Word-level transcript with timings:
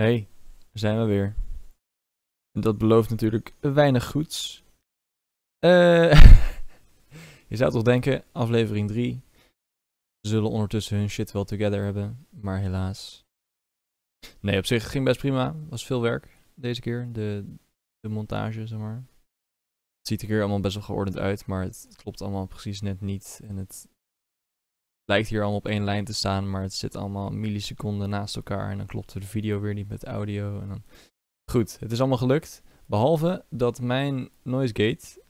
Hey, 0.00 0.28
zijn 0.72 0.98
we 0.98 1.04
weer. 1.04 1.34
Dat 2.52 2.78
belooft 2.78 3.10
natuurlijk 3.10 3.54
weinig 3.60 4.06
goeds. 4.06 4.64
Eh, 5.58 6.12
je 7.48 7.56
zou 7.56 7.70
toch 7.70 7.82
denken, 7.82 8.24
aflevering 8.32 8.88
3. 8.88 9.20
Ze 10.20 10.28
zullen 10.30 10.50
ondertussen 10.50 10.98
hun 10.98 11.10
shit 11.10 11.32
wel 11.32 11.44
together 11.44 11.84
hebben, 11.84 12.26
maar 12.30 12.58
helaas. 12.58 13.24
Nee, 14.40 14.58
op 14.58 14.66
zich 14.66 14.90
ging 14.90 15.04
best 15.04 15.18
prima. 15.18 15.56
Was 15.68 15.86
veel 15.86 16.00
werk 16.02 16.38
deze 16.54 16.80
keer. 16.80 17.08
De, 17.12 17.54
de 18.00 18.08
montage, 18.08 18.66
zeg 18.66 18.78
maar. 18.78 19.04
Het 19.98 20.08
ziet 20.08 20.22
er 20.22 20.28
hier 20.28 20.40
allemaal 20.40 20.60
best 20.60 20.74
wel 20.74 20.84
geordend 20.84 21.18
uit, 21.18 21.46
maar 21.46 21.62
het 21.62 21.88
klopt 21.96 22.22
allemaal 22.22 22.46
precies 22.46 22.80
net 22.80 23.00
niet. 23.00 23.40
En 23.48 23.56
het 23.56 23.88
lijkt 25.10 25.28
hier 25.28 25.40
allemaal 25.40 25.58
op 25.58 25.66
één 25.66 25.84
lijn 25.84 26.04
te 26.04 26.14
staan, 26.14 26.50
maar 26.50 26.62
het 26.62 26.74
zit 26.74 26.96
allemaal 26.96 27.30
milliseconden 27.30 28.10
naast 28.10 28.36
elkaar. 28.36 28.70
En 28.70 28.76
dan 28.76 28.86
klopt 28.86 29.12
de 29.12 29.22
video 29.22 29.60
weer 29.60 29.74
niet 29.74 29.88
met 29.88 30.04
audio. 30.04 30.60
En 30.60 30.68
dan... 30.68 30.82
Goed, 31.50 31.80
het 31.80 31.92
is 31.92 31.98
allemaal 31.98 32.18
gelukt. 32.18 32.62
Behalve 32.86 33.44
dat 33.48 33.80
mijn 33.80 34.30
noise 34.42 34.74
gate, 34.74 35.22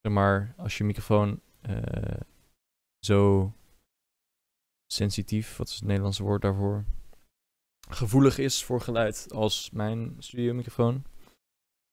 zeg 0.00 0.12
maar, 0.12 0.54
als 0.56 0.78
je 0.78 0.84
microfoon 0.84 1.40
eh, 1.60 2.20
zo 2.98 3.52
sensitief, 4.86 5.56
wat 5.56 5.68
is 5.68 5.74
het 5.74 5.84
Nederlandse 5.84 6.22
woord 6.22 6.42
daarvoor? 6.42 6.84
Gevoelig 7.88 8.38
is 8.38 8.64
voor 8.64 8.80
geluid 8.80 9.26
als 9.32 9.70
mijn 9.70 10.16
studiomicrofoon, 10.18 11.04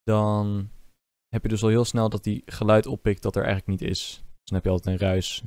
dan 0.04 0.70
heb 1.27 1.43
je 1.43 1.49
dus 1.49 1.63
al 1.63 1.70
heel 1.70 1.85
snel 1.85 2.09
dat 2.09 2.23
die 2.23 2.41
geluid 2.45 2.85
oppikt 2.85 3.21
dat 3.21 3.35
er 3.35 3.43
eigenlijk 3.43 3.79
niet 3.79 3.90
is. 3.90 4.23
Dus 4.23 4.43
dan 4.43 4.55
heb 4.55 4.63
je 4.63 4.70
altijd 4.70 5.02
een 5.02 5.07
ruis 5.07 5.43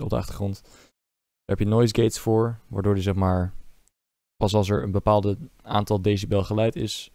op 0.00 0.10
de 0.10 0.16
achtergrond. 0.16 0.62
Daar 0.62 1.56
heb 1.56 1.58
je 1.58 1.66
noise 1.66 1.94
gates 1.94 2.18
voor, 2.18 2.58
waardoor 2.66 2.94
die 2.94 3.02
zeg 3.02 3.14
maar 3.14 3.52
pas 4.36 4.54
als 4.54 4.68
er 4.68 4.82
een 4.82 4.90
bepaalde 4.90 5.36
aantal 5.62 6.02
decibel 6.02 6.44
geluid 6.44 6.76
is, 6.76 7.10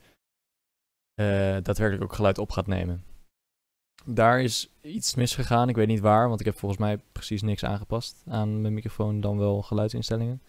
uh, 1.20 1.26
daadwerkelijk 1.62 2.04
ook 2.04 2.14
geluid 2.14 2.38
op 2.38 2.52
gaat 2.52 2.68
nemen. 2.68 3.04
Daar 4.06 4.42
is 4.42 4.70
iets 4.82 5.16
misgegaan, 5.16 5.70
ik 5.70 5.76
weet 5.76 5.88
niet 5.88 6.00
waar, 6.00 6.28
want 6.28 6.40
ik 6.40 6.46
heb 6.46 6.58
volgens 6.58 6.82
mij 6.82 6.98
precies 7.12 7.42
niks 7.42 7.64
aangepast 7.64 8.24
aan 8.28 8.62
mijn 8.62 8.74
microfoon, 8.74 9.22
dan 9.22 9.38
wel 9.38 9.62
geluidsinstellingen. 9.62 10.42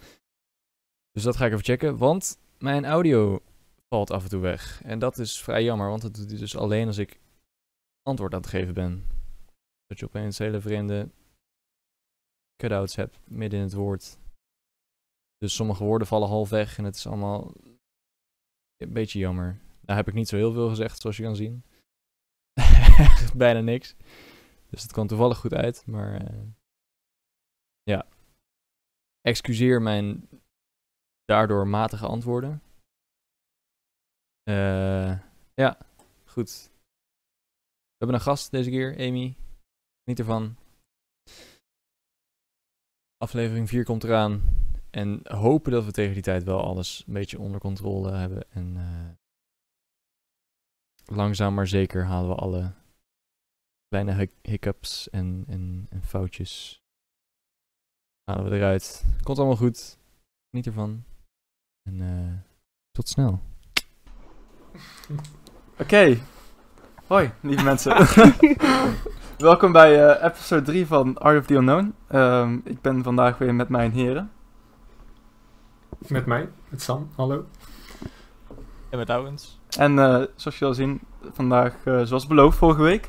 Dus 1.11 1.23
dat 1.23 1.37
ga 1.37 1.47
ik 1.47 1.53
even 1.53 1.65
checken, 1.65 1.97
want 1.97 2.39
mijn 2.59 2.85
audio 2.85 3.43
valt 3.89 4.11
af 4.11 4.23
en 4.23 4.29
toe 4.29 4.41
weg. 4.41 4.83
En 4.85 4.99
dat 4.99 5.19
is 5.19 5.43
vrij 5.43 5.65
jammer, 5.65 5.89
want 5.89 6.03
dat 6.03 6.15
doet 6.15 6.31
hij 6.31 6.39
dus 6.39 6.57
alleen 6.57 6.87
als 6.87 6.99
ik 6.99 7.21
antwoord 8.03 8.35
aan 8.35 8.41
het 8.41 8.51
geven 8.51 8.75
ben. 8.75 9.07
Dat 9.87 9.99
je 9.99 10.07
opeens 10.07 10.39
hele 10.39 10.61
vreemde 10.61 11.09
cutouts 12.57 12.97
hebt 12.97 13.19
midden 13.25 13.59
in 13.59 13.65
het 13.65 13.75
woord. 13.75 14.19
Dus 15.39 15.55
sommige 15.55 15.85
woorden 15.85 16.07
vallen 16.07 16.29
half 16.29 16.49
weg 16.49 16.79
en 16.79 16.85
het 16.85 16.97
is 16.97 17.07
allemaal 17.07 17.53
een 18.77 18.93
beetje 18.93 19.19
jammer. 19.19 19.61
Daar 19.81 19.97
heb 19.97 20.09
ik 20.09 20.15
niet 20.15 20.29
zo 20.29 20.37
heel 20.37 20.53
veel 20.53 20.69
gezegd, 20.69 21.01
zoals 21.01 21.17
je 21.17 21.23
kan 21.23 21.37
zien. 21.37 21.65
Bijna 23.37 23.61
niks. 23.61 23.97
Dus 24.71 24.83
het 24.83 24.93
kwam 24.93 25.07
toevallig 25.07 25.39
goed 25.39 25.55
uit, 25.55 25.87
maar 25.87 26.23
uh, 26.23 26.43
ja. 27.83 28.07
Excuseer 29.21 29.83
mijn 29.83 30.29
daardoor 31.25 31.67
matige 31.67 32.07
antwoorden. 32.07 32.63
Uh, 34.51 35.21
ja, 35.55 35.79
goed. 36.25 36.71
We 37.87 37.97
hebben 38.05 38.17
een 38.17 38.25
gast 38.25 38.51
deze 38.51 38.71
keer, 38.71 38.97
Amy. 38.99 39.37
Niet 40.05 40.19
ervan. 40.19 40.57
Aflevering 43.25 43.69
4 43.69 43.85
komt 43.85 44.05
eraan. 44.05 44.43
En 44.91 45.21
hopen 45.23 45.73
dat 45.73 45.85
we 45.85 45.91
tegen 45.91 46.15
die 46.15 46.23
tijd 46.23 46.45
wel 46.45 46.65
alles 46.65 47.05
een 47.07 47.13
beetje 47.13 47.39
onder 47.39 47.61
controle 47.61 48.11
hebben. 48.11 48.51
En 48.51 48.75
uh, 48.77 49.11
langzaam 51.17 51.55
maar 51.55 51.67
zeker 51.67 52.05
halen 52.05 52.29
we 52.29 52.35
alle 52.35 52.73
kleine 53.89 54.31
hiccups 54.43 55.11
en, 55.11 55.45
en, 55.49 55.87
en 55.91 56.03
foutjes. 56.03 56.83
Halen 58.25 58.51
we 58.51 58.57
eruit. 58.57 59.05
Komt 59.23 59.39
allemaal 59.39 59.57
goed. 59.57 59.99
Niet 60.51 60.67
ervan. 60.67 61.05
En 61.83 62.01
uh, 62.01 62.33
tot 62.91 63.09
snel. 63.09 63.41
Oké. 65.73 65.83
Okay. 65.83 66.23
Hoi, 67.07 67.31
lieve 67.41 67.65
mensen. 67.65 67.93
Welkom 69.39 69.73
bij 69.73 70.05
uh, 70.05 70.25
episode 70.25 70.63
3 70.63 70.87
van 70.87 71.19
Art 71.19 71.39
of 71.39 71.47
the 71.47 71.55
Unknown. 71.55 71.95
Um, 72.15 72.63
ik 72.65 72.81
ben 72.81 73.03
vandaag 73.03 73.39
weer 73.39 73.55
met 73.55 73.69
mijn 73.69 73.93
heren. 73.93 74.33
Met 75.99 76.27
mij, 76.27 76.49
met 76.69 76.83
Sam, 76.83 77.09
hallo. 77.17 77.45
En 78.91 78.99
met 78.99 79.11
Owens. 79.11 79.59
En 79.79 79.93
uh, 79.93 80.23
zoals 80.37 80.59
je 80.59 80.65
al 80.65 80.75
zien, 80.75 81.01
vandaag, 81.33 81.75
uh, 81.85 82.03
zoals 82.03 82.27
beloofd 82.27 82.59
vorige 82.59 82.83
week, 82.83 83.09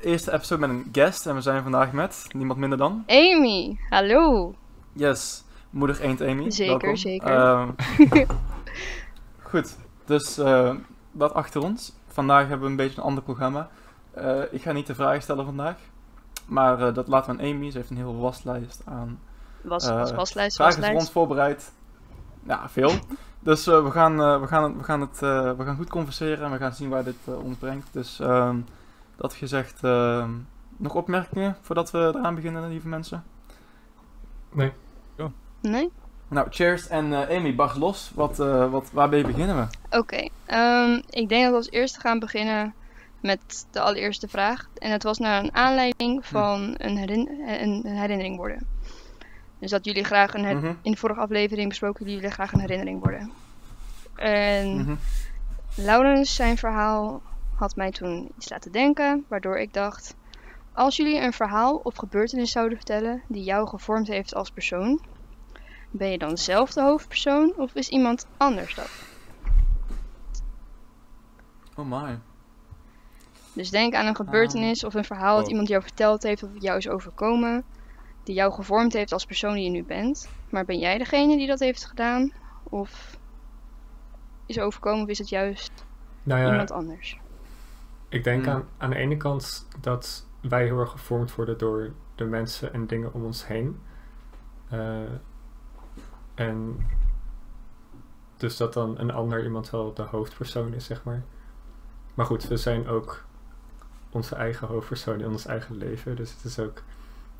eerste 0.00 0.32
episode 0.32 0.60
met 0.60 0.70
een 0.70 0.88
guest. 0.92 1.26
En 1.26 1.34
we 1.34 1.40
zijn 1.40 1.62
vandaag 1.62 1.92
met 1.92 2.26
niemand 2.32 2.58
minder 2.58 2.78
dan... 2.78 3.04
Amy, 3.06 3.78
hallo. 3.88 4.54
Yes, 4.92 5.44
moeder 5.70 6.00
eend 6.00 6.22
Amy. 6.22 6.50
Zeker, 6.50 6.78
Welkom. 6.78 6.96
zeker. 6.96 7.30
Uh, 7.30 7.68
goed, 9.50 9.76
dus 10.04 10.34
dat 11.12 11.34
achter 11.34 11.62
ons. 11.62 11.92
Vandaag 12.06 12.40
hebben 12.40 12.60
we 12.60 12.70
een 12.70 12.76
beetje 12.76 12.98
een 12.98 13.06
ander 13.06 13.22
programma. 13.22 13.70
Uh, 14.18 14.42
ik 14.50 14.62
ga 14.62 14.72
niet 14.72 14.86
de 14.86 14.94
vragen 14.94 15.22
stellen 15.22 15.44
vandaag. 15.44 15.76
Maar 16.46 16.80
uh, 16.80 16.94
dat 16.94 17.08
laten 17.08 17.36
we 17.36 17.42
aan 17.42 17.48
Amy. 17.48 17.70
Ze 17.70 17.76
heeft 17.76 17.90
een 17.90 17.96
hele 17.96 18.16
waslijst 18.16 18.82
aan 18.84 19.20
was, 19.60 19.88
was, 19.88 20.12
waslijst, 20.12 20.56
vragen 20.56 20.74
waslijst. 20.74 20.90
voor 20.90 21.00
ons 21.00 21.10
voorbereid. 21.10 21.72
Ja, 22.46 22.68
veel. 22.68 22.92
Dus 23.42 23.66
uh, 23.68 23.84
we, 23.84 23.90
gaan, 23.90 24.40
we, 24.40 24.46
gaan, 24.46 24.76
we, 24.76 24.84
gaan 24.84 25.00
het, 25.00 25.18
we 25.18 25.64
gaan 25.64 25.76
goed 25.76 25.88
converseren 25.88 26.44
en 26.44 26.50
we 26.50 26.58
gaan 26.58 26.74
zien 26.74 26.88
waar 26.88 27.04
dit 27.04 27.16
ons 27.42 27.56
brengt. 27.56 27.88
Dus 27.92 28.20
ehm, 28.20 28.56
dat 29.16 29.34
gezegd, 29.34 29.84
ehm, 29.84 30.30
nog 30.76 30.94
opmerkingen 30.94 31.56
voordat 31.60 31.90
we 31.90 31.98
eraan 31.98 32.34
beginnen, 32.34 32.68
lieve 32.68 32.88
mensen? 32.88 33.24
Nee. 34.52 34.72
Oh. 35.18 35.26
Nee? 35.60 35.90
Nou, 36.28 36.46
cheers. 36.50 36.88
En 36.88 37.14
Amy, 37.14 37.54
barst 37.54 37.76
los. 37.76 38.12
Wat, 38.14 38.36
wat, 38.70 38.90
waarmee 38.92 39.24
beginnen 39.24 39.56
we? 39.56 39.96
Oké. 39.98 40.28
Okay. 40.46 40.84
Um, 40.84 41.02
ik 41.10 41.28
denk 41.28 41.42
dat 41.42 41.50
we 41.50 41.56
als 41.56 41.70
eerste 41.70 42.00
gaan 42.00 42.18
beginnen 42.18 42.74
met 43.20 43.66
de 43.70 43.80
allereerste 43.80 44.28
vraag. 44.28 44.68
En 44.78 44.90
het 44.90 45.02
was 45.02 45.18
naar 45.18 45.42
een 45.42 45.54
aanleiding 45.54 46.26
van 46.26 46.74
een, 46.78 46.96
een 47.62 47.86
herinnering 47.86 48.36
worden. 48.36 48.66
Dus 49.58 49.70
dat 49.70 49.84
jullie 49.84 50.04
graag 50.04 50.34
een. 50.34 50.56
Mm 50.56 50.62
-hmm. 50.62 50.78
In 50.82 50.92
de 50.92 50.98
vorige 50.98 51.20
aflevering 51.20 51.68
besproken 51.68 52.10
jullie 52.10 52.30
graag 52.30 52.52
een 52.52 52.60
herinnering 52.60 53.00
worden. 53.00 53.32
En 54.14 54.76
mm 54.76 54.84
-hmm. 54.84 54.98
Laurens, 55.74 56.34
zijn 56.34 56.56
verhaal 56.56 57.22
had 57.54 57.76
mij 57.76 57.90
toen 57.90 58.32
iets 58.36 58.48
laten 58.48 58.72
denken, 58.72 59.24
waardoor 59.28 59.58
ik 59.58 59.72
dacht: 59.72 60.14
als 60.72 60.96
jullie 60.96 61.20
een 61.20 61.32
verhaal 61.32 61.76
of 61.76 61.96
gebeurtenis 61.96 62.50
zouden 62.50 62.76
vertellen 62.76 63.22
die 63.28 63.44
jou 63.44 63.68
gevormd 63.68 64.08
heeft 64.08 64.34
als 64.34 64.50
persoon, 64.50 65.00
ben 65.90 66.10
je 66.10 66.18
dan 66.18 66.38
zelf 66.38 66.72
de 66.72 66.82
hoofdpersoon 66.82 67.52
of 67.56 67.74
is 67.74 67.88
iemand 67.88 68.26
anders 68.36 68.74
dat? 68.74 68.90
Oh 71.76 71.86
my. 71.86 72.18
Dus 73.52 73.70
denk 73.70 73.94
aan 73.94 74.06
een 74.06 74.16
gebeurtenis 74.16 74.84
of 74.84 74.94
een 74.94 75.04
verhaal 75.04 75.34
dat 75.36 75.44
Oh. 75.44 75.50
iemand 75.50 75.68
jou 75.68 75.82
verteld 75.82 76.22
heeft 76.22 76.42
of 76.42 76.50
jou 76.58 76.76
is 76.76 76.88
overkomen. 76.88 77.64
Die 78.24 78.34
jou 78.34 78.52
gevormd 78.52 78.92
heeft 78.92 79.12
als 79.12 79.24
persoon 79.24 79.54
die 79.54 79.64
je 79.64 79.70
nu 79.70 79.84
bent. 79.84 80.28
Maar 80.50 80.64
ben 80.64 80.78
jij 80.78 80.98
degene 80.98 81.36
die 81.36 81.46
dat 81.46 81.58
heeft 81.58 81.84
gedaan? 81.84 82.32
Of 82.62 83.18
is 84.46 84.58
overkomen 84.58 85.02
of 85.02 85.08
is 85.08 85.18
het 85.18 85.28
juist 85.28 85.72
Nou 86.22 86.40
ja, 86.40 86.50
iemand 86.50 86.70
anders? 86.70 87.18
ik 88.08 88.24
denk 88.24 88.44
Hmm. 88.44 88.54
aan, 88.54 88.64
aan 88.78 88.90
de 88.90 88.96
ene 88.96 89.16
kant 89.16 89.68
dat 89.80 90.26
wij 90.40 90.64
heel 90.64 90.78
erg 90.78 90.90
gevormd 90.90 91.34
worden 91.34 91.58
door 91.58 91.92
de 92.14 92.24
mensen 92.24 92.72
en 92.72 92.86
dingen 92.86 93.12
om 93.14 93.24
ons 93.24 93.46
heen. 93.46 93.80
Eh, 94.68 95.00
en 96.34 96.86
dus 98.36 98.56
dat 98.56 98.72
dan 98.72 98.98
een 98.98 99.10
ander 99.10 99.44
iemand 99.44 99.70
wel 99.70 99.94
de 99.94 100.02
hoofdpersoon 100.02 100.74
is, 100.74 100.84
zeg 100.84 101.04
maar. 101.04 101.22
Maar 102.14 102.26
goed, 102.26 102.48
we 102.48 102.56
zijn 102.56 102.88
ook 102.88 103.24
onze 104.10 104.34
eigen 104.34 104.68
hoofdpersoon 104.68 105.20
in 105.20 105.26
ons 105.26 105.46
eigen 105.46 105.76
leven. 105.76 106.16
Dus 106.16 106.32
het 106.32 106.44
is 106.44 106.58
ook, 106.58 106.82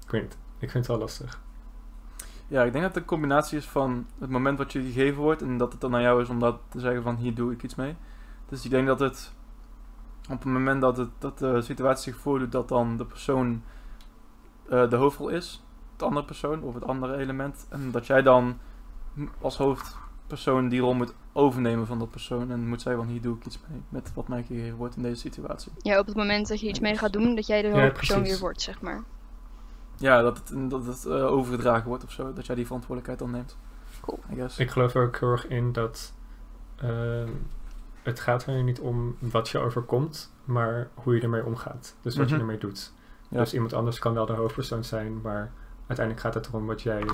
ik 0.05 0.11
weet 0.11 0.37
ik 0.61 0.71
vind 0.71 0.87
het 0.87 0.87
wel 0.87 0.99
lastig. 0.99 1.41
Ja, 2.49 2.63
ik 2.63 2.73
denk 2.73 2.85
dat 2.85 2.97
een 2.97 3.05
combinatie 3.05 3.59
is 3.59 3.67
van 3.67 4.07
het 4.19 4.31
moment 4.31 4.59
wat 4.59 4.73
je 4.73 4.83
gegeven 4.83 5.23
wordt 5.23 5.43
en 5.43 5.59
dat 5.59 5.73
het 5.73 5.81
dan 5.81 5.95
aan 5.95 6.03
jou 6.03 6.23
is 6.23 6.29
om 6.29 6.39
dat 6.39 6.61
te 6.69 6.81
zeggen 6.81 7.03
van 7.03 7.17
hier 7.17 7.35
doe 7.35 7.53
ik 7.53 7.63
iets 7.63 7.75
mee. 7.75 7.97
Dus 8.49 8.65
ik 8.65 8.71
denk 8.71 8.87
dat 8.87 9.01
het 9.01 9.33
op 10.31 10.39
het 10.39 10.53
moment 10.53 10.81
dat, 10.81 10.97
het, 10.97 11.11
dat 11.19 11.39
de 11.39 11.63
situatie 11.63 12.13
zich 12.13 12.23
voordoet 12.23 12.53
dat 12.53 12.69
dan 12.69 12.97
de 12.97 13.05
persoon 13.05 13.63
uh, 14.71 14.91
de 14.91 14.97
hoofdrol 14.97 15.29
is, 15.29 15.65
de 15.97 16.05
andere 16.05 16.27
persoon 16.27 16.63
of 16.63 16.75
het 16.75 16.85
andere 16.85 17.17
element. 17.17 17.67
En 17.69 17.91
dat 17.91 18.07
jij 18.07 18.23
dan 18.23 18.59
als 19.41 19.57
hoofdpersoon 20.31 20.69
die 20.69 20.81
rol 20.81 20.95
moet 20.95 21.15
overnemen 21.33 21.87
van 21.87 21.99
dat 21.99 22.11
persoon 22.11 22.51
en 22.51 22.69
moet 22.69 22.83
zeggen 22.83 23.03
van 23.03 23.13
hier 23.13 23.21
doe 23.23 23.37
ik 23.37 23.47
iets 23.47 23.59
mee 23.69 23.81
met 23.89 24.11
wat 24.15 24.29
mij 24.29 24.43
gegeven 24.43 24.77
wordt 24.77 24.97
in 24.97 25.03
deze 25.03 25.21
situatie. 25.21 25.73
Ja, 25.79 25.99
op 25.99 26.07
het 26.07 26.17
moment 26.17 26.49
dat 26.49 26.61
je 26.61 26.69
iets 26.69 26.81
mee 26.81 26.97
gaat 26.97 27.13
doen, 27.13 27.35
dat 27.35 27.47
jij 27.47 27.63
de 27.63 27.69
Ja, 27.69 27.81
hoofdpersoon 27.81 28.17
precies. 28.17 28.33
weer 28.33 28.41
wordt, 28.43 28.63
zeg 28.63 28.81
maar. 28.81 29.03
Ja, 29.97 30.23
dat 30.23 30.37
het, 30.39 30.71
dat 30.71 30.87
het 30.87 31.05
uh, 31.07 31.27
overgedragen 31.27 31.89
wordt 31.89 32.05
of 32.05 32.11
zo, 32.13 32.33
dat 32.33 32.47
jij 32.47 32.55
die 32.55 32.65
verantwoordelijkheid 32.67 33.19
dan 33.19 33.31
neemt. 33.31 33.57
Cool. 34.01 34.19
I 34.33 34.35
guess. 34.35 34.59
Ik 34.59 34.71
geloof 34.71 34.95
er 34.95 35.03
ook 35.07 35.17
heel 35.19 35.31
erg 35.31 35.47
in 35.47 35.73
dat 35.73 36.13
ehm, 36.77 37.29
het 38.03 38.21
gaat 38.21 38.47
er 38.47 38.63
niet 38.63 38.81
om 38.81 39.17
wat 39.19 39.49
je 39.49 39.59
overkomt, 39.59 40.33
maar 40.45 40.89
hoe 40.95 41.15
je 41.15 41.21
ermee 41.21 41.45
omgaat. 41.45 41.97
Dus 42.01 42.17
wat 42.17 42.25
Mhm. 42.27 42.35
je 42.35 42.41
ermee 42.41 42.59
doet. 42.59 42.93
Ja. 43.29 43.39
Dus 43.39 43.55
iemand 43.55 43.73
anders 43.73 43.99
kan 43.99 44.15
wel 44.15 44.27
de 44.27 44.33
hoofdpersoon 44.33 44.85
zijn, 44.85 45.21
maar 45.21 45.53
uiteindelijk 45.87 46.21
gaat 46.27 46.35
het 46.35 46.47
erom 46.47 46.67
wat 46.67 46.83
jij 46.83 47.05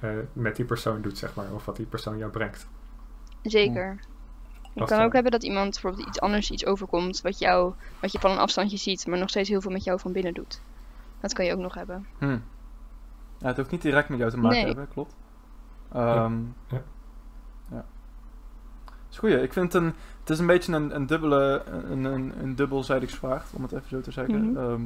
eh, 0.00 0.10
met 0.32 0.56
die 0.56 0.64
persoon 0.64 1.02
doet, 1.02 1.18
zeg 1.18 1.34
maar. 1.34 1.52
Of 1.54 1.64
wat 1.64 1.76
die 1.76 1.86
persoon 1.86 2.18
jou 2.18 2.30
brengt. 2.30 2.66
Zeker. 3.42 3.98
Je 4.74 4.80
Als 4.80 4.88
kan 4.88 4.98
dan- 4.98 5.06
ook 5.06 5.12
hebben 5.12 5.32
dat 5.32 5.42
iemand 5.44 5.70
bijvoorbeeld 5.72 6.08
iets 6.08 6.20
anders 6.20 6.50
iets 6.50 6.66
overkomt 6.66 7.20
wat, 7.20 7.38
jou, 7.38 7.72
wat 8.00 8.12
je 8.12 8.18
van 8.18 8.30
een 8.30 8.38
afstandje 8.38 8.76
ziet, 8.76 9.06
maar 9.06 9.18
nog 9.18 9.28
steeds 9.28 9.48
heel 9.48 9.60
veel 9.60 9.70
met 9.70 9.84
jou 9.84 10.00
van 10.00 10.12
binnen 10.12 10.34
doet. 10.34 10.60
Dat 11.20 11.32
kan 11.32 11.44
je 11.44 11.52
ook 11.52 11.60
nog 11.60 11.74
hebben. 11.74 12.06
Hm. 12.18 12.38
Ja, 13.38 13.46
het 13.46 13.56
hoeft 13.56 13.70
niet 13.70 13.82
direct 13.82 14.08
met 14.08 14.18
jou 14.18 14.30
te 14.30 14.36
maken 14.36 14.56
Nee. 14.56 14.66
hebben, 14.66 14.88
klopt. 14.88 15.14
Ehm 15.92 16.32
Ja. 16.68 16.82
ja. 17.70 17.84
is 19.10 19.18
goeie. 19.18 19.42
Ik 19.42 19.52
vind 19.52 19.72
het 19.72 19.82
een, 19.82 19.94
het 20.20 20.30
is 20.30 20.38
een 20.38 20.46
beetje 20.46 20.72
een, 20.72 20.94
een 20.94 21.06
dubbele, 21.06 21.62
een, 21.66 22.04
een, 22.04 22.32
een 22.42 22.54
dubbelzijdig 22.54 23.10
zwaard, 23.10 23.46
om 23.52 23.62
het 23.62 23.72
even 23.72 23.88
zo 23.88 24.00
te 24.00 24.10
zeggen. 24.10 24.50
Mhm. 24.50 24.56
Ehm, 24.58 24.82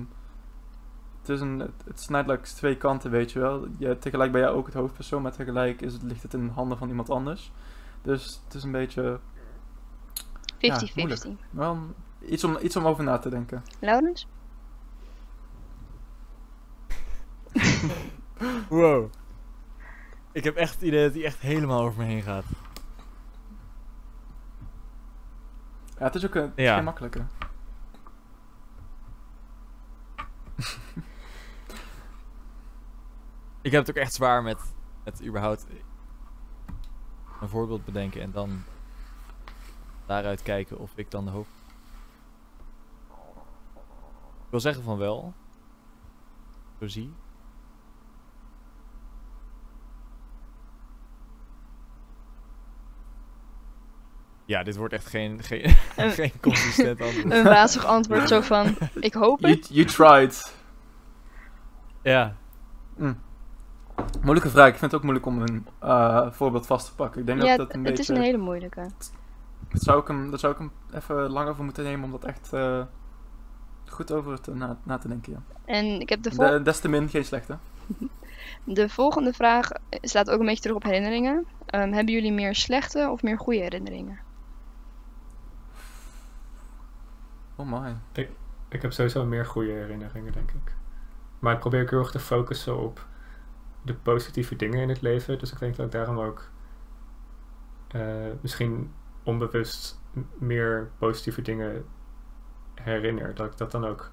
het, 1.28 1.36
is 1.36 1.42
een, 1.42 1.58
het, 1.58 1.84
het 1.84 2.00
snijdt 2.00 2.28
langs 2.28 2.52
twee 2.52 2.76
kanten, 2.76 3.10
weet 3.10 3.32
je 3.32 3.38
wel. 3.38 3.66
Je, 3.78 3.98
tegelijk 3.98 4.32
ben 4.32 4.40
jij 4.40 4.50
ook 4.50 4.66
het 4.66 4.74
hoofdpersoon, 4.74 5.22
maar 5.22 5.32
tegelijk 5.32 5.80
is 5.80 5.92
het, 5.92 6.02
ligt 6.02 6.22
het 6.22 6.34
in 6.34 6.46
de 6.46 6.52
handen 6.52 6.78
van 6.78 6.88
iemand 6.88 7.10
anders. 7.10 7.52
Dus 8.02 8.40
het 8.44 8.54
is 8.54 8.62
een 8.62 8.72
beetje, 8.72 9.18
50-50. 10.54 10.94
moeilijk. 10.94 11.26
wel, 11.50 11.78
iets, 12.20 12.44
om, 12.44 12.56
iets 12.62 12.76
om 12.76 12.86
over 12.86 13.04
na 13.04 13.18
te 13.18 13.28
denken. 13.28 13.62
Laurens? 13.80 14.28
Wow. 18.68 19.10
Ik 20.32 20.44
heb 20.44 20.56
echt 20.56 20.74
het 20.74 20.82
idee 20.82 21.04
dat 21.04 21.14
hij 21.14 21.24
echt 21.24 21.38
helemaal 21.38 21.82
over 21.82 21.98
me 21.98 22.04
heen 22.04 22.22
gaat. 22.22 22.44
Ja, 25.98 26.04
het 26.04 26.14
is 26.14 26.26
ook 26.26 26.34
een, 26.34 26.42
het 26.42 26.52
is 26.54 26.64
Ja. 26.64 26.74
geen 26.74 26.84
makkelijke. 26.84 27.24
Ik 33.62 33.72
heb 33.72 33.86
het 33.86 33.96
ook 33.96 34.02
echt 34.02 34.14
zwaar 34.14 34.42
met, 34.42 34.74
met 35.04 35.24
überhaupt 35.24 35.66
een 37.40 37.48
voorbeeld 37.48 37.84
bedenken 37.84 38.20
en 38.22 38.30
dan 38.30 38.62
daaruit 40.06 40.42
kijken 40.42 40.78
of 40.78 40.92
ik 40.94 41.10
dan 41.10 41.24
de 41.24 41.30
hoofd... 41.30 41.50
Ik 44.44 44.54
wil 44.54 44.60
zeggen 44.60 44.82
van 44.82 44.98
wel. 44.98 45.34
Zo 46.78 46.86
zie. 46.86 47.12
Ja, 54.44 54.62
dit 54.62 54.76
wordt 54.76 54.94
echt 54.94 55.06
geen, 55.06 55.42
geen, 55.42 55.64
Een- 55.96 56.10
geen 56.10 56.32
consistent 56.40 57.00
antwoord. 57.00 57.30
Een 57.34 57.44
wazig 57.44 57.84
antwoord 57.84 58.28
zo 58.28 58.40
van, 58.40 58.76
ik 58.94 59.14
hoop 59.14 59.40
You, 59.40 59.52
het. 59.54 59.68
you 59.72 59.84
tried. 59.86 60.54
Ja, 62.02 62.36
Mm. 62.96 63.18
Moeilijke 64.22 64.50
vraag. 64.50 64.68
Ik 64.68 64.76
vind 64.78 64.90
het 64.90 64.94
ook 64.94 65.02
moeilijk 65.02 65.26
om 65.26 65.42
een 65.42 65.66
eh, 65.78 66.30
voorbeeld 66.32 66.66
vast 66.66 66.86
te 66.86 66.94
pakken. 66.94 67.20
Ik 67.20 67.26
denk 67.26 67.42
Ja, 67.42 67.56
dat 67.56 67.58
dat 67.66 67.76
een 67.76 67.84
het 67.84 67.88
beetje... 67.94 68.12
is 68.12 68.18
een 68.18 68.24
hele 68.24 68.38
moeilijke. 68.38 68.88
dat 69.68 69.82
zou 69.82 70.00
ik 70.00 70.06
hem, 70.08 70.30
daar 70.30 70.38
zou 70.38 70.52
ik 70.52 70.58
hem 70.58 70.70
even 70.94 71.30
lang 71.30 71.48
over 71.48 71.64
moeten 71.64 71.84
nemen 71.84 72.04
om 72.04 72.10
dat 72.10 72.24
echt 72.24 72.52
eh, 72.52 72.82
goed 73.86 74.12
over 74.12 74.40
te, 74.40 74.54
na, 74.54 74.78
na 74.82 74.98
te 74.98 75.08
denken. 75.08 75.32
Ja. 75.32 75.40
En 75.64 76.00
ik 76.00 76.08
heb 76.08 76.22
de, 76.22 76.30
vol- 76.30 76.50
De, 76.50 76.62
des 76.62 76.80
te 76.80 76.88
min 76.88 77.08
geen 77.08 77.24
slechte. 77.24 77.56
de 78.64 78.88
volgende 78.88 79.32
vraag 79.32 79.68
staat 79.90 80.30
ook 80.30 80.40
een 80.40 80.46
beetje 80.46 80.62
terug 80.62 80.76
op 80.76 80.82
herinneringen. 80.82 81.46
Ehm, 81.66 81.92
hebben 81.92 82.14
jullie 82.14 82.32
meer 82.32 82.54
slechte 82.54 83.08
of 83.10 83.22
meer 83.22 83.38
goede 83.38 83.60
herinneringen? 83.60 84.18
Oh 87.56 87.70
my. 87.72 87.96
Ik 88.68 88.82
heb 88.82 88.92
sowieso 88.92 89.24
meer 89.24 89.46
goede 89.46 89.70
herinneringen, 89.72 90.32
denk 90.32 90.50
ik. 90.50 90.74
Maar 91.38 91.54
ik 91.54 91.60
probeer 91.60 91.82
ook 91.82 91.90
heel 91.90 91.98
erg 91.98 92.10
te 92.10 92.18
focussen 92.18 92.78
op 92.78 93.06
de 93.88 93.94
positieve 93.94 94.56
dingen 94.56 94.80
in 94.80 94.88
het 94.88 95.00
leven. 95.00 95.38
Dus 95.38 95.52
ik 95.52 95.58
denk 95.58 95.76
dat 95.76 95.86
ik 95.86 95.92
daarom 95.92 96.18
ook 96.18 96.48
eh, 97.88 98.26
misschien 98.40 98.92
onbewust 99.22 100.00
meer 100.38 100.90
positieve 100.98 101.42
dingen 101.42 101.84
herinner. 102.74 103.34
Dat 103.34 103.46
ik 103.46 103.56
dat 103.56 103.70
dan 103.70 103.84
ook 103.84 104.10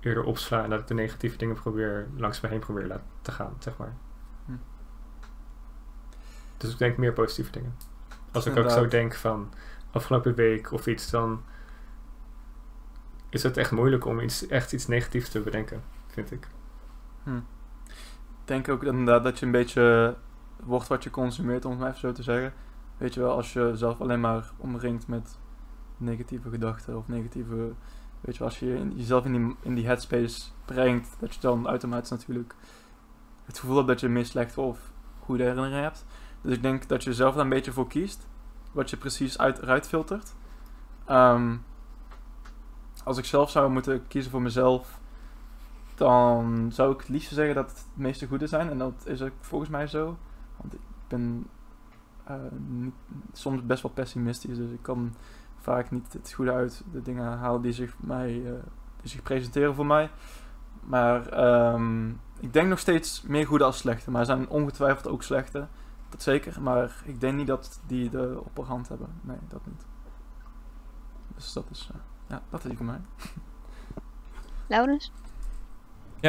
eerder 0.00 0.24
opsla 0.24 0.64
en 0.64 0.70
dat 0.70 0.80
ik 0.80 0.86
de 0.86 0.94
negatieve 0.94 1.36
dingen 1.36 1.54
probeer 1.54 2.08
langs 2.16 2.40
me 2.40 2.48
heen 2.48 2.60
probeer 2.60 2.86
laten 2.86 3.06
te 3.22 3.32
gaan, 3.32 3.56
zeg 3.58 3.76
maar. 3.76 3.96
Hm. 4.44 4.52
Dus 6.56 6.72
ik 6.72 6.78
denk 6.78 6.96
meer 6.96 7.12
positieve 7.12 7.50
dingen. 7.50 7.76
Als 8.32 8.46
ik 8.46 8.56
ook 8.56 8.70
zo 8.70 8.88
denk 8.88 9.14
van 9.14 9.52
afgelopen 9.90 10.34
week 10.34 10.72
of 10.72 10.86
iets, 10.86 11.10
dan 11.10 11.42
is 13.28 13.42
het 13.42 13.56
echt 13.56 13.70
moeilijk 13.70 14.04
om 14.04 14.20
iets, 14.20 14.46
echt 14.46 14.72
iets 14.72 14.86
negatiefs 14.86 15.28
te 15.28 15.40
bedenken, 15.40 15.82
vind 16.06 16.32
ik. 16.32 16.48
Hm. 17.22 17.40
Denk 18.48 18.68
ook 18.68 18.84
inderdaad 18.84 19.22
dat 19.22 19.38
je 19.38 19.46
een 19.46 19.52
beetje 19.52 20.16
wordt 20.64 20.88
wat 20.88 21.04
je 21.04 21.10
consumeert, 21.10 21.64
om 21.64 21.70
het 21.70 21.80
maar 21.80 21.88
even 21.88 22.00
zo 22.00 22.12
te 22.12 22.22
zeggen. 22.22 22.52
Weet 22.96 23.14
je 23.14 23.20
wel, 23.20 23.34
als 23.34 23.52
je 23.52 23.72
zelf 23.74 24.00
alleen 24.00 24.20
maar 24.20 24.50
omringt 24.56 25.08
met 25.08 25.38
negatieve 25.96 26.50
gedachten 26.50 26.96
of 26.96 27.08
negatieve... 27.08 27.72
Weet 28.20 28.36
je 28.36 28.44
als 28.44 28.58
je 28.58 28.88
jezelf 28.94 29.24
in 29.24 29.32
die, 29.32 29.56
in 29.60 29.74
die 29.74 29.86
headspace 29.86 30.42
brengt, 30.64 31.16
dat 31.18 31.34
je 31.34 31.40
dan 31.40 31.66
automatisch 31.66 32.10
natuurlijk 32.10 32.54
het 33.44 33.58
gevoel 33.58 33.76
hebt 33.76 33.88
dat 33.88 34.00
je 34.00 34.08
meer 34.08 34.26
slechte 34.26 34.60
of 34.60 34.92
goede 35.20 35.42
herinneringen 35.42 35.82
hebt. 35.82 36.04
Dus 36.40 36.54
ik 36.54 36.62
denk 36.62 36.88
dat 36.88 37.04
je 37.04 37.14
zelf 37.14 37.34
daar 37.34 37.44
een 37.44 37.48
beetje 37.48 37.72
voor 37.72 37.88
kiest, 37.88 38.26
wat 38.72 38.90
je 38.90 38.96
precies 38.96 39.38
uit, 39.38 39.58
eruit 39.58 39.88
filtert. 39.88 40.34
Ehm, 41.04 41.56
als 43.04 43.18
ik 43.18 43.24
zelf 43.24 43.50
zou 43.50 43.70
moeten 43.70 44.06
kiezen 44.06 44.30
voor 44.30 44.42
mezelf, 44.42 45.00
dan 45.98 46.72
zou 46.72 46.92
ik 46.92 46.98
het 47.00 47.08
liefst 47.08 47.34
zeggen 47.34 47.54
dat 47.54 47.70
het 47.70 47.86
meeste 47.94 48.26
goede 48.26 48.46
zijn. 48.46 48.70
En 48.70 48.78
dat 48.78 49.02
is 49.04 49.22
ook 49.22 49.32
volgens 49.40 49.70
mij 49.70 49.86
zo. 49.86 50.16
Want 50.56 50.74
ik 50.74 50.80
ben 51.08 51.46
eh, 52.24 52.34
soms 53.32 53.66
best 53.66 53.82
wel 53.82 53.92
pessimistisch. 53.92 54.56
Dus 54.56 54.70
ik 54.70 54.82
kan 54.82 55.14
vaak 55.58 55.90
niet 55.90 56.12
het 56.12 56.32
goede 56.32 56.52
uit 56.52 56.84
de 56.92 57.02
dingen 57.02 57.38
halen 57.38 57.62
die 57.62 57.72
zich, 57.72 57.94
mij, 57.98 58.46
eh, 58.46 58.52
die 59.00 59.10
zich 59.10 59.22
presenteren 59.22 59.74
voor 59.74 59.86
mij. 59.86 60.10
Maar 60.80 61.28
ehm, 61.28 62.08
ik 62.40 62.52
denk 62.52 62.68
nog 62.68 62.78
steeds 62.78 63.22
meer 63.22 63.46
goede 63.46 63.64
als 63.64 63.78
slechte. 63.78 64.10
Maar 64.10 64.20
er 64.20 64.26
zijn 64.26 64.48
ongetwijfeld 64.48 65.08
ook 65.08 65.22
slechte. 65.22 65.66
Dat 66.08 66.22
zeker. 66.22 66.62
Maar 66.62 67.02
ik 67.04 67.20
denk 67.20 67.36
niet 67.36 67.46
dat 67.46 67.80
die 67.86 68.10
de 68.10 68.40
opperhand 68.44 68.88
hebben. 68.88 69.08
Nee, 69.20 69.38
dat 69.48 69.66
niet. 69.66 69.86
Dus 71.34 71.52
dat 71.52 71.64
is, 71.70 71.90
eh, 71.92 72.00
ja, 72.26 72.42
dat 72.50 72.64
is 72.64 72.76
voor 72.76 72.86
mij. 72.86 73.00
Laurens? 74.66 75.12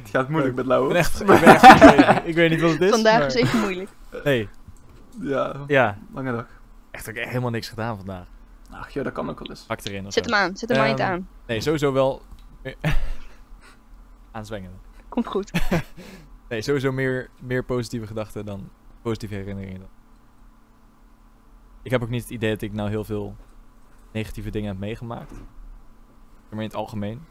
Het 0.00 0.10
gaat 0.10 0.28
moeilijk 0.28 0.54
met 0.54 0.64
ik 0.64 0.70
Lauwe. 0.70 0.88
ben 0.88 0.96
echt, 0.96 1.20
ik, 1.20 1.26
ben 1.26 1.42
echt 1.42 1.62
ik, 1.62 1.78
weet, 2.06 2.20
ik 2.26 2.34
weet 2.34 2.50
niet 2.50 2.60
wat 2.60 2.70
het 2.70 2.80
is. 2.80 2.90
Vandaag 2.90 3.18
maar- 3.18 3.26
is 3.26 3.34
even 3.34 3.60
moeilijk. 3.60 3.90
Nee, 4.24 4.48
Ja, 5.20 5.56
ja. 5.66 5.98
lange 6.12 6.32
dag. 6.32 6.46
Echt 6.90 7.08
ook 7.08 7.14
helemaal 7.14 7.50
niks 7.50 7.68
gedaan 7.68 7.96
vandaag. 7.96 8.26
Ach 8.70 8.90
ja, 8.90 9.02
dat 9.02 9.12
kan 9.12 9.30
ook 9.30 9.38
wel 9.38 9.48
eens. 9.48 9.64
Hak 9.68 9.84
erin 9.84 10.06
of 10.06 10.12
Zet 10.12 10.24
zo. 10.24 10.30
hem 10.34 10.40
aan, 10.44 10.56
zet 10.56 10.68
hem 10.68 10.82
mind 10.82 10.98
Ehm, 11.00 11.10
aan. 11.12 11.28
Nee, 11.46 11.60
sowieso 11.60 11.92
wel... 11.92 12.22
Aanzwengelen. 14.32 14.78
Komt 15.08 15.26
goed. 15.26 15.50
Nee, 16.48 16.62
sowieso 16.62 16.92
meer, 16.92 17.30
meer 17.40 17.64
positieve 17.64 18.06
gedachten 18.06 18.44
dan 18.44 18.70
positieve 19.02 19.34
herinneringen. 19.34 19.80
Dan. 19.80 19.88
Ik 21.82 21.90
heb 21.90 22.02
ook 22.02 22.08
niet 22.08 22.22
het 22.22 22.30
idee 22.30 22.50
dat 22.52 22.62
ik 22.62 22.72
nou 22.72 22.88
heel 22.88 23.04
veel 23.04 23.36
negatieve 24.12 24.50
dingen 24.50 24.68
heb 24.68 24.78
meegemaakt. 24.78 25.32
Maar 26.48 26.58
in 26.60 26.66
het 26.66 26.74
algemeen. 26.74 27.24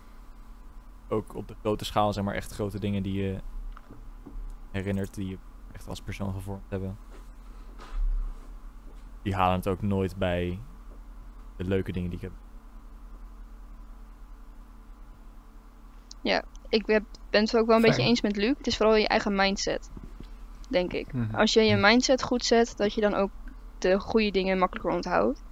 Ook 1.10 1.36
op 1.36 1.48
de 1.48 1.56
grote 1.62 1.86
schaal, 1.86 2.14
zeg 2.14 2.24
maar, 2.24 2.36
echt 2.36 2.52
grote 2.52 2.80
dingen 2.80 3.04
die 3.04 3.14
je 3.14 3.38
herinnert, 4.72 5.14
die 5.14 5.28
je 5.28 5.38
echt 5.72 5.88
als 5.88 6.02
persoon 6.02 6.34
gevormd 6.34 6.70
hebben. 6.70 6.98
Die 9.22 9.36
halen 9.36 9.56
het 9.56 9.68
ook 9.68 9.82
nooit 9.82 10.16
bij 10.16 10.60
de 11.58 11.64
leuke 11.64 11.92
dingen 11.92 12.10
die 12.10 12.18
ik 12.20 12.24
heb. 12.24 12.34
Ik 16.70 16.88
heb- 16.88 17.06
ben 17.30 17.42
het 17.42 17.58
ook 17.58 17.68
wel 17.68 17.76
een 17.76 17.82
beetje 17.82 18.04
eens 18.04 18.22
met 18.22 18.36
Luc. 18.36 18.54
Het 18.58 18.68
is 18.68 18.78
vooral 18.78 18.96
je 18.96 19.08
eigen 19.08 19.36
mindset, 19.36 19.90
denk 20.70 20.94
ik. 20.94 21.14
Mhm. 21.14 21.36
Als 21.36 21.54
je 21.54 21.62
je 21.62 21.74
Hm. 21.76 21.82
mindset 21.82 22.24
goed 22.24 22.46
zet, 22.46 22.78
dat 22.78 22.94
je 22.94 23.02
dan 23.02 23.14
ook 23.14 23.30
de 23.78 24.00
goede 24.00 24.32
dingen 24.32 24.58
makkelijker 24.58 24.94
onthoudt. 24.96 25.44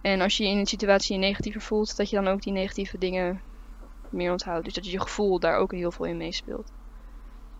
En 0.00 0.20
als 0.20 0.36
je 0.36 0.44
je 0.44 0.50
in 0.50 0.58
een 0.58 0.66
situatie 0.66 1.14
je 1.14 1.20
negatiever 1.20 1.60
voelt, 1.60 1.96
dat 1.96 2.10
je 2.10 2.16
dan 2.16 2.28
ook 2.28 2.42
die 2.42 2.52
negatieve 2.52 2.98
dingen 2.98 3.42
meer 4.14 4.30
onthoudt. 4.30 4.64
Dus 4.64 4.74
dat 4.74 4.84
je 4.84 4.90
je 4.90 5.00
gevoel 5.00 5.38
daar 5.40 5.56
ook 5.56 5.72
heel 5.72 5.90
veel 5.90 6.04
in 6.04 6.16
meespeelt. 6.16 6.72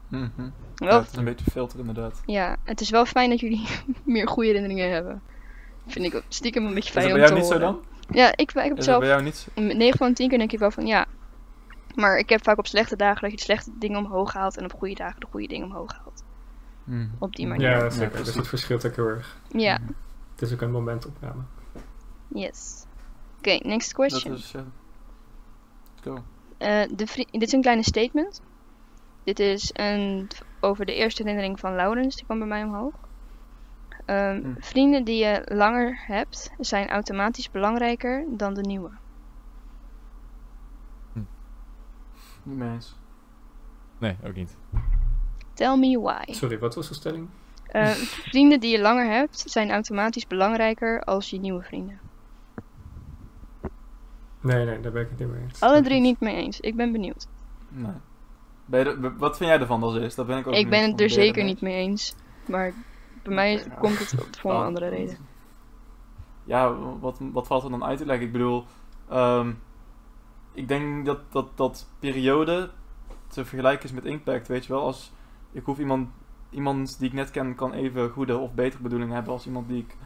Ja, 0.09 0.31
Wel, 0.77 0.99
het 1.01 1.11
is 1.11 1.17
een 1.17 1.25
beetje 1.25 1.51
filter 1.51 1.79
inderdaad. 1.79 2.23
ja, 2.27 2.57
het 2.65 2.81
is 2.81 2.91
wel 2.91 3.07
fijn 3.07 3.31
dat 3.31 3.41
jullie 3.41 3.67
meer 4.05 4.29
goede 4.29 4.49
herinneringen 4.49 4.91
hebben. 4.91 5.23
Vind 5.87 6.05
ik 6.05 6.15
ook 6.15 6.23
stiekem 6.29 6.67
een 6.67 6.75
beetje 6.75 6.89
Is 6.89 6.95
dat 6.95 7.03
fijn 7.05 7.15
bij 7.15 7.29
om 7.29 7.35
jou 7.35 7.41
te 7.41 7.57
niet 7.57 7.63
zo 7.63 7.67
horen. 7.67 7.85
dan? 8.07 8.17
Ja, 8.17 8.31
ik, 8.37 8.39
ik 8.41 8.55
heb 8.55 8.65
Is 8.65 8.75
dat 8.75 8.85
zelf 8.85 8.99
bij 9.01 9.09
jou 9.09 9.23
niet 9.23 9.37
zo? 9.37 9.61
9 9.61 9.99
van 9.99 10.13
10 10.15 10.29
keer 10.29 10.39
denk 10.39 10.53
ik 10.53 10.59
wel 10.59 10.71
van 10.71 10.87
ja. 10.87 11.07
Maar 11.95 12.19
ik 12.19 12.29
heb 12.29 12.43
vaak 12.45 12.59
op 12.59 12.67
slechte 12.67 12.97
dagen 12.97 13.21
dat 13.23 13.31
je 13.31 13.37
de 13.37 13.43
slechte 13.43 13.71
dingen 13.79 13.99
omhoog 13.99 14.33
haalt 14.33 14.57
en 14.57 14.65
op 14.65 14.73
goede 14.73 14.95
dagen 14.95 15.21
de 15.21 15.27
goede 15.31 15.47
dingen 15.47 15.67
omhoog 15.67 15.93
haalt. 15.93 16.25
Mhm. 16.85 17.07
Op 17.19 17.37
die 17.37 17.47
manier. 17.47 17.71
Ja, 17.71 17.91
zeker. 17.91 18.09
precies. 18.09 18.27
dus 18.27 18.35
het 18.35 18.49
verschilt 18.49 18.87
ook 18.87 18.97
heel 18.97 19.07
erg. 19.07 19.37
Ja. 19.49 19.79
Het 20.33 20.43
is 20.43 20.53
ook 20.53 20.61
een 20.61 20.71
momentopname. 20.71 21.43
yes. 22.29 22.85
Oké, 23.39 23.51
next 23.63 23.87
Dat 23.87 23.95
question. 23.95 24.35
is, 24.35 24.51
ja. 24.51 24.65
Let's 25.95 26.03
go. 26.19 26.25
Eh, 26.59 26.83
de 26.91 27.27
dit 27.31 27.43
is 27.43 27.53
een 27.53 27.61
kleine 27.61 27.83
statement. 27.83 28.43
Dit 29.25 29.39
is 29.39 29.71
een, 29.73 30.29
over 30.61 30.87
de 30.87 30.95
eerste 30.95 31.23
herinnering 31.23 31.61
van 31.61 31.75
Laurens, 31.75 32.17
die 32.17 32.25
kwam 32.25 32.39
bij 32.39 32.49
mij 32.49 32.63
omhoog. 32.65 32.95
Ehm, 34.05 34.43
Hm. 34.43 34.55
Vrienden 34.59 35.05
die 35.05 35.25
je 35.25 35.43
langer 35.45 36.05
hebt, 36.07 36.53
zijn 36.59 36.89
automatisch 36.89 37.51
belangrijker 37.51 38.25
dan 38.29 38.55
de 38.55 38.61
nieuwe. 38.61 38.91
Niet 42.43 42.57
mee 42.57 42.71
eens. 42.73 42.97
Nee, 43.99 44.17
ook 44.25 44.35
niet. 44.35 44.57
Tell 45.55 45.77
me 45.77 46.01
why. 46.01 46.33
Sorry, 46.33 46.59
wat 46.59 46.75
was 46.75 46.89
de 46.89 46.95
stelling? 46.95 47.29
Eh, 47.67 47.89
vrienden 48.31 48.61
die 48.61 48.71
je 48.71 48.81
langer 48.81 49.07
hebt, 49.07 49.43
zijn 49.47 49.71
automatisch 49.71 50.27
belangrijker 50.27 51.01
als 51.01 51.31
je 51.31 51.41
nieuwe 51.41 51.63
vrienden. 51.63 52.01
Nee, 54.45 54.65
nee, 54.65 54.81
daar 54.81 54.93
ben 54.93 55.03
ik 55.03 55.09
het 55.09 55.19
niet 55.19 55.29
mee 55.29 55.43
eens. 55.43 55.61
Alle 55.61 55.83
drie 55.83 56.01
niet 56.01 56.21
mee 56.21 56.37
eens. 56.37 56.61
Ik 56.61 56.77
ben 56.77 56.93
benieuwd. 56.93 57.27
Nee. 57.69 57.93
Ben 58.65 58.81
je 58.81 58.87
er- 58.87 59.17
wat 59.17 59.37
vind 59.37 59.51
jij 59.51 59.61
ervan 59.61 59.83
als 59.83 59.97
eerst? 59.97 60.17
Dat 60.17 60.27
ben 60.27 60.39
ik 60.39 60.47
ook 60.47 60.55
Ik 60.55 60.71
ben 60.71 60.91
het 60.91 61.01
er 61.01 61.11
zeker 61.11 61.45
niet 61.45 61.61
mee 61.61 61.75
eens. 61.75 62.15
Maar 62.49 62.73
bij 63.23 63.35
mij 63.35 63.53
ja. 63.53 63.75
komt 63.79 63.99
het 63.99 64.39
voor 64.39 64.51
een 64.51 64.63
andere 64.65 64.89
reden. 64.89 65.17
Ja, 66.45 66.75
wat, 67.01 67.21
wat 67.33 67.47
valt 67.47 67.65
er 67.65 67.71
dan 67.71 67.85
uit 67.85 67.99
te 67.99 68.07
leggen? 68.07 68.27
Ik 68.27 68.33
bedoel, 68.33 68.65
ehm, 69.09 69.53
ik 70.53 70.69
denk 70.69 71.07
dat, 71.07 71.19
dat 71.33 71.57
dat 71.57 71.89
periode 71.99 72.71
te 73.27 73.45
vergelijken 73.45 73.85
is 73.85 73.93
met 73.95 74.05
impact, 74.05 74.49
weet 74.49 74.67
je 74.67 74.73
wel. 74.73 74.83
Als 74.83 75.13
ik 75.53 75.65
hoef 75.65 75.79
iemand, 75.79 76.09
iemand 76.51 76.99
die 76.99 77.09
ik 77.09 77.15
net 77.15 77.31
ken, 77.31 77.55
kan 77.55 77.73
even 77.73 78.11
goede 78.11 78.37
of 78.37 78.53
betere 78.55 78.83
bedoelingen 78.83 79.15
hebben 79.15 79.33
als 79.33 79.47
iemand 79.47 79.69
die 79.69 79.83
ik 79.83 79.97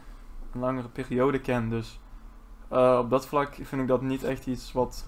een 0.53 0.61
langere 0.61 0.89
periode 0.89 1.41
ken. 1.41 1.69
Dus 1.69 2.01
eh, 2.69 2.99
op 3.03 3.11
dat 3.11 3.27
vlak 3.27 3.55
vind 3.55 3.83
ik 3.83 3.89
dat 3.89 4.03
niet 4.03 4.25
echt 4.25 4.47
iets 4.47 4.73
wat. 4.73 5.07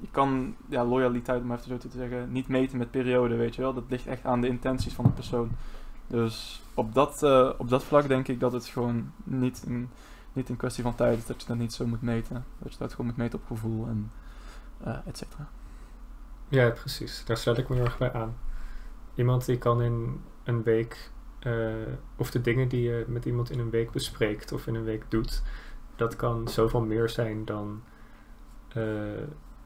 Je 0.00 0.08
kan 0.10 0.54
ja, 0.68 0.84
loyaliteit, 0.84 1.42
om 1.42 1.52
even 1.52 1.64
zo 1.64 1.76
te 1.76 1.88
zeggen, 1.90 2.32
niet 2.32 2.48
meten 2.48 2.78
met 2.78 2.90
periode, 2.90 3.36
weet 3.36 3.54
je 3.54 3.62
wel. 3.62 3.74
Dat 3.74 3.84
ligt 3.88 4.06
echt 4.06 4.24
aan 4.24 4.40
de 4.40 4.48
intenties 4.48 4.94
van 4.94 5.04
de 5.04 5.10
persoon. 5.10 5.50
Dus 6.06 6.62
op 6.74 6.94
dat, 6.94 7.22
eh, 7.22 7.50
op 7.56 7.68
dat 7.68 7.84
vlak 7.84 8.08
denk 8.08 8.28
ik 8.28 8.40
dat 8.40 8.52
het 8.52 8.66
gewoon 8.66 9.12
niet 9.24 9.64
een, 9.66 9.88
niet 10.32 10.48
een 10.48 10.56
kwestie 10.56 10.82
van 10.82 10.94
tijd 10.94 11.18
is 11.18 11.26
dat 11.26 11.40
je 11.40 11.48
dat 11.48 11.56
niet 11.56 11.72
zo 11.72 11.86
moet 11.86 12.02
meten. 12.02 12.44
Dat 12.58 12.72
je 12.72 12.78
dat 12.78 12.90
gewoon 12.90 13.06
moet 13.06 13.16
meten 13.16 13.38
op 13.38 13.46
gevoel 13.46 13.86
en 13.86 14.10
eh 14.84 14.96
et 15.06 15.18
cetera. 15.18 15.48
Ja, 16.48 16.70
precies. 16.70 17.24
Daar 17.24 17.36
sluit 17.36 17.58
ik 17.58 17.68
me 17.68 17.74
heel 17.74 17.84
erg 17.84 17.98
bij 17.98 18.12
aan. 18.12 18.36
Iemand 19.14 19.44
die 19.44 19.58
kan 19.58 19.82
in 19.82 20.20
een 20.44 20.62
week, 20.62 21.10
of 22.16 22.30
de 22.30 22.40
dingen 22.40 22.68
die 22.68 22.82
je 22.82 23.04
met 23.08 23.24
iemand 23.24 23.50
in 23.50 23.58
een 23.58 23.70
week 23.70 23.90
bespreekt 23.90 24.52
of 24.52 24.66
in 24.66 24.74
een 24.74 24.84
week 24.84 25.04
doet, 25.08 25.42
dat 25.98 26.16
kan 26.16 26.48
zoveel 26.48 26.80
meer 26.80 27.08
zijn 27.08 27.44
dan 27.44 27.82
eh, 28.68 28.74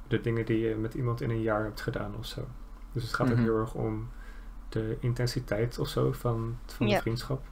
de 0.09 0.21
dingen 0.23 0.45
die 0.47 0.59
je 0.69 0.75
met 0.77 0.95
iemand 0.95 1.21
in 1.21 1.31
een 1.31 1.43
jaar 1.43 1.63
hebt 1.65 1.81
gedaan 1.81 2.15
of 2.19 2.27
zo. 2.27 2.41
Dus 2.93 3.03
het 3.03 3.15
gaat 3.15 3.27
Mhm. 3.29 3.39
ook 3.39 3.43
heel 3.45 3.57
erg 3.59 3.75
om 3.75 4.09
de 4.69 4.97
intensiteit 5.01 5.79
of 5.79 5.89
zo 5.89 6.13
van, 6.13 6.57
van 6.67 6.87
de 6.87 6.93
Ja. 6.93 7.01
vriendschap. 7.01 7.43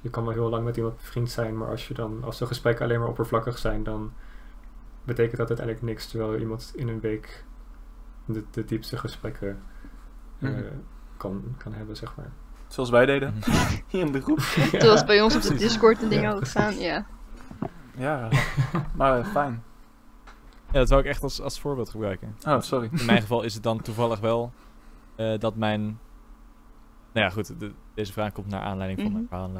Je 0.00 0.10
kan 0.10 0.24
wel 0.24 0.32
heel 0.32 0.48
lang 0.48 0.64
met 0.64 0.76
iemand 0.76 0.96
bevriend 0.96 1.30
zijn, 1.30 1.56
maar 1.58 1.68
als, 1.68 1.88
je 1.88 1.94
dan, 1.94 2.24
als 2.24 2.38
de 2.38 2.46
gesprekken 2.46 2.84
alleen 2.84 2.98
maar 2.98 3.08
oppervlakkig 3.08 3.58
zijn, 3.58 3.82
dan 3.82 4.12
betekent 5.04 5.36
dat 5.36 5.48
uiteindelijk 5.48 5.86
niks. 5.86 6.06
Terwijl 6.06 6.36
iemand 6.38 6.72
in 6.74 6.88
een 6.88 7.00
week 7.00 7.44
de, 8.24 8.44
de 8.50 8.64
diepste 8.64 8.96
gesprekken 8.96 9.48
eh, 10.38 10.50
Mhm. 10.50 10.62
kan, 11.16 11.54
kan 11.58 11.72
hebben, 11.72 11.96
zeg 11.96 12.16
maar. 12.16 12.30
Zoals 12.68 12.90
wij 12.90 13.06
deden 13.06 13.34
hier 13.88 14.06
in 14.06 14.12
de 14.12 14.20
groep. 14.20 14.40
Zoals 14.78 15.04
bij 15.04 15.22
ons 15.22 15.36
op 15.36 15.42
de. 15.42 15.54
Discord 15.54 16.02
en 16.02 16.08
dingen 16.08 16.30
Ja, 16.30 16.36
ook 16.36 16.48
gaan. 16.48 16.78
Ja. 16.78 17.06
Ja, 17.96 18.28
maar 18.96 19.18
eh, 19.18 19.26
fijn. 19.26 19.62
Ja, 20.66 20.78
dat 20.78 20.88
zou 20.88 21.00
ik 21.00 21.06
echt 21.06 21.22
als, 21.22 21.40
als 21.40 21.60
voorbeeld 21.60 21.88
gebruiken. 21.88 22.36
Oh, 22.46 22.60
sorry. 22.60 22.88
In 22.92 23.06
mijn 23.06 23.20
geval 23.20 23.42
is 23.42 23.54
het 23.54 23.62
dan 23.62 23.80
toevallig 23.82 24.20
wel 24.20 24.52
eh, 25.16 25.38
dat 25.38 25.56
mijn... 25.56 25.82
Nou 27.12 27.26
ja, 27.26 27.30
goed. 27.30 27.60
de- 27.60 27.72
deze 27.94 28.12
vraag 28.12 28.32
komt 28.32 28.46
naar 28.46 28.60
aanleiding 28.62 29.00
van 29.00 29.12
mijn 29.12 29.24
Mhm. 29.24 29.34
verhaal. 29.34 29.50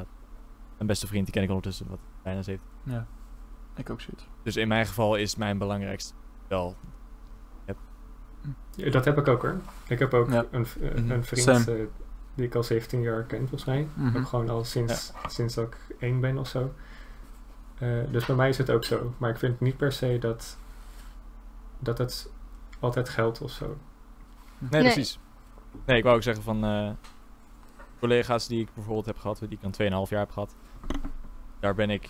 Mijn 0.77 0.87
beste 0.87 1.07
vriend, 1.07 1.23
die 1.25 1.33
ken 1.33 1.43
ik 1.43 1.47
ondertussen 1.49 1.85
wat 1.89 1.99
bijna 2.23 2.41
17. 2.41 2.67
Ja, 2.83 3.05
ik 3.75 3.89
ook 3.89 4.01
zoiets. 4.01 4.27
Dus 4.43 4.55
in 4.55 4.67
mijn 4.67 4.85
geval 4.85 5.15
is 5.15 5.35
mijn 5.35 5.57
belangrijkste 5.57 6.13
wel... 6.47 6.75
Ja, 8.75 8.89
dat 8.89 9.05
heb 9.05 9.17
ik 9.17 9.27
ook 9.27 9.41
hoor. 9.41 9.55
Ik 9.87 9.99
heb 9.99 10.13
ook 10.13 10.29
Ja. 10.31 10.45
een, 10.51 10.65
eh, 10.81 10.95
Mhm. 10.95 11.11
een 11.11 11.23
vriend 11.23 11.65
die 12.35 12.45
ik 12.45 12.55
al 12.55 12.63
17 12.63 13.01
jaar 13.01 13.23
ken, 13.23 13.39
volgens 13.39 13.65
mij. 13.65 13.87
Mhm. 13.93 14.17
Ook 14.17 14.27
gewoon 14.27 14.49
al 14.49 14.63
sinds, 14.63 15.13
sinds 15.27 15.55
dat 15.55 15.65
ik 15.67 15.77
één 15.99 16.19
ben 16.19 16.37
of 16.37 16.47
zo. 16.47 16.73
Eh, 17.79 17.89
dus 18.11 18.25
bij 18.25 18.35
mij 18.35 18.49
is 18.49 18.57
het 18.57 18.69
ook 18.69 18.83
zo. 18.83 19.13
Maar 19.17 19.29
ik 19.29 19.37
vind 19.37 19.59
niet 19.59 19.77
per 19.77 19.91
se 19.91 20.17
dat, 20.19 20.57
dat 21.79 21.97
het 21.97 22.31
altijd 22.79 23.09
geldt 23.09 23.41
of 23.41 23.51
zo. 23.51 23.77
Nee, 24.57 24.69
Nee. 24.81 24.93
precies. 24.93 25.19
Nee, 25.85 25.97
ik 25.97 26.03
wou 26.03 26.15
ook 26.15 26.23
zeggen 26.23 26.43
van... 26.43 26.63
eh, 26.63 26.89
collega's 27.99 28.47
die 28.47 28.61
ik 28.61 28.73
bijvoorbeeld 28.73 29.05
heb 29.05 29.17
gehad, 29.17 29.39
die 29.39 29.49
ik 29.49 29.61
dan 29.61 30.05
2,5 30.05 30.09
jaar 30.09 30.19
heb 30.19 30.31
gehad. 30.31 30.55
Daar 31.59 31.75
ben 31.75 31.89
ik... 31.89 32.09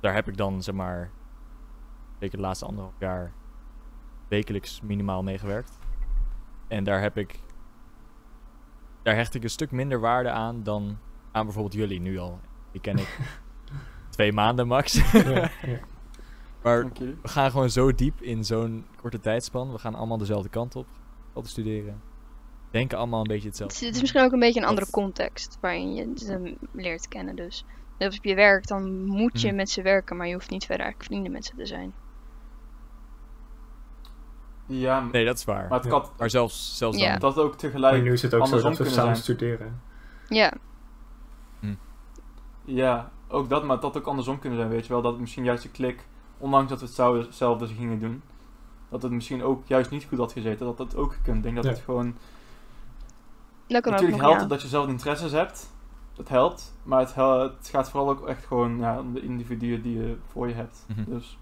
Daar 0.00 0.14
heb 0.14 0.28
ik 0.28 0.36
dan, 0.36 0.62
zeg 0.62 0.74
maar... 0.74 1.10
Zeker 2.18 2.36
de 2.36 2.42
laatste 2.42 2.64
anderhalf 2.64 2.94
jaar... 2.98 3.32
wekelijks 4.28 4.80
minimaal 4.80 5.22
meegewerkt. 5.22 5.78
En 6.68 6.84
daar 6.84 7.00
heb 7.00 7.16
ik... 7.16 7.40
Daar 9.02 9.14
hecht 9.14 9.34
ik 9.34 9.42
een 9.42 9.50
stuk 9.50 9.70
minder 9.70 10.00
waarde 10.00 10.30
aan 10.30 10.62
dan 10.62 10.98
aan 11.32 11.44
bijvoorbeeld 11.44 11.74
jullie 11.74 12.00
nu 12.00 12.18
al. 12.18 12.40
Die 12.72 12.80
ken 12.80 12.98
ik 12.98 13.18
twee 14.20 14.32
maanden 14.32 14.66
max. 14.66 15.12
ja, 15.12 15.22
ja. 15.66 15.78
maar 16.62 16.88
we 16.92 17.16
gaan 17.22 17.50
gewoon 17.50 17.70
zo 17.70 17.94
diep 17.94 18.20
in 18.22 18.44
zo'n 18.44 18.84
korte 18.96 19.20
tijdspan. 19.20 19.72
We 19.72 19.78
gaan 19.78 19.94
allemaal 19.94 20.18
dezelfde 20.18 20.48
kant 20.48 20.76
op. 20.76 20.86
Al 21.32 21.42
te 21.42 21.48
studeren. 21.48 22.00
Denken 22.70 22.98
allemaal 22.98 23.20
een 23.20 23.26
beetje 23.26 23.48
Het 23.48 23.58
hetzelfde. 23.58 23.74
is, 23.76 23.80
het 23.86 23.94
is 23.94 24.00
misschien 24.00 24.22
ook 24.22 24.32
een 24.32 24.38
beetje 24.38 24.60
een 24.60 24.66
andere 24.66 24.86
Dat- 24.86 24.94
context 24.94 25.58
waarin 25.60 25.94
je 25.94 26.12
ze 26.14 26.56
leert 26.72 27.08
kennen. 27.08 27.36
Dus 27.36 27.64
als 27.98 28.16
op 28.18 28.24
je 28.24 28.34
werk, 28.34 28.66
dan 28.66 29.04
moet 29.04 29.40
je 29.40 29.46
Mhm. 29.46 29.56
met 29.56 29.70
ze 29.70 29.82
werken, 29.82 30.16
maar 30.16 30.26
je 30.26 30.32
hoeft 30.34 30.50
niet 30.50 30.64
verder 30.64 30.84
eigenlijk 30.84 31.12
vrienden 31.12 31.32
met 31.32 31.44
ze 31.44 31.52
te 31.56 31.66
zijn. 31.66 31.92
Ja, 34.66 35.00
Nee, 35.12 35.24
dat 35.24 35.36
is 35.36 35.44
waar. 35.44 35.68
maar 35.68 35.78
het 35.78 35.84
Ja. 35.84 35.90
kan 35.98 36.08
Maar 36.18 36.30
zelfs, 36.30 36.76
zelfs 36.76 36.98
Ja. 36.98 37.10
dan. 37.10 37.18
dat 37.20 37.38
ook 37.44 37.48
Maar 37.48 37.56
tegelijk 37.58 38.02
nu 38.02 38.12
is 38.12 38.22
het 38.22 38.34
ook 38.34 38.46
zo 38.46 38.60
dat 38.60 38.78
we 38.78 38.84
samen 38.84 38.92
zijn. 38.94 39.16
studeren. 39.16 39.80
Ja, 40.28 40.52
Ja, 42.64 43.10
ook 43.30 43.48
dat, 43.48 43.62
maar 43.64 43.74
het 43.74 43.84
had 43.84 43.96
ook 43.96 44.06
andersom 44.06 44.38
kunnen 44.38 44.58
zijn, 44.58 44.70
weet 44.70 44.86
je 44.86 44.92
wel. 44.92 45.02
Dat 45.02 45.12
het 45.12 45.20
misschien 45.20 45.44
juist 45.44 45.62
de 45.62 45.68
klik, 45.70 46.06
ondanks 46.38 46.68
dat 46.70 46.80
we 46.80 46.86
het 46.86 46.94
zouden, 46.94 47.22
hetzelfde 47.24 47.66
gingen 47.66 47.98
doen, 47.98 48.22
dat 48.88 49.02
het 49.02 49.12
misschien 49.12 49.42
ook 49.42 49.66
juist 49.66 49.90
niet 49.90 50.04
goed 50.08 50.18
had 50.18 50.32
gezeten. 50.32 50.66
Dat 50.66 50.76
dat 50.76 50.96
ook 50.96 51.12
gekund. 51.12 51.36
Ik 51.36 51.42
denk 51.42 51.54
dat 51.54 51.64
Ja. 51.64 51.70
het 51.70 51.80
gewoon... 51.80 52.16
dat 53.66 53.82
kan 53.82 53.92
Natuurlijk 53.92 54.02
ook 54.02 54.10
nog, 54.10 54.20
helpt 54.20 54.40
ja. 54.40 54.46
dat 54.48 54.62
je 54.62 54.68
zelf 54.68 54.88
interesses 54.88 55.32
hebt. 55.32 55.70
Dat 56.14 56.28
helpt. 56.28 56.74
Maar 56.82 57.00
het, 57.00 57.14
hel- 57.14 57.40
het 57.40 57.68
gaat 57.70 57.90
vooral 57.90 58.10
ook 58.10 58.26
echt 58.28 58.44
gewoon 58.46 58.78
ja, 58.78 58.98
om 59.00 59.12
de 59.14 59.22
individuen 59.22 59.82
die 59.82 59.98
je 59.98 60.16
voor 60.26 60.48
je 60.48 60.54
hebt. 60.54 60.84
Mhm. 60.88 61.04
Dus 61.10 61.38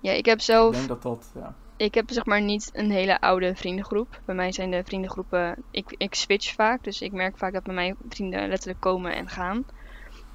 Ja, 0.00 0.12
ik 0.12 0.26
heb 0.26 0.36
ik 0.36 0.42
zelf 0.44 0.74
denk 0.74 0.88
dat 0.88 1.02
dat... 1.02 1.30
Ja. 1.34 1.54
ik 1.76 1.94
heb 1.94 2.10
zeg 2.10 2.24
maar 2.24 2.40
niet 2.42 2.70
een 2.72 2.90
hele 2.90 3.20
oude 3.20 3.54
vriendengroep. 3.54 4.20
Bij 4.24 4.34
mij 4.34 4.52
zijn 4.52 4.70
de 4.70 4.82
vriendengroepen, 4.84 5.62
ik, 5.70 5.94
ik 5.96 6.14
switch 6.14 6.54
vaak, 6.54 6.84
dus 6.84 7.00
ik 7.00 7.12
merk 7.12 7.38
vaak 7.38 7.52
dat 7.52 7.62
bij 7.62 7.74
mij 7.74 7.94
vrienden 8.08 8.48
letterlijk 8.48 8.80
komen 8.80 9.14
en 9.14 9.28
gaan. 9.28 9.64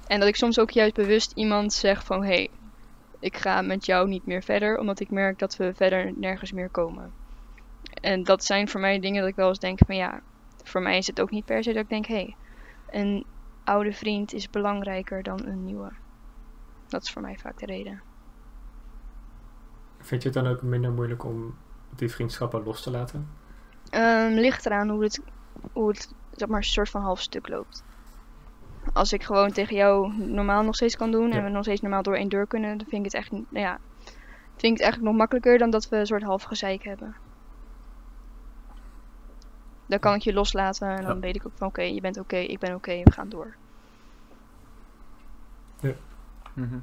En 0.08 0.18
dat 0.18 0.28
ik 0.28 0.36
soms 0.36 0.58
ook 0.58 0.70
juist 0.70 0.94
bewust 0.94 1.32
iemand 1.34 1.72
zeg 1.72 2.04
van, 2.04 2.20
hé, 2.22 2.26
hey, 2.26 2.50
ik 3.18 3.36
ga 3.36 3.62
met 3.62 3.86
jou 3.86 4.08
niet 4.08 4.26
meer 4.26 4.42
verder, 4.42 4.78
omdat 4.78 5.00
ik 5.00 5.10
merk 5.10 5.38
dat 5.38 5.56
we 5.56 5.74
verder 5.74 6.12
nergens 6.16 6.52
meer 6.52 6.68
komen. 6.68 7.12
En 8.00 8.22
dat 8.22 8.44
zijn 8.44 8.68
voor 8.68 8.80
mij 8.80 9.00
dingen 9.00 9.20
dat 9.20 9.30
ik 9.30 9.36
wel 9.36 9.48
eens 9.48 9.58
denk 9.58 9.78
van, 9.86 9.96
ja, 9.96 10.20
voor 10.64 10.82
mij 10.82 10.98
is 10.98 11.06
het 11.06 11.20
ook 11.20 11.30
niet 11.30 11.44
per 11.44 11.62
se 11.62 11.72
dat 11.72 11.82
ik 11.82 11.88
denk, 11.88 12.06
hé, 12.06 12.14
hey, 12.14 12.36
een 12.90 13.24
oude 13.64 13.92
vriend 13.92 14.32
is 14.32 14.50
belangrijker 14.50 15.22
dan 15.22 15.46
een 15.46 15.64
nieuwe. 15.64 15.92
Dat 16.86 17.02
is 17.02 17.10
voor 17.10 17.22
mij 17.22 17.38
vaak 17.38 17.58
de 17.58 17.66
reden. 17.66 18.02
Vind 19.98 20.22
je 20.22 20.28
het 20.28 20.42
dan 20.42 20.52
ook 20.52 20.62
minder 20.62 20.92
moeilijk 20.92 21.24
om 21.24 21.54
die 21.96 22.10
vriendschappen 22.10 22.62
los 22.62 22.82
te 22.82 22.90
laten? 22.90 23.28
Ehm, 23.90 24.32
ligt 24.32 24.66
eraan 24.66 24.88
hoe 24.88 25.02
het, 25.02 25.20
hoe 25.72 25.88
het 25.88 26.14
zeg 26.32 26.48
maar, 26.48 26.58
een 26.58 26.64
soort 26.64 26.90
van 26.90 27.02
half 27.02 27.20
stuk 27.20 27.48
loopt. 27.48 27.84
Als 28.92 29.12
ik 29.12 29.22
gewoon 29.22 29.50
tegen 29.52 29.76
jou 29.76 30.12
normaal 30.16 30.62
nog 30.62 30.74
steeds 30.74 30.96
kan 30.96 31.10
doen 31.10 31.28
Ja. 31.28 31.36
en 31.36 31.44
we 31.44 31.48
nog 31.50 31.62
steeds 31.62 31.80
normaal 31.80 32.02
door 32.02 32.14
één 32.16 32.28
deur 32.28 32.46
kunnen, 32.46 32.78
dan 32.78 32.86
vind 32.88 33.06
ik 33.06 33.12
het 33.12 33.20
echt, 33.22 33.30
nou 33.30 33.46
ja, 33.50 33.78
vind 34.56 34.62
ik 34.62 34.70
het 34.70 34.80
eigenlijk 34.80 35.02
nog 35.10 35.16
makkelijker 35.16 35.58
dan 35.58 35.70
dat 35.70 35.88
we 35.88 35.96
een 35.96 36.06
soort 36.06 36.22
half 36.22 36.42
gezeik 36.42 36.82
hebben. 36.84 37.16
Dan 39.86 39.98
kan 39.98 40.14
ik 40.14 40.20
je 40.22 40.32
loslaten 40.32 40.88
en 40.88 41.04
dan 41.04 41.14
Ja. 41.14 41.20
weet 41.20 41.36
ik 41.36 41.46
ook 41.46 41.52
van 41.56 41.66
oké, 41.68 41.82
je 41.82 42.00
bent 42.00 42.18
oké, 42.18 42.36
ik 42.36 42.58
ben 42.58 42.74
oké, 42.74 43.00
we 43.02 43.12
gaan 43.12 43.28
door. 43.28 43.54
Mhm. 46.54 46.78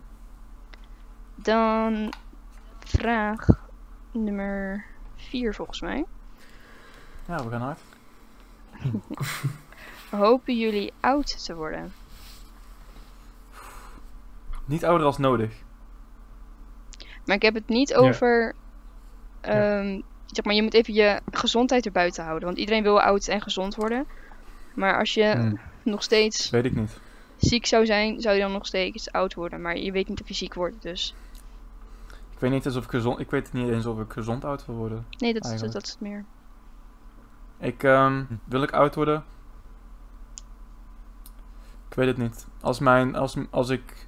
Dan 1.35 2.13
vraag 2.79 3.45
nummer 4.11 4.85
4 5.15 5.53
volgens 5.53 5.81
mij. 5.81 6.05
ja, 7.27 7.43
we 7.43 7.49
gaan 7.49 7.61
hard. 7.61 7.79
hopen 10.09 10.57
jullie 10.57 10.93
oud 10.99 11.45
te 11.45 11.55
worden? 11.55 11.93
Niet 14.65 14.85
ouder 14.85 15.05
als 15.07 15.17
nodig. 15.17 15.53
Maar 17.25 17.35
ik 17.35 17.41
heb 17.41 17.53
het 17.53 17.67
niet 17.67 17.89
Ja. 17.89 17.95
over. 17.95 18.53
ehm, 19.41 20.01
Zeg 20.25 20.45
maar, 20.45 20.53
je 20.53 20.61
moet 20.63 20.73
even 20.73 20.93
je 20.93 21.21
gezondheid 21.31 21.85
erbuiten 21.85 22.23
houden. 22.23 22.45
Want 22.47 22.57
iedereen 22.59 22.83
wil 22.83 23.01
oud 23.01 23.27
en 23.27 23.41
gezond 23.41 23.75
worden. 23.75 24.05
Maar 24.73 24.97
als 24.99 25.13
je 25.13 25.23
Hmm, 25.25 25.59
nog 25.83 26.03
steeds 26.03 26.49
weet 26.49 26.65
ik 26.65 26.75
niet. 26.75 26.99
ziek 27.37 27.65
zou 27.65 27.85
zijn, 27.85 28.21
zou 28.21 28.35
je 28.35 28.41
dan 28.41 28.51
nog 28.51 28.65
steeds 28.65 29.11
oud 29.11 29.33
worden. 29.33 29.61
Maar 29.61 29.77
je 29.77 29.91
weet 29.91 30.07
niet 30.09 30.21
of 30.21 30.27
je 30.27 30.33
ziek 30.33 30.53
wordt. 30.53 30.81
Dus 30.81 31.15
Ik 32.33 32.39
weet 32.39 32.51
niet 32.51 32.65
eens 32.65 32.75
of 32.75 32.83
ik 32.83 32.89
gezond... 32.89 33.19
Ik 33.19 33.29
weet 33.29 33.53
niet 33.53 33.69
eens 33.69 33.85
of 33.85 33.99
ik 33.99 34.11
gezond 34.11 34.45
oud 34.45 34.65
wil 34.65 34.75
worden. 34.75 35.05
nee, 35.17 35.33
dat, 35.33 35.45
is, 35.45 35.59
dat 35.59 35.83
is 35.83 35.89
het 35.91 35.99
meer. 36.01 36.25
Ik, 37.57 37.83
ehm, 37.83 38.23
Hm. 38.27 38.33
wil 38.45 38.63
ik 38.63 38.71
oud 38.71 38.95
worden? 38.95 39.23
Ik 41.95 42.01
weet 42.01 42.09
het 42.17 42.17
niet. 42.17 42.47
Als 42.61 42.79
mijn, 42.79 43.15
als, 43.15 43.37
als 43.49 43.69
ik 43.69 44.07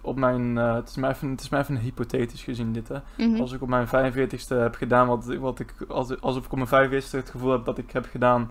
op 0.00 0.16
mijn, 0.18 0.58
eh, 0.58 0.74
het, 0.74 0.88
is 0.88 0.96
mij 0.96 1.10
even, 1.10 1.30
het 1.30 1.40
is 1.40 1.48
mij 1.48 1.60
even 1.60 1.76
hypothetisch 1.76 2.42
gezien 2.42 2.72
dit 2.72 2.88
hè. 2.88 2.96
Mhm. 3.18 3.40
Als 3.40 3.52
ik 3.52 3.62
op 3.62 3.68
mijn 3.68 3.86
45ste 3.86 4.54
heb 4.56 4.74
gedaan 4.74 5.06
wat, 5.06 5.28
ik- 5.30 5.40
wat 5.40 5.58
ik, 5.58 5.74
als, 5.88 6.20
alsof 6.20 6.44
ik 6.44 6.52
op 6.52 6.68
mijn 6.68 6.68
45ste 7.02 7.10
het 7.10 7.30
gevoel 7.30 7.50
heb 7.52 7.64
dat 7.64 7.78
ik 7.78 7.90
heb 7.90 8.06
gedaan 8.10 8.50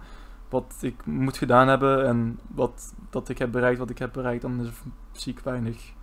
wat 0.50 0.76
ik 0.82 1.06
moet 1.06 1.38
gedaan 1.38 1.68
hebben 1.68 2.06
en 2.08 2.40
wat, 2.48 2.94
dat 3.10 3.30
ik 3.30 3.38
heb 3.38 3.52
bereikt 3.52 3.80
wat 3.80 3.90
ik 3.90 3.98
heb 3.98 4.14
bereikt, 4.14 4.42
dan 4.42 4.60
is 4.62 4.70
zie 5.12 5.34
ik 5.34 5.40
weinig. 5.40 5.94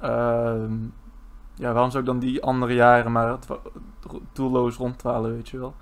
Ehm, 0.00 0.72
ja, 1.54 1.72
waarom 1.72 1.90
zou 1.90 2.02
ik 2.02 2.08
dan 2.08 2.18
die 2.18 2.42
andere 2.42 2.74
jaren 2.74 3.12
maar 3.12 3.38
doelloos 4.32 4.76
rondwalen, 4.76 5.32
weet 5.34 5.48
je 5.48 5.58
wel? 5.58 5.74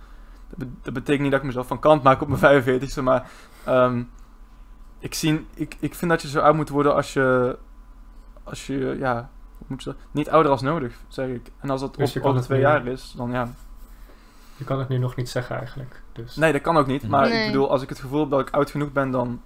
Dat 0.82 0.92
betekent 0.94 1.22
niet 1.22 1.30
dat 1.30 1.40
ik 1.40 1.46
mezelf 1.46 1.66
van 1.66 1.78
kant 1.78 2.02
maak 2.02 2.20
op 2.20 2.28
mijn 2.28 2.62
45ste, 2.62 3.02
maar 3.02 3.30
ehm, 3.64 4.02
ik, 4.98 5.14
zie, 5.14 5.46
ik, 5.54 5.76
ik 5.80 5.94
vind 5.94 6.10
dat 6.10 6.22
je 6.22 6.28
zo 6.28 6.40
oud 6.40 6.54
moet 6.54 6.68
worden 6.68 6.94
als 6.94 7.12
je, 7.12 7.58
als 8.44 8.66
je, 8.66 8.96
ja, 8.98 9.30
moet 9.66 9.82
je 9.82 9.90
dat? 9.90 9.98
Niet 10.10 10.30
ouder 10.30 10.50
als 10.52 10.62
nodig, 10.62 11.00
zeg 11.08 11.28
ik. 11.28 11.50
En 11.60 11.70
als 11.70 11.80
dat 11.80 11.94
Dus 11.94 12.12
je 12.12 12.18
op, 12.20 12.24
over 12.24 12.36
het 12.38 12.46
twee 12.46 12.58
nu- 12.58 12.64
jaar 12.64 12.86
is, 12.86 13.14
dan 13.16 13.30
ja. 13.30 13.48
Je 14.56 14.64
kan 14.64 14.78
het 14.78 14.88
nu 14.88 14.98
nog 14.98 15.16
niet 15.16 15.28
zeggen 15.28 15.56
eigenlijk. 15.56 16.02
Dus 16.12 16.36
Nee, 16.36 16.52
dat 16.52 16.60
kan 16.60 16.76
ook 16.76 16.86
niet. 16.86 17.08
Maar 17.08 17.28
Nee. 17.28 17.40
ik 17.40 17.46
bedoel, 17.52 17.70
als 17.70 17.82
ik 17.82 17.88
het 17.88 17.98
gevoel 18.00 18.20
heb 18.20 18.30
dat 18.30 18.40
ik 18.40 18.50
oud 18.50 18.70
genoeg 18.70 18.92
ben, 18.92 19.10
dan 19.10 19.42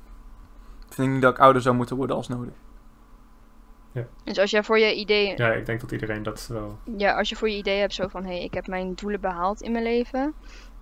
vind 0.89 1.07
ik 1.09 1.13
niet 1.15 1.23
dat 1.23 1.33
ik 1.35 1.41
ouder 1.41 1.63
zou 1.63 1.77
moeten 1.77 1.97
worden 1.97 2.17
als 2.17 2.29
nodig. 2.29 2.55
Dus 4.25 4.39
als 4.39 4.51
je 4.51 4.65
voor 4.65 4.79
je 4.79 4.95
idee, 4.95 5.27
ja. 5.27 5.47
ja, 5.47 5.53
ik 5.53 5.67
denk 5.67 5.81
dat 5.81 5.93
iedereen 5.93 6.23
dat 6.23 6.47
wel... 6.53 6.79
als 7.17 7.29
je 7.29 7.37
voor 7.37 7.49
je 7.51 7.57
idee 7.57 7.79
hebt 7.81 7.95
zo 7.95 8.09
van, 8.09 8.23
hé, 8.25 8.29
hey, 8.35 8.45
ik 8.45 8.55
heb 8.55 8.67
mijn 8.67 8.95
doelen 8.95 9.21
behaald 9.21 9.61
in 9.61 9.73
mijn 9.73 9.85
leven. 9.85 10.35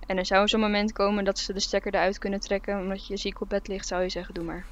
En 0.08 0.16
er 0.18 0.26
zou 0.26 0.48
zo'n 0.48 0.60
moment 0.60 0.92
komen 0.92 1.24
dat 1.24 1.38
ze 1.38 1.52
de 1.52 1.60
stekker 1.60 1.94
eruit 1.94 2.18
kunnen 2.18 2.40
trekken 2.40 2.80
omdat 2.80 3.06
je 3.06 3.16
ziek 3.16 3.40
op 3.40 3.48
bed 3.48 3.68
ligt, 3.68 3.86
zou 3.86 4.02
je 4.02 4.08
zeggen, 4.08 4.34
doe 4.34 4.44
maar. 4.44 4.64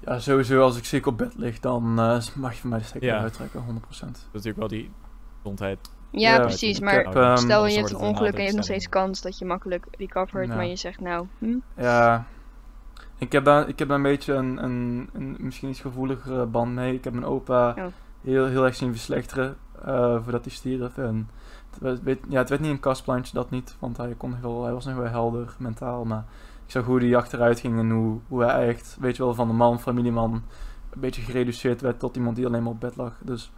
Ja, 0.00 0.18
sowieso 0.18 0.62
als 0.62 0.76
ik 0.76 0.84
ziek 0.84 1.06
op 1.06 1.18
bed 1.18 1.34
lig, 1.36 1.60
dan 1.60 1.82
eh, 1.98 2.20
mag 2.34 2.54
je 2.54 2.60
van 2.60 2.70
mij 2.70 2.78
de 2.78 2.84
stekker 2.84 3.08
Ja. 3.08 3.16
eruit 3.16 3.32
trekken, 3.32 3.60
100%. 3.60 3.88
Dat 3.88 4.16
is 4.16 4.22
natuurlijk 4.32 4.56
wel 4.58 4.68
die 4.68 4.90
gezondheid. 5.36 5.78
Ja, 6.10 6.34
Ja, 6.34 6.40
precies. 6.40 6.80
Maar 6.80 6.94
heb, 6.94 7.14
ehm, 7.16 7.36
stel 7.36 7.56
anders 7.56 7.74
je 7.74 7.78
hebt 7.78 7.90
een 7.90 7.96
het 7.96 8.04
een 8.04 8.08
ongeluk 8.08 8.32
en 8.32 8.38
je 8.38 8.42
hebt 8.44 8.56
nog 8.56 8.64
steeds 8.64 8.88
kans 8.88 9.20
dat 9.20 9.38
je 9.38 9.44
makkelijk 9.44 9.86
recovert, 9.98 10.48
Ja. 10.48 10.54
maar 10.54 10.66
je 10.66 10.76
zegt 10.76 11.00
nou, 11.00 11.26
hm, 11.38 11.56
Ja, 11.76 12.26
ik 13.18 13.32
heb 13.32 13.44
daar, 13.44 13.68
ik 13.68 13.78
heb 13.78 13.88
daar 13.88 13.96
een 13.96 14.02
beetje 14.02 14.32
een, 14.34 14.64
een, 14.64 15.08
een 15.12 15.36
misschien 15.38 15.68
iets 15.68 15.80
gevoeligere 15.80 16.46
band 16.46 16.74
mee. 16.74 16.94
Ik 16.94 17.04
heb 17.04 17.12
mijn 17.12 17.24
opa 17.26 17.68
Oh. 17.78 17.84
heel, 18.22 18.46
heel 18.46 18.64
erg 18.64 18.74
zien 18.74 18.90
verslechteren 18.92 19.56
eh, 19.84 20.22
voordat 20.22 20.44
hij 20.44 20.54
stierf. 20.54 20.98
En 20.98 21.28
het, 21.82 22.02
werd- 22.02 22.24
ja, 22.28 22.38
het 22.38 22.48
werd 22.48 22.60
niet 22.60 22.70
een 22.70 22.80
kastplantje, 22.80 23.34
dat 23.34 23.50
niet, 23.50 23.76
want 23.78 23.96
hij, 23.96 24.14
kon 24.14 24.36
wel, 24.42 24.64
hij 24.64 24.72
was 24.72 24.84
nog 24.84 24.94
wel 24.94 25.06
helder 25.08 25.54
mentaal. 25.58 26.04
Maar 26.04 26.24
ik 26.66 26.70
zag 26.70 26.84
hoe 26.84 27.00
hij 27.00 27.16
achteruit 27.16 27.60
ging 27.60 27.78
en 27.78 27.90
hoe, 27.90 28.18
hoe 28.28 28.42
hij 28.44 28.68
echt, 28.68 28.96
weet 29.00 29.16
je 29.16 29.22
wel, 29.24 29.34
van 29.34 29.48
de 29.48 29.54
man, 29.54 29.80
familieman, 29.80 30.32
een 30.90 31.00
beetje 31.00 31.22
gereduceerd 31.22 31.80
werd 31.80 31.98
tot 31.98 32.16
iemand 32.16 32.36
die 32.36 32.46
alleen 32.46 32.62
maar 32.62 32.72
op 32.72 32.80
bed 32.80 32.96
lag. 32.96 33.12
Dus 33.24 33.52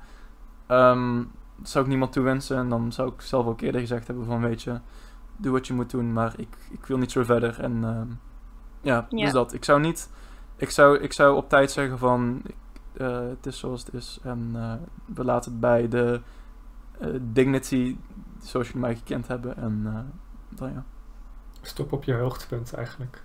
ehm, 0.66 1.16
dat 1.56 1.68
zou 1.68 1.84
ik 1.84 1.90
niemand 1.90 2.12
toewensen. 2.12 2.56
En 2.56 2.68
dan 2.68 2.92
zou 2.92 3.12
ik 3.12 3.20
zelf 3.20 3.46
ook 3.46 3.60
eerder 3.60 3.80
gezegd 3.80 4.06
hebben 4.06 4.24
van, 4.26 4.40
weet 4.40 4.62
je, 4.62 4.78
doe 5.36 5.52
wat 5.52 5.66
je 5.66 5.72
moet 5.74 5.90
doen, 5.90 6.12
maar 6.12 6.32
ik, 6.36 6.48
ik 6.70 6.86
wil 6.86 6.98
niet 6.98 7.12
zo 7.12 7.22
verder. 7.22 7.60
En 7.60 7.84
ehm, 7.84 8.06
ja, 8.80 9.06
Ja. 9.10 9.24
dus 9.24 9.32
dat. 9.32 9.52
Ik 9.52 9.64
zou 9.64 9.80
niet, 9.80 10.10
ik 10.56 10.70
zou, 10.70 10.98
ik 10.98 11.12
zou 11.12 11.36
op 11.36 11.48
tijd 11.48 11.70
zeggen 11.70 11.98
van, 11.98 12.42
eh, 12.92 13.20
het 13.20 13.46
is 13.46 13.58
zoals 13.58 13.84
het 13.84 13.94
is. 13.94 14.18
En 14.22 14.50
eh, 14.54 14.72
we 15.14 15.24
laten 15.24 15.50
het 15.50 15.60
bij 15.60 15.88
de 15.88 16.20
dignity 17.20 17.96
zoals 18.42 18.66
jullie 18.66 18.82
mij 18.82 18.96
gekend 18.96 19.28
hebben. 19.28 19.56
En 19.56 19.82
eh, 19.86 20.58
dan 20.58 20.72
ja. 20.72 20.84
Stop 21.62 21.92
op 21.92 22.04
je 22.04 22.14
hoogtepunt 22.14 22.74
eigenlijk. 22.74 23.22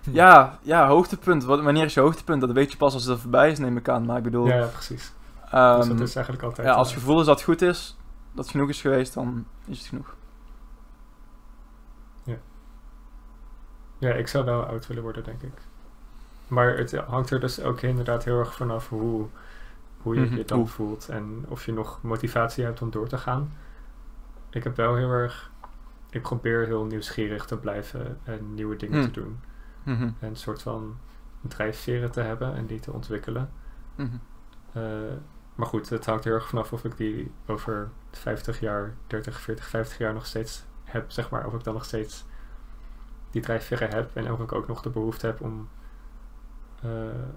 Ja, 0.00 0.58
ja, 0.62 0.86
hoogtepunt. 0.86 1.44
Wat, 1.44 1.62
wanneer 1.62 1.84
is 1.84 1.94
je 1.94 2.00
hoogtepunt? 2.00 2.40
Dat 2.40 2.52
weet 2.52 2.70
je 2.70 2.76
pas 2.76 2.94
als 2.94 3.04
het 3.04 3.12
er 3.12 3.20
voorbij 3.20 3.50
is, 3.50 3.58
neem 3.58 3.76
ik 3.76 3.88
aan. 3.88 4.04
Maar 4.04 4.16
ik 4.16 4.22
bedoel, 4.22 4.46
Ja, 4.46 4.56
ja, 4.56 4.66
precies. 4.66 5.12
ehm, 5.50 5.78
dus 5.78 5.88
dat 5.88 6.00
is 6.00 6.14
eigenlijk 6.14 6.44
altijd... 6.44 6.66
ja, 6.66 6.72
als 6.72 6.88
eh, 6.88 6.94
het 6.94 7.02
gevoel 7.02 7.20
is 7.20 7.26
dat 7.26 7.34
het 7.34 7.44
goed 7.44 7.62
is, 7.62 7.96
dat 8.32 8.44
het 8.44 8.52
genoeg 8.54 8.68
is 8.68 8.80
geweest, 8.80 9.14
dan 9.14 9.46
is 9.66 9.78
het 9.78 9.86
genoeg. 9.86 10.14
Ja, 13.98 14.12
ik 14.12 14.28
zou 14.28 14.44
wel 14.44 14.64
oud 14.64 14.86
willen 14.86 15.02
worden, 15.02 15.24
denk 15.24 15.42
ik. 15.42 15.52
Maar 16.48 16.76
het 16.76 16.96
hangt 16.96 17.30
er 17.30 17.40
dus 17.40 17.60
ook 17.62 17.80
inderdaad 17.80 18.24
heel 18.24 18.38
erg 18.38 18.54
vanaf 18.54 18.88
hoe, 18.88 19.26
hoe 20.04 20.14
je 20.14 20.20
Mhm, 20.20 20.34
je 20.36 20.44
dan 20.44 20.68
voelt 20.68 21.08
en 21.08 21.44
of 21.48 21.66
je 21.66 21.72
nog 21.72 21.98
motivatie 22.02 22.64
hebt 22.64 22.82
om 22.82 22.90
door 22.90 23.08
te 23.08 23.18
gaan. 23.18 23.52
Ik 24.50 24.64
heb 24.64 24.76
wel 24.76 24.94
heel 24.96 25.10
erg. 25.10 25.50
Ik 26.10 26.22
probeer 26.22 26.66
heel 26.66 26.84
nieuwsgierig 26.84 27.44
te 27.46 27.56
blijven 27.58 28.18
en 28.24 28.54
nieuwe 28.54 28.76
dingen 28.76 28.98
Hmm. 29.02 29.12
te 29.12 29.20
doen. 29.20 29.40
Mhm, 29.82 30.02
En 30.02 30.14
een 30.28 30.36
soort 30.36 30.62
van 30.62 30.96
drijfveren 31.40 32.10
te 32.10 32.20
hebben 32.20 32.54
en 32.54 32.66
die 32.66 32.80
te 32.80 32.92
ontwikkelen. 32.92 33.50
mhm. 33.94 34.08
Eh, 34.72 34.82
maar 35.54 35.66
goed, 35.66 35.88
het 35.88 36.06
hangt 36.06 36.24
heel 36.24 36.32
erg 36.32 36.48
vanaf 36.48 36.72
of 36.72 36.84
ik 36.84 36.96
die 36.96 37.32
over 37.46 37.90
50 38.10 38.60
jaar, 38.60 38.94
30, 39.06 39.40
40, 39.40 39.68
50 39.68 39.98
jaar 39.98 40.14
nog 40.14 40.26
steeds 40.26 40.64
heb, 40.84 41.10
zeg 41.10 41.30
maar. 41.30 41.46
Of 41.46 41.54
ik 41.54 41.64
dan 41.64 41.74
nog 41.74 41.84
steeds 41.84 42.24
die 43.30 43.42
drijfveren 43.42 43.90
heb 43.90 44.16
en 44.16 44.32
of 44.32 44.40
ik 44.40 44.52
ook 44.52 44.66
nog 44.66 44.82
de 44.82 44.90
behoefte 44.90 45.26
heb 45.26 45.40
om, 45.40 45.68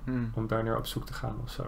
Mhm. 0.03 0.25
om 0.33 0.47
daar 0.47 0.63
naar 0.63 0.77
op 0.77 0.85
zoek 0.85 1.05
te 1.05 1.13
gaan 1.13 1.35
of 1.43 1.49
zo. 1.51 1.65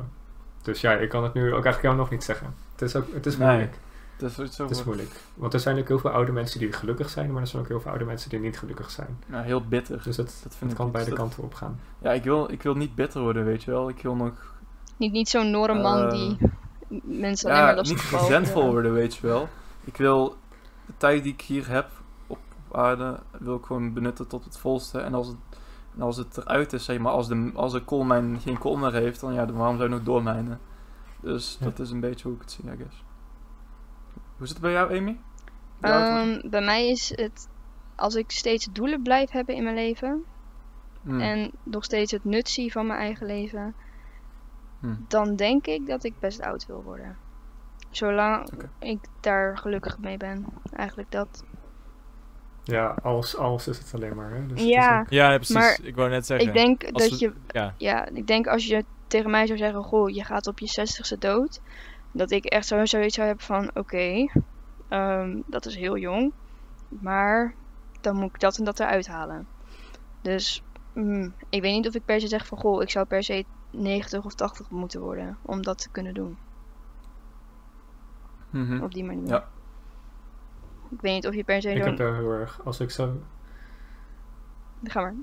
Dus 0.70 0.82
ja, 0.82 0.92
ik 0.94 1.10
kan 1.10 1.24
het 1.24 1.34
nu 1.34 1.42
ook 1.42 1.52
eigenlijk 1.52 1.82
helemaal 1.82 2.04
nog 2.04 2.10
niet 2.10 2.24
zeggen. 2.24 2.56
Het 2.72 2.82
is, 2.82 2.96
ook, 2.96 3.06
het 3.14 3.26
is 3.26 3.38
Nee. 3.38 3.48
moeilijk. 3.48 3.78
Dat 4.18 4.30
is 4.30 4.58
Het 4.58 4.72
is 4.72 4.84
moeilijk. 4.84 5.12
Want 5.34 5.54
er 5.54 5.60
zijn 5.60 5.80
ook 5.80 5.88
heel 5.88 6.00
veel 6.00 6.10
oude 6.10 6.32
mensen 6.32 6.60
die 6.60 6.72
gelukkig 6.72 7.10
zijn, 7.10 7.32
maar 7.32 7.42
er 7.42 7.48
zijn 7.48 7.62
ook 7.62 7.68
heel 7.68 7.80
veel 7.82 7.90
oude 7.90 8.06
mensen 8.06 8.30
die 8.30 8.40
niet 8.40 8.60
gelukkig 8.60 8.90
zijn. 8.92 9.20
ja, 9.32 9.42
heel 9.42 9.62
bitter. 9.66 10.02
Dus 10.04 10.18
het, 10.18 10.26
dat 10.44 10.56
vind 10.56 10.60
het 10.60 10.72
ik 10.72 10.78
kan 10.78 10.92
beide 10.92 11.10
dat- 11.10 11.20
kanten 11.20 11.44
op 11.44 11.54
gaan. 11.54 11.80
Ja, 12.00 12.12
ik 12.12 12.24
wil, 12.24 12.52
ik 12.52 12.64
wil 12.64 12.76
niet 12.76 12.96
bitter 12.96 13.22
worden, 13.22 13.46
weet 13.46 13.64
je 13.64 13.72
wel. 13.72 13.90
Ik 13.90 14.02
wil 14.02 14.16
nog 14.16 14.32
niet, 14.98 15.12
niet 15.12 15.30
zo'n 15.30 15.52
norre 15.52 15.82
man 15.82 16.04
Eh, 16.04 16.12
die 16.12 16.38
mensen 17.04 17.50
alleen 17.50 17.62
maar 17.62 17.70
ja, 17.72 17.76
lastig 17.76 18.12
niet 18.12 18.22
resentvol 18.22 18.64
Ja. 18.66 18.70
worden, 18.70 18.94
weet 18.94 19.16
je 19.16 19.28
wel. 19.28 19.50
Ik 19.84 19.98
wil 19.98 20.36
de 20.86 20.94
tijd 20.98 21.24
die 21.24 21.34
ik 21.34 21.42
hier 21.42 21.70
heb 21.70 21.88
op, 22.28 22.38
op 22.68 22.76
aarde, 22.78 23.20
wil 23.38 23.56
ik 23.56 23.66
gewoon 23.66 23.94
benutten 23.94 24.28
tot 24.28 24.44
het 24.46 24.58
volste. 24.58 25.00
En 25.00 25.14
als 25.14 25.28
het, 25.28 25.36
en 26.00 26.06
als 26.06 26.18
het 26.18 26.38
eruit 26.38 26.74
is, 26.74 26.86
zeg 26.86 27.00
maar, 27.00 27.12
als 27.12 27.28
de, 27.28 27.52
als 27.54 27.72
de 27.72 27.84
koolmijn 27.84 28.40
geen 28.40 28.58
kool 28.58 28.76
meer 28.78 28.94
heeft, 28.94 29.20
dan 29.20 29.34
ja, 29.34 29.46
dan 29.46 29.56
waarom 29.56 29.78
zou 29.78 29.90
je 29.90 29.96
nog 29.96 30.04
doormijnen? 30.04 30.60
Dus 31.22 31.58
Ja. 31.60 31.66
dat 31.66 31.80
is 31.80 31.92
een 31.92 32.00
beetje 32.00 32.28
hoe 32.28 32.36
ik 32.36 32.42
het 32.42 32.52
zie, 32.52 32.66
I 32.66 32.76
guess. 32.78 33.04
Hoe 34.38 34.48
zit 34.48 34.50
het 34.50 34.62
bij 34.62 34.72
jou, 34.72 34.98
Amy? 34.98 35.20
Ehm, 35.82 36.50
bij 36.50 36.62
mij 36.62 36.88
is 36.88 37.16
het, 37.16 37.50
als 37.96 38.16
ik 38.16 38.32
steeds 38.32 38.68
doelen 38.72 39.02
blijf 39.02 39.32
hebben 39.32 39.56
in 39.56 39.64
mijn 39.64 39.76
leven 39.76 40.24
Hmm, 41.02 41.20
en 41.20 41.52
nog 41.64 41.84
steeds 41.84 42.12
het 42.12 42.24
nut 42.24 42.50
zie 42.50 42.72
van 42.72 42.88
mijn 42.88 43.00
eigen 43.00 43.26
leven, 43.26 43.76
hmm. 44.80 45.06
dan 45.08 45.36
denk 45.36 45.68
ik 45.68 45.88
dat 45.88 46.04
ik 46.04 46.20
best 46.20 46.42
oud 46.42 46.66
wil 46.66 46.84
worden. 46.84 47.18
Zolang 47.90 48.50
ik 48.80 49.00
daar 49.20 49.58
gelukkig 49.58 50.00
mee 50.00 50.18
ben. 50.18 50.46
Eigenlijk 50.72 51.12
dat. 51.12 51.44
Ja, 52.72 52.96
als, 53.04 53.36
als 53.38 53.68
is 53.68 53.78
het 53.78 53.94
alleen 53.94 54.16
maar. 54.16 54.30
Hè? 54.32 54.42
Dus 54.42 54.50
het 54.50 54.60
is 54.60 54.66
Ja, 54.66 55.00
ook- 55.00 55.10
Ja, 55.10 55.36
precies. 55.36 55.56
Maar 55.56 55.80
ik 55.84 55.96
wou 55.96 56.10
net 56.10 56.26
zeggen. 56.26 56.48
ik 56.48 56.54
denk 56.54 56.84
als 56.84 57.10
dat 57.10 57.20
we- 57.20 57.26
je 57.26 57.34
Ja, 57.48 57.74
Ja, 57.78 58.08
ik 58.08 58.28
denk 58.28 58.48
als 58.48 58.66
je 58.66 58.86
tegen 59.08 59.32
mij 59.32 59.46
zou 59.46 59.58
zeggen, 59.58 59.84
goh, 59.84 60.10
je 60.10 60.24
gaat 60.24 60.48
op 60.48 60.60
je 60.60 60.68
zestigste 60.68 61.18
dood. 61.18 61.62
Dat 62.12 62.32
ik 62.32 62.46
echt 62.46 62.68
zo 62.68 62.86
zoiets 62.86 63.16
zou 63.16 63.28
hebben 63.28 63.46
van, 63.46 63.72
oké, 63.74 64.28
ehm, 64.90 65.42
dat 65.46 65.66
is 65.66 65.76
heel 65.76 65.98
jong. 65.98 66.32
Maar 66.88 67.54
dan 68.02 68.16
moet 68.16 68.30
ik 68.30 68.40
dat 68.40 68.58
en 68.58 68.64
dat 68.64 68.80
eruit 68.80 69.08
halen. 69.08 69.48
Dus 70.22 70.64
mm, 70.94 71.34
ik 71.50 71.62
weet 71.62 71.74
niet 71.74 71.88
of 71.88 71.94
ik 71.96 72.06
per 72.06 72.20
se 72.20 72.28
zeg 72.28 72.46
van, 72.48 72.58
goh, 72.58 72.82
ik 72.82 72.90
zou 72.90 73.06
per 73.06 73.24
se 73.24 73.46
90 73.72 74.26
of 74.26 74.34
80 74.36 74.70
moeten 74.70 75.02
worden. 75.02 75.38
Om 75.42 75.62
dat 75.62 75.78
te 75.78 75.90
kunnen 75.90 76.14
doen, 76.14 76.38
Mhm. 78.50 78.82
op 78.84 78.94
die 78.94 79.04
manier. 79.04 79.28
Ja. 79.28 79.48
Ik 80.90 81.02
weet 81.02 81.14
niet 81.14 81.28
of 81.28 81.36
je 81.36 81.44
per 81.44 81.62
se 81.62 81.74
ik 81.74 81.84
heb 81.84 81.98
daar 81.98 82.16
heel 82.16 82.32
erg, 82.32 82.60
als 82.64 82.80
ik 82.80 82.90
zo... 82.90 83.22
Ga 84.84 85.02
maar. 85.02 85.14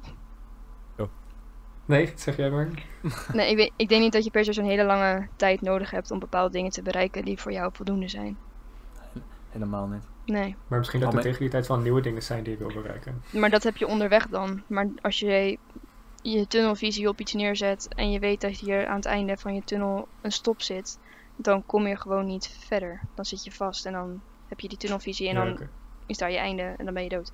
Nee, 1.86 2.12
zeg 2.16 2.36
jij 2.36 2.50
maar. 2.50 2.68
Nee, 3.32 3.50
ik, 3.50 3.56
weet, 3.56 3.72
ik 3.76 3.88
denk 3.88 4.02
niet 4.02 4.12
dat 4.12 4.24
je 4.24 4.30
per 4.30 4.44
se 4.44 4.52
zo'n 4.52 4.64
hele 4.64 4.84
lange 4.84 5.28
tijd 5.36 5.60
nodig 5.60 5.90
hebt 5.90 6.10
om 6.10 6.18
bepaalde 6.18 6.52
dingen 6.52 6.70
te 6.70 6.82
bereiken 6.82 7.24
die 7.24 7.40
voor 7.40 7.52
jou 7.52 7.70
voldoende 7.72 8.08
zijn. 8.08 8.36
Helemaal 9.48 9.86
niet. 9.86 10.04
Nee. 10.24 10.56
Maar 10.68 10.78
misschien 10.78 11.00
dat 11.00 11.08
Oh, 11.08 11.16
er 11.16 11.22
tegen 11.22 11.40
die 11.40 11.48
tijd 11.48 11.66
wel 11.66 11.78
nieuwe 11.78 12.00
dingen 12.00 12.22
zijn 12.22 12.42
die 12.42 12.52
je 12.52 12.58
wil 12.58 12.82
bereiken. 12.82 13.22
Maar 13.30 13.50
dat 13.50 13.62
heb 13.62 13.76
je 13.76 13.86
onderweg 13.86 14.28
dan. 14.28 14.62
Maar 14.66 14.88
als 15.02 15.18
je 15.18 15.58
je 16.22 16.46
tunnelvisie 16.46 17.08
op 17.08 17.20
iets 17.20 17.32
neerzet 17.32 17.88
en 17.94 18.10
je 18.10 18.18
weet 18.18 18.40
dat 18.40 18.50
hier 18.50 18.86
aan 18.86 18.96
het 18.96 19.04
einde 19.04 19.36
van 19.36 19.54
je 19.54 19.64
tunnel 19.64 20.08
een 20.20 20.32
stop 20.32 20.62
zit, 20.62 20.98
dan 21.36 21.66
kom 21.66 21.86
je 21.86 21.96
gewoon 21.96 22.26
niet 22.26 22.56
verder. 22.66 23.00
Dan 23.14 23.24
zit 23.24 23.44
je 23.44 23.52
vast 23.52 23.86
en 23.86 23.92
dan 23.92 24.20
heb 24.48 24.60
je 24.60 24.68
die 24.68 24.78
tunnelvisie 24.78 25.28
en 25.28 25.34
Ja, 25.34 25.44
dan 25.44 25.68
is 26.06 26.18
daar 26.18 26.30
je 26.30 26.36
einde 26.38 26.62
en 26.62 26.84
dan 26.84 26.94
ben 26.94 27.02
je 27.02 27.08
dood. 27.08 27.32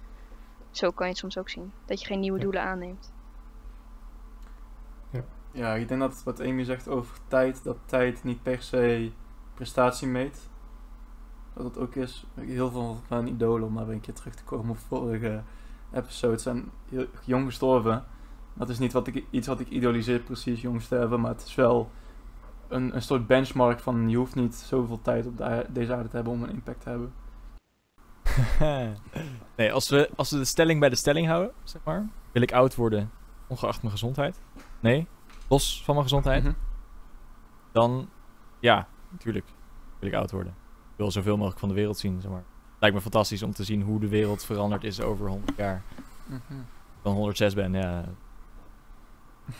Zo 0.70 0.90
kan 0.90 1.06
je 1.06 1.12
het 1.12 1.20
soms 1.20 1.38
ook 1.38 1.48
zien. 1.48 1.72
Dat 1.84 2.00
je 2.00 2.06
geen 2.06 2.20
nieuwe 2.20 2.38
Ja. 2.38 2.44
doelen 2.44 2.62
aanneemt. 2.62 3.12
Ja, 5.54 5.74
ik 5.74 5.88
denk 5.88 6.00
dat 6.00 6.22
wat 6.22 6.40
Amy 6.40 6.64
zegt 6.64 6.88
over 6.88 7.18
tijd, 7.28 7.64
dat 7.64 7.76
tijd 7.84 8.24
niet 8.24 8.42
per 8.42 8.62
se 8.62 9.10
prestatie 9.54 10.08
meet. 10.08 10.48
Dat 11.54 11.64
het 11.64 11.78
ook 11.78 11.94
is, 11.94 12.24
heel 12.34 12.70
veel 12.70 12.94
van 12.94 13.02
mijn 13.08 13.34
idolen, 13.34 13.66
om 13.66 13.72
maar 13.72 13.88
een 13.88 14.00
keer 14.00 14.14
terug 14.14 14.34
te 14.34 14.44
komen 14.44 14.70
op 14.70 14.78
vorige 14.78 15.42
episodes, 15.92 16.42
zijn 16.42 16.70
heel 16.88 17.06
jong 17.24 17.46
gestorven. 17.46 18.04
Dat 18.54 18.68
is 18.68 18.78
niet 18.78 18.92
wat 18.92 19.06
ik, 19.06 19.24
iets 19.30 19.46
wat 19.46 19.60
ik 19.60 19.68
idoliseer, 19.68 20.20
precies 20.20 20.60
jong 20.60 20.82
sterven, 20.82 21.20
maar 21.20 21.30
het 21.30 21.44
is 21.44 21.54
wel 21.54 21.90
een, 22.72 22.94
een 22.94 23.02
soort 23.02 23.26
benchmark 23.26 23.80
van 23.80 24.08
je 24.08 24.16
hoeft 24.16 24.34
niet 24.34 24.54
zoveel 24.54 25.00
tijd 25.02 25.26
op 25.26 25.36
de 25.36 25.66
deze 25.68 25.94
aarde 25.94 26.08
te 26.08 26.16
hebben 26.16 26.32
om 26.32 26.42
een 26.42 26.50
impact 26.50 26.80
te 26.80 26.88
hebben. 26.88 27.12
nee, 29.56 29.72
als 29.72 29.88
we, 29.88 30.10
als 30.16 30.30
we 30.30 30.38
de 30.38 30.44
stelling 30.44 30.80
bij 30.80 30.88
de 30.88 30.96
stelling 30.96 31.26
houden, 31.26 31.52
zeg 31.64 31.80
maar. 31.84 32.08
Wil 32.32 32.42
ik 32.42 32.52
oud 32.52 32.74
worden, 32.74 33.10
ongeacht 33.46 33.80
mijn 33.80 33.92
gezondheid? 33.92 34.40
Nee, 34.80 35.06
los 35.48 35.82
van 35.84 35.94
mijn 35.94 36.06
gezondheid. 36.06 36.42
Mhm. 36.42 36.52
Dan, 37.72 38.08
ja, 38.60 38.88
natuurlijk 39.10 39.46
wil 39.98 40.08
ik 40.08 40.14
oud 40.14 40.30
worden. 40.30 40.52
Ik 40.92 40.98
wil 40.98 41.10
zoveel 41.10 41.36
mogelijk 41.36 41.60
van 41.60 41.68
de 41.68 41.74
wereld 41.74 41.98
zien, 41.98 42.20
zeg 42.20 42.30
maar. 42.30 42.44
Lijkt 42.78 42.96
me 42.96 43.02
fantastisch 43.02 43.42
om 43.42 43.52
te 43.52 43.64
zien 43.64 43.82
hoe 43.82 44.00
de 44.00 44.08
wereld 44.08 44.44
veranderd 44.44 44.84
is 44.84 45.00
over 45.00 45.28
100 45.28 45.56
jaar. 45.56 45.82
Mhm. 46.26 46.60
Ik 46.60 47.02
dan 47.02 47.14
106 47.14 47.54
ben, 47.54 47.72
ja. 47.72 48.04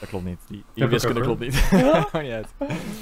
Dat 0.00 0.08
klopt 0.08 0.24
niet. 0.24 0.40
Die, 0.48 0.64
die 0.74 0.86
wiskunde 0.86 1.20
klopt 1.20 1.40
niet. 1.40 1.70
Maakt 1.92 2.12
niet 2.12 2.32
uit. 2.32 2.48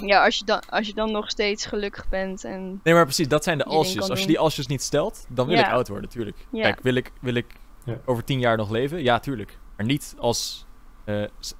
Ja, 0.00 0.24
als 0.24 0.38
je, 0.38 0.44
dan, 0.44 0.60
als 0.68 0.86
je 0.86 0.94
dan 0.94 1.12
nog 1.12 1.30
steeds 1.30 1.66
gelukkig 1.66 2.08
bent 2.08 2.44
en 2.44 2.80
Nee, 2.82 2.94
maar 2.94 3.04
precies, 3.04 3.28
dat 3.28 3.44
zijn 3.44 3.58
de 3.58 3.64
alsjes. 3.64 4.10
Als 4.10 4.20
je 4.20 4.26
die 4.26 4.38
alsjes 4.38 4.66
niet 4.66 4.82
stelt, 4.82 5.26
dan 5.28 5.46
wil 5.46 5.56
Ja. 5.56 5.66
ik 5.66 5.72
oud 5.72 5.88
worden, 5.88 6.10
tuurlijk. 6.10 6.36
Ja. 6.52 6.62
Kijk, 6.62 6.80
wil 6.80 6.94
ik, 6.94 7.12
wil 7.20 7.34
ik 7.34 7.46
Ja. 7.84 7.98
over 8.04 8.24
tien 8.24 8.38
jaar 8.40 8.56
nog 8.56 8.70
leven? 8.70 9.02
Ja, 9.02 9.18
tuurlijk. 9.18 9.58
Maar 9.76 9.86
niet 9.86 10.14
als... 10.18 10.66
eh, 11.04 11.14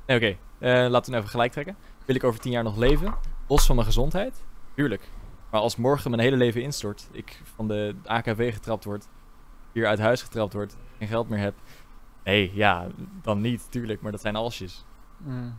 nee, 0.07 0.17
Oké, 0.17 0.37
eh, 0.59 0.87
laten 0.89 1.13
we 1.13 1.19
even 1.19 1.31
gelijk 1.31 1.53
trekken. 1.53 1.77
Wil 2.07 2.15
ik 2.17 2.25
over 2.25 2.41
tien 2.41 2.53
jaar 2.53 2.63
nog 2.65 2.77
leven? 2.77 3.15
Los 3.49 3.67
van 3.67 3.75
mijn 3.75 3.87
gezondheid? 3.87 4.43
Tuurlijk. 4.75 5.11
Maar 5.51 5.61
als 5.61 5.77
morgen 5.77 6.11
mijn 6.11 6.23
hele 6.23 6.37
leven 6.37 6.63
instort, 6.63 7.09
ik 7.13 7.41
van 7.55 7.69
de 7.69 7.95
AKV 8.05 8.53
getrapt 8.53 8.85
word, 8.85 9.09
hier 9.73 9.87
uit 9.87 9.99
huis 9.99 10.23
getrapt 10.23 10.53
word, 10.53 10.77
geen 10.99 11.09
geld 11.09 11.29
meer 11.29 11.39
heb... 11.39 11.55
Nee, 12.25 12.51
ja, 12.55 12.87
dan 13.23 13.41
niet, 13.41 13.67
tuurlijk. 13.71 14.01
Maar 14.01 14.13
dat 14.13 14.21
zijn 14.21 14.37
alsjes. 14.37 14.85
Mm. 15.23 15.55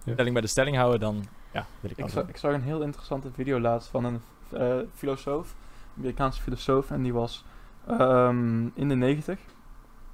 Stelling 0.00 0.32
bij 0.32 0.42
de 0.42 0.48
stelling 0.48 0.76
houden, 0.76 1.00
dan... 1.00 1.24
Ja, 1.52 1.66
wil 1.80 1.90
ik 1.90 1.96
Ik, 1.96 2.02
oud 2.02 2.08
za- 2.08 2.14
worden. 2.14 2.34
ik 2.34 2.40
zag 2.40 2.52
een 2.52 2.62
heel 2.62 2.82
interessante 2.82 3.30
video 3.32 3.60
laatst 3.60 3.88
van 3.88 4.04
een 4.04 4.20
eh, 4.50 4.76
filosoof, 4.94 5.50
een 5.50 5.98
Amerikaanse 5.98 6.42
filosoof, 6.42 6.90
en 6.90 7.02
die 7.02 7.12
was 7.12 7.44
ehm, 7.86 8.66
in 8.74 8.88
de 8.88 8.94
negentig. 8.94 9.38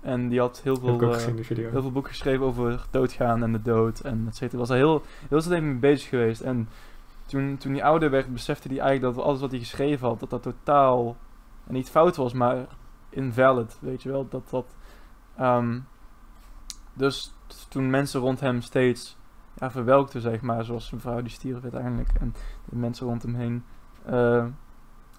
En 0.00 0.28
die 0.28 0.40
had 0.40 0.60
heel 0.62 0.76
veel, 0.76 1.00
eh, 1.12 1.18
heel 1.70 1.82
veel 1.82 1.92
boeken 1.92 2.10
geschreven 2.10 2.46
over 2.46 2.86
doodgaan 2.90 3.42
en 3.42 3.52
de 3.52 3.62
dood 3.62 4.00
en 4.00 4.24
et 4.28 4.36
cetera. 4.36 4.58
Was 4.58 4.68
hij 4.68 4.78
heel, 4.78 5.02
heel 5.28 5.40
zijn 5.40 5.54
leven 5.54 5.70
mee 5.70 5.78
bezig 5.80 6.08
geweest. 6.08 6.40
En 6.40 6.68
toen, 7.26 7.56
toen 7.56 7.72
hij 7.72 7.82
ouder 7.84 8.10
werd, 8.10 8.32
besefte 8.32 8.68
hij 8.68 8.78
eigenlijk 8.78 9.16
dat 9.16 9.24
alles 9.24 9.40
wat 9.40 9.50
hij 9.50 9.58
geschreven 9.60 10.08
had, 10.08 10.20
dat 10.20 10.30
dat 10.30 10.42
totaal 10.42 11.16
niet 11.66 11.90
fout 11.90 12.16
was, 12.16 12.32
maar 12.32 12.66
invalid, 13.10 13.76
weet 13.80 14.02
je 14.02 14.10
wel. 14.10 14.28
Dat 14.28 14.50
dat... 14.50 14.66
ehm, 15.36 15.78
dus 16.94 17.32
toen 17.68 17.90
mensen 17.90 18.20
rond 18.20 18.40
hem 18.40 18.60
steeds 18.60 19.16
ja, 19.58 19.70
verwelkten, 19.70 20.20
zeg 20.20 20.40
maar, 20.40 20.64
zoals 20.64 20.86
zijn 20.86 21.00
vrouw 21.00 21.22
die 21.22 21.30
stierf 21.30 21.62
uiteindelijk 21.62 22.10
en 22.20 22.34
de 22.64 22.76
mensen 22.76 23.06
rond 23.06 23.22
hem 23.22 23.34
heen, 23.34 23.64
eh, 24.04 24.46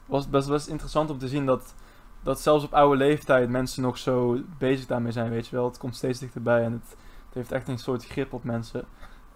was 0.06 0.30
best, 0.30 0.50
best 0.50 0.68
interessant 0.68 1.10
om 1.10 1.18
te 1.18 1.28
zien 1.28 1.46
dat, 1.46 1.76
dat 2.24 2.42
zelfs 2.42 2.64
op 2.64 2.74
oude 2.74 2.98
leeftijd 2.98 3.50
mensen 3.50 3.82
nog 3.82 3.98
zo 3.98 4.40
bezig 4.58 4.86
daarmee 4.86 5.12
zijn, 5.12 5.30
weet 5.30 5.48
je 5.48 5.56
wel. 5.56 5.66
Het 5.66 5.78
komt 5.78 5.96
steeds 5.96 6.20
dichterbij 6.20 6.64
en 6.64 6.72
het, 6.72 6.90
het 7.26 7.34
heeft 7.34 7.52
echt 7.52 7.68
een 7.68 7.78
soort 7.80 8.06
grip 8.06 8.34
op 8.34 8.44
mensen. 8.44 8.86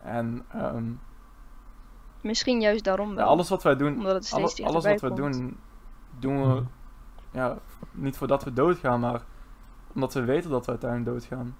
En 0.04 0.46
ehm, 0.52 0.92
misschien 2.22 2.62
juist 2.62 2.84
daarom 2.84 3.10
ja, 3.10 3.16
wel. 3.16 3.26
alles 3.28 3.50
wat 3.50 3.64
wij 3.64 3.76
doen, 3.76 3.94
omdat 3.98 4.14
het 4.14 4.26
steeds 4.26 4.60
alle- 4.60 4.70
alles 4.70 4.84
dichterbij 4.84 5.24
wat 5.24 5.34
we 5.34 5.40
doen, 5.40 5.58
doen 6.20 6.56
we 6.56 6.64
ja, 7.32 7.58
niet 7.92 8.18
voordat 8.18 8.44
we 8.44 8.54
doodgaan, 8.54 9.00
maar 9.00 9.22
omdat 9.94 10.14
we 10.14 10.24
weten 10.24 10.50
dat 10.50 10.66
we 10.66 10.72
uiteindelijk 10.72 11.12
doodgaan. 11.12 11.56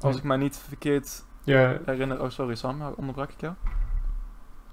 Als 0.00 0.16
ik 0.16 0.22
mij 0.22 0.36
niet 0.36 0.56
verkeerd 0.56 1.24
Ja, 1.44 1.78
herinner... 1.84 2.22
Oh, 2.22 2.30
sorry 2.30 2.54
Sam, 2.54 2.82
onderbrak 2.96 3.30
ik 3.30 3.40
jou? 3.40 3.54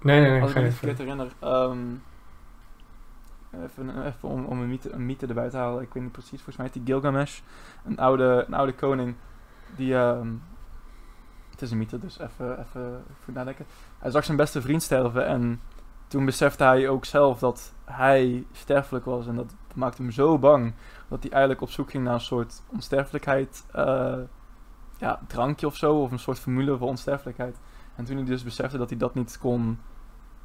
nee, 0.01 0.21
nee, 0.21 0.31
nee. 0.31 0.41
Als 0.41 0.49
ik 0.49 0.55
me 0.57 0.63
niet 0.63 0.73
verkeerd 0.73 0.97
herinner... 0.97 1.27
ehm, 1.39 1.77
even 3.63 4.05
even 4.05 4.29
om, 4.29 4.45
om 4.45 4.61
een, 4.61 4.67
mythe, 4.67 4.91
een 4.91 5.05
mythe 5.05 5.27
erbij 5.27 5.49
te 5.49 5.57
halen. 5.57 5.81
Ik 5.81 5.93
weet 5.93 6.03
niet 6.03 6.11
precies, 6.11 6.31
volgens 6.41 6.57
mij 6.57 6.65
heet 6.65 6.73
die 6.73 6.93
Gilgamesh. 6.93 7.39
Een 7.85 7.97
oude, 7.99 8.43
een 8.47 8.53
oude 8.53 8.73
koning 8.73 9.15
die... 9.75 9.95
ehm, 9.95 10.27
het 11.51 11.61
is 11.61 11.71
een 11.71 11.77
mythe, 11.77 11.99
dus 11.99 12.19
even, 12.19 12.59
even 12.59 13.03
goed 13.23 13.33
nadenken. 13.33 13.65
Hij 13.99 14.11
zag 14.11 14.23
zijn 14.25 14.37
beste 14.37 14.61
vriend 14.61 14.83
sterven 14.83 15.25
en 15.25 15.61
toen 16.07 16.25
besefte 16.25 16.63
hij 16.63 16.89
ook 16.89 17.05
zelf 17.05 17.39
dat 17.39 17.73
hij 17.85 18.45
sterfelijk 18.51 19.05
was. 19.05 19.27
En 19.27 19.35
dat 19.35 19.53
maakte 19.75 20.01
hem 20.01 20.11
zo 20.11 20.37
bang 20.39 20.73
dat 21.07 21.21
hij 21.23 21.31
eigenlijk 21.31 21.61
op 21.61 21.69
zoek 21.69 21.89
ging 21.91 22.03
naar 22.03 22.13
een 22.13 22.19
soort 22.19 22.61
onsterfelijkheid... 22.67 23.65
eh, 23.71 24.17
ja, 24.97 25.19
drankje 25.27 25.67
of 25.67 25.75
zo, 25.75 25.95
of 26.01 26.11
een 26.11 26.19
soort 26.19 26.39
formule 26.39 26.77
voor 26.77 26.87
onsterfelijkheid. 26.87 27.57
En 27.95 28.05
toen 28.05 28.15
hij 28.15 28.25
dus 28.25 28.43
besefte 28.43 28.77
dat 28.77 28.89
hij 28.89 28.97
dat 28.97 29.13
niet 29.15 29.37
kon 29.39 29.79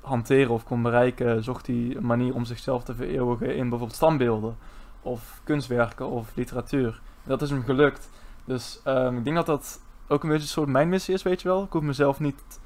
hanteren 0.01 0.51
of 0.51 0.65
kon 0.65 0.83
bereiken, 0.83 1.45
zocht 1.45 1.67
hij 1.67 1.97
een 1.97 2.07
manier 2.07 2.35
om 2.35 2.45
zichzelf 2.45 2.85
te 2.85 2.95
vereeuwigen 2.95 3.47
in 3.57 3.69
bijvoorbeeld 3.69 3.95
standbeelden 3.95 4.57
of 5.03 5.41
kunstwerken 5.45 6.09
of 6.09 6.35
literatuur. 6.35 7.01
En 7.23 7.29
dat 7.29 7.43
is 7.43 7.51
hem 7.51 7.63
gelukt. 7.65 8.11
Dus 8.45 8.81
ehm, 8.85 9.17
ik 9.17 9.25
denk 9.25 9.37
dat 9.37 9.47
dat 9.47 9.81
ook 10.09 10.23
een 10.23 10.29
beetje 10.29 10.45
een 10.45 10.51
soort 10.51 10.69
mijn 10.69 10.89
missie 10.89 11.15
is, 11.15 11.23
weet 11.23 11.43
je 11.43 11.49
wel. 11.49 11.63
Ik 11.63 11.73
hoef 11.73 11.83
mezelf 11.83 12.21
niet 12.21 12.61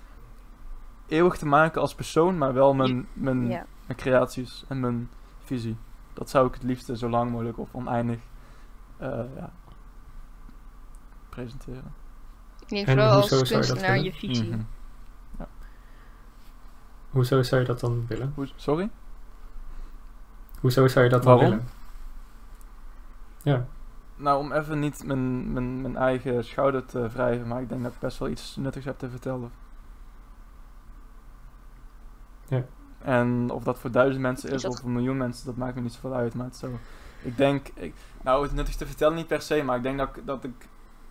eeuwig 1.08 1.36
te 1.36 1.46
maken 1.46 1.80
als 1.80 1.94
persoon, 1.94 2.38
maar 2.38 2.52
wel 2.54 2.74
mijn, 2.74 3.06
mijn, 3.12 3.48
Ja. 3.48 3.66
mijn 3.86 3.98
creaties 3.98 4.64
en 4.68 4.80
mijn 4.80 5.10
visie. 5.44 5.76
Dat 6.12 6.30
zou 6.30 6.46
ik 6.46 6.54
het 6.54 6.62
liefste 6.62 6.96
zo 6.96 7.08
lang 7.08 7.30
mogelijk 7.30 7.58
of 7.58 7.68
oneindig 7.72 8.18
eh, 8.96 9.08
ja, 9.36 9.50
presenteren. 11.36 11.94
Ik 12.60 12.68
denk 12.68 12.86
En 12.86 12.92
vooral 12.94 13.12
als 13.12 13.30
hoezo 13.30 13.44
zou 13.44 13.60
je 13.60 13.66
dat 13.66 13.66
kunstenaar 13.76 13.98
je 14.04 14.12
visie. 14.12 14.48
Mhm. 14.50 14.60
Hoezo 17.10 17.42
zou 17.42 17.60
je 17.60 17.66
dat 17.66 17.80
dan 17.80 18.04
willen? 18.08 18.32
Hoe- 18.34 18.48
Sorry? 18.56 18.90
Hoezo 20.60 20.86
zou 20.88 21.04
je 21.04 21.10
dat 21.10 21.22
dan 21.22 21.36
Waarom? 21.36 21.50
willen? 21.56 21.68
Ja, 23.42 23.66
Nou, 24.16 24.38
om 24.38 24.52
even 24.52 24.78
niet 24.78 25.04
mijn, 25.04 25.52
mijn, 25.52 25.80
mijn 25.80 25.96
eigen 25.96 26.44
schouder 26.44 26.84
te 26.86 27.08
wrijven, 27.08 27.48
maar 27.48 27.60
ik 27.62 27.68
denk 27.68 27.82
dat 27.82 27.92
ik 27.92 27.98
best 27.98 28.18
wel 28.18 28.28
iets 28.28 28.56
nuttigs 28.56 28.84
heb 28.84 28.98
te 28.98 29.10
vertellen. 29.10 29.50
Ja. 32.48 32.64
En 32.98 33.50
of 33.50 33.62
dat 33.64 33.78
voor 33.78 33.90
duizend 33.90 34.22
mensen 34.22 34.50
Is 34.50 34.64
of 34.64 34.82
een 34.82 34.92
miljoen 34.92 35.16
mensen, 35.16 35.46
dat 35.46 35.56
maakt 35.56 35.74
me 35.74 35.80
niet 35.80 35.92
zoveel 35.92 36.14
uit. 36.14 36.34
Maar 36.34 36.44
het 36.44 36.54
is 36.54 36.60
zo. 36.60 36.70
Ik 37.22 37.36
denk, 37.36 37.68
ik, 37.74 37.94
nou, 38.22 38.42
het 38.42 38.52
nuttig 38.52 38.74
te 38.76 38.86
vertellen 38.86 39.14
niet 39.16 39.26
per 39.26 39.42
se, 39.42 39.62
maar 39.62 39.76
ik 39.76 39.82
denk 39.82 39.98
dat 39.98 40.18
dat 40.24 40.44
ik, 40.44 40.68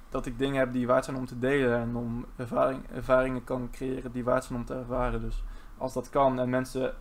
dat 0.10 0.26
ik 0.26 0.38
dingen 0.40 0.60
heb 0.60 0.74
die 0.74 0.88
waard 0.88 1.06
zijn 1.06 1.18
om 1.18 1.26
te 1.26 1.40
delen 1.40 1.80
en 1.80 1.96
om 1.96 2.26
ervaring, 2.36 2.90
ervaringen 2.92 3.44
kan 3.44 3.70
creëren 3.72 4.12
die 4.12 4.24
waard 4.24 4.44
zijn 4.44 4.60
om 4.60 4.66
te 4.66 4.74
ervaren. 4.76 5.22
Dus 5.22 5.44
als 5.78 5.94
dat 5.94 6.10
kan 6.10 6.40
en 6.40 6.50
mensen 6.50 6.96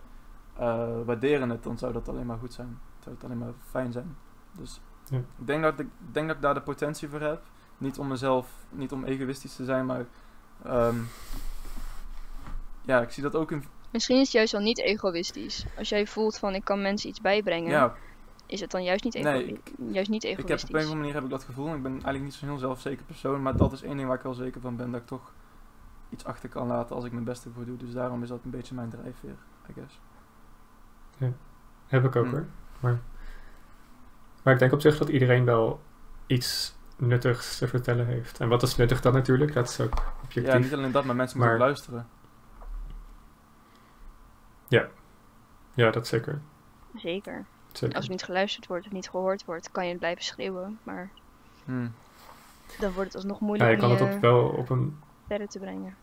eh, 0.57 0.87
waarderen 1.05 1.49
het, 1.49 1.63
dan 1.63 1.77
zou 1.77 1.93
dat 1.93 2.09
alleen 2.09 2.25
maar 2.25 2.37
goed 2.37 2.53
zijn. 2.53 2.79
Zou 2.99 3.15
het 3.15 3.23
alleen 3.23 3.37
maar 3.37 3.53
fijn 3.69 3.91
zijn. 3.91 4.17
Dus 4.51 4.81
Ja. 5.09 5.17
ik 5.17 5.47
denk 5.47 5.63
dat 5.63 5.79
ik, 5.79 5.85
ik 6.07 6.13
denk 6.13 6.27
dat 6.27 6.35
ik 6.35 6.41
daar 6.41 6.53
de 6.53 6.61
potentie 6.61 7.09
voor 7.09 7.21
heb. 7.21 7.41
Niet 7.77 7.97
om 7.99 8.07
mezelf, 8.07 8.47
niet 8.69 8.91
om 8.91 9.03
egoïstisch 9.03 9.55
te 9.55 9.65
zijn, 9.65 9.85
maar 9.85 10.05
ehm, 10.63 10.95
ja, 12.81 13.01
ik 13.01 13.11
zie 13.11 13.23
dat 13.23 13.35
ook 13.35 13.51
in. 13.51 13.63
Misschien 13.91 14.15
is 14.15 14.21
het 14.23 14.31
juist 14.31 14.51
wel 14.51 14.61
niet 14.61 14.79
egoïstisch. 14.79 15.65
Als 15.77 15.89
jij 15.89 16.07
voelt 16.07 16.37
van 16.37 16.55
ik 16.55 16.63
kan 16.63 16.81
mensen 16.81 17.09
iets 17.09 17.21
bijbrengen, 17.21 17.69
Ja, 17.71 17.93
is 18.45 18.59
het 18.59 18.71
dan 18.71 18.83
juist 18.83 19.03
niet, 19.03 19.15
ego 19.15 19.29
Nee, 19.29 19.45
ik- 19.45 19.71
juist 19.91 20.09
niet 20.09 20.23
ik 20.23 20.29
heb 20.29 20.39
op 20.39 20.45
egoïstisch. 20.45 20.69
een 20.69 20.75
of 20.75 20.81
andere 20.81 20.99
manier 20.99 21.13
heb 21.13 21.23
ik 21.23 21.29
dat 21.29 21.43
gevoel. 21.43 21.75
Ik 21.75 21.81
ben 21.83 21.91
eigenlijk 21.91 22.23
niet 22.23 22.33
zo'n 22.33 22.49
heel 22.49 22.57
zelfzeker 22.57 23.05
persoon, 23.05 23.41
maar 23.41 23.57
dat 23.57 23.71
is 23.71 23.81
één 23.81 23.95
ding 23.95 24.07
waar 24.07 24.17
ik 24.17 24.23
wel 24.23 24.33
zeker 24.33 24.61
van 24.61 24.75
ben 24.75 24.91
dat 24.91 25.01
ik 25.01 25.07
toch 25.07 25.31
iets 26.09 26.25
achter 26.25 26.49
kan 26.49 26.67
laten 26.67 26.95
als 26.95 27.05
ik 27.05 27.11
mijn 27.11 27.23
beste 27.23 27.49
voor 27.49 27.65
doe. 27.65 27.77
Dus 27.77 27.91
daarom 27.93 28.23
is 28.23 28.29
dat 28.29 28.39
een 28.43 28.49
beetje 28.51 28.75
mijn 28.75 28.89
drijfveer, 28.89 29.35
I 29.69 29.73
guess. 29.73 29.99
heb 31.87 32.03
ik 32.05 32.15
ook 32.15 32.25
Hm. 32.25 32.31
hoor. 32.31 32.45
Maar, 32.79 32.99
maar 34.43 34.53
ik 34.53 34.59
denk 34.59 34.71
op 34.71 34.81
zich 34.81 34.97
dat 34.97 35.09
iedereen 35.09 35.45
wel 35.45 35.81
iets 36.27 36.75
nuttigs 36.97 37.57
te 37.57 37.67
vertellen 37.67 38.05
heeft. 38.05 38.39
En 38.39 38.49
wat 38.49 38.63
is 38.63 38.75
nuttig 38.75 39.01
dan 39.01 39.13
natuurlijk? 39.13 39.53
Dat 39.53 39.69
is 39.69 39.79
ook 39.79 39.93
objectief. 40.23 40.53
Ja, 40.53 40.57
niet 40.59 40.73
alleen 40.73 40.91
dat, 40.91 41.05
maar 41.05 41.15
mensen 41.15 41.37
Maar- 41.39 41.47
moeten 41.47 41.65
luisteren. 41.67 42.07
Ja, 45.73 45.89
dat 45.91 46.07
zeker. 46.07 46.41
Zeker. 46.95 47.45
Zeker. 47.77 47.95
Als 47.95 48.03
het 48.03 48.13
niet 48.13 48.23
geluisterd 48.23 48.67
wordt 48.67 48.85
of 48.85 48.91
niet 48.91 49.09
gehoord 49.09 49.45
wordt, 49.45 49.71
kan 49.71 49.83
je 49.83 49.89
het 49.89 49.99
blijven 49.99 50.23
schreeuwen. 50.23 50.79
Maar 50.83 51.09
Hm. 51.65 51.87
dan 52.79 52.91
wordt 52.91 53.13
het 53.13 53.15
alsnog 53.15 53.39
Ja, 53.39 53.45
moeilijk 53.45 53.69
je 53.71 53.77
kan 53.77 53.91
om 53.91 53.95
het 53.95 54.15
ook 54.15 54.21
wel 54.21 54.47
op 54.47 54.69
een 54.69 54.99
verder 55.27 55.47
te 55.47 55.59
brengen. 55.59 55.95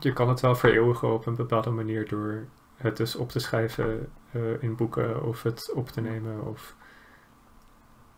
Je 0.00 0.12
kan 0.12 0.28
het 0.28 0.40
wel 0.40 0.54
vereeuwigen 0.54 1.12
op 1.12 1.26
een 1.26 1.36
bepaalde 1.36 1.70
manier 1.70 2.08
door 2.08 2.46
het 2.76 2.96
dus 2.96 3.16
op 3.16 3.28
te 3.28 3.38
schrijven 3.38 4.12
eh, 4.32 4.62
in 4.62 4.76
boeken 4.76 5.22
of 5.24 5.42
het 5.42 5.72
op 5.74 5.88
te 5.88 6.00
nemen. 6.00 6.46
Of 6.46 6.76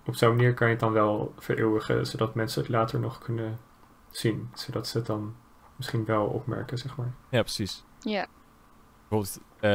op 0.05 0.15
zo'n 0.15 0.37
manier 0.37 0.55
kan 0.55 0.67
je 0.67 0.73
het 0.73 0.83
dan 0.83 0.93
wel 0.93 1.35
vereeuwigen, 1.39 2.07
zodat 2.07 2.35
mensen 2.35 2.61
het 2.61 2.71
later 2.71 3.01
nog 3.01 3.19
kunnen 3.19 3.59
zien. 4.11 4.51
Zodat 4.55 4.87
ze 4.87 4.99
het 4.99 5.07
dan 5.07 5.35
misschien 5.77 6.05
wel 6.05 6.27
opmerken, 6.27 6.79
zeg 6.79 6.97
maar. 6.97 7.13
Ja, 7.29 7.41
precies. 7.41 7.85
Ja, 8.01 8.27
Bijvoorbeeld, 9.09 9.41
eh, 9.61 9.71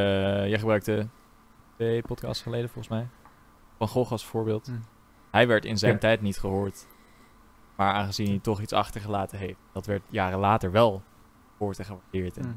jij 0.48 0.60
gebruikte 0.60 1.08
twee 1.80 2.02
podcasts 2.02 2.44
geleden 2.44 2.70
volgens 2.70 2.88
mij. 2.94 3.08
Van 3.78 3.88
Gogh 3.88 4.12
als 4.12 4.26
voorbeeld. 4.26 4.66
Hm. 4.66 4.74
Hij 5.32 5.48
werd 5.48 5.66
in 5.66 5.78
zijn 5.78 6.00
tijd 6.00 6.22
niet 6.22 6.38
gehoord. 6.40 6.88
Maar 7.76 7.94
aangezien 7.94 8.28
hij 8.30 8.40
toch 8.40 8.62
iets 8.62 8.74
achtergelaten 8.74 9.38
heeft, 9.38 9.60
dat 9.72 9.86
werd 9.86 10.02
jaren 10.10 10.40
later 10.40 10.72
wel 10.72 11.02
gehoord 11.58 11.80
en 11.80 11.86
gewaardeerd. 11.86 12.38
En 12.38 12.44
Hm. 12.44 12.54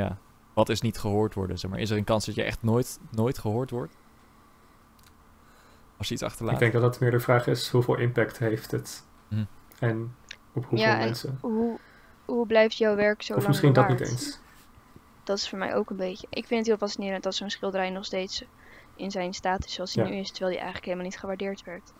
ja, 0.00 0.18
wat 0.54 0.68
is 0.68 0.80
niet 0.80 0.98
gehoord 0.98 1.34
worden? 1.34 1.58
Zeg 1.58 1.70
maar, 1.70 1.80
is 1.80 1.90
er 1.90 1.96
een 1.96 2.04
kans 2.04 2.26
dat 2.26 2.34
je 2.34 2.42
echt 2.42 2.62
nooit, 2.62 2.98
nooit 3.10 3.38
gehoord 3.38 3.70
wordt? 3.70 3.96
Als 5.96 6.08
je 6.08 6.14
iets 6.14 6.22
achterlaat. 6.22 6.54
Ik 6.54 6.60
denk 6.60 6.72
dat 6.72 6.82
dat 6.82 7.00
meer 7.00 7.10
de 7.10 7.20
vraag 7.20 7.46
is, 7.46 7.68
hoeveel 7.68 7.96
impact 7.96 8.38
heeft 8.38 8.70
het? 8.70 9.04
Hm. 9.28 9.44
En 9.78 10.14
op 10.52 10.64
hoeveel 10.64 10.78
Ja, 10.78 10.98
en 10.98 11.04
mensen? 11.04 11.38
hoe, 11.40 11.78
hoe 12.24 12.46
blijft 12.46 12.76
jouw 12.76 12.96
werk 12.96 13.22
zo 13.22 13.32
Of 13.32 13.38
lang 13.38 13.48
misschien 13.48 13.72
dat 13.72 13.88
niet 13.88 14.00
eens. 14.00 14.40
Dat 15.30 15.38
is 15.38 15.48
voor 15.48 15.58
mij 15.58 15.74
ook 15.74 15.90
een 15.90 15.96
beetje. 15.96 16.26
Ik 16.30 16.46
vind 16.46 16.58
het 16.60 16.66
heel 16.68 16.76
fascinerend 16.76 17.22
dat 17.22 17.34
zo'n 17.34 17.50
schilderij 17.50 17.90
nog 17.90 18.04
steeds 18.04 18.44
in 18.96 19.10
zijn 19.10 19.32
staat 19.34 19.64
is 19.64 19.72
zoals 19.72 19.94
hij 19.94 20.04
Ja. 20.04 20.10
nu 20.10 20.16
is, 20.16 20.28
terwijl 20.30 20.50
hij 20.50 20.56
eigenlijk 20.60 20.84
helemaal 20.84 21.06
niet 21.06 21.18
gewaardeerd 21.18 21.64
werd. 21.64 21.92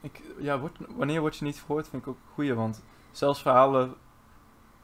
Ik, 0.00 0.20
ja, 0.38 0.58
wordt, 0.58 0.78
wanneer 0.96 1.20
word 1.20 1.36
je 1.36 1.44
niet 1.44 1.60
gehoord, 1.66 1.88
vind 1.88 2.02
ik 2.02 2.08
ook 2.08 2.14
een 2.16 2.32
goeie. 2.34 2.54
Want 2.54 2.82
zelfs 3.10 3.42
verhalen, 3.42 3.94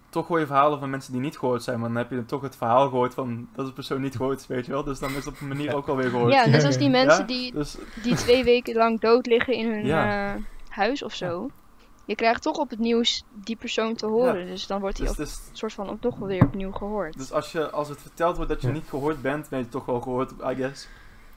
toch 0.08 0.26
hoor 0.26 0.38
je 0.38 0.46
verhalen 0.46 0.78
van 0.78 0.90
mensen 0.90 1.12
die 1.12 1.20
niet 1.20 1.38
gehoord 1.38 1.62
zijn. 1.62 1.78
Maar 1.80 1.88
dan 1.88 1.96
heb 1.98 2.10
je 2.10 2.16
dan 2.16 2.24
toch 2.24 2.42
het 2.42 2.56
verhaal 2.56 2.88
gehoord 2.88 3.14
van 3.14 3.48
dat 3.54 3.66
de 3.66 3.72
persoon 3.72 4.00
niet 4.00 4.16
gehoord 4.16 4.40
is, 4.40 4.46
weet 4.46 4.66
je 4.66 4.72
wel. 4.72 4.84
Dus 4.84 4.98
dan 4.98 5.10
is 5.10 5.16
het 5.16 5.26
op 5.26 5.40
een 5.40 5.48
manier 5.48 5.64
Ja. 5.70 5.72
ook 5.72 5.88
alweer 5.88 6.10
gehoord. 6.10 6.32
Ja, 6.32 6.46
net 6.46 6.64
als 6.64 6.76
die 6.78 6.90
mensen 6.90 7.18
Ja, 7.20 7.26
die, 7.26 7.52
Dus 7.52 7.76
die 8.02 8.14
twee 8.14 8.44
weken 8.44 8.74
lang 8.74 9.00
dood 9.00 9.26
liggen 9.26 9.54
in 9.54 9.70
hun 9.70 9.86
Ja. 9.86 10.34
eh, 10.34 10.40
huis 10.68 11.02
of 11.02 11.14
zo. 11.14 11.50
Je 12.06 12.14
krijgt 12.14 12.42
toch 12.42 12.56
op 12.56 12.70
het 12.70 12.78
nieuws 12.78 13.24
die 13.32 13.56
persoon 13.56 13.94
te 13.94 14.06
horen. 14.06 14.46
Dus 14.46 14.66
dan 14.66 14.80
wordt 14.80 14.98
hij 14.98 15.06
dus, 15.06 15.16
op, 15.18 15.24
dus, 15.24 15.40
soort 15.52 15.72
van 15.72 15.88
ook 15.90 16.00
toch 16.00 16.16
wel 16.18 16.28
weer 16.28 16.42
opnieuw 16.44 16.72
gehoord. 16.72 17.18
dus 17.18 17.32
als, 17.32 17.52
je, 17.52 17.70
als 17.70 17.88
het 17.88 18.00
verteld 18.00 18.36
wordt 18.36 18.50
dat 18.50 18.60
je 18.60 18.66
Ja. 18.66 18.72
niet 18.72 18.88
gehoord 18.88 19.22
bent, 19.22 19.48
ben 19.48 19.58
je 19.58 19.68
toch 19.68 19.84
wel 19.84 20.00
gehoord, 20.00 20.30
I 20.30 20.54
guess. 20.54 20.88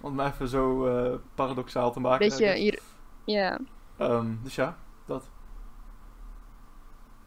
Om 0.02 0.20
het 0.20 0.34
even 0.34 0.48
zo 0.48 0.86
eh, 0.86 1.14
paradoxaal 1.36 1.92
te 1.92 2.00
maken. 2.00 2.28
Beetje 2.30 2.54
hier. 2.54 2.80
Ja, 3.26 3.60
Ehm, 3.98 4.28
dus 4.44 4.56
ja, 4.56 4.78
dat. 5.06 5.30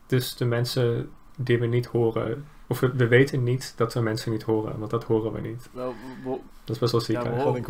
Dus 0.06 0.36
de 0.36 0.44
mensen 0.44 1.10
die 1.36 1.58
we 1.58 1.66
niet 1.66 1.86
horen, 1.86 2.46
of 2.68 2.80
we, 2.80 2.92
we 2.92 3.08
weten 3.08 3.42
niet 3.42 3.72
dat 3.76 3.94
we 3.94 4.00
mensen 4.00 4.32
niet 4.32 4.42
horen, 4.42 4.78
want 4.78 4.90
dat 4.90 5.04
horen 5.04 5.32
we 5.32 5.40
niet. 5.40 5.68
Wel, 5.72 5.88
we, 5.88 6.30
we- 6.30 6.40
Dat 6.64 6.74
is 6.74 6.78
best 6.78 6.92
wel 6.92 7.00
ziek 7.00 7.16
Ja, 7.16 7.22
we 7.22 7.28
horen-. 7.42 7.62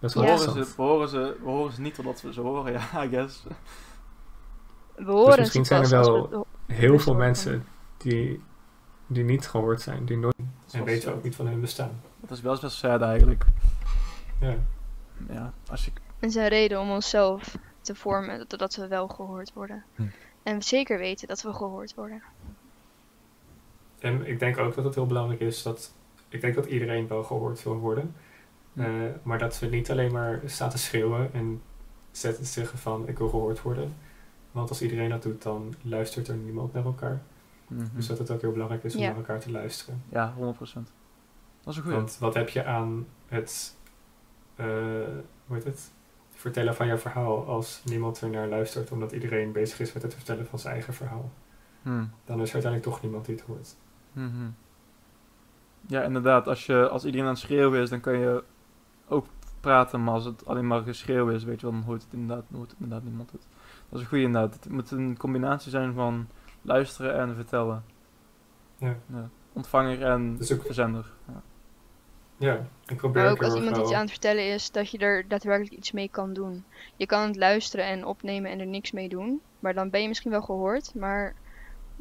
Dat 0.00 0.10
is 0.10 0.14
we 0.14 0.20
wel 0.20 0.28
Ja. 0.30 0.36
horen 0.36 0.52
ze, 0.64 0.74
we, 0.76 0.82
horen 0.82 1.08
ze, 1.08 1.36
we 1.42 1.50
horen 1.50 1.72
ze 1.72 1.80
niet 1.80 1.94
totdat 1.94 2.20
we 2.22 2.32
ze 2.32 2.40
horen, 2.40 2.72
ja, 2.92 3.04
I 3.04 3.08
guess. 3.08 3.42
We 5.04 5.10
horen 5.12 5.38
misschien 5.38 5.64
zijn 5.64 5.82
er 5.82 5.88
wel- 5.88 6.28
we 6.28 6.44
Heel 6.74 6.92
Dus 6.92 7.02
veel 7.02 7.14
mensen 7.14 7.66
die, 7.96 8.42
die 9.06 9.24
niet 9.24 9.48
gehoord 9.48 9.80
zijn, 9.80 10.04
die 10.04 10.16
nooit 10.16 10.34
en 10.72 10.84
weten 10.84 11.14
ook 11.14 11.22
niet 11.22 11.36
van 11.36 11.46
hun 11.46 11.60
bestaan. 11.60 12.00
Dat 12.20 12.30
is 12.30 12.40
wel 12.40 12.58
best 12.60 12.76
sad 12.76 13.02
eigenlijk. 13.02 13.44
Ja. 14.40 14.56
Ja, 15.28 15.52
als 15.70 15.84
je... 15.84 15.90
Het 16.18 16.30
is 16.30 16.36
een 16.36 16.48
reden 16.48 16.80
om 16.80 16.90
onszelf 16.90 17.56
te 17.80 17.94
vormen 17.94 18.44
dat, 18.48 18.58
dat 18.58 18.74
we 18.74 18.88
wel 18.88 19.08
gehoord 19.08 19.52
worden. 19.52 19.84
Hm. 19.94 20.02
En 20.42 20.56
we 20.58 20.64
zeker 20.64 20.98
weten 20.98 21.28
dat 21.28 21.42
we 21.42 21.52
gehoord 21.52 21.94
worden. 21.94 22.22
En 23.98 24.26
ik 24.26 24.38
denk 24.38 24.58
ook 24.58 24.74
dat 24.74 24.84
het 24.84 24.94
heel 24.94 25.06
belangrijk 25.06 25.40
is 25.40 25.62
dat 25.62 25.92
ik 26.28 26.40
denk 26.40 26.54
dat 26.54 26.66
iedereen 26.66 27.08
wel 27.08 27.24
gehoord 27.24 27.62
wil 27.62 27.76
worden. 27.76 28.14
Hm. 28.72 28.80
Eh, 28.80 28.88
maar 29.22 29.38
dat 29.38 29.58
we 29.58 29.66
niet 29.66 29.90
alleen 29.90 30.12
maar 30.12 30.40
staan 30.44 30.70
te 30.70 30.78
schreeuwen 30.78 31.32
en 31.32 31.62
zetten 32.10 32.46
zeggen 32.46 32.78
van 32.78 33.08
ik 33.08 33.18
wil 33.18 33.28
gehoord 33.28 33.62
worden. 33.62 33.94
Want 34.52 34.68
als 34.68 34.82
iedereen 34.82 35.08
dat 35.10 35.22
doet, 35.22 35.42
dan 35.42 35.74
luistert 35.82 36.28
er 36.28 36.36
niemand 36.36 36.72
naar 36.72 36.84
elkaar. 36.84 37.22
Mhm. 37.66 37.84
Dus 37.94 38.06
dat 38.06 38.18
het 38.18 38.30
ook 38.30 38.40
heel 38.40 38.52
belangrijk 38.52 38.84
is 38.84 38.94
om 38.94 39.00
Ja. 39.00 39.06
naar 39.06 39.16
elkaar 39.16 39.40
te 39.40 39.50
luisteren. 39.50 40.02
Ja, 40.08 40.32
100%. 40.36 40.92
Dat 41.62 41.72
is 41.72 41.76
een 41.76 41.82
goeie. 41.82 41.96
Want 41.98 42.18
wat 42.18 42.34
heb 42.34 42.48
je 42.48 42.64
aan 42.64 43.06
het, 43.26 43.76
eh, 44.54 44.66
hoe 45.46 45.56
heet 45.56 45.64
het, 45.64 45.92
vertellen 46.30 46.74
van 46.74 46.86
jouw 46.86 46.96
verhaal 46.96 47.46
als 47.46 47.82
niemand 47.84 48.20
er 48.20 48.30
naar 48.30 48.48
luistert 48.48 48.90
omdat 48.90 49.12
iedereen 49.12 49.52
bezig 49.52 49.80
is 49.80 49.92
met 49.92 50.02
het 50.02 50.14
vertellen 50.14 50.46
van 50.46 50.58
zijn 50.58 50.74
eigen 50.74 50.94
verhaal? 50.94 51.30
Hm. 51.82 52.04
Dan 52.24 52.40
is 52.40 52.48
er 52.48 52.54
uiteindelijk 52.54 52.82
toch 52.82 53.02
niemand 53.02 53.24
die 53.26 53.34
het 53.34 53.44
hoort. 53.44 53.74
Mhm. 54.12 54.48
Ja, 55.86 56.02
inderdaad. 56.02 56.48
Als, 56.48 56.66
je, 56.66 56.88
als 56.88 57.04
iedereen 57.04 57.26
aan 57.26 57.32
het 57.32 57.42
schreeuwen 57.42 57.80
is, 57.80 57.90
dan 57.90 58.00
kan 58.00 58.18
je 58.18 58.44
ook 59.08 59.26
praten. 59.60 60.04
Maar 60.04 60.14
als 60.14 60.24
het 60.24 60.46
alleen 60.46 60.66
maar 60.66 60.82
geschreeuw 60.82 61.28
is, 61.28 61.44
weet 61.44 61.60
je 61.60 61.66
wel, 61.66 61.74
dan 61.74 61.84
hoort 61.84 62.02
het 62.02 62.12
inderdaad, 62.12 62.44
hoort 62.54 62.70
het 62.70 62.80
inderdaad 62.80 63.04
niemand 63.06 63.30
het. 63.32 63.46
Dat 63.92 64.00
is 64.00 64.06
een 64.06 64.10
goede 64.10 64.24
inderdaad. 64.24 64.54
Het 64.54 64.68
moet 64.72 64.90
een 64.90 65.16
combinatie 65.18 65.70
zijn 65.70 65.94
van 65.94 66.28
luisteren 66.62 67.14
en 67.18 67.34
vertellen. 67.34 67.84
Ja. 68.78 68.96
Ontvanger 69.52 70.02
en 70.02 70.36
Dus 70.36 70.52
ook- 70.52 70.62
verzender. 70.64 71.12
Ja. 71.28 71.42
Ja, 72.36 72.66
ik 72.86 72.96
probeer 72.96 73.22
Maar 73.22 73.30
ook 73.30 73.36
ook 73.36 73.42
als 73.42 73.54
iemand 73.54 73.76
iets 73.76 73.92
aan 73.92 74.00
het 74.00 74.10
vertellen 74.10 74.48
is, 74.52 74.70
dat 74.70 74.90
je 74.90 74.98
er 74.98 75.28
daadwerkelijk 75.28 75.74
iets 75.74 75.92
mee 75.92 76.08
kan 76.08 76.32
doen. 76.32 76.64
Je 76.96 77.06
kan 77.06 77.26
het 77.26 77.36
luisteren 77.36 77.84
en 77.86 78.04
opnemen 78.06 78.50
en 78.50 78.60
er 78.60 78.66
niks 78.66 78.92
mee 78.92 79.08
doen. 79.08 79.40
Maar 79.60 79.74
dan 79.74 79.90
ben 79.90 80.02
je 80.02 80.08
misschien 80.08 80.30
wel 80.30 80.42
gehoord, 80.42 80.94
maar 80.94 81.34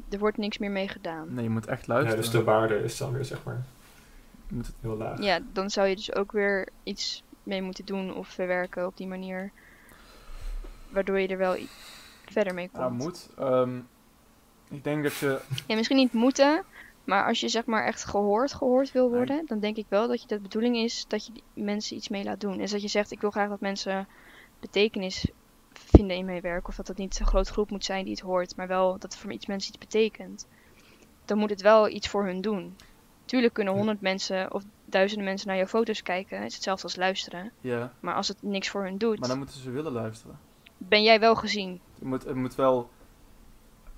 er 0.09 0.19
wordt 0.19 0.37
niks 0.37 0.57
meer 0.57 0.71
mee 0.71 0.87
gedaan. 0.87 1.33
Nee, 1.33 1.43
je 1.43 1.49
moet 1.49 1.65
echt 1.67 1.85
Ja, 1.85 1.93
luisteren. 1.93 2.21
dus 2.21 2.31
de 2.31 2.43
waarde 2.43 2.83
is 2.83 2.97
dan 2.97 3.13
weer 3.13 3.25
zeg 3.25 3.43
maar 3.43 3.63
Je 4.47 4.55
moet 4.55 4.65
het- 4.67 4.75
heel 4.81 4.97
laag. 4.97 5.21
Ja, 5.23 5.39
dan 5.53 5.69
zou 5.69 5.87
je 5.87 5.95
dus 5.95 6.15
ook 6.15 6.31
weer 6.31 6.67
iets 6.83 7.23
mee 7.43 7.61
moeten 7.61 7.85
doen 7.85 8.15
of 8.15 8.27
verwerken 8.27 8.85
op 8.87 8.97
die 8.97 9.07
manier. 9.07 9.51
Waardoor 10.91 11.19
je 11.19 11.27
er 11.27 11.37
wel 11.37 11.55
verder 12.25 12.53
mee 12.53 12.69
ja, 12.73 12.79
komt. 12.87 12.97
moet. 12.97 13.29
Ehm, 13.37 13.77
ik 14.69 14.83
denk 14.83 15.03
dat 15.03 15.15
je... 15.15 15.41
Ja, 15.67 15.75
misschien 15.75 15.97
niet 15.97 16.13
moeten, 16.13 16.63
maar 17.03 17.25
als 17.27 17.39
je 17.39 17.47
zeg 17.49 17.65
maar 17.65 17.85
echt 17.85 18.03
gehoord, 18.05 18.53
gehoord 18.53 18.91
wil 18.91 19.07
Nee. 19.09 19.17
worden, 19.17 19.45
dan 19.45 19.59
denk 19.59 19.77
ik 19.77 19.85
wel 19.89 20.07
dat 20.07 20.21
je 20.21 20.27
de 20.27 20.39
bedoeling 20.39 20.75
is 20.77 21.05
dat 21.07 21.25
je 21.25 21.31
mensen 21.53 21.95
iets 21.95 22.09
mee 22.09 22.23
laat 22.23 22.39
doen. 22.41 22.57
Dus 22.57 22.71
dat 22.71 22.81
je 22.81 22.87
zegt, 22.87 23.11
ik 23.11 23.21
wil 23.21 23.31
graag 23.31 23.49
dat 23.49 23.59
mensen 23.61 24.07
betekenis 24.59 25.27
vinden 25.73 26.17
in 26.17 26.25
mijn 26.25 26.41
werk. 26.41 26.67
Of 26.67 26.75
dat 26.75 26.87
het 26.87 26.97
niet 26.97 27.19
een 27.19 27.25
grote 27.25 27.51
groep 27.51 27.69
moet 27.69 27.85
zijn 27.85 28.03
die 28.03 28.13
het 28.13 28.21
hoort, 28.23 28.55
maar 28.55 28.67
wel 28.67 28.91
dat 28.91 29.01
het 29.03 29.15
voor 29.17 29.31
iets 29.31 29.45
mensen 29.45 29.69
iets 29.75 29.85
betekent. 29.85 30.47
Dan 31.25 31.37
moet 31.37 31.49
het 31.49 31.61
wel 31.61 31.89
iets 31.89 32.07
voor 32.07 32.25
hun 32.25 32.41
doen. 32.41 32.75
Tuurlijk 33.25 33.53
kunnen 33.53 33.73
Ja. 33.73 33.79
honderd 33.79 34.01
mensen 34.01 34.53
of 34.53 34.63
duizenden 34.85 35.25
mensen 35.25 35.47
naar 35.47 35.57
jouw 35.57 35.65
foto's 35.67 36.03
kijken. 36.03 36.37
Het 36.37 36.47
is 36.47 36.53
hetzelfde 36.53 36.83
als 36.83 36.95
luisteren. 36.95 37.51
Ja, 37.61 37.93
Maar 37.99 38.15
als 38.15 38.27
het 38.27 38.41
niks 38.41 38.69
voor 38.69 38.83
hun 38.83 38.97
doet, 38.97 39.19
maar 39.19 39.29
dan 39.29 39.37
moeten 39.37 39.59
ze 39.59 39.71
willen 39.71 39.91
luisteren. 39.91 40.39
Ben 40.87 41.03
jij 41.03 41.19
wel 41.19 41.35
gezien. 41.35 41.81
Het 41.93 42.03
moet, 42.03 42.23
het 42.25 42.35
moet 42.35 42.55
wel... 42.55 42.89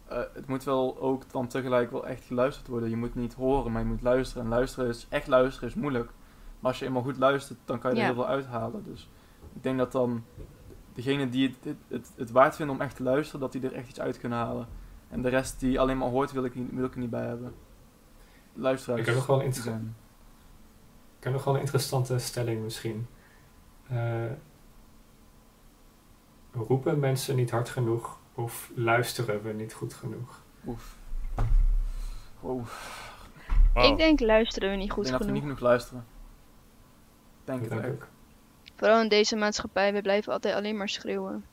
eh, 0.08 0.18
het 0.34 0.48
moet 0.48 0.64
wel 0.64 1.00
ook 1.00 1.32
dan 1.32 1.48
tegelijk 1.48 1.92
wel 1.92 2.08
echt 2.08 2.24
geluisterd 2.26 2.68
worden. 2.68 2.90
Je 2.90 2.98
moet 2.98 3.16
niet 3.16 3.34
horen, 3.34 3.72
maar 3.72 3.82
je 3.82 3.88
moet 3.88 4.02
luisteren. 4.02 4.44
En 4.44 4.50
luisteren 4.50 4.90
is... 4.90 5.06
Echt 5.10 5.28
luisteren 5.28 5.70
is 5.70 5.76
moeilijk. 5.76 6.12
Maar 6.60 6.72
als 6.72 6.80
je 6.80 6.86
eenmaal 6.86 7.02
goed 7.02 7.18
luistert, 7.18 7.60
dan 7.66 7.80
kan 7.80 7.92
je 7.92 7.96
er 7.96 8.02
Ja. 8.04 8.14
heel 8.14 8.22
veel 8.24 8.32
uithalen. 8.32 8.84
Dus 8.84 9.10
ik 9.54 9.64
denk 9.64 9.78
dat 9.78 9.92
dan... 9.92 10.24
Degene 10.94 11.30
die 11.30 11.48
het, 11.48 11.58
het, 11.64 11.78
het, 11.88 12.12
het 12.16 12.32
waard 12.32 12.56
vinden 12.56 12.76
om 12.76 12.82
echt 12.82 12.96
te 12.96 13.04
luisteren, 13.04 13.40
dat 13.42 13.52
die 13.52 13.62
er 13.62 13.74
echt 13.74 13.90
iets 13.90 14.00
uit 14.00 14.18
kunnen 14.20 14.38
halen. 14.38 14.68
En 15.10 15.22
de 15.22 15.30
rest 15.30 15.60
die 15.60 15.80
alleen 15.80 15.98
maar 15.98 16.10
hoort, 16.10 16.32
wil 16.32 16.44
ik, 16.44 16.56
niet, 16.56 16.72
wil 16.72 16.86
ik 16.86 16.94
er 16.94 17.00
niet 17.00 17.10
bij 17.10 17.26
hebben. 17.26 17.54
Luisteraars. 18.54 19.00
Ik 19.00 19.06
heb 19.06 19.16
nog 19.16 19.26
wel 19.26 19.40
een 19.40 19.46
inter-. 19.46 19.82
Ik 21.18 21.24
heb 21.24 21.34
nog 21.34 21.44
wel 21.44 21.54
een 21.54 21.60
interessante 21.60 22.20
stelling 22.20 22.64
misschien. 22.64 23.08
Eh, 23.88 24.24
roepen 26.54 27.00
mensen 27.00 27.36
niet 27.36 27.52
hard 27.52 27.70
genoeg 27.70 28.18
of 28.34 28.72
luisteren 28.76 29.42
we 29.44 29.52
niet 29.54 29.74
goed 29.74 29.94
genoeg? 29.94 30.42
Oef. 30.66 30.98
Wow. 32.40 32.66
Ik 33.74 33.98
denk 33.98 34.20
luisteren 34.20 34.70
we 34.70 34.76
niet 34.76 34.86
Ik 34.86 34.92
goed 34.92 35.04
denk 35.04 35.18
dat 35.18 35.26
we 35.28 35.34
genoeg. 35.34 35.44
niet 35.48 35.54
genoeg 35.58 35.70
luisteren. 35.72 36.06
Denk 37.44 37.62
Dat 37.64 37.72
het 37.72 37.82
denk 37.82 37.94
ik. 38.02 38.08
Vooral 38.76 39.02
in 39.02 39.08
deze 39.10 39.36
maatschappij, 39.36 39.94
we 39.94 40.02
blijven 40.02 40.34
altijd 40.34 40.56
alleen 40.56 40.78
maar 40.78 40.90
schreeuwen. 40.90 41.46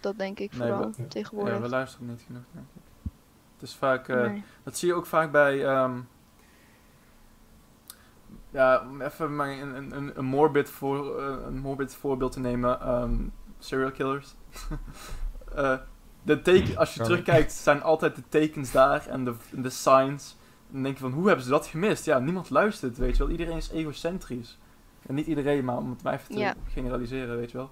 Dat 0.00 0.18
denk 0.18 0.38
ik 0.38 0.50
Nee, 0.56 0.68
vooral 0.68 0.90
we- 0.90 1.02
ja. 1.02 1.08
tegenwoordig. 1.08 1.54
Ja, 1.54 1.60
we 1.60 1.68
luisteren 1.68 2.06
niet 2.06 2.22
genoeg, 2.26 2.42
denk 2.52 2.66
ik. 2.74 2.82
Het 3.54 3.68
is 3.68 3.74
vaak... 3.74 4.08
eh, 4.08 4.20
Nee. 4.20 4.44
Dat 4.62 4.76
zie 4.78 4.88
je 4.88 4.94
ook 4.94 5.06
vaak 5.06 5.32
bij... 5.32 5.64
ehm, 5.66 5.98
ja, 8.50 8.80
om 8.88 9.00
even 9.00 9.36
maar 9.36 9.48
een, 9.48 9.76
een, 9.96 10.18
een, 10.18 10.24
morbid 10.24 10.70
voor, 10.70 11.20
eh, 11.20 11.36
een 11.46 11.58
morbid 11.58 11.94
voorbeeld 11.94 12.32
te 12.32 12.40
nemen. 12.40 12.80
ehm, 12.80 13.14
serial 13.64 13.90
killers. 13.90 14.34
Eh, 15.54 15.78
de 16.22 16.42
teken, 16.42 16.76
als 16.76 16.94
je 16.94 16.94
Sorry. 17.04 17.10
terugkijkt, 17.10 17.52
zijn 17.68 17.82
altijd 17.82 18.16
de 18.16 18.22
tekens 18.28 18.72
daar 18.72 19.06
en 19.06 19.24
de, 19.24 19.34
de 19.50 19.70
signs 19.70 20.36
Dan 20.70 20.82
denk 20.82 20.94
je 20.94 21.00
van, 21.02 21.12
hoe 21.12 21.26
hebben 21.26 21.44
ze 21.44 21.50
dat 21.50 21.66
gemist? 21.66 22.04
Ja, 22.04 22.18
niemand 22.18 22.50
luistert, 22.50 22.96
weet 22.98 23.16
je 23.16 23.22
wel. 23.22 23.32
Iedereen 23.32 23.56
is 23.56 23.70
egocentrisch. 23.70 24.58
En 25.06 25.14
niet 25.14 25.26
iedereen, 25.26 25.64
maar 25.64 25.76
om 25.76 25.90
het 25.90 26.02
maar 26.02 26.12
even 26.12 26.34
te 26.34 26.38
Ja. 26.38 26.54
generaliseren, 26.68 27.36
weet 27.36 27.50
je 27.50 27.56
wel. 27.56 27.70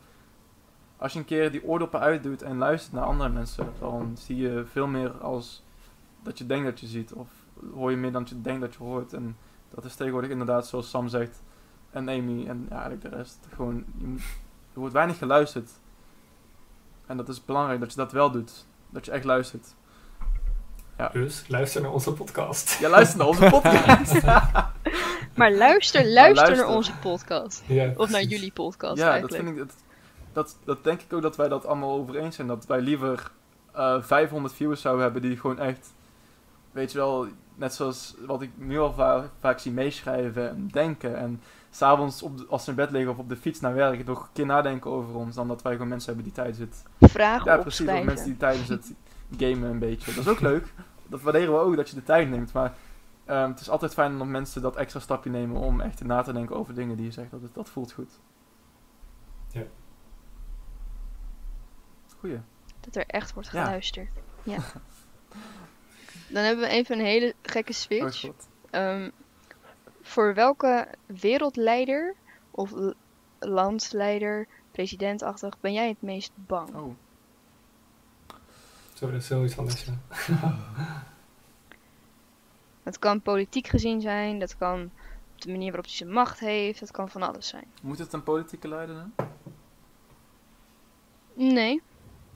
Als 0.96 1.12
je 1.12 1.18
een 1.18 1.24
keer 1.24 1.50
die 1.50 1.64
oordoppen 1.64 2.00
uitdoet 2.00 2.42
en 2.42 2.56
luistert 2.58 2.92
naar 2.94 3.04
andere 3.04 3.28
mensen, 3.28 3.72
dan 3.78 4.16
zie 4.18 4.36
je 4.36 4.64
veel 4.70 4.86
meer 4.86 5.10
als 5.10 5.62
dat 6.22 6.38
je 6.38 6.46
denkt 6.46 6.64
dat 6.64 6.80
je 6.80 6.86
ziet. 6.86 7.12
Of 7.12 7.28
hoor 7.74 7.90
je 7.90 7.96
meer 7.96 8.12
dan 8.12 8.26
je 8.28 8.40
denkt 8.40 8.60
dat 8.60 8.72
je 8.72 8.78
hoort. 8.82 9.12
En 9.12 9.36
dat 9.74 9.84
is 9.84 9.94
tegenwoordig 9.94 10.30
inderdaad, 10.30 10.66
zoals 10.66 10.90
Sam 10.90 11.08
zegt, 11.08 11.42
en 11.90 12.08
Amy 12.08 12.46
en 12.46 12.66
ja, 12.68 12.74
eigenlijk 12.74 13.02
de 13.02 13.08
rest. 13.16 13.46
Gewoon, 13.54 13.84
je 13.98 14.06
moet, 14.06 14.20
er 14.72 14.78
wordt 14.78 14.94
weinig 14.94 15.18
geluisterd. 15.18 15.70
En 17.06 17.16
dat 17.16 17.28
is 17.28 17.44
belangrijk, 17.44 17.80
dat 17.80 17.90
je 17.90 17.96
dat 17.96 18.12
wel 18.12 18.30
doet. 18.30 18.64
Dat 18.90 19.04
je 19.04 19.10
echt 19.10 19.24
luistert. 19.24 19.74
Dus 21.12 21.44
luister 21.48 21.82
naar 21.82 21.92
onze 21.92 22.12
podcast. 22.12 22.78
Ja, 22.78 22.88
luister 22.88 23.18
naar 23.18 23.26
onze 23.26 23.48
podcast. 23.50 24.20
Maar 25.34 25.52
luister, 25.52 26.04
luister 26.12 26.46
luister. 26.46 26.66
naar 26.66 26.76
onze 26.76 26.92
podcast. 26.96 27.62
Ja, 27.66 27.92
Of 27.96 28.10
naar 28.10 28.22
jullie 28.22 28.52
podcast 28.52 28.98
ja, 28.98 29.20
dat 29.20 29.34
vind 29.34 29.48
ik. 29.48 29.56
Dat, 29.56 29.74
dat, 30.32 30.56
dat 30.64 30.84
denk 30.84 31.00
ik 31.00 31.12
ook 31.12 31.22
dat 31.22 31.36
wij 31.36 31.48
dat 31.48 31.66
allemaal 31.66 31.90
over 31.92 32.16
eens 32.16 32.36
zijn. 32.36 32.46
Dat 32.46 32.66
wij 32.66 32.80
liever 32.80 33.30
eh 33.72 34.02
500 34.02 34.54
viewers 34.54 34.80
zouden 34.80 35.02
hebben 35.04 35.22
die 35.22 35.36
gewoon 35.36 35.58
echt. 35.58 35.92
Weet 36.72 36.92
je 36.92 36.98
wel, 36.98 37.26
net 37.54 37.74
zoals 37.74 38.14
wat 38.26 38.42
ik 38.42 38.50
nu 38.54 38.78
al 38.78 38.92
va- 38.92 39.30
vaak 39.40 39.58
zie 39.58 39.72
meeschrijven 39.72 40.48
en 40.50 40.68
denken. 40.68 41.16
En 41.16 41.40
s'avonds 41.70 42.24
als 42.48 42.64
ze 42.64 42.70
in 42.70 42.76
bed 42.76 42.90
liggen 42.90 43.10
of 43.12 43.18
op 43.18 43.28
de 43.28 43.36
fiets 43.36 43.60
naar 43.60 43.74
werk, 43.74 44.04
nog 44.06 44.22
een 44.22 44.28
keer 44.32 44.46
nadenken 44.46 44.90
over 44.90 45.14
ons. 45.14 45.34
Dan 45.34 45.48
dat 45.48 45.62
wij 45.62 45.72
gewoon 45.72 45.88
mensen 45.88 46.14
hebben 46.14 46.32
die 46.32 46.42
tijd 46.42 46.56
zit. 46.56 46.82
Vragen 47.00 47.52
Ja, 47.52 47.58
precies. 47.58 47.88
Of 47.88 48.02
mensen 48.04 48.26
die 48.26 48.36
tijdens 48.36 48.68
het 48.68 48.92
gamen 49.36 49.70
een 49.70 49.78
beetje. 49.78 50.14
Dat 50.14 50.24
is 50.24 50.30
ook 50.30 50.40
leuk. 50.40 50.72
Dat 51.06 51.20
waarderen 51.22 51.52
we 51.54 51.60
ook, 51.60 51.76
dat 51.76 51.88
je 51.88 51.94
de 51.94 52.02
tijd 52.02 52.28
neemt. 52.30 52.52
Maar 52.52 52.74
ehm, 53.24 53.48
het 53.50 53.60
is 53.60 53.70
altijd 53.70 53.92
fijn 53.94 54.18
dat 54.18 54.26
mensen 54.26 54.62
dat 54.62 54.76
extra 54.76 55.00
stapje 55.00 55.30
nemen 55.30 55.56
om 55.60 55.80
echt 55.80 56.04
na 56.04 56.22
te 56.22 56.32
denken 56.32 56.56
over 56.56 56.74
dingen 56.74 56.96
die 56.96 57.06
je 57.06 57.12
zegt. 57.12 57.30
Dat, 57.30 57.40
dat 57.52 57.68
voelt 57.70 57.92
goed. 57.92 58.18
Ja. 59.48 59.62
Goeie. 62.18 62.40
Dat 62.80 62.96
er 62.96 63.06
echt 63.06 63.32
wordt 63.34 63.50
Ja. 63.52 63.64
geluisterd. 63.64 64.10
Ja. 64.42 64.58
Dan 66.32 66.42
hebben 66.42 66.64
we 66.64 66.70
even 66.70 66.98
een 66.98 67.04
hele 67.04 67.34
gekke 67.42 67.70
Oh, 67.72 67.76
switch. 67.78 68.20
God. 68.20 68.48
Ehm, 68.70 69.10
voor 70.02 70.34
welke 70.34 70.88
wereldleider 71.06 72.14
of 72.50 72.72
landsleider, 73.38 74.46
presidentachtig, 74.70 75.60
ben 75.60 75.72
jij 75.72 75.88
het 75.88 76.02
meest 76.02 76.32
bang? 76.34 76.74
Oh. 76.74 76.94
Zo, 78.94 79.10
dat 79.10 79.20
is 79.20 79.26
zoiets 79.26 79.58
anders, 79.58 79.84
ja. 79.84 79.98
Dat 82.82 82.98
kan 82.98 83.20
politiek 83.20 83.66
gezien 83.66 84.00
zijn, 84.00 84.38
dat 84.38 84.56
kan 84.56 84.90
op 85.34 85.40
de 85.40 85.50
manier 85.50 85.66
waarop 85.66 85.84
hij 85.84 85.94
zijn 85.94 86.10
macht 86.12 86.38
heeft, 86.38 86.80
dat 86.80 86.90
kan 86.90 87.08
van 87.08 87.22
alles 87.22 87.48
zijn. 87.48 87.64
Moet 87.82 87.98
het 87.98 88.12
een 88.12 88.22
politieke 88.22 88.68
leider 88.68 88.94
zijn? 88.96 89.12
Nee, 91.34 91.82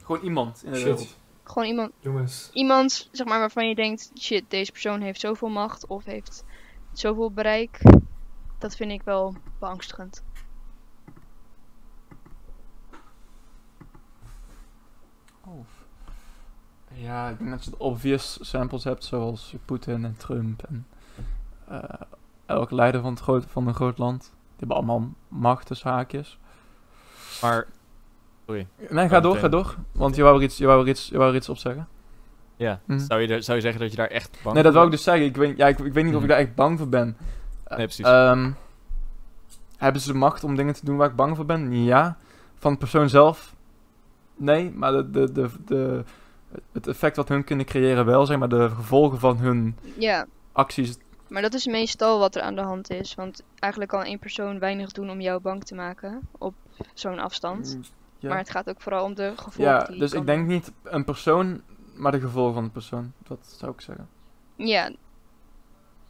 Gewoon 0.03 0.21
iemand 0.21 0.63
in 0.63 0.71
de 0.71 0.77
Shit. 0.77 0.85
wereld. 0.87 1.17
Gewoon 1.49 1.67
iemand, 1.67 1.91
Jongens, 1.99 2.49
iemand 2.53 3.09
zeg 3.11 3.27
maar, 3.27 3.39
waarvan 3.39 3.67
je 3.67 3.75
denkt, 3.75 4.11
shit, 4.19 4.49
deze 4.49 4.71
persoon 4.71 5.01
heeft 5.01 5.19
zoveel 5.19 5.49
macht 5.49 5.87
of 5.87 6.05
heeft 6.05 6.43
zoveel 6.91 7.31
bereik. 7.31 7.81
Dat 8.57 8.75
vind 8.75 8.91
ik 8.91 9.01
wel 9.03 9.35
beangstigend. 9.59 10.23
Oh. 15.45 15.65
Ja, 16.93 17.29
ik 17.29 17.37
denk 17.37 17.49
dat 17.49 17.63
je 17.63 17.69
de 17.69 17.79
obvious 17.79 18.37
samples 18.41 18.83
hebt, 18.83 19.03
zoals 19.03 19.55
Poetin 19.65 20.05
en 20.05 20.17
Trump 20.17 20.63
en 20.63 20.87
eh, 21.67 22.01
elke 22.45 22.75
leider 22.75 23.01
van, 23.01 23.11
het 23.11 23.21
groot, 23.21 23.45
van 23.45 23.67
een 23.67 23.73
groot 23.73 23.97
land. 23.97 24.21
Die 24.21 24.57
hebben 24.57 24.77
allemaal 24.77 25.09
macht 25.27 25.83
haakjes. 25.83 26.39
Maar 27.41 27.67
Nee, 28.47 28.67
ga 29.09 29.17
Oh, 29.17 29.23
door, 29.23 29.37
ga 29.37 29.47
door. 29.47 29.75
Want 29.91 30.15
je 30.15 30.23
wou 30.23 30.37
er 30.37 30.43
iets, 30.43 30.57
je 30.57 30.65
wou 30.65 30.81
er 30.81 30.87
iets, 30.87 31.07
je 31.07 31.17
wou 31.17 31.29
er 31.29 31.35
iets 31.35 31.49
op 31.49 31.57
zeggen. 31.57 31.87
ja, 32.55 32.79
Mhm. 32.85 32.99
zou, 32.99 33.21
je 33.21 33.27
er, 33.27 33.43
zou 33.43 33.57
je 33.57 33.63
zeggen 33.63 33.81
dat 33.81 33.91
je 33.91 33.97
daar 33.97 34.07
echt 34.07 34.31
bang 34.43 34.43
nee, 34.43 34.53
dat 34.53 34.63
voor 34.63 34.73
wou 34.73 34.85
ik 34.85 34.91
dus 34.91 35.03
zeggen. 35.03 35.25
Ik 35.25 35.35
weet, 35.35 35.57
ja, 35.57 35.67
ik, 35.67 35.79
ik 35.79 35.93
weet 35.93 36.03
niet 36.05 36.15
of 36.15 36.21
ik 36.21 36.27
Mhm. 36.27 36.37
daar 36.37 36.45
echt 36.45 36.55
bang 36.55 36.77
voor 36.77 36.89
ben. 36.89 37.17
Eh, 37.63 37.77
Nee, 37.77 37.85
precies. 37.85 38.05
ehm, 38.05 38.51
hebben 39.77 40.01
ze 40.01 40.11
de 40.11 40.17
macht 40.17 40.43
om 40.43 40.55
dingen 40.55 40.73
te 40.73 40.85
doen 40.85 40.97
waar 40.97 41.09
ik 41.09 41.15
bang 41.15 41.35
voor 41.35 41.45
ben? 41.45 41.83
Ja. 41.83 42.17
Van 42.55 42.71
de 42.71 42.77
persoon 42.77 43.09
zelf? 43.09 43.55
Nee. 44.35 44.71
Maar 44.71 44.91
de, 44.91 45.09
de, 45.09 45.31
de, 45.31 45.49
de, 45.65 46.03
het 46.71 46.87
effect 46.87 47.15
wat 47.15 47.27
hun 47.29 47.43
kunnen 47.43 47.65
creëren 47.65 48.05
wel, 48.05 48.25
zeg 48.25 48.37
maar. 48.37 48.49
De 48.49 48.69
gevolgen 48.69 49.19
van 49.19 49.37
hun 49.37 49.75
Ja, 49.97 50.25
acties. 50.51 50.97
maar 51.27 51.41
dat 51.41 51.53
is 51.53 51.65
meestal 51.65 52.19
wat 52.19 52.35
er 52.35 52.41
aan 52.41 52.55
de 52.55 52.61
hand 52.61 52.89
is. 52.89 53.15
Want 53.15 53.43
eigenlijk 53.59 53.91
kan 53.91 54.03
één 54.03 54.19
persoon 54.19 54.59
weinig 54.59 54.91
doen 54.91 55.09
om 55.09 55.21
jou 55.21 55.41
bang 55.41 55.63
te 55.63 55.75
maken 55.75 56.19
op 56.37 56.53
zo'n 56.93 57.19
afstand. 57.19 57.77
Ja, 58.19 58.29
Maar 58.29 58.37
het 58.37 58.49
gaat 58.49 58.69
ook 58.69 58.81
vooral 58.81 59.03
om 59.03 59.15
de 59.15 59.33
gevolgen 59.35 59.73
ja 59.73 59.83
die 59.83 59.99
dus 59.99 60.11
kan 60.11 60.19
ik 60.19 60.27
denk 60.27 60.47
niet 60.47 60.71
een 60.83 61.03
persoon, 61.03 61.61
maar 61.95 62.11
de 62.11 62.19
gevolgen 62.19 62.53
van 62.53 62.63
de 62.63 62.69
persoon. 62.69 63.13
Dat 63.27 63.55
zou 63.57 63.71
ik 63.71 63.81
zeggen. 63.81 64.07
Ja. 64.55 64.91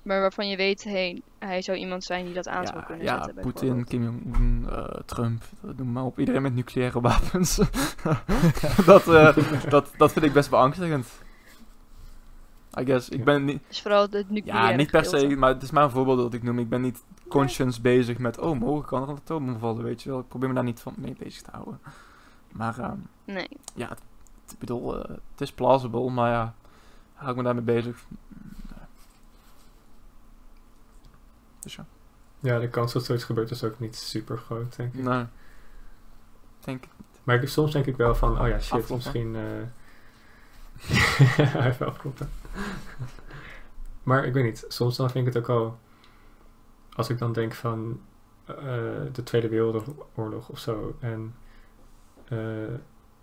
Maar 0.01 0.19
waarvan 0.19 0.49
je 0.49 0.57
weet, 0.57 0.83
hey, 0.83 1.21
hij 1.39 1.61
zou 1.61 1.77
iemand 1.77 2.03
zijn 2.03 2.25
die 2.25 2.33
dat 2.33 2.47
aan 2.47 2.67
zou 2.67 2.79
Ja, 2.79 2.85
kunnen 2.85 3.05
ja 3.05 3.23
zetten. 3.23 3.43
Poetin, 3.43 3.59
bijvoorbeeld. 3.59 3.89
Kim 3.89 4.03
Jong-un, 4.03 4.65
eh, 4.69 4.99
Trump, 5.05 5.43
eh, 5.63 5.69
noem 5.77 5.91
maar 5.91 6.03
op. 6.03 6.19
Iedereen 6.19 6.41
met 6.41 6.53
nucleaire 6.53 7.01
wapens. 7.01 7.55
dat, 8.85 9.07
eh, 9.07 9.37
dat, 9.69 9.91
dat 9.97 10.11
vind 10.11 10.25
ik 10.25 10.33
best 10.33 10.49
beangstigend. 10.49 11.07
I 12.79 12.85
guess. 12.85 13.09
Ik 13.09 13.23
ben 13.23 13.45
niet... 13.45 13.61
Dus 13.67 13.81
vooral 13.81 14.01
het 14.09 14.29
nucleaire 14.29 14.69
Ja, 14.71 14.75
niet 14.75 14.91
per 14.91 15.05
se, 15.05 15.35
maar 15.35 15.49
het 15.53 15.63
is 15.63 15.71
maar 15.71 15.83
een 15.83 15.89
voorbeeld 15.89 16.17
dat 16.17 16.33
ik 16.33 16.43
noem. 16.43 16.59
Ik 16.59 16.69
ben 16.69 16.81
niet 16.81 17.03
conscious 17.27 17.81
bezig 17.81 18.17
met, 18.17 18.37
oh, 18.39 18.59
morgen 18.59 18.85
kan 18.87 19.01
er 19.01 19.09
een 19.09 19.15
atoombom 19.15 19.59
vallen, 19.59 19.83
weet 19.83 20.01
je 20.03 20.09
wel. 20.09 20.19
Ik 20.19 20.27
probeer 20.27 20.47
me 20.49 20.55
daar 20.55 20.63
niet 20.63 20.79
van 20.79 20.93
mee 20.97 21.15
bezig 21.19 21.41
te 21.41 21.49
houden. 21.51 21.79
Maar 22.51 22.79
ehm, 22.79 22.97
Nee. 23.25 23.49
ja, 23.75 23.89
het, 23.89 24.01
ik 24.51 24.59
bedoel, 24.59 25.03
eh, 25.03 25.09
het 25.31 25.41
is 25.41 25.51
plausible, 25.51 26.09
maar 26.09 26.31
ja, 26.31 26.55
hou 27.13 27.31
ik 27.31 27.37
me 27.37 27.43
daarmee 27.43 27.63
bezig? 27.63 28.05
Nee. 28.69 28.85
Dus 31.59 31.75
ja, 31.75 31.85
ja, 32.39 32.59
de 32.59 32.69
kans 32.69 32.93
dat 32.93 33.05
zoiets 33.05 33.23
gebeurt 33.23 33.51
is 33.51 33.63
ook 33.63 33.79
niet 33.79 33.95
super 33.95 34.37
groot, 34.37 34.75
denk 34.75 34.93
ik. 34.93 35.03
nee. 35.03 35.25
Denk 36.59 36.83
ik. 36.83 36.89
Maar 37.23 37.41
ik, 37.41 37.49
soms 37.49 37.71
denk 37.71 37.85
ik 37.85 37.97
wel 37.97 38.15
van, 38.15 38.41
oh 38.41 38.47
ja, 38.47 38.59
shit, 38.59 38.89
misschien... 38.89 39.35
eh 39.35 39.41
Even 41.67 41.87
afkloppen. 41.87 42.29
maar 44.03 44.25
ik 44.25 44.33
weet 44.33 44.43
niet, 44.43 44.65
soms 44.67 44.97
dan 44.97 45.09
vind 45.09 45.27
ik 45.27 45.33
het 45.33 45.43
ook 45.43 45.49
al... 45.49 45.79
Als 46.93 47.09
ik 47.09 47.17
dan 47.17 47.33
denk 47.33 47.53
van 47.53 48.01
eh, 48.45 48.55
de 49.11 49.23
Tweede 49.23 49.49
Wereldoorlog 49.49 50.49
of 50.49 50.59
zo. 50.59 50.95
En 50.99 51.35
eh, 52.27 52.37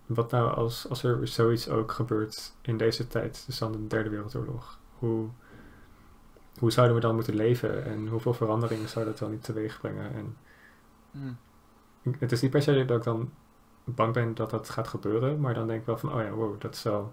wat 0.06 0.30
nou 0.30 0.54
als, 0.54 0.88
als 0.88 1.02
er 1.02 1.28
zoiets 1.28 1.68
ook 1.68 1.92
gebeurt 1.92 2.52
in 2.62 2.76
deze 2.76 3.06
tijd, 3.06 3.42
dus 3.46 3.58
dan 3.58 3.72
de 3.72 3.86
Derde 3.86 4.08
Wereldoorlog. 4.10 4.78
Hoe, 4.98 5.28
hoe 6.58 6.72
zouden 6.72 6.94
we 6.96 7.02
dan 7.02 7.14
moeten 7.14 7.34
leven 7.34 7.84
en 7.84 8.06
hoeveel 8.08 8.34
veranderingen 8.34 8.88
zou 8.88 9.04
dat 9.04 9.18
dan 9.18 9.30
niet 9.30 9.44
teweeg 9.44 9.80
brengen? 9.80 10.14
En 10.14 10.36
Hm. 11.10 11.32
ik- 12.10 12.20
het 12.20 12.32
is 12.32 12.40
niet 12.42 12.50
per 12.50 12.62
se 12.62 12.84
dat 12.84 12.98
ik 12.98 13.04
dan 13.04 13.30
bang 13.84 14.12
ben 14.12 14.34
dat 14.34 14.50
dat 14.50 14.68
gaat 14.70 14.88
gebeuren, 14.88 15.40
maar 15.40 15.54
dan 15.54 15.66
denk 15.66 15.80
ik 15.80 15.86
wel 15.86 15.98
van, 15.98 16.12
oh 16.14 16.20
ja, 16.22 16.30
wow, 16.30 16.60
dat 16.60 16.76
zou, 16.76 17.06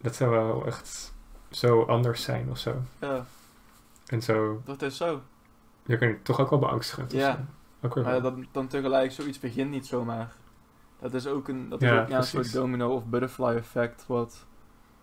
dat 0.00 0.14
zou 0.14 0.30
wel 0.30 0.66
echt 0.66 1.14
zo 1.50 1.82
anders 1.82 2.22
zijn 2.22 2.50
of 2.50 2.58
zo. 2.58 2.74
Ja, 3.00 3.26
En 4.06 4.22
zo, 4.22 4.62
dat 4.64 4.82
is 4.82 4.96
zo. 4.96 5.20
weet 5.82 6.00
niet, 6.00 6.24
toch 6.24 6.40
ook 6.40 6.50
wel 6.50 6.58
beangstigend. 6.58 7.12
Ja. 7.12 7.46
Ook 7.80 7.94
weer 7.94 8.04
Maar 8.04 8.22
dan, 8.22 8.46
dan 8.52 8.66
tegelijk, 8.66 9.12
zoiets 9.12 9.38
begint 9.38 9.70
niet 9.70 9.86
zomaar. 9.86 10.32
Dat 11.00 11.14
is 11.14 11.26
ook 11.26 11.48
een, 11.48 11.68
dat 11.68 11.82
is 11.82 11.88
Ja, 11.88 12.00
ook 12.02 12.08
ja, 12.08 12.16
een 12.16 12.24
soort 12.24 12.52
domino 12.52 12.94
of 12.94 13.04
butterfly 13.04 13.54
effect. 13.54 14.04
Wat, 14.06 14.46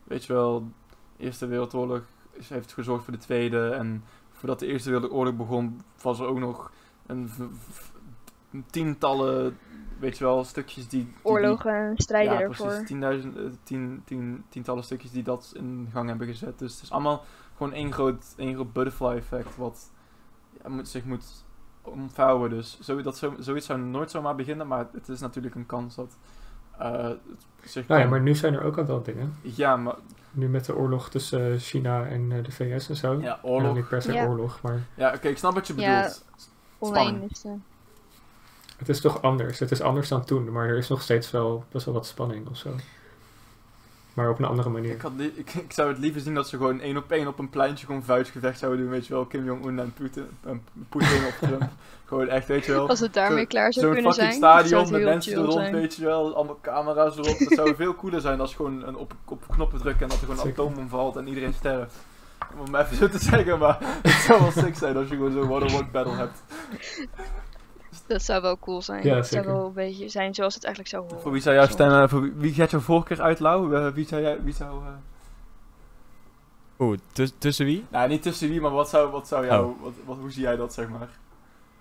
weet 0.03 0.25
je 0.25 0.33
wel, 0.33 0.71
de 1.17 1.23
Eerste 1.23 1.45
Wereldoorlog 1.47 2.01
heeft 2.47 2.73
gezorgd 2.73 3.03
voor 3.03 3.13
de 3.13 3.19
Tweede. 3.19 3.69
En 3.69 4.03
voordat 4.31 4.59
de 4.59 4.65
Eerste 4.65 4.89
Wereldoorlog 4.91 5.35
begon, 5.35 5.81
was 6.01 6.19
er 6.19 6.25
ook 6.25 6.39
nog 6.39 6.71
een 7.05 7.29
tientallen, 8.69 9.57
weet 9.99 10.17
je 10.17 10.23
wel, 10.23 10.43
stukjes 10.43 10.87
die... 10.87 11.13
Oorlogen 11.21 11.73
en 11.73 11.93
strijden 11.97 12.33
ja, 12.33 12.39
ervoor. 12.41 12.67
precies. 12.67 12.87
Tienduizend, 12.87 13.37
eh, 13.37 13.43
tien, 13.63 14.01
tien, 14.05 14.43
tientallen 14.49 14.83
stukjes 14.83 15.11
die 15.11 15.23
dat 15.23 15.51
in 15.55 15.89
gang 15.93 16.07
hebben 16.09 16.27
gezet. 16.27 16.59
Dus 16.59 16.73
het 16.73 16.83
is 16.83 16.91
allemaal 16.91 17.23
gewoon 17.57 17.73
één 17.73 17.93
groot, 17.93 18.33
één 18.37 18.53
groot 18.53 18.73
butterfly 18.73 19.15
effect 19.15 19.55
wat 19.55 19.91
ja, 20.63 20.69
moet, 20.69 20.87
zich 20.87 21.03
moet 21.03 21.43
omvouwen. 21.81 22.49
Dus 22.49 22.79
zo, 22.79 23.01
dat 23.01 23.17
zo, 23.17 23.33
zoiets 23.39 23.65
zou 23.65 23.79
nooit 23.79 24.11
zomaar 24.11 24.35
beginnen, 24.35 24.67
maar 24.67 24.87
het 24.93 25.09
is 25.09 25.19
natuurlijk 25.19 25.55
een 25.55 25.65
kans 25.65 25.95
dat 25.95 26.17
eh, 26.79 27.09
zich 27.63 27.87
Nou 27.87 27.99
ja, 27.99 28.05
kan- 28.07 28.09
maar 28.09 28.21
nu 28.21 28.35
zijn 28.35 28.53
er 28.53 28.63
ook 28.63 28.77
al 28.77 28.85
wel 28.85 29.01
dingen. 29.03 29.35
Ja, 29.41 29.75
maar 29.77 29.95
Nu 30.31 30.47
met 30.49 30.65
de 30.65 30.75
oorlog 30.75 31.09
tussen 31.09 31.51
eh, 31.53 31.59
China 31.59 32.05
en 32.05 32.29
de 32.29 32.51
VS 32.51 32.89
en 32.89 32.95
zo. 32.95 33.13
ja, 33.13 33.19
Ja, 33.21 33.39
oorlog. 33.41 33.75
niet 33.75 33.87
per 33.87 34.01
se 34.01 34.13
Ja. 34.13 34.25
oorlog, 34.27 34.61
maar 34.61 34.79
Ja, 34.95 35.13
oké, 35.15 35.27
ik 35.27 35.37
snap 35.37 35.53
wat 35.53 35.67
je 35.67 35.75
Ja. 35.75 35.95
bedoelt. 36.01 36.25
Omheen 36.77 37.29
spanning. 37.31 37.61
Het 38.77 38.89
is 38.89 39.01
toch 39.01 39.21
anders. 39.21 39.59
Het 39.59 39.71
is 39.71 39.81
anders 39.81 40.07
dan 40.07 40.25
toen, 40.25 40.51
maar 40.51 40.67
er 40.67 40.77
is 40.77 40.87
nog 40.87 41.01
steeds 41.01 41.31
wel 41.31 41.63
best 41.71 41.85
wel 41.85 41.93
wat 41.93 42.05
spanning 42.07 42.47
of 42.49 42.57
zo. 42.57 42.69
maar 44.13 44.29
op 44.29 44.39
een 44.39 44.45
andere 44.45 44.69
manier. 44.69 44.91
Ik, 44.91 45.01
had 45.01 45.11
li- 45.15 45.33
ik, 45.35 45.53
ik 45.53 45.71
zou 45.73 45.89
het 45.89 45.97
liever 45.97 46.21
zien 46.21 46.33
dat 46.33 46.49
ze 46.49 46.57
gewoon 46.57 46.79
één 46.79 46.97
op 46.97 47.11
één 47.11 47.27
op 47.27 47.39
een 47.39 47.49
pleintje 47.49 47.85
gewoon 47.85 48.03
vuistgevecht 48.03 48.59
zouden 48.59 48.81
doen, 48.81 48.89
weet 48.91 49.07
je 49.07 49.13
wel. 49.13 49.25
Kim 49.25 49.45
Jong-un 49.45 49.79
en 49.79 49.93
Putin, 49.93 50.27
en 50.45 50.63
Poetin 50.89 51.25
of 51.27 51.37
Trump. 51.41 51.69
gewoon 52.05 52.27
echt, 52.27 52.47
weet 52.47 52.65
je 52.65 52.71
wel. 52.71 52.89
Als 52.89 52.99
het 52.99 53.13
daarmee 53.13 53.39
Zo- 53.41 53.45
klaar 53.47 53.73
zou 53.73 53.85
Zo'n 53.85 53.93
kunnen 53.93 54.13
fucking 54.13 54.33
zijn. 54.33 54.41
zou 54.43 54.59
stadion 54.67 54.81
het 54.83 54.91
met 54.91 55.03
mensen 55.03 55.45
er 55.45 55.51
zijn. 55.51 55.73
weet 55.73 55.95
je 55.95 56.05
wel. 56.05 56.35
Allemaal 56.35 56.59
camera's 56.61 57.17
erop. 57.17 57.37
Dat 57.39 57.51
zou 57.53 57.75
veel 57.75 57.95
cooler 57.95 58.21
zijn 58.21 58.39
als 58.39 58.55
gewoon 58.55 58.87
een 58.87 58.95
op, 58.95 59.13
op 59.25 59.43
knoppen 59.49 59.79
drukken 59.79 60.03
en 60.03 60.09
dat 60.09 60.19
er 60.21 60.27
gewoon 60.27 60.45
een 60.45 60.51
atoom 60.51 60.77
omvalt 60.77 61.15
en 61.15 61.27
iedereen 61.27 61.53
sterft. 61.53 61.93
Om 62.67 62.75
even 62.75 62.95
zo 62.97 63.09
te 63.09 63.19
zeggen, 63.19 63.59
maar 63.59 63.77
het 64.01 64.11
zou 64.11 64.41
wel 64.41 64.51
sick 64.51 64.75
zijn 64.75 64.97
als 64.97 65.07
je 65.07 65.15
gewoon 65.15 65.31
zo'n 65.31 65.51
one-on-one 65.51 65.87
battle 65.91 66.15
hebt. 66.15 66.43
Dat 68.07 68.21
zou 68.23 68.41
wel 68.41 68.59
cool 68.59 68.81
zijn. 68.81 69.03
Ja, 69.03 69.15
dat 69.15 69.27
zou 69.27 69.45
wel 69.45 69.65
een 69.65 69.73
beetje 69.73 70.09
zijn 70.09 70.33
zoals 70.33 70.53
het 70.53 70.63
eigenlijk 70.63 70.93
zou 70.93 71.03
horen. 71.05 71.21
Voor 71.21 71.31
wie 71.31 71.41
zou 71.41 71.55
jij 71.55 71.67
stemmen? 71.67 72.09
Voor 72.09 72.21
wie, 72.21 72.31
wie 72.35 72.53
gaat 72.53 72.71
jouw 72.71 72.79
voorkeur 72.79 73.21
uit, 73.21 73.39
Lau? 73.39 73.75
Eh, 73.75 73.87
wie 73.87 74.07
zou 74.07 74.21
jij, 74.21 74.41
wie 74.43 74.53
zou... 74.53 74.81
eh, 74.85 74.87
Oeh, 76.79 76.97
tus- 77.11 77.33
tussen 77.37 77.65
wie? 77.65 77.85
Nou, 77.89 78.09
niet 78.09 78.21
tussen 78.21 78.49
wie, 78.49 78.61
maar 78.61 78.71
wat 78.71 78.89
zou, 78.89 79.11
wat 79.11 79.27
zou 79.27 79.45
jou... 79.45 79.65
Oh. 79.65 79.81
Wat, 79.83 79.93
wat, 80.05 80.17
hoe 80.19 80.31
zie 80.31 80.41
jij 80.41 80.55
dat, 80.55 80.73
zeg 80.73 80.89
maar? 80.89 81.09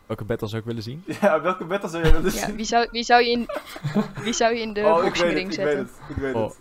Welke 0.06 0.24
battle 0.24 0.48
zou 0.48 0.60
ik 0.60 0.66
willen 0.66 0.82
zien? 0.82 1.04
Ja, 1.20 1.40
welke 1.40 1.64
battle 1.64 1.88
zou 1.88 2.02
jij 2.02 2.12
willen 2.12 2.32
Ja, 2.32 2.46
zien? 2.46 2.56
wie 2.56 2.64
zou, 2.64 2.88
wie 2.90 3.02
zou 3.04 3.22
je 3.22 3.30
in, 3.30 3.46
wie 4.24 4.32
zou 4.32 4.54
je 4.54 4.60
in 4.60 4.72
de 4.72 4.80
oh, 4.80 4.86
ik 4.96 5.02
weet 5.02 5.04
boxingring 5.04 5.48
het, 5.48 5.58
ik 5.58 5.64
weet 5.64 5.74
zetten? 5.76 5.94
het, 6.06 6.16
ik 6.16 6.22
weet 6.22 6.34
Oh. 6.34 6.42
het. 6.44 6.58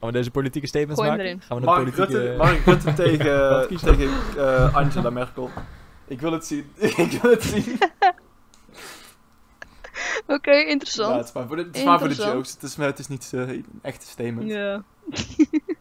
Gaan 0.00 0.08
we 0.08 0.14
deze 0.14 0.30
politieke 0.30 0.66
statements 0.66 1.00
Gooi 1.00 1.10
maken? 1.10 1.24
erin. 1.26 1.40
Gaan 1.40 1.56
we 1.60 1.62
een 1.66 1.68
Mark 1.68 1.78
politieke... 1.84 2.12
Rutte, 2.22 2.36
Mark 2.36 2.64
Rutte 2.64 2.92
tegen, 3.02 3.78
tegen 3.78 4.10
eh, 4.36 4.76
Angela 4.76 5.10
Merkel. 5.10 5.50
Ik 6.06 6.20
wil 6.20 6.32
het 6.32 6.46
zien. 6.46 6.70
ik 6.76 7.18
wil 7.22 7.30
het 7.30 7.42
zien. 7.42 7.78
Oké, 10.36 10.50
Ja, 10.50 10.66
interessant. 10.66 11.14
het 11.16 11.26
is 11.26 11.32
maar 11.32 11.46
voor 11.46 11.56
de, 11.56 11.62
het 11.62 11.76
is 11.76 11.84
maar 11.84 11.98
voor 11.98 12.08
de 12.08 12.14
jokes. 12.14 12.52
Het 12.52 12.62
is, 12.62 12.76
maar 12.76 12.86
het 12.86 12.98
is 12.98 13.08
niet 13.08 13.30
eh, 13.34 13.40
een 13.48 13.66
echte 13.82 14.06
statement. 14.06 14.48
Ja. 14.50 14.82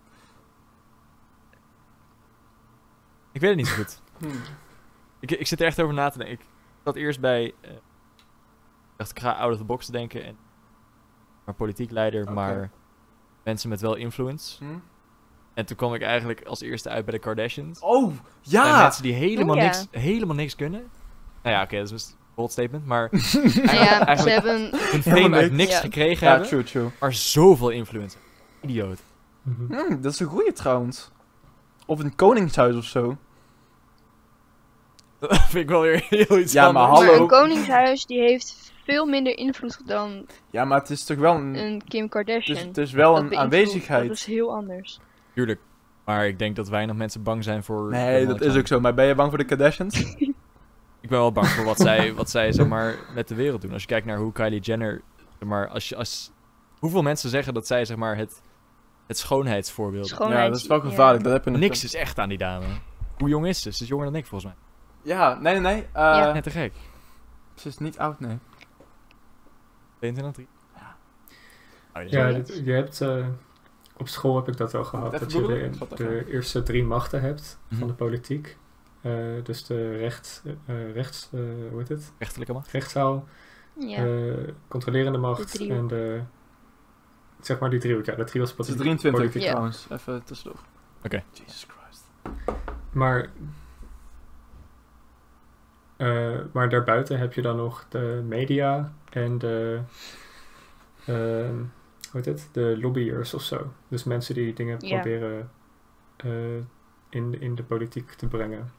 Ik 3.31 3.41
weet 3.41 3.49
het 3.49 3.59
niet 3.59 3.67
zo 3.67 3.75
goed. 3.75 4.01
Hmm. 4.17 4.41
Ik, 5.19 5.31
ik 5.31 5.47
zit 5.47 5.59
er 5.59 5.65
echt 5.65 5.81
over 5.81 5.93
na 5.93 6.09
te 6.09 6.17
denken. 6.17 6.35
Ik 6.35 6.45
zat 6.83 6.95
eerst 6.95 7.19
bij... 7.19 7.53
eh, 7.61 7.71
ik 7.71 7.77
dacht, 8.97 9.11
ik 9.11 9.19
ga 9.19 9.31
out 9.31 9.51
of 9.51 9.57
the 9.57 9.63
box 9.63 9.87
denken. 9.87 10.23
En, 10.23 10.37
maar 11.45 11.55
politiek 11.55 11.91
leider, 11.91 12.33
maar 12.33 12.71
mensen 13.43 13.69
met 13.69 13.81
wel 13.81 13.95
influence. 13.95 14.63
Hm? 14.63 14.77
En 15.53 15.65
toen 15.65 15.77
kwam 15.77 15.93
ik 15.93 16.01
eigenlijk 16.01 16.45
als 16.45 16.61
eerste 16.61 16.89
uit 16.89 17.05
bij 17.05 17.13
de 17.13 17.19
Kardashians. 17.19 17.79
Oh, 17.79 18.13
ja! 18.41 18.81
mensen 18.81 19.03
die 19.03 19.13
helemaal, 19.13 19.55
Oh, 19.55 19.61
ja. 19.61 19.67
niks, 19.67 19.87
helemaal 19.91 20.35
niks 20.35 20.55
kunnen. 20.55 20.89
Nou 21.43 21.55
ja, 21.55 21.61
oké, 21.63 21.77
dat 21.77 21.91
is 21.91 22.09
een 22.11 22.16
bold 22.37 22.51
statement. 22.51 22.85
Maar 22.85 23.07
Nou 23.11 23.23
ja, 23.33 23.49
ze 23.63 24.05
eigenlijk- 24.05 24.43
hebben... 24.43 24.69
hun 24.91 25.01
fame 25.03 25.35
uit 25.35 25.51
niks. 25.51 25.71
Ja. 25.71 25.79
gekregen 25.79 26.25
Ja, 26.25 26.31
hebben. 26.31 26.47
true, 26.49 26.63
true. 26.63 26.87
Maar 26.99 27.13
zoveel 27.13 27.69
influence. 27.69 28.17
Idioot. 28.61 28.99
Mhm. 29.41 29.73
Hmm, 29.73 30.01
dat 30.01 30.13
is 30.13 30.19
een 30.19 30.27
goeie 30.27 30.53
trouwens. 30.53 31.11
Of 31.85 31.99
een 31.99 32.15
koningshuis 32.15 32.75
of 32.75 32.83
zo. 32.83 33.17
Dat 35.19 35.37
vind 35.37 35.63
ik 35.63 35.69
wel 35.69 35.81
weer 35.81 36.05
heel 36.09 36.39
iets 36.39 36.53
Ja, 36.53 36.71
maar 36.71 36.87
hallo. 36.87 37.05
Maar 37.11 37.19
een 37.19 37.27
koningshuis 37.27 38.05
die 38.05 38.19
heeft 38.19 38.71
veel 38.85 39.05
minder 39.05 39.37
invloed 39.37 39.81
dan 39.87 40.25
Ja, 40.51 40.65
maar 40.65 40.79
het 40.79 40.89
is 40.89 41.03
toch 41.03 41.17
wel 41.17 41.35
een... 41.35 41.55
een 41.55 41.81
Kim 41.87 42.09
Kardashian. 42.09 42.67
het 42.67 42.77
is 42.77 42.91
wel 42.91 43.13
Dat 43.15 43.23
een 43.23 43.37
aanwezigheid. 43.37 44.07
Dat 44.07 44.17
is 44.17 44.25
heel 44.25 44.53
anders. 44.55 44.99
Tuurlijk. 45.33 45.59
Maar 46.05 46.27
ik 46.27 46.39
denk 46.39 46.55
dat 46.55 46.69
weinig 46.69 46.95
mensen 46.95 47.23
bang 47.23 47.43
zijn 47.43 47.63
voor... 47.63 47.89
Nee, 47.89 48.25
dat 48.25 48.41
is 48.41 48.55
ook 48.55 48.67
zo. 48.67 48.79
Maar 48.79 48.93
ben 48.93 49.05
je 49.05 49.15
bang 49.15 49.29
voor 49.29 49.37
de 49.37 49.43
Kardashians? 49.45 50.03
Ik 51.07 51.13
ben 51.13 51.21
wel 51.21 51.31
bang 51.31 51.47
voor 51.47 51.65
wat 51.65 51.77
zij, 51.79 52.13
wat 52.13 52.29
zij 52.29 52.51
zeg 52.51 52.67
maar, 52.67 52.95
met 53.13 53.27
de 53.27 53.35
wereld 53.35 53.61
doen. 53.61 53.71
Als 53.73 53.81
je 53.81 53.87
kijkt 53.87 54.05
naar 54.05 54.17
hoe 54.17 54.31
Kylie 54.31 54.59
Jenner... 54.59 55.01
Zeg 55.39 55.47
maar, 55.49 55.67
als 55.67 55.89
je, 55.89 55.95
als, 55.95 56.31
hoeveel 56.79 57.01
mensen 57.01 57.29
zeggen 57.29 57.53
dat 57.53 57.67
zij 57.67 57.85
zeg 57.85 57.97
maar, 57.97 58.17
het, 58.17 58.41
het 59.07 59.17
schoonheidsvoorbeeld 59.17 60.05
is? 60.05 60.17
Ja, 60.17 60.47
dat 60.47 60.55
is 60.55 60.67
wel 60.67 60.79
gevaarlijk. 60.79 61.23
Dat 61.23 61.33
heb 61.33 61.45
je 61.45 61.51
Niks 61.51 61.83
is 61.83 61.93
echt 61.93 62.19
aan 62.19 62.29
die 62.29 62.37
dame. 62.37 62.65
Hoe 63.17 63.29
jong 63.29 63.47
is 63.47 63.61
ze? 63.61 63.71
Ze 63.71 63.83
is 63.83 63.89
jonger 63.89 64.05
dan 64.05 64.15
ik 64.15 64.25
volgens 64.25 64.53
mij. 64.53 64.61
Ja, 65.13 65.33
nee, 65.39 65.53
nee, 65.53 65.61
nee. 65.61 65.81
eh, 65.81 65.87
Ja. 65.93 66.31
Net 66.33 66.43
te 66.43 66.49
gek. 66.49 66.73
Ze 67.55 67.67
is 67.67 67.77
niet 67.77 67.97
oud, 67.97 68.19
nee. 68.19 68.37
22, 69.99 70.33
3. 70.33 70.47
Ja. 70.75 72.27
Oh, 72.29 72.33
dit- 72.35 72.61
je 72.65 72.71
hebt, 72.71 73.01
eh, 73.01 73.25
op 73.97 74.07
school 74.07 74.35
heb 74.35 74.47
ik 74.47 74.57
dat 74.57 74.71
wel 74.71 74.83
gehad. 74.83 75.11
Dat 75.11 75.31
je 75.31 75.71
de, 75.95 76.31
eerste 76.31 76.63
drie 76.63 76.83
machten 76.83 77.21
hebt 77.21 77.59
Mhm. 77.67 77.79
van 77.79 77.87
de 77.87 77.93
politiek. 77.93 78.57
Eh, 79.01 79.13
dus 79.43 79.65
de 79.65 79.97
recht, 79.97 80.43
eh, 80.65 80.91
rechts, 80.93 81.29
eh, 81.33 81.39
hoe 81.69 81.79
heet 81.79 81.89
het? 81.89 82.11
Rechterlijke 82.17 82.53
macht. 82.53 82.71
rechtszaal, 82.71 83.27
Ja. 83.79 84.05
eh, 84.05 84.47
controlerende 84.67 85.17
macht 85.17 85.51
De 85.51 85.57
driehoek. 85.57 85.77
en 85.79 85.87
de, 85.87 86.21
zeg 87.41 87.59
maar 87.59 87.69
die 87.69 87.79
driehoek, 87.79 88.05
ja, 88.05 88.15
de 88.15 88.23
trio 88.23 88.41
Het 88.43 88.57
is 88.67 88.75
23 88.75 89.11
politiek. 89.11 89.41
Ja. 89.41 89.47
trouwens. 89.49 89.87
Even 89.91 90.23
tussendoor. 90.23 90.59
Oké. 91.03 91.23
Jesus 91.31 91.67
Christ. 91.69 92.05
Maar, 92.91 93.29
eh, 95.97 96.39
maar 96.51 96.69
daarbuiten 96.69 97.19
heb 97.19 97.33
je 97.33 97.41
dan 97.41 97.55
nog 97.55 97.85
de 97.89 98.23
media 98.27 98.93
en 99.09 99.37
de, 99.37 99.79
ehm, 101.05 101.55
hoe 102.11 102.21
heet 102.21 102.25
het, 102.25 102.49
de 102.51 102.77
lobbyers 102.81 103.33
of 103.33 103.41
zo. 103.41 103.73
Dus 103.87 104.03
mensen 104.03 104.33
die 104.35 104.53
dingen 104.53 104.77
Ja. 104.79 104.99
proberen 104.99 105.49
eh, 106.17 106.55
in, 107.09 107.41
in 107.41 107.55
de 107.55 107.63
politiek 107.63 108.11
te 108.11 108.27
brengen. 108.27 108.71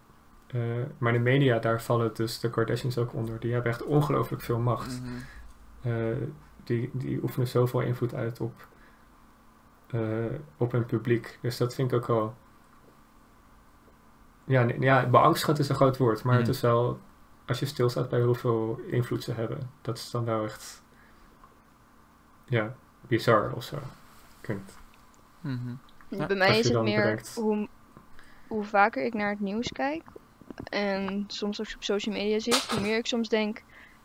Eh, 0.49 0.61
maar 0.99 1.12
de 1.12 1.18
media, 1.18 1.59
daar 1.59 1.82
vallen 1.82 2.14
dus 2.14 2.40
de 2.40 2.51
Kardashians 2.51 2.99
ook 2.99 3.12
onder. 3.14 3.40
Die 3.40 3.53
hebben 3.53 3.70
echt 3.72 3.82
ongelooflijk 3.84 4.42
veel 4.42 4.59
macht. 4.59 5.01
Mhm. 5.03 5.12
Eh, 5.92 6.16
die, 6.64 6.90
die 6.92 7.22
oefenen 7.22 7.49
zoveel 7.49 7.80
invloed 7.80 8.14
uit 8.14 8.40
op, 8.40 8.66
eh, 9.90 10.01
op 10.57 10.72
hun 10.72 10.86
publiek. 10.86 11.38
Dus 11.42 11.57
dat 11.57 11.74
vind 11.74 11.92
ik 11.92 11.96
ook 11.99 12.07
wel. 12.07 12.34
Ja, 14.44 14.66
ja, 14.80 15.07
beangstigend 15.07 15.59
is 15.59 15.68
een 15.68 15.74
groot 15.74 15.96
woord, 15.96 16.22
maar 16.22 16.34
het 16.34 16.42
Mhm. 16.42 16.51
is 16.51 16.61
wel. 16.61 17.01
Als 17.46 17.59
je 17.59 17.66
stilstaat 17.66 18.09
bij 18.09 18.20
hoeveel 18.22 18.80
invloed 18.86 19.22
ze 19.22 19.32
hebben, 19.32 19.70
dat 19.80 19.99
is 19.99 20.11
dan 20.11 20.24
wel 20.24 20.44
echt. 20.44 20.82
Ja, 22.44 22.74
bizar 23.01 23.53
of 23.53 23.62
zo. 23.64 23.76
Mhm. 25.40 25.74
Ja, 26.09 26.26
Bij 26.26 26.36
mij 26.36 26.59
is 26.59 26.68
het 26.68 26.82
meer 26.82 27.01
bedenkt. 27.01 27.34
hoe, 27.34 27.68
hoe 28.46 28.64
vaker 28.64 29.05
ik 29.05 29.14
naar 29.14 29.30
het 29.30 29.40
nieuws 29.40 29.68
kijk 29.72 30.03
en 30.64 31.24
soms 31.26 31.61
ook 31.61 31.66
op 31.74 31.82
social 31.82 32.14
media 32.14 32.38
zit, 32.38 32.70
hoe 32.70 32.80
meer 32.80 32.98
ik 32.98 33.06
soms 33.06 33.28
denk, 33.28 33.62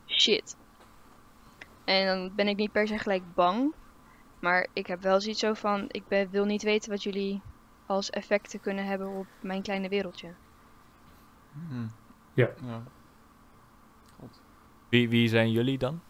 shit. 0.07 0.55
En 1.83 2.05
dan 2.05 2.35
ben 2.35 2.47
ik 2.47 2.55
niet 2.57 2.71
per 2.71 2.87
se 2.87 2.97
gelijk 2.97 3.33
bang, 3.33 3.73
maar 4.39 4.67
ik 4.73 4.87
heb 4.87 5.01
wel 5.01 5.21
zoiets 5.21 5.39
zo 5.39 5.53
van, 5.53 5.85
ik 5.87 6.07
ben, 6.07 6.29
wil 6.29 6.45
niet 6.45 6.63
weten 6.63 6.89
wat 6.89 7.03
jullie 7.03 7.41
als 7.85 8.09
effecten 8.09 8.59
kunnen 8.59 8.85
hebben 8.85 9.07
op 9.07 9.27
mijn 9.41 9.61
kleine 9.61 9.89
wereldje. 9.89 10.35
Mhm. 11.51 11.87
Ja. 12.33 12.49
ja. 12.65 12.83
Wie, 14.89 15.09
wie 15.09 15.27
zijn 15.27 15.51
jullie 15.51 15.77
dan? 15.77 16.01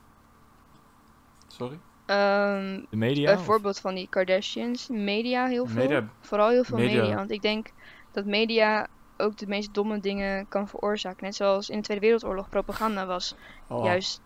Sorry? 1.48 1.80
De 2.06 2.14
Ehm, 2.14 3.00
media? 3.00 3.32
een 3.32 3.38
of- 3.38 3.44
voorbeeld 3.46 3.80
van 3.80 3.96
die 3.96 4.08
Kardashians, 4.10 4.88
media 4.88 5.48
heel 5.48 5.66
veel. 5.66 5.82
Media. 5.84 6.10
Vooral 6.22 6.50
heel 6.50 6.64
veel 6.64 6.78
Media. 6.78 7.02
media. 7.02 7.16
Want 7.16 7.32
ik 7.32 7.42
denk 7.42 7.72
dat 8.12 8.26
media 8.26 8.88
ook 9.18 9.38
de 9.38 9.48
meest 9.48 9.74
domme 9.74 10.00
dingen 10.00 10.48
kan 10.48 10.68
veroorzaken. 10.68 11.24
Net 11.24 11.36
zoals 11.36 11.70
in 11.70 11.78
de 11.78 11.84
Tweede 11.84 12.04
Wereldoorlog 12.06 12.50
propaganda 12.50 13.06
was 13.06 13.36
Oh. 13.68 13.84
juist 13.86 14.22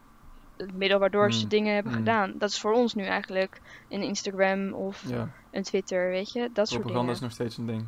het 0.57 0.73
middel 0.77 0.99
waardoor 0.99 1.33
ze 1.33 1.43
Mm, 1.43 1.49
dingen 1.49 1.73
hebben 1.73 1.91
mm. 1.91 1.97
gedaan. 1.97 2.33
Dat 2.37 2.49
is 2.49 2.59
voor 2.59 2.71
ons 2.73 2.93
nu 2.93 3.03
eigenlijk 3.03 3.61
een 3.89 4.01
Instagram 4.01 4.73
of 4.73 5.03
Ja, 5.07 5.29
een 5.51 5.63
Twitter, 5.63 6.09
weet 6.09 6.31
je? 6.31 6.39
Dat 6.53 6.67
soort 6.67 6.81
propaganda 6.81 6.99
dingen. 6.99 7.13
is 7.13 7.19
nog 7.19 7.31
steeds 7.31 7.57
een 7.57 7.65
ding. 7.65 7.87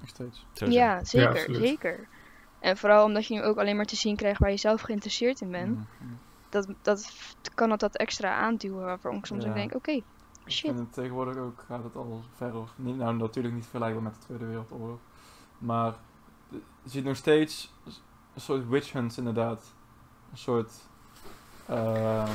Nog 0.00 0.08
steeds. 0.08 0.46
Sowieso. 0.52 0.80
Ja, 0.80 1.04
zeker, 1.04 1.54
zeker. 1.54 2.08
En 2.60 2.76
vooral 2.76 3.04
omdat 3.04 3.26
je 3.26 3.34
nu 3.34 3.42
ook 3.42 3.58
alleen 3.58 3.76
maar 3.76 3.84
te 3.84 3.96
zien 3.96 4.16
krijgt 4.16 4.40
waar 4.40 4.50
je 4.50 4.56
zelf 4.56 4.80
geïnteresseerd 4.80 5.40
in 5.40 5.50
bent. 5.50 5.76
Mhm. 5.76 5.84
Dat, 6.48 6.66
dat 6.82 7.12
kan 7.54 7.70
het 7.70 7.80
dat 7.80 7.96
extra 7.96 8.34
aanduwen 8.34 8.84
waarvoor 8.84 9.14
ik 9.14 9.26
soms 9.26 9.42
Ja. 9.44 9.48
ook 9.50 9.54
denk, 9.56 9.74
oké, 9.74 10.00
shit. 10.46 10.66
vind 10.66 10.78
het 10.78 10.92
tegenwoordig 10.92 11.36
ook, 11.36 11.64
gaat 11.66 11.84
het 11.84 11.96
al 11.96 12.22
verder. 12.36 12.62
Niet, 12.76 12.96
nou, 12.96 13.16
natuurlijk 13.16 13.54
niet 13.54 13.64
vergelijkbaar 13.66 14.02
met 14.02 14.14
de 14.14 14.20
Tweede 14.20 14.44
Wereldoorlog. 14.46 14.98
Maar 15.62 15.94
je 16.82 16.90
ziet 16.90 17.04
nog 17.04 17.16
steeds 17.16 17.72
een 18.34 18.40
soort 18.40 18.68
witch 18.68 18.92
hunts 18.92 19.18
inderdaad. 19.18 19.74
Een 20.30 20.38
soort... 20.38 20.72
eh, 21.66 22.28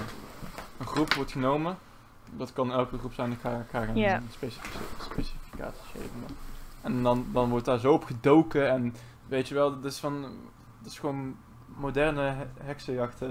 een 0.77 0.85
groep 0.85 1.13
wordt 1.13 1.31
genomen. 1.31 1.77
Dat 2.35 2.53
kan 2.53 2.71
elke 2.71 2.97
groep 2.97 3.13
zijn, 3.13 3.31
ik 3.31 3.39
ga, 3.39 3.59
ik 3.59 3.69
ga 3.69 3.85
geen 3.85 3.95
Ja. 3.95 4.21
specific- 4.31 4.81
specificaties 5.01 5.81
geven. 5.91 6.19
Maar. 6.19 6.29
En 6.81 7.03
dan, 7.03 7.25
dan 7.33 7.49
wordt 7.49 7.65
daar 7.65 7.79
zo 7.79 7.93
op 7.93 8.03
gedoken 8.03 8.69
en 8.69 8.95
weet 9.27 9.47
je 9.47 9.53
wel, 9.53 9.75
dat 9.81 9.91
is 9.91 9.97
van... 9.99 10.21
Dat 10.81 10.91
is 10.91 10.99
gewoon 10.99 11.35
moderne 11.65 12.21
he- 12.21 12.47
heksenjachten. 12.63 13.29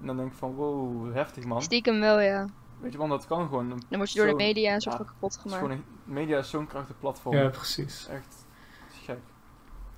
En 0.00 0.06
dan 0.06 0.16
denk 0.16 0.30
ik 0.32 0.38
van, 0.38 0.54
wow, 0.54 1.14
heftig 1.14 1.44
man. 1.44 1.62
Stiekem 1.62 2.00
wel, 2.00 2.20
ja. 2.20 2.46
Weet 2.80 2.92
je 2.92 2.98
wel, 2.98 3.08
dat 3.08 3.26
kan 3.26 3.48
gewoon. 3.48 3.68
Dan 3.68 3.82
word 3.88 4.10
je 4.12 4.18
door 4.18 4.28
Zo- 4.28 4.36
de 4.36 4.42
media 4.44 4.74
een 4.74 4.80
ja, 4.84 4.90
van 4.96 5.06
kapot 5.06 5.20
Het 5.20 5.44
is 5.44 5.52
gemaakt. 5.52 5.62
gewoon 5.62 5.76
een, 5.76 6.12
media 6.12 6.38
is 6.38 6.50
zo'n 6.50 6.66
krachtig 6.66 6.98
platform. 6.98 7.36
Ja, 7.36 7.48
precies. 7.48 7.84
is 8.00 8.06
echt 8.06 8.46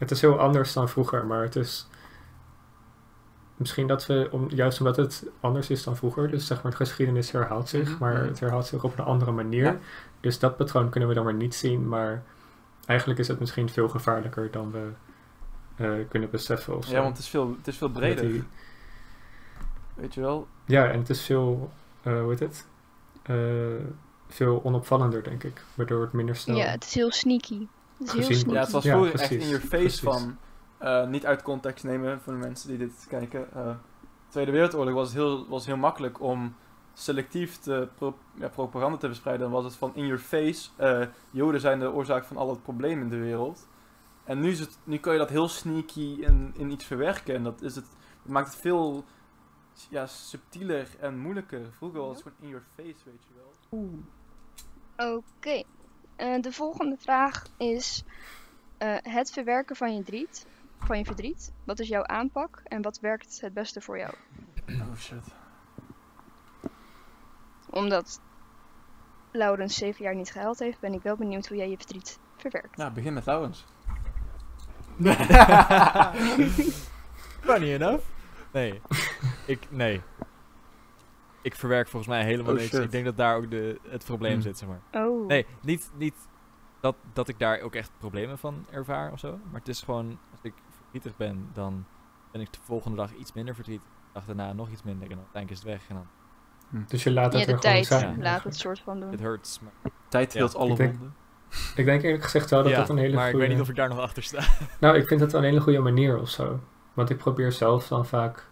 het 0.01 0.11
is. 0.11 0.21
Het 0.21 0.31
heel 0.31 0.41
anders 0.41 0.73
dan 0.73 0.89
vroeger, 0.89 1.27
maar 1.27 1.43
het 1.43 1.57
is. 1.57 1.89
misschien 3.57 3.87
dat 3.87 4.07
we, 4.07 4.29
om, 4.31 4.49
juist 4.51 4.79
omdat 4.79 4.97
het 4.97 5.27
anders 5.41 5.71
is 5.71 5.83
dan 5.85 5.97
vroeger, 5.97 6.31
dus 6.31 6.47
zeg 6.47 6.63
maar, 6.63 6.71
de 6.71 6.77
geschiedenis 6.77 7.31
herhaalt 7.31 7.69
zich, 7.69 7.89
Mhm, 7.89 7.99
maar 7.99 8.15
mhm. 8.15 8.25
het 8.27 8.41
herhaalt 8.41 8.67
zich 8.67 8.85
op 8.85 8.99
een 8.99 9.05
andere 9.05 9.31
manier. 9.31 9.65
Ja. 9.65 9.77
Dus 10.21 10.39
dat 10.39 10.57
patroon 10.57 10.89
kunnen 10.91 11.09
we 11.09 11.15
dan 11.15 11.25
maar 11.25 11.35
niet 11.35 11.55
zien, 11.55 11.89
maar 11.89 12.23
eigenlijk 12.87 13.21
is 13.21 13.29
het 13.29 13.41
misschien 13.41 13.69
veel 13.69 13.89
gevaarlijker 13.89 14.51
dan 14.51 14.71
we 14.73 14.89
eh, 15.77 15.91
kunnen 16.09 16.31
beseffen. 16.31 16.77
Of 16.77 16.85
zo. 16.85 16.93
Ja, 16.93 17.03
want 17.03 17.17
het 17.17 17.25
is 17.25 17.31
veel, 17.31 17.55
het 17.59 17.67
is 17.67 17.77
veel 17.77 17.91
breder. 17.91 18.25
die- 18.29 18.45
Weet 19.95 20.15
je 20.15 20.21
wel? 20.21 20.47
ja, 20.65 20.87
en 20.91 20.99
het 20.99 21.11
is 21.11 21.23
veel, 21.23 21.71
eh, 22.03 22.21
hoe 22.21 22.31
heet 22.31 22.41
het? 22.41 22.67
Eh, 23.23 23.37
veel 24.29 24.61
onopvallender, 24.65 25.23
denk 25.23 25.45
ik, 25.45 25.63
waardoor 25.75 26.01
het 26.03 26.13
minder 26.13 26.37
snel... 26.37 26.57
Ja, 26.57 26.67
het 26.67 26.85
is 26.85 26.95
heel 26.95 27.13
sneaky. 27.13 27.67
Gezien. 28.05 28.51
Ja, 28.51 28.61
het 28.61 28.71
was 28.71 28.85
Ja, 28.85 28.93
vroeger 28.97 29.21
echt 29.21 29.31
in 29.31 29.39
your 29.49 29.61
face 29.61 29.69
precies. 29.71 30.01
van... 30.01 30.37
eh, 30.79 31.07
niet 31.09 31.27
uit 31.27 31.43
context 31.43 31.85
nemen 31.85 32.21
voor 32.21 32.33
de 32.33 32.39
mensen 32.39 32.69
die 32.69 32.79
dit 32.79 33.07
kijken. 33.09 33.53
eh, 33.55 33.75
Tweede 34.29 34.51
Wereldoorlog 34.51 34.95
was 34.95 35.07
het 35.09 35.17
heel, 35.17 35.49
was 35.49 35.67
heel 35.67 35.77
makkelijk 35.77 36.21
om 36.21 36.55
selectief 36.93 37.57
te 37.57 37.89
pro- 37.95 38.19
ja, 38.35 38.49
propaganda 38.49 38.97
te 38.99 39.07
verspreiden. 39.07 39.45
Dan 39.51 39.55
was 39.55 39.65
het 39.65 39.75
van 39.75 39.95
in 39.95 40.07
your 40.07 40.19
face. 40.23 40.69
eh, 40.77 41.07
Joden 41.31 41.61
zijn 41.61 41.79
de 41.79 41.93
oorzaak 41.93 42.25
van 42.25 42.37
al 42.37 42.51
het 42.51 42.63
probleem 42.63 43.01
in 43.01 43.09
de 43.09 43.19
wereld. 43.19 43.69
En 44.25 44.41
nu, 44.41 44.51
is 44.51 44.61
het, 44.61 44.79
nu 44.85 44.99
kan 44.99 45.13
je 45.13 45.19
dat 45.19 45.31
heel 45.31 45.49
sneaky 45.49 46.17
in, 46.21 46.55
in 46.57 46.71
iets 46.71 46.85
verwerken. 46.85 47.35
En 47.35 47.43
dat, 47.43 47.63
is 47.63 47.75
het, 47.75 47.85
dat 48.23 48.33
maakt 48.33 48.47
het 48.53 48.57
veel 48.61 49.05
ja, 49.89 50.07
subtieler 50.07 50.89
en 51.01 51.19
moeilijker. 51.19 51.61
Vroeger 51.77 52.01
was 52.01 52.09
het 52.15 52.23
gewoon 52.23 52.39
in 52.41 52.49
your 52.49 52.65
face, 52.77 53.05
weet 53.05 53.25
je 53.29 53.35
wel. 53.37 53.53
Oké. 55.17 55.63
Eh, 56.21 56.41
de 56.41 56.53
volgende 56.53 56.97
vraag 56.99 57.47
is 57.57 58.05
eh, 58.79 58.97
het 59.03 59.31
verwerken 59.31 59.77
van 59.77 59.95
je 59.95 60.03
verdriet. 60.03 60.47
Van 60.79 60.99
je 60.99 61.05
verdriet. 61.05 61.53
Wat 61.65 61.79
is 61.79 61.89
jouw 61.89 62.05
aanpak 62.05 62.61
en 62.65 62.83
wat 62.83 62.99
werkt 63.01 63.41
het 63.41 63.55
beste 63.55 63.81
voor 63.81 63.99
jou? 63.99 64.15
Oh 64.69 64.97
shit. 64.97 65.25
Omdat 67.71 68.21
Laurens 69.31 69.77
zeven 69.77 70.05
jaar 70.05 70.15
niet 70.15 70.31
gehuild 70.33 70.59
heeft, 70.59 70.81
ben 70.81 70.95
ik 70.95 71.03
wel 71.03 71.17
benieuwd 71.17 71.47
hoe 71.47 71.57
jij 71.57 71.71
je 71.71 71.77
verdriet 71.77 72.19
verwerkt. 72.37 72.77
Ja, 72.77 72.91
begin 72.91 73.13
met 73.13 73.27
Laurens. 73.27 73.65
Funny 77.49 77.73
enough. 77.73 78.05
Nee. 78.53 78.81
Ik, 79.47 79.67
nee. 79.71 80.01
Ik 81.43 81.55
verwerk 81.55 81.89
volgens 81.89 82.13
mij 82.13 82.25
helemaal 82.25 82.53
Oh, 82.53 82.59
niks. 82.59 82.71
shit. 82.71 82.83
Ik 82.85 82.91
denk 82.91 83.05
dat 83.05 83.17
daar 83.17 83.37
ook 83.37 83.51
de, 83.51 83.79
het 83.89 84.05
probleem 84.05 84.33
Hmm. 84.33 84.41
zit, 84.43 84.59
zeg 84.59 84.69
maar. 84.69 85.05
Oh. 85.07 85.27
Nee, 85.27 85.47
niet, 85.63 85.91
niet 85.97 86.15
dat, 86.81 86.97
dat 87.13 87.29
ik 87.29 87.39
daar 87.39 87.61
ook 87.61 87.75
echt 87.75 87.91
problemen 87.99 88.39
van 88.39 88.67
ervaar 88.71 89.13
of 89.13 89.19
zo. 89.19 89.31
Maar 89.51 89.61
het 89.61 89.69
is 89.69 89.83
gewoon, 89.83 90.19
als 90.31 90.41
ik 90.43 90.53
verdrietig 90.77 91.17
ben, 91.17 91.49
dan 91.53 91.85
ben 92.33 92.41
ik 92.41 92.53
de 92.53 92.59
volgende 92.63 92.97
dag 92.97 93.13
iets 93.15 93.33
minder 93.33 93.55
verdrietig. 93.55 93.87
De 93.87 94.11
dag 94.13 94.25
daarna 94.25 94.53
nog 94.53 94.71
iets 94.71 94.83
minder 94.83 95.03
en 95.03 95.09
dan 95.17 95.25
uiteindelijk 95.33 95.63
is 95.63 95.71
het 95.71 95.79
weg. 95.81 95.89
En 95.89 96.07
dan, 96.71 96.85
Dus 96.89 97.03
je 97.03 97.11
laat 97.13 97.33
Ja, 97.33 97.39
het 97.39 97.49
de 97.49 97.53
er 97.55 97.59
gewoon 97.59 97.75
tijd. 97.75 97.87
zijn. 97.87 98.17
Ja. 98.17 98.23
Laat 98.23 98.45
het 98.45 98.57
soort 98.57 98.79
van 98.81 99.01
doen. 99.01 99.13
it 99.13 99.21
hurts. 99.21 99.61
Maar, 99.61 99.93
Tijd 100.09 100.33
Ja, 100.33 100.39
heelt 100.39 100.55
alle 100.55 100.71
ik 100.71 100.77
denk- 100.77 100.91
wonden. 100.93 101.15
Ik 101.77 101.85
denk 101.85 102.03
eerlijk 102.03 102.23
gezegd 102.23 102.51
wel 102.51 102.63
dat 102.63 102.71
ja, 102.73 102.79
dat 102.79 102.89
een 102.89 102.97
hele 102.97 103.15
maar 103.17 103.29
ik 103.31 103.37
weet 103.37 103.49
niet 103.49 103.61
of 103.61 103.69
ik 103.69 103.77
daar 103.77 103.89
nog 103.89 103.99
achter 103.99 104.23
sta. 104.23 104.43
Nou, 104.81 104.97
ik 104.97 105.07
vind 105.07 105.21
het 105.21 105.33
wel 105.33 105.41
een 105.41 105.47
hele 105.47 105.61
goede 105.61 105.79
manier 105.79 106.19
of 106.21 106.29
zo. 106.29 106.61
Want 106.95 107.11
ik 107.11 107.17
probeer 107.17 107.53
zelf 107.53 107.89
dan 107.89 108.07
vaak... 108.07 108.49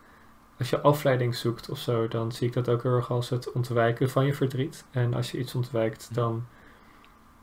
Als 0.58 0.70
je 0.70 0.80
afleiding 0.80 1.36
zoekt 1.36 1.68
of 1.68 1.78
zo, 1.78 2.08
dan 2.08 2.32
zie 2.32 2.46
ik 2.46 2.52
dat 2.52 2.68
ook 2.68 2.82
heel 2.82 2.94
erg 2.94 3.10
als 3.10 3.28
het 3.28 3.52
ontwijken 3.52 4.10
van 4.10 4.26
je 4.26 4.34
verdriet. 4.34 4.84
En 4.90 5.14
als 5.14 5.30
je 5.30 5.38
iets 5.38 5.54
ontwijkt, 5.54 6.14
dan 6.14 6.46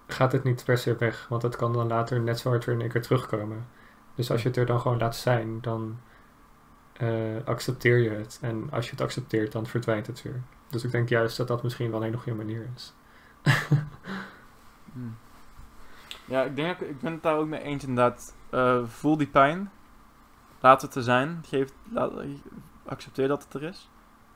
gaat 0.07 0.31
het 0.31 0.43
niet 0.43 0.63
per 0.65 0.77
se 0.77 0.95
weg. 0.95 1.25
Want 1.29 1.41
het 1.41 1.55
kan 1.55 1.73
dan 1.73 1.87
later 1.87 2.21
net 2.21 2.39
zo 2.39 2.49
hard 2.49 2.65
weer 2.65 2.75
in 2.75 2.81
één 2.81 2.89
keer 2.89 3.01
terugkomen. 3.01 3.67
Dus 4.15 4.31
als 4.31 4.41
je 4.41 4.47
het 4.47 4.57
er 4.57 4.65
dan 4.65 4.79
gewoon 4.79 4.97
laat 4.97 5.15
zijn, 5.15 5.61
dan 5.61 5.97
eh, 6.93 7.45
accepteer 7.45 7.97
je 7.97 8.09
het. 8.09 8.37
En 8.41 8.67
als 8.71 8.85
je 8.85 8.91
het 8.91 9.01
accepteert, 9.01 9.51
dan 9.51 9.65
verdwijnt 9.65 10.07
het 10.07 10.21
weer. 10.21 10.41
Dus 10.69 10.83
ik 10.83 10.91
denk 10.91 11.09
juist 11.09 11.37
dat 11.37 11.47
dat 11.47 11.63
misschien 11.63 11.89
wel 11.89 11.99
een 11.99 12.05
hele 12.05 12.17
goede 12.17 12.37
manier 12.37 12.67
is. 12.75 12.93
Hmm. 14.93 15.17
Ja, 16.25 16.43
ik 16.43 16.55
denk 16.55 16.79
ik, 16.79 16.99
ben 16.99 17.11
het 17.11 17.23
daar 17.23 17.37
ook 17.37 17.47
mee 17.47 17.61
eens 17.61 17.83
inderdaad. 17.83 18.35
Eh, 18.49 18.83
voel 18.85 19.17
die 19.17 19.27
pijn. 19.27 19.71
Laat 20.59 20.81
het 20.81 20.95
er 20.95 21.03
zijn. 21.03 21.43
Geef, 21.47 21.69
laat, 21.91 22.11
accepteer 22.85 23.27
dat 23.27 23.43
het 23.43 23.53
er 23.53 23.63
is. 23.63 23.89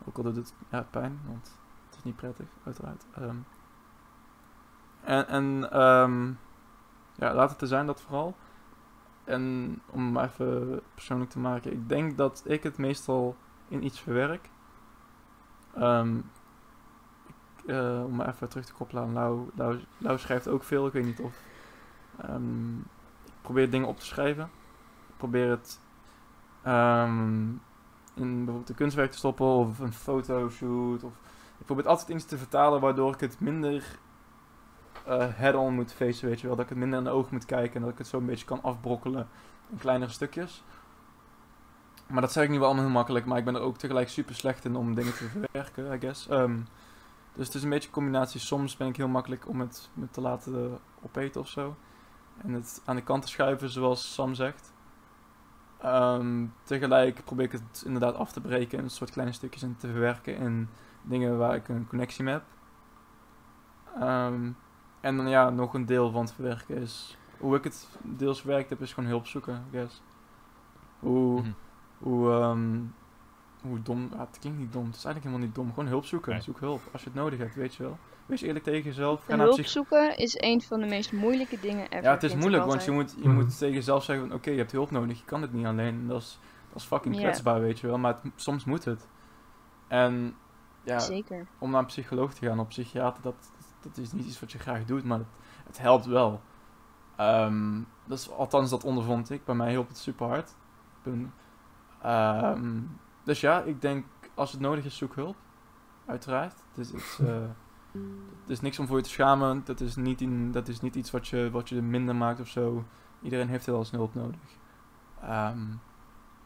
Ook 0.06 0.18
al 0.18 0.24
doet 0.24 0.36
het 0.36 0.54
ja, 0.70 0.88
pijn, 0.90 1.20
want 1.26 1.60
het 1.86 1.98
is 1.98 2.04
niet 2.04 2.16
prettig, 2.16 2.48
uiteraard. 2.64 3.06
Ehm, 3.14 3.36
en 5.02 5.28
en 5.28 5.72
ehm, 5.72 6.28
ja, 7.16 7.34
laat 7.34 7.52
het 7.52 7.62
er 7.62 7.68
zijn, 7.68 7.86
dat 7.86 8.02
vooral. 8.02 8.36
En 9.24 9.76
om 9.86 10.12
maar 10.12 10.24
even 10.24 10.82
persoonlijk 10.94 11.30
te 11.30 11.40
maken, 11.40 11.72
ik 11.72 11.90
denk 11.90 12.18
dat 12.18 12.44
ik 12.46 12.64
het 12.64 12.78
meestal 12.78 13.36
in 13.68 13.84
iets 13.86 14.00
verwerk. 14.00 14.50
Ehm, 15.74 16.18
eh, 17.66 18.04
om 18.06 18.16
maar 18.16 18.28
even 18.28 18.50
terug 18.50 18.66
te 18.66 18.74
koppelen 18.74 19.04
aan 19.04 19.14
Lau. 19.14 19.50
Lau, 19.98 20.18
schrijft 20.18 20.48
ook 20.48 20.64
veel, 20.64 20.88
ik 20.88 20.94
weet 20.94 21.06
niet 21.06 21.20
of. 21.20 21.42
ik 23.26 23.42
probeer 23.42 23.70
dingen 23.70 23.88
op 23.88 24.00
te 24.00 24.06
schrijven. 24.06 24.50
Ik 25.08 25.18
probeer 25.18 25.50
het 25.50 25.80
in 28.20 28.36
bijvoorbeeld 28.36 28.70
een 28.70 28.76
kunstwerk 28.76 29.12
te 29.12 29.18
stoppen 29.18 29.46
of 29.46 29.80
een 29.80 29.94
fotoshoot. 29.94 31.04
Of, 31.04 31.14
ik 31.60 31.66
probeer 31.66 31.88
altijd 31.88 32.10
iets 32.10 32.26
te 32.26 32.38
vertalen 32.38 32.82
waardoor 32.82 33.14
ik 33.14 33.20
het 33.20 33.40
minder 33.40 34.00
eh, 35.06 35.28
head-on 35.30 35.74
moet 35.74 35.94
facen, 35.94 36.28
weet 36.28 36.42
je 36.42 36.48
wel. 36.48 36.56
Dat 36.56 36.66
ik 36.66 36.70
het 36.70 36.80
minder 36.80 37.00
in 37.00 37.06
de 37.06 37.12
ogen 37.12 37.34
moet 37.34 37.46
kijken 37.46 37.76
en 37.76 37.82
dat 37.82 37.90
ik 37.90 37.98
het 37.98 38.08
zo 38.08 38.18
een 38.18 38.26
beetje 38.26 38.46
kan 38.46 38.64
afbrokkelen 38.64 39.28
in 39.70 39.78
kleinere 39.78 40.12
stukjes. 40.12 40.64
Maar 42.08 42.22
dat 42.22 42.32
zeg 42.32 42.44
ik 42.44 42.50
niet 42.50 42.60
wel 42.60 42.68
allemaal 42.68 42.86
heel 42.86 42.94
makkelijk, 42.94 43.26
maar 43.26 43.38
ik 43.38 43.46
ben 43.46 43.56
er 43.56 43.62
ook 43.62 43.78
tegelijk 43.78 44.10
super 44.10 44.36
slecht 44.36 44.66
in 44.66 44.76
om 44.76 44.96
dingen 44.96 45.14
te 45.14 45.30
verwerken, 45.30 45.94
I 45.94 46.00
guess. 46.00 46.28
Ehm, 46.28 46.58
dus 47.34 47.46
het 47.46 47.56
is 47.56 47.64
een 47.64 47.70
beetje 47.70 47.88
een 47.88 47.94
combinatie. 47.94 48.40
Soms 48.40 48.78
ben 48.78 48.88
ik 48.88 48.96
heel 48.96 49.08
makkelijk 49.08 49.48
om 49.48 49.60
het 49.60 49.90
me 49.94 50.08
te 50.12 50.22
laten 50.22 50.80
opeten 51.02 51.42
of 51.42 51.48
zo. 51.48 51.76
En 52.38 52.54
het 52.54 52.82
aan 52.86 52.96
de 52.96 53.02
kant 53.02 53.22
te 53.22 53.28
schuiven, 53.28 53.70
zoals 53.70 54.14
Sam 54.14 54.34
zegt. 54.34 54.74
Ehm, 55.82 56.46
tegelijk 56.64 57.24
probeer 57.26 57.46
ik 57.46 57.52
het 57.52 57.84
inderdaad 57.86 58.16
af 58.16 58.32
te 58.32 58.42
breken 58.42 58.78
in 58.78 58.84
een 58.84 58.90
soort 58.90 59.12
kleine 59.12 59.34
stukjes 59.34 59.64
en 59.64 59.76
te 59.78 59.88
verwerken 59.88 60.38
in 60.38 60.70
dingen 61.02 61.38
waar 61.38 61.56
ik 61.56 61.68
een 61.68 61.88
connectie 61.88 62.24
mee 62.24 62.34
heb. 62.34 62.44
Ehm, 64.00 64.50
en 65.02 65.18
dan 65.18 65.30
ja, 65.30 65.50
nog 65.50 65.74
een 65.74 65.86
deel 65.86 66.12
van 66.12 66.22
het 66.22 66.34
verwerken 66.34 66.78
is... 66.78 67.18
Hoe 67.38 67.56
ik 67.56 67.64
het 67.64 67.88
deels 68.02 68.40
verwerkt 68.42 68.70
heb, 68.70 68.82
is 68.82 68.94
gewoon 68.94 69.10
hulp 69.10 69.28
zoeken, 69.28 69.56
I 69.68 69.72
guess. 69.72 70.02
Hoe, 71.00 71.40
Mhm. 71.42 71.52
hoe, 71.98 72.32
ehm, 72.32 72.78
hoe 73.62 73.82
dom... 73.82 74.10
Ja, 74.14 74.20
het 74.20 74.38
klinkt 74.40 74.60
niet 74.60 74.74
dom. 74.74 74.86
Het 74.86 74.96
is 74.96 75.04
eigenlijk 75.06 75.26
helemaal 75.26 75.46
niet 75.46 75.56
dom. 75.56 75.70
Gewoon 75.74 75.88
hulp 75.90 76.06
zoeken. 76.06 76.32
Nee. 76.32 76.42
Zoek 76.42 76.60
hulp. 76.60 76.82
Als 76.92 77.02
je 77.04 77.08
het 77.10 77.18
nodig 77.18 77.40
hebt, 77.40 77.56
weet 77.56 77.76
je 77.76 77.84
wel. 77.84 77.98
Wees 78.26 78.42
eerlijk 78.42 78.66
tegen 78.66 78.84
jezelf. 78.84 79.24
Ga 79.26 79.34
En 79.34 79.40
hulp 79.40 79.66
zoeken 79.66 80.18
is 80.18 80.42
een 80.42 80.62
van 80.62 80.80
de 80.80 80.86
meest 80.86 81.12
moeilijke 81.12 81.60
dingen 81.60 81.86
ever. 81.90 82.04
Ja, 82.04 82.12
het 82.12 82.24
is 82.24 82.36
moeilijk, 82.36 82.66
want 82.66 82.84
je 82.84 82.92
moet, 82.92 83.16
je 83.18 83.28
Mhm. 83.28 83.36
moet 83.38 83.58
tegen 83.58 83.74
jezelf 83.76 84.04
zeggen 84.04 84.28
van... 84.28 84.36
Oké, 84.36 84.50
je 84.50 84.58
hebt 84.58 84.72
hulp 84.72 84.92
nodig. 84.92 85.18
Je 85.20 85.26
kan 85.26 85.42
het 85.42 85.54
niet 85.54 85.66
alleen. 85.66 86.08
Dat 86.08 86.22
is, 86.22 86.40
dat 86.70 86.82
is 86.82 86.88
fucking 86.88 87.16
kwetsbaar, 87.16 87.60
weet 87.62 87.80
je 87.80 87.88
wel. 87.88 87.98
Maar 87.98 88.18
het- 88.22 88.32
soms 88.36 88.64
moet 88.66 88.86
het. 88.86 89.08
En 89.88 90.36
ja, 90.84 91.00
Zeker. 91.00 91.48
om 91.60 91.72
naar 91.72 91.80
een 91.80 91.86
psycholoog 91.86 92.34
te 92.34 92.46
gaan 92.46 92.60
of 92.60 92.68
psychiater, 92.68 93.22
dat, 93.24 93.52
dat 93.82 93.98
is 93.98 94.12
niet 94.12 94.26
iets 94.26 94.40
wat 94.40 94.52
je 94.52 94.60
graag 94.60 94.86
doet, 94.86 95.04
maar 95.04 95.18
het, 95.18 95.28
het 95.68 95.78
helpt 95.78 96.06
wel. 96.06 96.42
Ehm, 97.16 97.82
dat 98.06 98.18
is, 98.18 98.30
althans, 98.32 98.70
dat 98.70 98.84
ondervond 98.84 99.30
ik. 99.30 99.46
Bij 99.46 99.56
mij 99.56 99.70
hielp 99.70 99.88
het 99.88 99.98
super 99.98 100.28
hard. 100.28 100.56
Ehm, 102.02 102.78
dus 103.24 103.40
ja, 103.40 103.62
ik 103.62 103.82
denk, 103.82 104.06
als 104.34 104.52
het 104.52 104.62
nodig 104.62 104.86
is, 104.86 104.98
zoek 104.98 105.16
hulp. 105.16 105.36
Uiteraard. 106.06 106.54
Het 106.70 106.78
is, 106.78 106.92
het 106.92 107.02
is, 107.02 107.20
eh, 107.28 107.42
het 108.42 108.50
is 108.50 108.62
niks 108.62 108.80
om 108.80 108.88
voor 108.88 108.98
je 108.98 109.04
te 109.04 109.10
schamen. 109.10 109.62
Dat 109.66 109.80
is 109.80 109.96
niet, 109.96 110.22
in, 110.22 110.52
dat 110.52 110.68
is 110.68 110.82
niet 110.82 110.96
iets 110.96 111.12
wat 111.12 111.28
je, 111.28 111.50
wat 111.52 111.70
je 111.70 111.82
minder 111.82 112.16
maakt 112.16 112.40
of 112.40 112.48
zo. 112.48 112.86
Iedereen 113.22 113.48
heeft 113.50 113.66
wel 113.66 113.78
eens 113.78 113.92
hulp 113.92 114.14
nodig. 114.14 114.40
Ehm, 115.22 115.66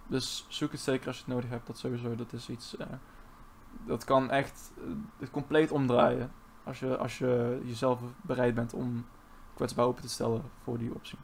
dus 0.08 0.46
zoek 0.48 0.72
het 0.72 0.80
zeker 0.80 1.08
als 1.08 1.18
je 1.18 1.24
het 1.26 1.34
nodig 1.34 1.50
hebt. 1.50 1.68
Dat 1.68 1.78
sowieso. 1.78 2.16
Dat 2.16 2.34
is 2.34 2.50
iets... 2.50 2.78
eh, 2.78 2.88
dat 3.86 4.04
kan 4.04 4.30
echt 4.30 4.72
eh, 4.78 4.84
het 5.20 5.32
compleet 5.32 5.72
omdraaien. 5.72 6.32
Als 6.64 6.80
je, 6.80 6.98
als 6.98 7.18
je 7.18 7.62
jezelf 7.64 8.00
bereid 8.22 8.56
bent 8.56 8.74
om 8.74 9.06
kwetsbaar 9.54 9.86
open 9.86 10.02
te 10.02 10.10
stellen 10.10 10.44
voor 10.64 10.78
die 10.78 10.94
optie. 10.94 11.18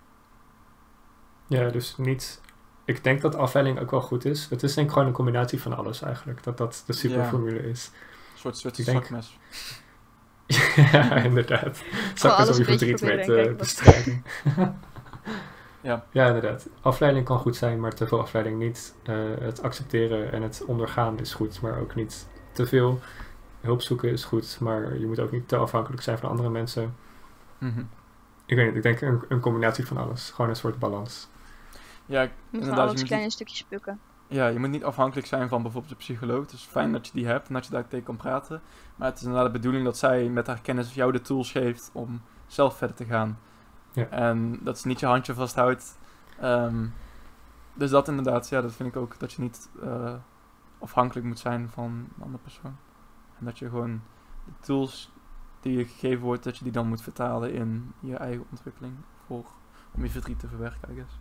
Ja, 1.48 1.70
dus 1.70 1.98
niet... 1.98 2.42
Ik 2.90 3.04
denk 3.04 3.22
dat 3.22 3.36
afleiding 3.36 3.80
ook 3.80 3.92
wel 3.92 4.02
goed 4.02 4.26
is. 4.26 4.48
Het 4.50 4.64
is 4.64 4.74
denk 4.74 4.88
ik 4.88 4.94
gewoon 4.94 5.08
een 5.08 5.14
combinatie 5.14 5.62
van 5.62 5.78
alles 5.78 6.02
eigenlijk. 6.02 6.44
Dat 6.44 6.58
dat 6.58 6.84
de 6.86 6.94
superformule 6.94 7.70
is. 7.70 7.92
Een 8.34 8.40
soort 8.40 8.58
Zwitser 8.58 8.86
denk- 8.86 9.04
zakmes. 9.06 9.38
ja, 10.92 11.16
inderdaad. 11.16 11.84
Alles 12.22 12.48
zo 12.56 12.58
je 12.58 12.64
verdriet 12.64 12.90
met 12.92 13.00
proberen 13.00 13.20
en 13.20 13.26
kijken 13.26 13.48
wat- 13.48 13.58
bestrijding. 13.58 14.22
Ja. 15.82 16.06
ja, 16.12 16.28
inderdaad. 16.28 16.68
Afleiding 16.82 17.26
kan 17.26 17.40
goed 17.40 17.56
zijn, 17.56 17.80
maar 17.80 17.94
te 17.94 18.08
veel 18.08 18.20
afleiding 18.22 18.60
niet. 18.60 18.96
Eh, 19.04 19.16
het 19.40 19.62
accepteren 19.62 20.32
en 20.32 20.42
het 20.42 20.64
ondergaan 20.68 21.20
is 21.20 21.34
goed, 21.34 21.62
maar 21.62 21.80
ook 21.80 21.96
niet 21.96 22.28
te 22.52 22.66
veel. 22.66 23.00
Hulp 23.62 23.82
zoeken 23.82 24.12
is 24.12 24.24
goed, 24.24 24.58
maar 24.60 25.00
je 25.00 25.06
moet 25.06 25.20
ook 25.20 25.32
niet 25.32 25.48
te 25.48 25.56
afhankelijk 25.56 26.02
zijn 26.02 26.18
van 26.18 26.30
andere 26.30 26.50
mensen. 26.50 26.96
Mhm. 27.58 27.80
Ik 28.46 28.56
weet 28.56 28.66
niet, 28.66 28.76
ik 28.76 28.84
denk 28.84 29.02
een, 29.02 29.22
een 29.30 29.40
combinatie 29.40 29.88
van 29.88 29.98
alles. 29.98 30.30
Gewoon 30.30 30.50
een 30.50 30.56
soort 30.58 30.80
balans. 30.80 31.28
Ja, 32.10 32.22
ik- 32.22 32.30
Je 32.30 32.36
moet 32.36 32.50
van 32.52 32.60
inderdaad. 32.60 32.80
alles 32.80 32.92
Je 32.92 32.98
moet, 32.98 33.08
kleine 33.08 33.26
niet, 33.26 33.34
stukjes 33.36 33.64
plukken. 33.64 34.00
ja, 34.28 34.48
je 34.48 34.60
moet 34.60 34.70
niet 34.70 34.84
afhankelijk 34.84 35.28
zijn 35.28 35.48
van 35.50 35.62
bijvoorbeeld 35.62 35.92
een 35.94 35.98
psycholoog. 36.00 36.42
Het 36.42 36.52
is 36.52 36.64
fijn 36.64 36.92
dat 36.92 37.06
je 37.08 37.14
die 37.14 37.26
hebt 37.28 37.48
en 37.48 37.54
dat 37.54 37.66
je 37.66 37.72
daar 37.72 37.88
tegen 37.88 38.06
kan 38.06 38.18
praten. 38.18 38.62
Maar 38.96 39.08
het 39.08 39.18
is 39.18 39.24
inderdaad 39.24 39.46
de 39.48 39.58
bedoeling 39.60 39.84
dat 39.86 39.98
zij 39.98 40.30
met 40.30 40.48
haar 40.48 40.62
kennis 40.62 40.94
jou 40.94 41.12
de 41.12 41.22
tools 41.22 41.52
geeft 41.52 41.90
om 41.94 42.22
zelf 42.48 42.78
verder 42.78 42.96
te 42.96 43.06
gaan. 43.06 43.40
Ja. 43.94 44.06
En 44.06 44.60
dat 44.64 44.80
ze 44.80 44.88
niet 44.88 45.00
je 45.00 45.06
handje 45.06 45.34
vasthoudt. 45.34 45.98
Ehm, 46.40 46.86
dus 47.74 47.90
dat 47.90 48.08
inderdaad, 48.08 48.50
ja, 48.50 48.62
dat 48.62 48.74
vind 48.74 48.90
ik 48.90 48.96
ook. 48.96 49.20
Dat 49.20 49.34
je 49.34 49.42
niet 49.42 49.70
eh, 49.84 50.14
afhankelijk 50.80 51.26
moet 51.28 51.40
zijn 51.40 51.70
van 51.70 51.86
een 51.86 52.24
andere 52.24 52.44
persoon. 52.44 52.78
En 53.40 53.46
dat 53.46 53.60
je 53.60 53.70
gewoon 53.70 54.02
de 54.46 54.52
tools 54.60 55.12
die 55.60 55.78
je 55.78 55.86
gegeven 55.86 56.24
wordt, 56.24 56.44
dat 56.44 56.58
je 56.58 56.64
die 56.64 56.74
dan 56.74 56.88
moet 56.88 57.02
vertalen 57.02 57.54
in 57.54 57.94
je 58.00 58.16
eigen 58.16 58.46
ontwikkeling. 58.50 58.94
Voor, 59.26 59.46
om 59.92 60.04
je 60.04 60.10
verdriet 60.10 60.40
te 60.40 60.48
verwerken, 60.48 60.92
I 60.92 60.96
guess. 60.96 61.18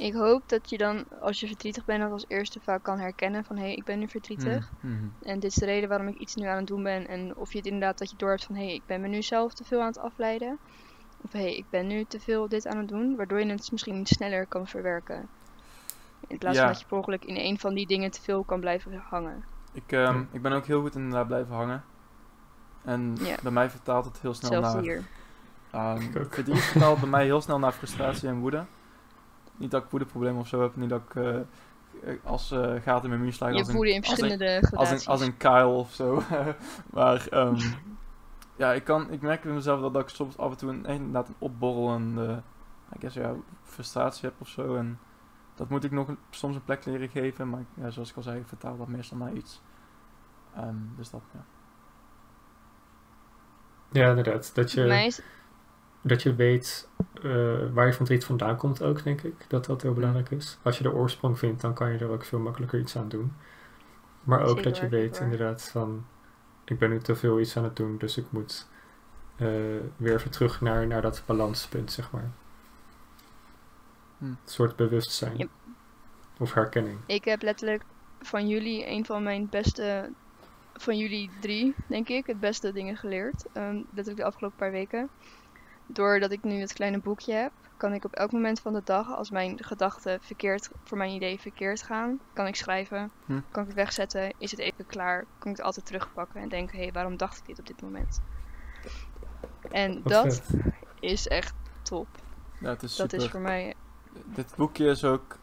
Ik 0.00 0.12
hoop 0.14 0.42
dat 0.48 0.70
je 0.70 0.78
dan, 0.78 1.04
als 1.20 1.40
je 1.40 1.46
verdrietig 1.46 1.84
bent, 1.84 2.00
dat 2.02 2.10
als 2.10 2.24
eerste 2.28 2.60
vaak 2.60 2.82
kan 2.82 2.98
herkennen 2.98 3.44
van 3.44 3.56
hé, 3.56 3.62
hey, 3.62 3.74
ik 3.74 3.84
ben 3.84 3.98
nu 3.98 4.08
verdrietig. 4.08 4.70
Mhm, 4.80 4.94
mhm. 4.94 5.04
En 5.22 5.40
dit 5.40 5.50
is 5.50 5.54
de 5.56 5.64
reden 5.64 5.88
waarom 5.88 6.08
ik 6.08 6.18
iets 6.18 6.34
nu 6.34 6.46
aan 6.46 6.56
het 6.56 6.66
doen 6.66 6.82
ben. 6.82 7.08
En 7.08 7.36
of 7.36 7.50
je 7.52 7.56
het 7.58 7.66
inderdaad 7.66 7.98
dat 7.98 8.10
je 8.10 8.16
door 8.16 8.28
hebt 8.30 8.44
van 8.44 8.54
hé, 8.54 8.64
hey, 8.64 8.74
ik 8.74 8.82
ben 8.86 9.00
me 9.00 9.08
nu 9.08 9.22
zelf 9.22 9.54
te 9.54 9.64
veel 9.64 9.80
aan 9.80 9.86
het 9.86 9.98
afleiden. 9.98 10.58
Of 11.20 11.32
hé, 11.32 11.40
hey, 11.40 11.56
ik 11.56 11.64
ben 11.70 11.86
nu 11.86 12.04
te 12.04 12.20
veel 12.20 12.48
dit 12.48 12.66
aan 12.66 12.76
het 12.78 12.88
doen. 12.88 13.16
Waardoor 13.16 13.38
je 13.40 13.46
het 13.50 13.72
misschien 13.72 14.06
sneller 14.06 14.46
kan 14.46 14.66
verwerken. 14.66 15.28
In 16.26 16.38
plaats 16.38 16.56
Ja. 16.56 16.62
van 16.62 16.72
dat 16.72 16.80
je 16.80 16.86
per 16.86 16.96
ongeluk 16.96 17.24
in 17.24 17.36
een 17.36 17.58
van 17.58 17.74
die 17.74 17.86
dingen 17.86 18.10
te 18.10 18.22
veel 18.22 18.42
kan 18.44 18.60
blijven 18.60 19.02
hangen. 19.08 19.44
Ik, 19.72 19.92
ehm, 19.92 20.16
Ja. 20.16 20.24
ik 20.32 20.42
ben 20.42 20.52
ook 20.52 20.66
heel 20.66 20.80
goed 20.80 20.94
inderdaad 20.94 21.26
blijven 21.26 21.54
hangen. 21.54 21.84
En 22.84 23.16
Ja. 23.20 23.36
bij 23.42 23.52
mij 23.52 23.70
vertaalt 23.70 24.04
het 24.04 24.20
heel 24.20 24.34
snel 24.34 24.50
Hetzelfde 24.50 24.76
naar... 24.86 24.94
hier. 24.94 25.04
ehm 25.70 26.00
Ik 26.00 26.16
ook. 26.24 26.34
verdriet 26.34 26.60
vertaalt 26.62 27.00
bij 27.00 27.08
mij 27.08 27.24
heel 27.24 27.40
snel 27.40 27.58
naar 27.58 27.72
frustratie 27.72 28.28
en 28.28 28.38
woede. 28.38 28.64
Niet 29.60 29.70
dat 29.70 29.82
ik 29.84 29.90
woedeproblemen 29.90 30.40
of 30.40 30.48
zo 30.48 30.60
heb. 30.62 30.76
Niet 30.76 30.88
dat 30.88 31.02
ik 31.08 31.14
eh, 31.14 31.36
als 32.24 32.50
eh 32.50 32.58
gaten 32.82 33.02
in 33.02 33.08
mijn 33.08 33.20
muur 33.20 33.32
sla. 33.32 33.48
Je 33.48 33.54
als 33.58 33.66
een- 33.68 33.72
voelde 33.74 33.90
in 33.94 33.96
als 34.02 34.10
een- 34.10 34.16
verschillende 34.16 34.76
als 34.76 34.90
een, 34.90 35.06
als 35.06 35.20
een 35.20 35.36
Kyle 35.36 35.66
of 35.66 35.92
zo. 35.92 36.22
maar 36.96 37.26
ehm, 37.28 37.56
ja, 38.56 38.72
ik, 38.72 38.84
kan, 38.84 39.10
ik 39.10 39.20
merk 39.20 39.44
in 39.44 39.54
mezelf 39.54 39.80
dat, 39.80 39.92
dat 39.92 40.02
ik 40.02 40.08
soms 40.08 40.38
af 40.38 40.50
en 40.50 40.56
toe 40.56 40.70
een, 40.70 40.84
inderdaad 40.86 41.28
een 41.28 41.34
opborrelende 41.38 42.42
I 42.96 43.00
guess, 43.00 43.14
ja, 43.16 43.34
frustratie 43.62 44.24
heb 44.28 44.34
of 44.40 44.48
zo. 44.48 44.76
En 44.76 44.98
dat 45.54 45.68
moet 45.68 45.84
ik 45.84 45.90
nog 45.90 46.08
een- 46.08 46.18
soms 46.30 46.54
een 46.54 46.64
plek 46.64 46.84
leren 46.84 47.08
geven. 47.08 47.48
Maar 47.50 47.64
ja, 47.74 47.90
zoals 47.90 48.10
ik 48.10 48.16
al 48.16 48.22
zei, 48.22 48.38
ik 48.40 48.46
vertaal 48.48 48.76
dat 48.76 48.88
meestal 48.88 49.16
naar 49.18 49.32
iets. 49.32 49.62
Ehm, 50.54 50.74
dus 50.96 51.10
dat, 51.10 51.22
ja. 51.32 51.44
Ja, 53.92 54.08
inderdaad. 54.08 54.54
Dat 54.54 54.72
je, 54.72 54.84
dat 56.00 56.22
je 56.22 56.34
weet 56.34 56.88
eh, 57.22 57.72
waar 57.72 57.86
je 57.86 57.92
verdriet 57.92 58.24
vandaan 58.24 58.56
komt 58.56 58.82
ook, 58.82 59.02
denk 59.02 59.22
ik. 59.22 59.34
Dat 59.48 59.64
dat 59.64 59.82
heel 59.82 59.92
belangrijk 59.92 60.30
is. 60.30 60.58
Als 60.62 60.76
je 60.76 60.82
de 60.82 60.92
oorsprong 60.92 61.38
vindt, 61.38 61.60
dan 61.60 61.74
kan 61.74 61.92
je 61.92 61.98
er 61.98 62.10
ook 62.10 62.24
veel 62.24 62.38
makkelijker 62.38 62.80
iets 62.80 62.96
aan 62.96 63.08
doen. 63.08 63.32
Maar 64.22 64.40
ook 64.40 64.48
Zeker 64.48 64.62
dat 64.62 64.78
je 64.78 64.88
weet 64.88 65.18
inderdaad 65.18 65.62
van... 65.62 66.06
Ik 66.64 66.78
ben 66.78 66.90
nu 66.90 66.98
te 66.98 67.16
veel 67.16 67.40
iets 67.40 67.56
aan 67.56 67.64
het 67.64 67.76
doen, 67.76 67.98
dus 67.98 68.16
ik 68.16 68.24
moet 68.30 68.68
eh, 69.36 69.48
weer 69.96 70.14
even 70.14 70.30
terug 70.30 70.60
naar, 70.60 70.86
naar 70.86 71.02
dat 71.02 71.22
balanspunt, 71.26 71.92
zeg 71.92 72.10
maar. 72.10 72.30
Hm. 74.18 74.24
Een 74.24 74.36
soort 74.44 74.76
bewustzijn. 74.76 75.38
Ja. 75.38 75.46
Of 76.38 76.54
herkenning. 76.54 76.98
Ik 77.06 77.24
heb 77.24 77.42
letterlijk 77.42 77.82
van 78.20 78.48
jullie 78.48 78.88
een 78.88 79.04
van 79.04 79.22
mijn 79.22 79.48
beste, 79.48 80.10
van 80.76 80.98
jullie 80.98 81.30
drie, 81.40 81.74
denk 81.86 82.08
ik, 82.08 82.26
het 82.26 82.40
beste 82.40 82.72
dingen 82.72 82.96
geleerd. 82.96 83.44
Ehm 83.52 83.74
letterlijk 83.74 84.16
de 84.16 84.24
afgelopen 84.24 84.58
paar 84.58 84.70
weken. 84.70 85.08
Doordat 85.92 86.30
ik 86.32 86.42
nu 86.42 86.60
het 86.60 86.72
kleine 86.72 86.98
boekje 86.98 87.32
heb, 87.32 87.52
kan 87.76 87.92
ik 87.92 88.04
op 88.04 88.14
elk 88.14 88.32
moment 88.32 88.60
van 88.60 88.72
de 88.72 88.80
dag, 88.84 89.16
als 89.16 89.30
mijn 89.30 89.64
gedachten 89.64 90.18
verkeerd, 90.22 90.70
voor 90.84 90.98
mijn 90.98 91.10
idee 91.14 91.40
verkeerd 91.40 91.82
gaan, 91.82 92.18
kan 92.32 92.46
ik 92.46 92.56
schrijven, 92.56 93.10
Hm. 93.26 93.40
kan 93.50 93.62
ik 93.62 93.68
het 93.68 93.76
wegzetten, 93.76 94.34
is 94.38 94.50
het 94.50 94.60
even 94.60 94.86
klaar, 94.86 95.24
kan 95.38 95.50
ik 95.50 95.56
het 95.56 95.66
altijd 95.66 95.86
terugpakken 95.86 96.40
en 96.40 96.48
denken, 96.48 96.76
hé, 96.76 96.82
hey, 96.82 96.92
waarom 96.92 97.16
dacht 97.16 97.38
ik 97.38 97.46
dit 97.46 97.58
op 97.58 97.66
dit 97.66 97.82
moment? 97.82 98.20
En 99.70 100.02
Wat 100.02 100.12
dat 100.12 100.34
vet. 100.44 100.60
is 101.00 101.28
echt 101.28 101.54
top. 101.82 102.06
ja, 102.60 102.68
het 102.68 102.82
is 102.82 102.96
Dat 102.96 103.10
super. 103.10 103.24
is 103.26 103.30
voor 103.32 103.40
mij, 103.40 103.74
Dit 104.24 104.52
boekje 104.56 104.86
is 104.88 105.04
ook... 105.04 105.38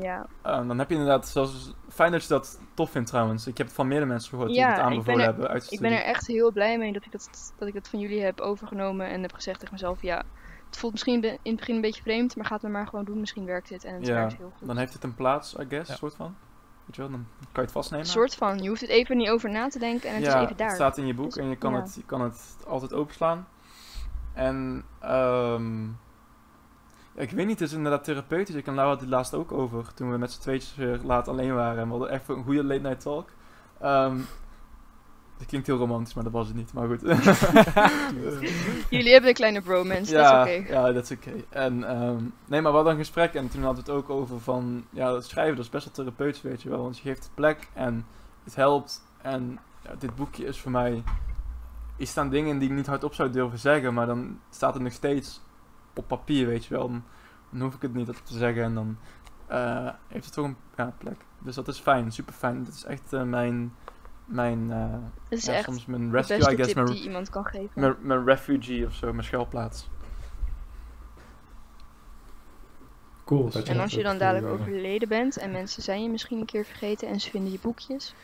ja, 0.00 0.26
eh, 0.42 0.66
dan 0.68 0.78
heb 0.78 0.88
je 0.88 0.94
inderdaad 0.94 1.28
zelfs... 1.28 1.72
Fijn 1.88 2.12
dat 2.12 2.22
je 2.22 2.28
dat 2.28 2.60
tof 2.74 2.90
vindt 2.90 3.08
trouwens. 3.08 3.46
Ik 3.46 3.58
heb 3.58 3.66
het 3.66 3.76
van 3.76 3.88
meerdere 3.88 4.10
mensen 4.10 4.30
gehoord 4.30 4.48
die 4.50 4.64
het 4.64 4.78
aanbevolen 4.78 5.20
er- 5.20 5.26
hebben 5.26 5.48
uit 5.48 5.72
Ik 5.72 5.80
ben 5.80 5.92
er 5.92 6.02
echt 6.02 6.26
heel 6.26 6.52
blij 6.52 6.78
mee 6.78 6.92
dat 6.92 7.04
ik 7.04 7.12
dat, 7.12 7.52
dat 7.58 7.68
ik 7.68 7.74
dat 7.74 7.88
van 7.88 7.98
jullie 7.98 8.22
heb 8.22 8.40
overgenomen 8.40 9.06
en 9.06 9.22
heb 9.22 9.32
gezegd 9.34 9.58
tegen 9.58 9.74
mezelf, 9.74 10.02
ja, 10.02 10.22
het 10.66 10.78
voelt 10.78 10.92
misschien 10.92 11.24
in 11.24 11.38
het 11.42 11.56
begin 11.56 11.74
een 11.74 11.80
beetje 11.80 12.02
vreemd, 12.02 12.36
maar 12.36 12.44
ga 12.44 12.54
het 12.60 12.70
maar 12.72 12.86
gewoon 12.86 13.04
doen, 13.04 13.20
misschien 13.20 13.44
werkt 13.44 13.68
dit 13.68 13.84
en 13.84 13.94
het 13.94 14.06
Ja, 14.06 14.14
werkt 14.14 14.36
heel 14.36 14.52
goed. 14.58 14.66
Dan 14.66 14.76
heeft 14.76 14.92
het 14.92 15.04
een 15.04 15.14
plaats, 15.14 15.54
I 15.54 15.64
guess, 15.68 15.90
Ja. 15.90 15.96
soort 15.96 16.14
van. 16.14 16.34
Weet 16.84 16.96
je 16.96 17.02
wel, 17.02 17.10
dan 17.10 17.26
kan 17.40 17.48
je 17.52 17.60
het 17.60 17.72
vastnemen. 17.72 18.06
Een 18.06 18.12
soort 18.12 18.34
van, 18.34 18.58
je 18.58 18.68
hoeft 18.68 18.80
het 18.80 18.90
even 18.90 19.16
niet 19.16 19.28
over 19.28 19.50
na 19.50 19.68
te 19.68 19.78
denken 19.78 20.08
en 20.08 20.14
het 20.14 20.24
ja, 20.24 20.36
is 20.36 20.42
even 20.44 20.56
daar. 20.56 20.66
het 20.66 20.76
staat 20.76 20.98
in 20.98 21.06
je 21.06 21.14
boek 21.14 21.24
Dus, 21.24 21.36
en 21.36 21.48
je 21.48 21.56
kan, 21.56 21.72
ja. 21.72 21.80
het, 21.80 21.94
je 21.94 22.04
kan 22.06 22.20
het 22.20 22.56
altijd 22.66 22.92
openslaan. 22.94 23.46
En 24.32 24.84
ehm, 25.00 25.82
ja, 25.84 25.88
ik 27.18 27.30
weet 27.30 27.46
niet, 27.46 27.58
het 27.58 27.68
is 27.68 27.74
inderdaad 27.76 28.04
therapeutisch. 28.04 28.54
Ik 28.54 28.66
en 28.66 28.74
Laura 28.74 28.90
hadden 28.90 29.08
het 29.08 29.16
laatst 29.16 29.34
ook 29.34 29.52
over 29.52 29.94
toen 29.94 30.10
we 30.10 30.18
met 30.18 30.32
z'n 30.32 30.40
tweetjes 30.40 30.74
weer 30.74 31.00
laat 31.04 31.28
alleen 31.28 31.54
waren. 31.54 31.78
En 31.78 31.84
we 31.84 31.90
hadden 31.90 32.10
echt 32.10 32.28
een 32.28 32.44
goede 32.44 32.64
late 32.64 32.80
night 32.80 33.00
talk. 33.00 33.30
Ehm 33.80 34.18
dat 35.38 35.46
klinkt 35.46 35.66
heel 35.66 35.76
romantisch, 35.76 36.14
maar 36.14 36.24
dat 36.24 36.32
was 36.32 36.46
het 36.46 36.56
niet. 36.56 36.72
Maar 36.72 36.86
goed. 36.86 37.00
Jullie 38.90 39.12
hebben 39.12 39.28
een 39.28 39.34
kleine 39.34 39.60
bromance, 39.60 40.12
ja, 40.12 40.38
dat 40.38 40.48
is 40.48 40.58
oké. 40.60 40.72
ja, 40.72 40.92
dat 40.92 41.10
is 41.10 41.10
oké. 41.10 41.30
En 41.48 41.84
ehm, 41.84 42.22
nee, 42.46 42.60
maar 42.60 42.70
we 42.70 42.76
hadden 42.76 42.92
een 42.92 42.98
gesprek 42.98 43.34
en 43.34 43.48
toen 43.48 43.62
hadden 43.62 43.84
we 43.84 43.90
het 43.90 44.00
ook 44.00 44.10
over 44.10 44.40
van, 44.40 44.84
ja, 44.90 45.10
dat 45.10 45.24
schrijven 45.24 45.56
dat 45.56 45.64
is 45.64 45.70
best 45.70 45.84
wel 45.84 45.94
therapeutisch, 45.94 46.42
weet 46.42 46.62
je 46.62 46.68
wel. 46.68 46.82
Want 46.82 46.96
je 46.96 47.02
geeft 47.02 47.22
het 47.22 47.34
plek 47.34 47.68
en 47.74 48.06
het 48.44 48.54
helpt. 48.54 49.02
En 49.22 49.58
ja, 49.82 49.94
dit 49.98 50.16
boekje 50.16 50.44
is 50.44 50.60
voor 50.60 50.70
mij, 50.70 51.02
er 51.98 52.06
staan 52.06 52.28
dingen 52.28 52.58
die 52.58 52.68
ik 52.68 52.74
niet 52.74 52.86
hardop 52.86 53.14
zou 53.14 53.30
durven 53.30 53.58
zeggen, 53.58 53.94
maar 53.94 54.06
dan 54.06 54.38
staat 54.50 54.74
het 54.74 54.82
nog 54.82 54.92
steeds 54.92 55.40
op 55.98 56.08
papier, 56.08 56.46
weet 56.46 56.64
je 56.64 56.74
wel. 56.74 56.88
Dan, 56.88 57.04
dan 57.50 57.60
hoef 57.60 57.74
ik 57.74 57.82
het 57.82 57.94
niet 57.94 58.08
op 58.08 58.16
te 58.24 58.36
zeggen 58.36 58.62
en 58.62 58.74
dan 58.74 58.98
eh, 59.46 59.90
heeft 60.08 60.24
het 60.24 60.34
toch 60.34 60.44
een 60.44 60.56
ja, 60.76 60.94
plek. 60.98 61.16
Dus 61.38 61.54
dat 61.54 61.68
is 61.68 61.78
fijn, 61.78 62.12
super 62.12 62.34
fijn. 62.34 62.64
Dat 62.64 62.74
is 62.74 62.84
echt 62.84 63.12
eh, 63.12 63.22
mijn, 63.22 63.74
mijn, 64.24 64.72
eh, 64.72 64.92
Dat 65.28 65.38
is 65.38 65.44
ja, 65.44 65.52
echt 65.52 65.64
soms 65.64 65.86
mijn 65.86 66.10
de 66.10 66.16
rescue, 66.16 66.36
I 66.36 66.56
guess, 66.56 66.66
tip 66.66 66.74
mijn, 66.74 66.86
die 66.86 67.02
iemand 67.02 67.30
kan 67.30 67.44
geven. 67.44 67.70
mijn, 67.74 67.94
mijn 68.00 68.24
refugee 68.24 68.86
of 68.86 68.94
zo, 68.94 69.12
mijn 69.12 69.24
schuilplaats. 69.24 69.88
Cool. 73.24 73.50
Dat 73.50 73.66
je 73.66 73.72
En 73.72 73.80
als 73.80 73.92
je 73.92 74.02
dan 74.02 74.18
dadelijk 74.18 74.52
overleden 74.52 75.08
bent 75.08 75.36
en 75.36 75.50
mensen 75.50 75.82
zijn 75.82 76.02
je 76.02 76.08
misschien 76.08 76.38
een 76.38 76.46
keer 76.46 76.64
vergeten 76.64 77.08
en 77.08 77.20
ze 77.20 77.30
vinden 77.30 77.52
je 77.52 77.58
boekjes. 77.62 78.14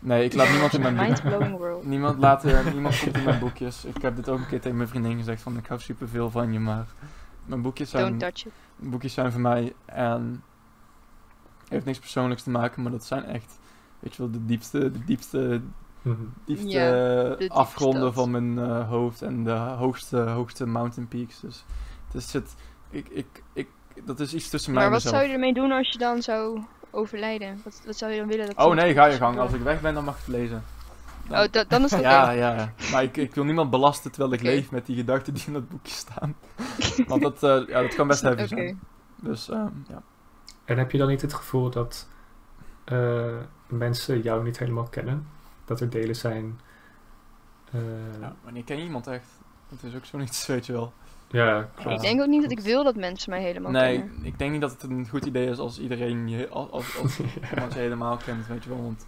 Nee, 0.00 0.24
ik 0.24 0.34
laat 0.34 0.50
niemand 0.50 0.72
in 0.72 0.80
mijn 0.80 0.96
boek. 0.96 1.06
Mind-blowing 1.06 1.56
world. 1.62 1.84
Niemand, 1.84 2.18
laat, 2.18 2.44
eh, 2.44 2.72
niemand 2.72 2.98
komt 3.00 3.16
in 3.16 3.24
mijn 3.24 3.38
boekjes. 3.38 3.84
Ik 3.84 4.02
heb 4.02 4.16
dit 4.16 4.28
ook 4.28 4.38
een 4.38 4.46
keer 4.46 4.60
tegen 4.60 4.76
mijn 4.76 4.88
vriendin 4.88 5.16
gezegd 5.16 5.42
van 5.42 5.56
ik 5.56 5.66
hou 5.66 5.80
superveel 5.80 6.30
van 6.30 6.52
je, 6.52 6.60
maar 6.60 6.86
mijn 7.44 7.62
boekjes 7.62 7.90
zijn, 7.90 8.04
Don't 8.04 8.20
touch 8.20 8.46
it. 8.46 8.52
boekjes 8.76 9.14
zijn 9.14 9.32
voor 9.32 9.40
mij 9.40 9.72
en 9.84 10.42
heeft 11.68 11.84
niks 11.84 11.98
persoonlijks 11.98 12.42
te 12.42 12.50
maken, 12.50 12.82
maar 12.82 12.92
dat 12.92 13.04
zijn 13.04 13.24
echt, 13.24 13.58
weet 13.98 14.14
je 14.14 14.22
wel, 14.22 14.30
de 14.30 14.44
diepste, 14.44 14.90
de 14.90 15.04
diepste, 15.04 15.60
mhm. 16.02 16.16
diepste 16.44 16.68
Ja, 16.68 16.90
de 16.90 17.34
diepste 17.38 17.58
afgronden 17.58 18.12
van 18.12 18.30
mijn 18.30 18.58
eh, 18.58 18.88
hoofd 18.88 19.22
en 19.22 19.44
de 19.44 19.50
hoogste, 19.50 20.16
hoogste 20.18 20.66
mountain 20.66 21.08
peaks. 21.08 21.40
Dus 21.40 21.64
het 22.06 22.14
is 22.22 22.32
het, 22.32 22.54
ik, 22.90 23.08
ik, 23.08 23.42
ik, 23.52 23.68
dat 24.04 24.20
is 24.20 24.34
iets 24.34 24.48
tussen 24.48 24.72
mij 24.72 24.82
Maar 24.82 24.92
en 24.92 24.96
wat 24.96 25.04
mezelf. 25.04 25.22
zou 25.22 25.28
je 25.28 25.34
ermee 25.38 25.54
doen 25.54 25.72
als 25.72 25.92
je 25.92 25.98
dan 25.98 26.22
zou 26.22 26.60
overlijden? 26.96 27.60
Wat, 27.64 27.82
wat 27.86 27.96
zou 27.96 28.12
je 28.12 28.18
dan 28.18 28.28
willen 28.28 28.46
dat 28.46 28.56
Oh 28.66 28.74
nee, 28.74 28.94
ga 28.94 29.06
je 29.06 29.16
gang. 29.16 29.38
Als 29.38 29.52
ik 29.52 29.60
weg 29.60 29.80
ben, 29.80 29.94
dan 29.94 30.04
mag 30.04 30.14
ik 30.18 30.20
het 30.26 30.34
lezen. 30.34 30.64
Dan- 31.28 31.38
Oh, 31.44 31.52
da- 31.52 31.64
dan 31.64 31.84
is 31.84 31.90
het. 31.90 32.00
Ja, 32.00 32.30
ja, 32.30 32.54
ja. 32.54 32.72
Maar 32.92 33.02
ik, 33.02 33.16
ik 33.16 33.34
wil 33.34 33.44
niemand 33.44 33.70
belasten 33.70 34.10
terwijl 34.10 34.32
ik 34.32 34.42
leef 34.42 34.70
met 34.70 34.86
die 34.86 34.96
gedachten 34.96 35.34
die 35.34 35.42
in 35.46 35.52
dat 35.52 35.68
boekje 35.68 35.92
staan. 35.94 36.36
Want 37.08 37.22
dat, 37.22 37.42
eh, 37.42 37.68
ja, 37.68 37.82
dat 37.82 37.94
kan 37.94 38.06
best 38.08 38.22
heavy 38.22 38.42
Oké. 38.42 38.48
zijn. 38.48 38.80
Dus 39.16 39.48
ehm, 39.48 39.68
ja. 39.88 40.02
En 40.64 40.78
heb 40.78 40.90
je 40.90 40.98
dan 40.98 41.08
niet 41.08 41.22
het 41.22 41.34
gevoel 41.34 41.70
dat 41.70 42.06
eh, 42.84 43.36
mensen 43.66 44.20
jou 44.22 44.44
niet 44.44 44.58
helemaal 44.58 44.88
kennen? 44.88 45.26
Dat 45.64 45.80
er 45.80 45.90
delen 45.90 46.16
zijn. 46.16 46.60
eh, 47.72 47.80
ja. 48.20 48.34
Wanneer 48.44 48.64
ken 48.64 48.76
je 48.76 48.84
iemand 48.84 49.06
echt? 49.06 49.28
Dat 49.68 49.78
is 49.82 49.94
ook 49.96 50.04
zoiets, 50.04 50.46
weet 50.52 50.66
je 50.66 50.72
wel. 50.72 50.92
Ja, 51.28 51.60
Ik 51.60 51.66
klopt. 51.74 51.96
Ik 51.96 52.08
denk 52.08 52.20
ook 52.20 52.26
niet 52.28 52.42
dat 52.42 52.50
ik 52.50 52.60
wil 52.60 52.84
dat 52.84 52.96
mensen 52.96 53.30
mij 53.30 53.42
helemaal 53.42 53.70
Nee, 53.70 53.98
kennen. 53.98 54.24
ik 54.24 54.38
denk 54.38 54.52
niet 54.52 54.60
dat 54.60 54.70
het 54.72 54.82
een 54.82 55.08
goed 55.08 55.24
idee 55.24 55.48
is 55.48 55.58
als 55.58 55.78
iedereen 55.80 56.28
je, 56.28 56.48
als, 56.48 56.70
als, 56.70 56.98
als 56.98 57.16
je 57.74 57.78
helemaal 57.80 58.16
kent, 58.16 58.46
weet 58.46 58.64
je 58.64 58.68
wel. 58.70 58.82
Want 58.82 59.06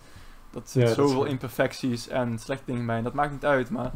dat 0.51 0.71
zit 0.71 0.83
Ja, 0.83 0.89
dat 0.89 0.99
is 0.99 1.11
zoveel 1.11 1.25
imperfecties 1.25 2.09
en 2.09 2.39
slechte 2.39 2.65
dingen 2.67 2.87
bij. 2.87 2.97
En 2.97 3.05
dat 3.05 3.13
maakt 3.15 3.33
niet 3.33 3.45
uit, 3.45 3.71
maar 3.71 3.93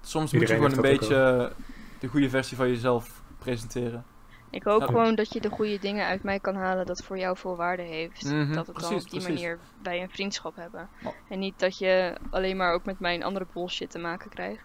soms 0.00 0.32
Iedereen 0.32 0.60
moet 0.60 0.70
je 0.70 0.74
gewoon 0.76 0.90
een 0.92 0.98
beetje 0.98 1.52
de 1.98 2.08
goede 2.08 2.30
versie 2.30 2.56
van 2.56 2.68
jezelf 2.68 3.22
presenteren. 3.38 4.04
Ik 4.50 4.62
hoop 4.62 4.80
Ja. 4.80 4.86
gewoon 4.86 5.14
dat 5.14 5.32
je 5.32 5.40
de 5.40 5.48
goede 5.50 5.78
dingen 5.78 6.06
uit 6.06 6.22
mij 6.22 6.40
kan 6.40 6.54
halen 6.54 6.86
dat 6.86 7.04
voor 7.04 7.18
jou 7.18 7.36
veel 7.36 7.56
waarde 7.56 7.82
heeft. 7.82 8.24
Mhm, 8.24 8.52
dat 8.52 8.66
we 8.66 8.72
het 8.72 8.82
dan 8.82 8.94
op 8.94 9.00
die 9.00 9.08
precies. 9.10 9.28
manier 9.28 9.58
bij 9.82 10.02
een 10.02 10.10
vriendschap 10.10 10.56
hebben. 10.56 10.88
En 11.28 11.38
niet 11.38 11.58
dat 11.58 11.78
je 11.78 12.16
alleen 12.30 12.56
maar 12.56 12.72
ook 12.72 12.84
met 12.84 13.00
mijn 13.00 13.22
andere 13.22 13.46
bullshit 13.52 13.90
te 13.90 13.98
maken 13.98 14.30
krijgt. 14.30 14.62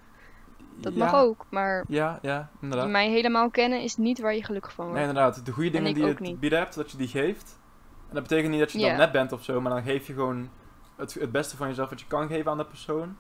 Dat 0.79 0.95
mag 0.95 1.13
ook, 1.13 1.45
maar 1.49 1.85
Ja, 1.87 2.19
ja, 2.21 2.49
inderdaad. 2.61 2.89
mij 2.89 3.09
helemaal 3.09 3.49
kennen 3.49 3.81
is 3.81 3.97
niet 3.97 4.19
waar 4.19 4.35
je 4.35 4.43
gelukkig 4.43 4.73
van 4.73 4.85
wordt. 4.85 4.99
Nee, 4.99 5.09
inderdaad. 5.09 5.45
De 5.45 5.51
goede 5.51 5.69
dingen 5.69 5.93
die 5.93 6.05
je 6.05 6.13
te 6.13 6.21
niet. 6.21 6.39
bieden 6.39 6.59
hebt, 6.59 6.75
dat 6.75 6.91
je 6.91 6.97
die 6.97 7.07
geeft. 7.07 7.59
En 8.07 8.13
dat 8.13 8.23
betekent 8.23 8.49
niet 8.51 8.59
dat 8.59 8.71
je 8.71 8.79
dan 8.79 8.97
net 8.97 9.11
bent 9.11 9.31
of 9.31 9.43
zo, 9.43 9.61
maar 9.61 9.71
dan 9.71 9.83
geef 9.83 10.07
je 10.07 10.13
gewoon 10.13 10.49
het, 10.95 11.13
het 11.13 11.31
beste 11.31 11.57
van 11.57 11.67
jezelf 11.67 11.89
wat 11.89 11.99
je 11.99 12.07
kan 12.07 12.27
geven 12.27 12.51
aan 12.51 12.57
de 12.57 12.65
persoon. 12.65 13.17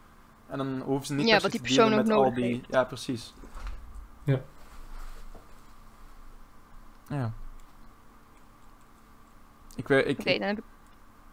En 0.47 0.57
dan 0.57 0.81
hoeven 0.81 1.05
ze 1.07 1.13
niet 1.13 1.27
Ja, 1.27 1.39
wat 1.39 1.51
die 1.51 1.61
persoon 1.61 1.91
ook 1.91 1.97
met 1.97 2.09
al 2.09 2.21
nodig 2.21 2.33
die... 2.33 2.43
heeft. 2.43 2.65
Ja, 2.69 2.83
precies. 2.83 3.33
Ja. 4.23 4.41
Ja. 7.07 7.31
Ik 9.75 9.87
weet... 9.87 10.07
Ik, 10.07 10.19
Oké, 10.19 10.37
dan 10.37 10.47
heb 10.47 10.57
ik... 10.57 10.63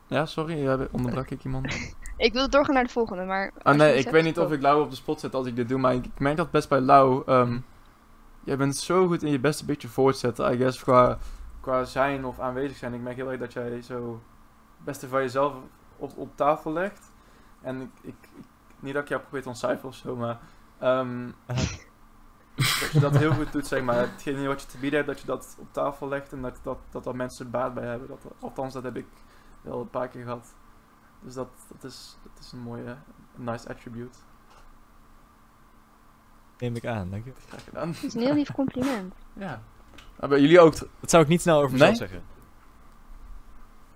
Ja, 0.07 0.27
sorry, 0.27 0.63
ja, 0.63 0.87
onderbrak 0.91 1.31
ik 1.31 1.45
iemand? 1.45 1.67
Ik 2.19 2.33
wilde 2.33 2.49
doorgaan 2.49 2.75
naar 2.75 2.85
de 2.85 2.91
volgende, 2.91 3.25
maar... 3.25 3.53
Ah 3.63 3.77
nee, 3.77 3.95
ik 3.95 4.09
weet 4.11 4.25
niet 4.25 4.39
of 4.39 4.53
ik 4.53 4.63
Lau 4.63 4.83
op 4.83 4.91
de 4.91 4.97
spot 4.97 5.21
zet 5.21 5.35
als 5.35 5.47
ik 5.47 5.57
dit 5.57 5.69
doe, 5.69 5.79
maar 5.79 5.95
ik, 5.95 6.05
ik 6.05 6.19
merk 6.19 6.37
dat 6.37 6.51
best 6.51 6.69
bij 6.69 6.81
Lau. 6.81 7.23
ehm, 7.27 7.59
jij 8.45 8.57
bent 8.57 8.77
zo 8.77 9.07
goed 9.07 9.23
in 9.23 9.31
je 9.31 9.41
beste 9.41 9.65
beetje 9.65 9.89
voortzetten, 9.89 10.53
I 10.53 10.57
guess, 10.57 10.83
qua, 10.83 11.19
qua 11.61 11.85
zijn 11.85 12.25
of 12.25 12.41
aanwezig 12.41 12.77
zijn. 12.77 12.95
Ik 12.95 13.01
merk 13.01 13.17
heel 13.17 13.31
erg 13.31 13.41
dat 13.41 13.53
jij 13.53 13.83
zo 13.83 14.21
het 14.77 14.85
beste 14.85 15.09
van 15.09 15.21
jezelf 15.21 15.55
op, 15.97 16.13
op 16.17 16.37
tafel 16.37 16.73
legt. 16.73 17.11
En 17.61 17.81
ik, 17.81 17.91
ik, 18.03 18.15
ik- 18.39 18.45
niet 18.81 18.95
dat 18.95 19.03
ik 19.03 19.09
jou 19.09 19.21
probeer 19.21 19.43
te 19.43 19.49
ontcijferen 19.49 19.89
of 19.89 19.95
zo, 19.95 20.17
maar 20.17 20.39
ehm, 20.79 21.31
dat 22.81 22.91
je 22.93 23.01
dat 23.01 23.17
heel 23.17 23.33
goed 23.33 23.53
doet, 23.53 23.67
zeg 23.67 23.83
maar. 23.83 23.97
Hetgene 23.97 24.47
wat 24.47 24.61
je 24.61 24.67
te 24.67 24.79
bieden 24.79 24.99
hebt, 24.99 25.11
dat 25.11 25.21
je 25.21 25.27
dat 25.27 25.57
op 25.59 25.67
tafel 25.73 26.09
legt 26.09 26.33
en 26.33 26.43
dat, 26.43 26.59
dat, 26.63 26.79
dat, 26.91 27.05
dat 27.05 27.15
mensen 27.15 27.51
baat 27.51 27.75
bij 27.75 27.85
hebben. 27.87 28.09
Dat, 28.09 28.21
althans, 28.41 28.73
dat 28.73 28.83
heb 28.83 28.97
ik 28.97 29.07
wel 29.63 29.81
een 29.81 29.91
paar 29.91 30.09
keer 30.09 30.23
gehad. 30.23 30.55
Dus 31.23 31.35
dat, 31.35 31.49
dat, 31.81 31.91
is, 31.91 32.17
dat 32.23 32.45
is 32.45 32.53
een 32.53 32.59
mooie, 32.59 32.97
nice 33.35 33.69
attribute. 33.69 34.19
Neem 36.59 36.77
ik 36.77 36.87
aan, 36.87 37.11
dank 37.11 37.25
je. 37.25 37.33
Graag 37.49 37.65
gedaan. 37.65 37.93
Dat 37.93 38.03
is 38.03 38.15
een 38.15 38.21
heel 38.21 38.35
lief 38.35 38.53
compliment. 38.53 39.15
Ja. 39.33 39.63
Maar 40.21 40.29
bij 40.29 40.41
jullie 40.41 40.61
ook. 40.61 40.75
Dat 41.01 41.11
zou 41.11 41.23
ik 41.23 41.29
niet 41.29 41.41
snel 41.41 41.57
over 41.57 41.79
Nee? 41.79 41.79
mezelf 41.79 41.97
zeggen. 41.97 42.23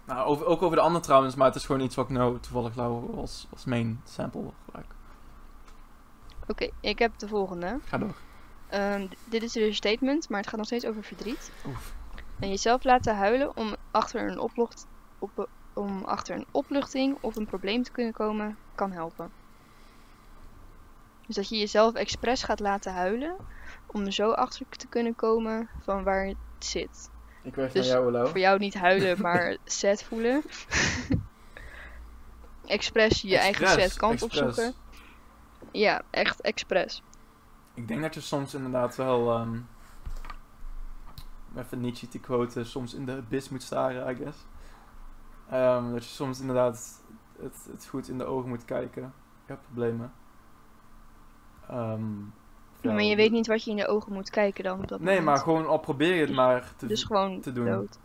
Nou, 0.04 0.26
over, 0.26 0.46
ook 0.46 0.62
over 0.62 0.76
de 0.76 0.82
andere 0.82 1.04
trouwens, 1.04 1.34
maar 1.34 1.46
het 1.46 1.56
is 1.56 1.64
gewoon 1.64 1.80
iets 1.80 1.94
wat 1.94 2.04
ik 2.04 2.10
nou 2.16 2.38
toevallig 2.40 2.74
Lau 2.74 3.16
als, 3.16 3.46
als 3.50 3.64
main 3.64 4.00
sample 4.04 4.50
gebruik. 4.64 4.86
Oké, 6.46 6.70
ik 6.80 6.98
heb 6.98 7.18
de 7.18 7.28
volgende. 7.28 7.78
Ga 7.84 7.98
door. 7.98 8.14
Ehm, 8.68 9.06
dit 9.24 9.42
is 9.42 9.52
dus 9.52 9.66
een 9.66 9.74
statement, 9.74 10.28
maar 10.28 10.38
het 10.38 10.48
gaat 10.48 10.56
nog 10.56 10.66
steeds 10.66 10.86
over 10.86 11.02
verdriet. 11.02 11.52
Oef. 11.66 11.94
En 12.38 12.48
jezelf 12.48 12.84
laten 12.84 13.16
huilen 13.16 13.56
om 13.56 13.74
achter 13.90 14.30
een, 14.30 14.38
oplucht, 14.38 14.86
op, 15.18 15.48
om 15.74 16.04
achter 16.04 16.36
een 16.36 16.46
opluchting 16.50 17.18
of 17.20 17.36
een 17.36 17.46
probleem 17.46 17.82
te 17.82 17.90
kunnen 17.90 18.12
komen, 18.12 18.56
kan 18.74 18.92
helpen. 18.92 19.30
Dus 21.26 21.36
dat 21.36 21.48
je 21.48 21.58
jezelf 21.58 21.94
expres 21.94 22.42
gaat 22.42 22.60
laten 22.60 22.92
huilen 22.92 23.36
om 23.86 24.04
er 24.04 24.12
zo 24.12 24.30
achter 24.30 24.66
te 24.68 24.86
kunnen 24.86 25.14
komen 25.14 25.68
van 25.82 26.02
waar 26.02 26.26
het 26.26 26.36
zit. 26.58 27.10
Ik 27.42 27.54
weg 27.54 27.72
Dus 27.72 27.88
naar 27.88 28.10
jou. 28.10 28.28
Voor 28.28 28.38
jou 28.38 28.58
niet 28.58 28.74
huilen, 28.74 29.20
maar 29.22 29.56
sad 29.64 30.02
voelen. 30.02 30.42
expres 32.66 33.20
je 33.20 33.38
eigen 33.38 33.68
sad 33.68 33.96
kant 33.96 34.22
opzoeken. 34.22 34.74
Ja, 35.72 36.02
echt 36.10 36.40
expres. 36.40 37.02
Ik 37.74 37.88
denk 37.88 38.02
dat 38.02 38.14
je 38.14 38.20
soms 38.20 38.54
inderdaad 38.54 38.96
wel, 38.96 39.30
ehm 39.30 39.58
om 41.52 41.58
even 41.58 41.80
Nietzsche 41.80 42.08
te 42.08 42.18
quoten, 42.18 42.66
soms 42.66 42.94
in 42.94 43.06
de 43.06 43.12
abyss 43.12 43.48
moet 43.48 43.62
staren, 43.62 44.10
I 44.10 44.14
guess. 44.14 44.38
Ehm, 45.52 45.92
dat 45.92 46.04
je 46.04 46.10
soms 46.10 46.40
inderdaad 46.40 47.02
het, 47.40 47.68
het 47.70 47.86
goed 47.86 48.08
in 48.08 48.18
de 48.18 48.24
ogen 48.24 48.48
moet 48.48 48.64
kijken. 48.64 49.12
Problemen. 49.62 50.12
Ehm, 51.68 52.20
ja, 52.80 52.92
maar 52.92 53.02
je 53.02 53.16
weet 53.16 53.30
niet 53.30 53.46
wat 53.46 53.64
je 53.64 53.70
in 53.70 53.76
de 53.76 53.86
ogen 53.86 54.12
moet 54.12 54.30
kijken 54.30 54.64
dan 54.64 54.80
op 54.80 54.88
dat 54.88 55.00
Nee, 55.00 55.08
moment. 55.08 55.24
maar 55.24 55.38
gewoon 55.38 55.66
al 55.66 55.78
probeer 55.78 56.14
je 56.14 56.20
het 56.20 56.34
maar 56.34 56.72
te, 56.76 56.86
Dus 56.86 57.04
gewoon 57.04 57.40
te 57.40 57.52
doen. 57.52 57.66
dood. 57.66 57.98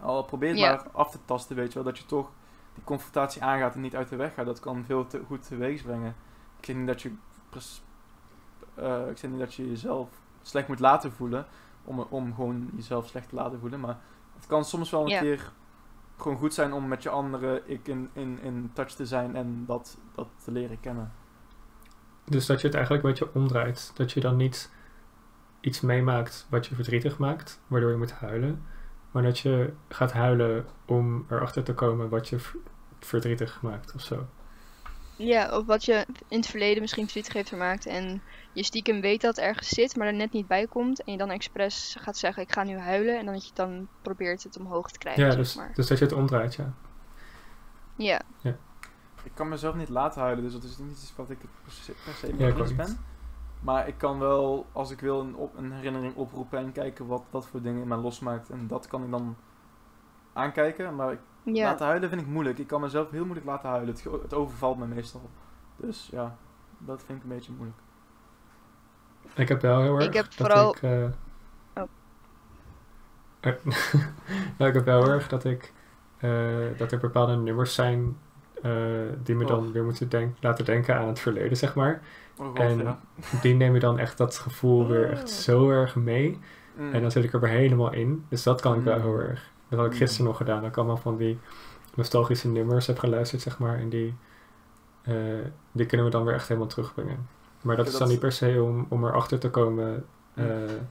Al 0.00 0.22
probeer 0.24 0.48
het 0.48 0.58
Ja. 0.58 0.70
maar 0.70 0.86
af 0.92 1.10
te 1.10 1.18
tasten, 1.24 1.56
weet 1.56 1.68
je 1.68 1.74
wel. 1.74 1.82
Dat 1.84 1.98
je 1.98 2.06
toch 2.06 2.30
die 2.74 2.84
confrontatie 2.84 3.42
aangaat 3.42 3.74
en 3.74 3.80
niet 3.80 3.96
uit 3.96 4.08
de 4.08 4.16
weg 4.16 4.34
gaat. 4.34 4.46
Dat 4.46 4.60
kan 4.60 4.84
veel 4.84 5.06
te 5.06 5.22
goed 5.26 5.46
teweeg 5.46 5.82
brengen. 5.82 6.14
Ik 6.58 6.64
zeg 6.64 6.76
niet 6.76 6.86
dat 6.86 7.02
je, 7.02 7.12
eh, 8.74 9.08
ik 9.10 9.18
zeg 9.18 9.30
niet 9.30 9.40
dat 9.40 9.54
je 9.54 9.68
jezelf 9.68 10.08
slecht 10.42 10.68
moet 10.68 10.80
laten 10.80 11.12
voelen. 11.12 11.46
Om, 11.84 12.00
om 12.08 12.34
gewoon 12.34 12.70
jezelf 12.74 13.06
slecht 13.06 13.28
te 13.28 13.34
laten 13.34 13.60
voelen. 13.60 13.80
Maar 13.80 13.98
het 14.36 14.46
kan 14.46 14.64
soms 14.64 14.90
wel 14.90 15.02
een 15.02 15.08
Ja. 15.08 15.20
keer 15.20 15.52
gewoon 16.18 16.38
goed 16.38 16.54
zijn 16.54 16.72
om 16.72 16.88
met 16.88 17.02
je 17.02 17.08
andere 17.08 17.62
ik 17.64 17.88
in, 17.88 18.10
in, 18.12 18.38
in 18.42 18.70
touch 18.72 18.90
te 18.90 19.06
zijn. 19.06 19.36
En 19.36 19.64
dat, 19.66 19.98
dat 20.14 20.28
te 20.44 20.52
leren 20.52 20.80
kennen. 20.80 21.12
Dus 22.24 22.46
dat 22.46 22.60
je 22.60 22.66
het 22.66 22.76
eigenlijk 22.76 23.04
een 23.04 23.10
beetje 23.10 23.34
omdraait. 23.34 23.92
Dat 23.94 24.12
je 24.12 24.20
dan 24.20 24.36
niet 24.36 24.70
iets 25.60 25.80
meemaakt 25.80 26.46
wat 26.50 26.66
je 26.66 26.74
verdrietig 26.74 27.18
maakt, 27.18 27.60
waardoor 27.66 27.90
je 27.90 27.96
moet 27.96 28.12
huilen. 28.12 28.62
Maar 29.10 29.22
dat 29.22 29.38
je 29.38 29.72
gaat 29.88 30.12
huilen 30.12 30.66
om 30.84 31.26
erachter 31.28 31.62
te 31.62 31.74
komen 31.74 32.08
wat 32.08 32.28
je 32.28 32.38
verdrietig 33.00 33.62
maakt 33.62 33.94
of 33.94 34.00
zo. 34.00 34.26
Ja, 35.18 35.56
of 35.56 35.66
wat 35.66 35.84
je 35.84 36.06
in 36.28 36.36
het 36.36 36.46
verleden 36.46 36.80
misschien 36.80 37.02
verdrietig 37.04 37.32
heeft 37.32 37.48
gemaakt 37.48 37.86
en 37.86 38.22
je 38.52 38.62
stiekem 38.62 39.00
weet 39.00 39.20
dat 39.20 39.36
het 39.36 39.44
ergens 39.44 39.68
zit, 39.68 39.96
maar 39.96 40.06
er 40.06 40.14
net 40.14 40.32
niet 40.32 40.46
bij 40.46 40.66
komt. 40.66 41.04
En 41.04 41.12
je 41.12 41.18
dan 41.18 41.30
expres 41.30 41.96
gaat 42.00 42.16
zeggen, 42.16 42.42
ik 42.42 42.52
ga 42.52 42.62
nu 42.62 42.78
huilen. 42.78 43.18
En 43.18 43.24
dan 43.24 43.34
dat 43.34 43.46
je 43.46 43.54
dan 43.54 43.88
probeert 44.02 44.42
het 44.42 44.58
omhoog 44.58 44.90
te 44.90 44.98
krijgen, 44.98 45.22
Ja, 45.24 45.30
zeg 45.30 45.38
dus, 45.38 45.54
maar. 45.54 45.70
dus 45.74 45.86
dat 45.86 45.98
je 45.98 46.04
het 46.04 46.12
omdraait, 46.14 46.54
ja. 46.54 46.72
Ja, 47.96 48.20
Ik 49.22 49.30
kan 49.34 49.48
mezelf 49.48 49.74
niet 49.74 49.88
laten 49.88 50.20
huilen, 50.20 50.44
dus 50.44 50.52
dat 50.52 50.62
is 50.62 50.78
niet 50.78 50.90
iets 50.90 51.12
wat 51.16 51.30
ik 51.30 51.38
per 51.38 51.72
se, 51.72 51.92
per 52.04 52.14
se 52.14 52.26
Ja, 52.26 52.54
mee 52.54 52.74
ben. 52.74 52.98
Maar 53.60 53.88
ik 53.88 53.98
kan 53.98 54.18
wel, 54.18 54.66
als 54.72 54.90
ik 54.90 55.00
wil, 55.00 55.20
een, 55.20 55.34
op, 55.36 55.56
een 55.56 55.72
herinnering 55.72 56.14
oproepen 56.14 56.58
en 56.58 56.72
kijken 56.72 57.06
wat 57.06 57.22
dat 57.30 57.46
voor 57.46 57.62
dingen 57.62 57.82
in 57.82 57.88
mij 57.88 57.98
losmaakt. 57.98 58.50
En 58.50 58.66
dat 58.66 58.86
kan 58.86 59.04
ik 59.04 59.10
dan 59.10 59.36
aankijken. 60.32 60.96
Maar 60.96 61.12
ik, 61.12 61.18
ja. 61.42 61.64
laten 61.64 61.86
huilen 61.86 62.08
vind 62.08 62.20
ik 62.20 62.26
moeilijk. 62.26 62.58
Ik 62.58 62.66
kan 62.66 62.80
mezelf 62.80 63.10
heel 63.10 63.24
moeilijk 63.24 63.46
laten 63.46 63.68
huilen. 63.68 63.94
Het, 63.94 64.04
het 64.22 64.34
overvalt 64.34 64.78
me 64.78 64.86
meestal. 64.86 65.30
Dus 65.76 66.08
ja, 66.12 66.36
dat 66.78 67.02
vind 67.06 67.18
ik 67.18 67.24
een 67.30 67.34
beetje 67.36 67.52
moeilijk. 67.52 67.78
Ik 69.34 69.48
heb 69.48 69.60
wel 69.60 69.82
heel 69.82 69.94
erg 69.96 70.06
Ik 70.06 70.14
heb 70.14 70.24
dat 70.24 70.34
vooral- 70.34 70.74
ik... 70.74 70.82
eh, 70.82 71.04
Oh. 71.74 71.88
Eh, 73.40 73.52
nou, 74.58 74.70
ik 74.70 74.74
heb 74.74 74.84
wel 74.84 75.02
heel 75.02 75.12
erg 75.12 75.28
dat 75.28 75.44
ik... 75.44 75.72
eh, 76.18 76.56
dat 76.76 76.92
er 76.92 76.98
bepaalde 76.98 77.36
nummers 77.36 77.74
zijn 77.74 78.16
eh, 78.62 78.72
die 79.22 79.34
me 79.34 79.44
dan 79.44 79.66
Oh. 79.66 79.72
weer 79.72 79.84
moeten 79.84 80.08
denk 80.08 80.36
laten 80.40 80.64
denken 80.64 80.96
aan 80.98 81.06
het 81.06 81.20
verleden, 81.20 81.56
zeg 81.56 81.74
maar. 81.74 82.00
Oh 82.36 82.46
god, 82.46 82.58
En 82.58 82.78
ja. 82.78 82.98
Die 83.42 83.54
nemen 83.54 83.80
dan 83.80 83.98
echt 83.98 84.18
dat 84.18 84.38
gevoel 84.38 84.86
weer 84.86 85.10
echt 85.10 85.30
zo 85.30 85.70
erg 85.70 85.96
mee. 85.96 86.38
Mm. 86.76 86.92
En 86.92 87.02
dan 87.02 87.10
zit 87.10 87.24
ik 87.24 87.32
er 87.32 87.40
weer 87.40 87.50
helemaal 87.50 87.92
in. 87.92 88.24
Dus 88.28 88.42
dat 88.42 88.60
kan 88.60 88.74
ik 88.78 88.82
wel 88.82 88.96
Mm. 88.96 89.02
heel 89.02 89.18
erg. 89.18 89.50
Dat 89.68 89.78
had 89.78 89.86
ik 89.88 89.92
Mm. 89.92 89.98
gisteren 89.98 90.26
nog 90.26 90.36
gedaan. 90.36 90.60
Dat 90.60 90.70
ik 90.70 90.76
allemaal 90.76 90.96
van 90.96 91.16
die 91.16 91.38
nostalgische 91.94 92.48
nummers 92.48 92.86
heb 92.86 92.98
geluisterd, 92.98 93.42
zeg 93.42 93.58
maar. 93.58 93.78
En 93.78 93.88
die, 93.88 94.14
eh, 95.02 95.14
die 95.72 95.86
kunnen 95.86 96.06
we 96.06 96.12
dan 96.12 96.24
weer 96.24 96.34
echt 96.34 96.48
helemaal 96.48 96.68
terugbrengen. 96.68 97.28
Maar 97.62 97.76
dat 97.76 97.86
Ja, 97.86 97.92
is 97.92 97.98
dan 97.98 98.08
niet 98.08 98.18
per 98.20 98.32
se 98.32 98.62
om, 98.62 98.86
om 98.88 99.04
erachter 99.04 99.38
te 99.38 99.50
komen 99.50 100.04
eh, 100.34 100.44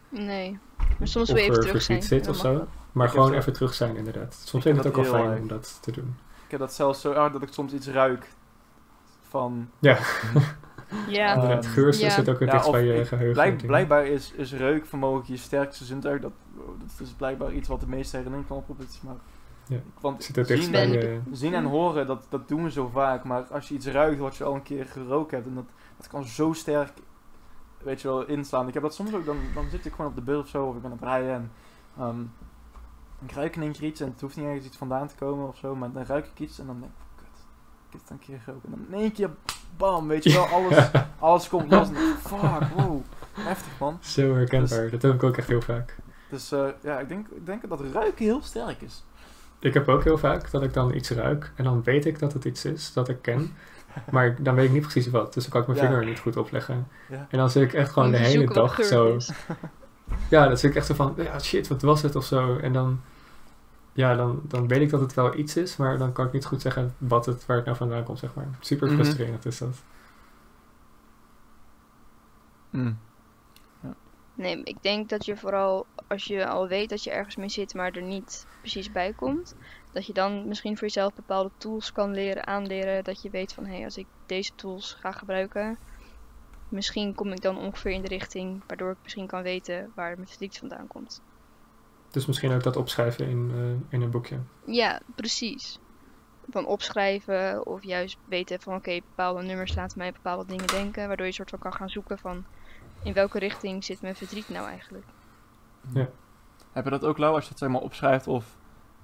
Nee. 0.10 0.60
Maar 1.00 1.08
soms 1.08 1.30
of 1.30 1.36
wil 1.36 1.44
je 1.44 1.50
even 1.52 1.56
er 1.64 1.68
terug 1.68 1.82
zijn. 1.82 2.02
verdriet 2.02 2.24
zit 2.26 2.36
of 2.36 2.42
zo. 2.42 2.68
Maar 2.92 3.10
gewoon 3.10 3.34
even 3.34 3.54
terug 3.54 3.74
zijn, 3.74 3.96
inderdaad. 3.96 4.34
Soms 4.34 4.64
vind 4.64 4.78
ik 4.78 4.84
het 4.84 4.96
ook 4.98 5.04
wel 5.04 5.14
fijn 5.14 5.32
erg. 5.32 5.40
om 5.40 5.48
dat 5.48 5.78
te 5.82 5.92
doen. 5.92 6.16
Ik 6.46 6.52
heb 6.52 6.60
dat 6.60 6.74
zelfs 6.74 7.02
zo 7.02 7.12
erg 7.12 7.32
dat 7.32 7.42
ik 7.42 7.54
soms 7.54 7.74
iets 7.74 7.88
ruik 7.88 8.28
van... 9.22 9.70
Ja, 9.80 9.98
Ja, 11.08 11.28
Eh, 11.28 11.34
inderdaad. 11.42 11.66
Geur 11.66 11.98
ja. 12.00 12.10
zit 12.10 12.30
ook 12.30 12.40
weer 12.40 12.48
Ja, 12.48 12.54
dicht 12.54 12.72
bij 12.72 12.84
je 12.86 13.06
geheugen. 13.06 13.34
Blijk- 13.34 13.66
blijkbaar 13.66 14.06
is, 14.06 14.32
is 14.32 14.54
reukvermogen 14.54 15.24
je 15.28 15.38
sterkste 15.38 15.86
zintuig. 15.86 16.22
Dat, 16.22 16.32
dat 16.98 17.08
is 17.08 17.12
blijkbaar 17.14 17.54
iets 17.54 17.68
wat 17.68 17.80
de 17.80 17.88
meeste 17.88 18.16
herinnering 18.16 18.48
kan 18.50 18.58
oproepen. 18.58 18.86
Maar, 19.02 19.16
Ja. 19.68 19.78
Want 20.02 20.24
Zit 20.24 20.38
er 20.38 20.46
zien, 20.58 20.72
bij 20.72 21.12
en, 21.12 21.24
zien 21.36 21.54
en 21.54 21.64
horen, 21.66 22.08
dat, 22.08 22.26
dat 22.30 22.48
doen 22.48 22.64
we 22.64 22.72
zo 22.72 22.88
vaak. 22.88 23.24
Maar 23.24 23.44
als 23.44 23.68
je 23.68 23.76
iets 23.76 23.88
ruikt 23.88 24.20
wat 24.20 24.36
je 24.36 24.44
al 24.44 24.56
een 24.56 24.64
keer 24.64 24.86
gerookt 24.86 25.32
hebt, 25.32 25.46
en 25.48 25.54
dat, 25.56 25.66
dat 25.98 26.08
kan 26.08 26.26
zo 26.26 26.54
sterk, 26.54 26.92
weet 27.84 28.02
je 28.02 28.08
wel, 28.08 28.26
inslaan. 28.26 28.68
Ik 28.68 28.74
heb 28.74 28.84
dat 28.84 28.94
soms 28.96 29.14
ook, 29.14 29.26
dan, 29.26 29.38
dan 29.54 29.70
zit 29.70 29.86
ik 29.86 29.92
gewoon 29.94 30.08
op 30.10 30.16
de 30.16 30.22
beeld 30.22 30.44
of 30.44 30.50
zo, 30.50 30.66
of 30.66 30.76
ik 30.76 30.82
ben 30.82 30.92
op 30.92 31.02
rijden 31.02 31.34
en 31.34 31.52
ehm, 31.98 32.22
ik 33.26 33.32
ruik 33.32 33.56
in 33.56 33.62
één 33.62 33.72
keer 33.72 33.84
iets 33.84 34.00
en 34.02 34.10
het 34.12 34.22
hoeft 34.22 34.36
niet 34.36 34.46
ergens 34.46 34.66
iets 34.66 34.78
vandaan 34.78 35.08
te 35.08 35.16
komen 35.16 35.48
of 35.48 35.58
zo, 35.58 35.76
maar 35.76 35.92
dan 35.92 36.04
ruik 36.04 36.26
ik 36.26 36.40
iets 36.40 36.60
en 36.60 36.66
dan 36.66 36.80
denk 36.80 36.92
ik, 36.92 37.16
kut, 37.16 37.28
ik 37.88 37.92
heb 37.92 38.02
het 38.02 38.10
een 38.10 38.20
keer 38.20 38.40
gerookt. 38.40 38.66
En 38.66 38.70
dan 38.72 38.86
in 38.88 38.94
één 39.04 39.12
keer, 39.12 39.30
bam, 39.78 40.08
weet 40.08 40.24
je 40.24 40.34
wel, 40.34 40.46
alles, 40.58 40.90
alles 41.20 41.50
komt 41.50 41.72
los. 41.72 41.88
Fuck, 42.22 42.64
wow, 42.76 43.02
heftig 43.40 43.72
man. 43.80 43.98
Zo 44.02 44.36
herkenbaar. 44.36 44.90
Dat 44.90 45.02
heb 45.02 45.14
ik 45.14 45.24
ook 45.24 45.38
echt 45.38 45.48
heel 45.48 45.62
vaak. 45.62 45.96
Dus 46.30 46.52
eh, 46.52 46.66
ja, 46.84 47.00
ik 47.00 47.08
denk, 47.08 47.28
ik 47.28 47.46
denk 47.46 47.70
dat 47.70 47.82
ruiken 47.94 48.26
heel 48.26 48.42
sterk 48.42 48.82
is. 48.82 49.04
Ik 49.60 49.74
heb 49.74 49.88
ook 49.88 50.04
heel 50.04 50.18
vaak 50.18 50.52
dat 50.52 50.64
ik 50.64 50.74
dan 50.74 50.94
iets 50.96 51.10
ruik 51.10 51.52
en 51.56 51.64
dan 51.64 51.84
weet 51.84 52.06
ik 52.06 52.20
dat 52.20 52.34
het 52.34 52.46
iets 52.46 52.66
is 52.66 52.94
dat 52.94 53.10
ik 53.10 53.22
ken. 53.22 53.56
Maar 54.12 54.36
dan 54.40 54.56
weet 54.56 54.66
ik 54.66 54.72
niet 54.72 54.82
precies 54.82 55.10
wat, 55.10 55.34
dus 55.34 55.44
dan 55.44 55.52
kan 55.52 55.62
ik 55.62 55.68
mijn 55.68 55.80
Ja. 55.80 55.88
vinger 55.88 56.06
niet 56.06 56.20
goed 56.20 56.38
opleggen. 56.38 56.88
Ja. 57.10 57.28
En 57.30 57.38
dan 57.38 57.50
zit 57.50 57.64
ik 57.64 57.74
echt 57.74 57.92
gewoon 57.92 58.12
de 58.12 58.18
hele 58.18 58.46
dag 58.54 58.84
zo. 58.84 59.16
is. 59.16 59.32
Ja, 60.30 60.48
dan 60.48 60.58
zit 60.58 60.70
ik 60.70 60.76
echt 60.78 60.86
zo 60.86 60.94
van, 60.94 61.14
ja 61.18 61.40
shit, 61.40 61.68
wat 61.68 61.82
was 61.82 62.02
het 62.02 62.16
of 62.16 62.26
zo. 62.26 62.58
En 62.58 62.74
dan, 62.74 63.02
ja, 63.98 64.16
dan, 64.16 64.42
dan 64.44 64.68
weet 64.68 64.82
ik 64.82 64.90
dat 64.90 65.00
het 65.00 65.14
wel 65.14 65.36
iets 65.36 65.56
is, 65.58 65.78
maar 65.78 65.98
dan 65.98 66.12
kan 66.12 66.26
ik 66.26 66.32
niet 66.32 66.46
goed 66.46 66.62
zeggen 66.62 66.96
wat 66.98 67.26
het, 67.26 67.46
waar 67.46 67.56
het 67.58 67.66
nou 67.66 67.78
vandaan 67.78 68.04
komt, 68.04 68.20
zeg 68.20 68.34
maar. 68.34 68.48
Super 68.60 68.88
Mhm. 68.88 68.96
frustrerend 68.96 69.46
is 69.46 69.58
dat. 69.58 69.84
Mm. 72.70 72.98
Nee, 74.36 74.64
ik 74.64 74.84
denk 74.84 75.10
dat 75.10 75.26
je 75.26 75.38
vooral 75.38 75.86
als 76.08 76.26
je 76.26 76.48
al 76.48 76.68
weet 76.68 76.90
dat 76.90 77.04
je 77.04 77.12
ergens 77.12 77.36
mee 77.36 77.50
zit, 77.50 77.74
maar 77.74 77.92
er 77.92 78.02
niet 78.02 78.48
precies 78.60 78.92
bij 78.92 79.14
komt, 79.14 79.56
dat 79.92 80.06
je 80.06 80.14
dan 80.14 80.48
misschien 80.48 80.74
voor 80.78 80.88
jezelf 80.88 81.14
bepaalde 81.14 81.52
tools 81.58 81.92
kan 81.92 82.12
leren, 82.14 82.48
aanleren. 82.48 83.04
Dat 83.04 83.22
je 83.22 83.30
weet 83.30 83.54
van 83.54 83.66
hé, 83.66 83.76
hey, 83.76 83.84
als 83.84 83.98
ik 83.98 84.06
deze 84.26 84.52
tools 84.56 84.94
ga 85.00 85.12
gebruiken, 85.12 85.78
misschien 86.70 87.16
kom 87.16 87.32
ik 87.32 87.42
dan 87.42 87.58
ongeveer 87.58 87.92
in 87.92 88.02
de 88.02 88.08
richting 88.08 88.62
waardoor 88.68 88.92
ik 88.92 88.98
misschien 89.04 89.28
kan 89.28 89.42
weten 89.44 89.92
waar 89.96 90.16
mijn 90.16 90.28
verdriet 90.28 90.58
vandaan 90.58 90.88
komt. 90.88 91.22
Dus 92.12 92.26
misschien 92.26 92.52
ook 92.52 92.64
dat 92.64 92.76
opschrijven 92.76 93.28
in, 93.28 93.52
eh, 93.54 93.94
in 93.94 94.02
een 94.02 94.12
boekje. 94.12 94.40
Ja, 94.66 95.02
precies. 95.16 95.80
Van 96.50 96.66
opschrijven 96.66 97.66
of 97.66 97.84
juist 97.84 98.18
weten 98.26 98.60
van 98.62 98.76
oké, 98.76 99.00
bepaalde 99.10 99.42
nummers 99.42 99.76
laten 99.76 99.98
mij 99.98 100.12
bepaalde 100.12 100.46
dingen 100.46 100.68
denken. 100.68 101.08
Waardoor 101.08 101.26
je 101.26 101.32
soort 101.32 101.50
van 101.50 101.60
kan 101.60 101.74
gaan 101.74 101.90
zoeken 101.90 102.18
van 102.18 102.46
in 103.04 103.14
welke 103.14 103.40
richting 103.40 103.84
zit 103.84 104.02
mijn 104.02 104.16
verdriet 104.16 104.50
nou 104.50 104.68
eigenlijk. 104.68 105.06
Ja. 105.94 106.10
Heb 106.72 106.84
je 106.84 106.90
dat 106.90 107.06
ook, 107.06 107.18
Lau, 107.18 107.34
als 107.34 107.44
je 107.44 107.50
het 107.50 107.60
zeg 107.60 107.70
maar 107.70 107.82
opschrijft 107.82 108.28
of 108.28 108.58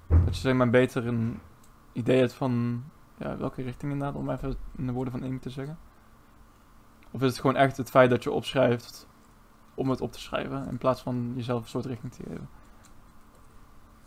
dat 0.08 0.34
je 0.34 0.40
zeg 0.40 0.54
maar 0.54 0.70
beter 0.70 1.06
een 1.06 1.40
idee 1.92 2.18
hebt 2.18 2.32
van 2.32 2.84
ja, 3.18 3.36
welke 3.36 3.62
richting 3.62 3.92
inderdaad, 3.92 4.16
om 4.16 4.30
even 4.30 4.56
in 4.76 4.86
de 4.86 4.92
woorden 4.92 5.12
van 5.12 5.22
Amy 5.22 5.38
te 5.38 5.50
zeggen? 5.50 5.78
Of 7.10 7.22
is 7.22 7.30
het 7.30 7.40
gewoon 7.40 7.56
echt 7.56 7.76
het 7.76 7.90
feit 7.90 8.10
dat 8.10 8.22
je 8.22 8.30
opschrijft 8.30 9.06
om 9.74 9.90
het 9.90 10.00
op 10.00 10.12
te 10.12 10.20
schrijven 10.20 10.68
in 10.68 10.78
plaats 10.78 11.02
van 11.02 11.32
jezelf 11.36 11.62
een 11.62 11.68
soort 11.68 11.84
richting 11.84 12.12
te 12.12 12.22
geven? 12.22 12.48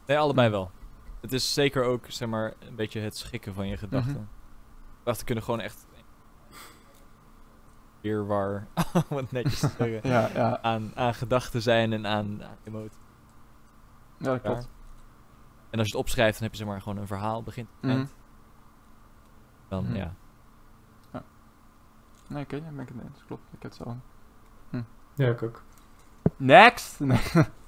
Nee, 0.08 0.20
allebei 0.20 0.49
wel. 0.49 0.72
Het 1.22 1.34
is 1.34 1.53
zeker 1.53 1.84
ook, 1.84 2.05
zeg 2.08 2.30
maar, 2.30 2.53
een 2.60 2.76
beetje 2.76 2.99
het 2.99 3.18
schikken 3.18 3.53
van 3.53 3.68
je 3.68 3.78
gedachten. 3.78 4.12
Mhm. 4.14 4.24
Gedachten 4.99 5.26
kunnen 5.26 5.43
gewoon 5.43 5.60
echt... 5.60 5.86
Weer 8.01 8.28
waar, 8.28 8.68
om 9.10 9.18
het 9.18 9.32
netjes 9.32 9.60
te 9.60 9.68
zeggen, 9.78 10.10
Ja, 10.10 10.30
ja, 10.34 10.62
aan, 10.62 10.91
aan 10.95 11.14
gedachten 11.14 11.62
zijn 11.62 11.93
en 11.93 12.08
aan, 12.08 12.43
aan 12.43 12.58
emoties. 12.64 12.97
ja 14.18 14.26
dat 14.32 14.41
klopt. 14.41 14.70
En 15.70 15.80
als 15.80 15.88
je 15.88 15.93
het 15.97 16.05
opschrijft, 16.05 16.34
dan 16.34 16.43
heb 16.43 16.51
je 16.51 16.58
zeg 16.58 16.68
maar 16.68 16.82
gewoon 16.82 16.97
een 16.97 17.08
verhaal, 17.08 17.43
begint 17.43 17.70
eind. 17.82 18.16
Dan, 19.68 19.84
Mhm. 19.84 19.95
ja. 19.95 20.14
Nee, 22.30 22.43
oké, 22.43 22.62
daar 22.62 22.74
ben 22.74 22.82
ik 22.88 22.89
het 22.95 23.03
eens. 23.03 23.26
Klopt, 23.26 23.41
ik 23.53 23.62
heb 23.62 23.72
het 23.72 23.76
zo. 23.88 23.97
Ja, 25.16 25.30
ik 25.30 25.43
ook. 25.43 25.64
Next! 26.38 26.99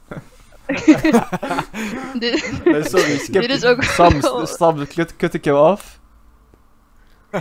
Nee, 0.70 2.20
Dit, 2.20 2.62
nee, 2.66 2.84
sorry, 2.84 3.18
skip. 3.18 3.42
dit 3.42 3.50
is 3.50 3.66
ook 3.66 3.84
Sam, 3.84 4.22
wel- 4.22 4.48
Sam, 4.48 4.88
kut, 4.88 5.16
kut 5.16 5.34
ik 5.34 5.44
jou 5.44 5.58
af. 5.58 6.00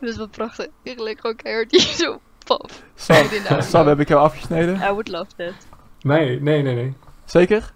dit 0.00 0.08
is 0.10 0.16
wel 0.16 0.28
prachtig. 0.28 0.66
Ik 0.82 1.00
lig 1.00 1.20
gewoon 1.20 1.36
keihard 1.36 1.70
hier 1.70 1.80
zo 1.80 2.20
pap. 2.46 2.70
Sam, 3.60 3.86
heb 3.86 4.00
ik 4.00 4.08
jou 4.08 4.20
afgesneden? 4.20 4.74
I 4.74 4.78
would 4.78 5.08
love 5.08 5.30
that. 5.36 5.52
Nee, 6.00 6.40
nee, 6.40 6.62
nee, 6.62 6.74
nee. 6.74 6.96
Zeker? 7.24 7.72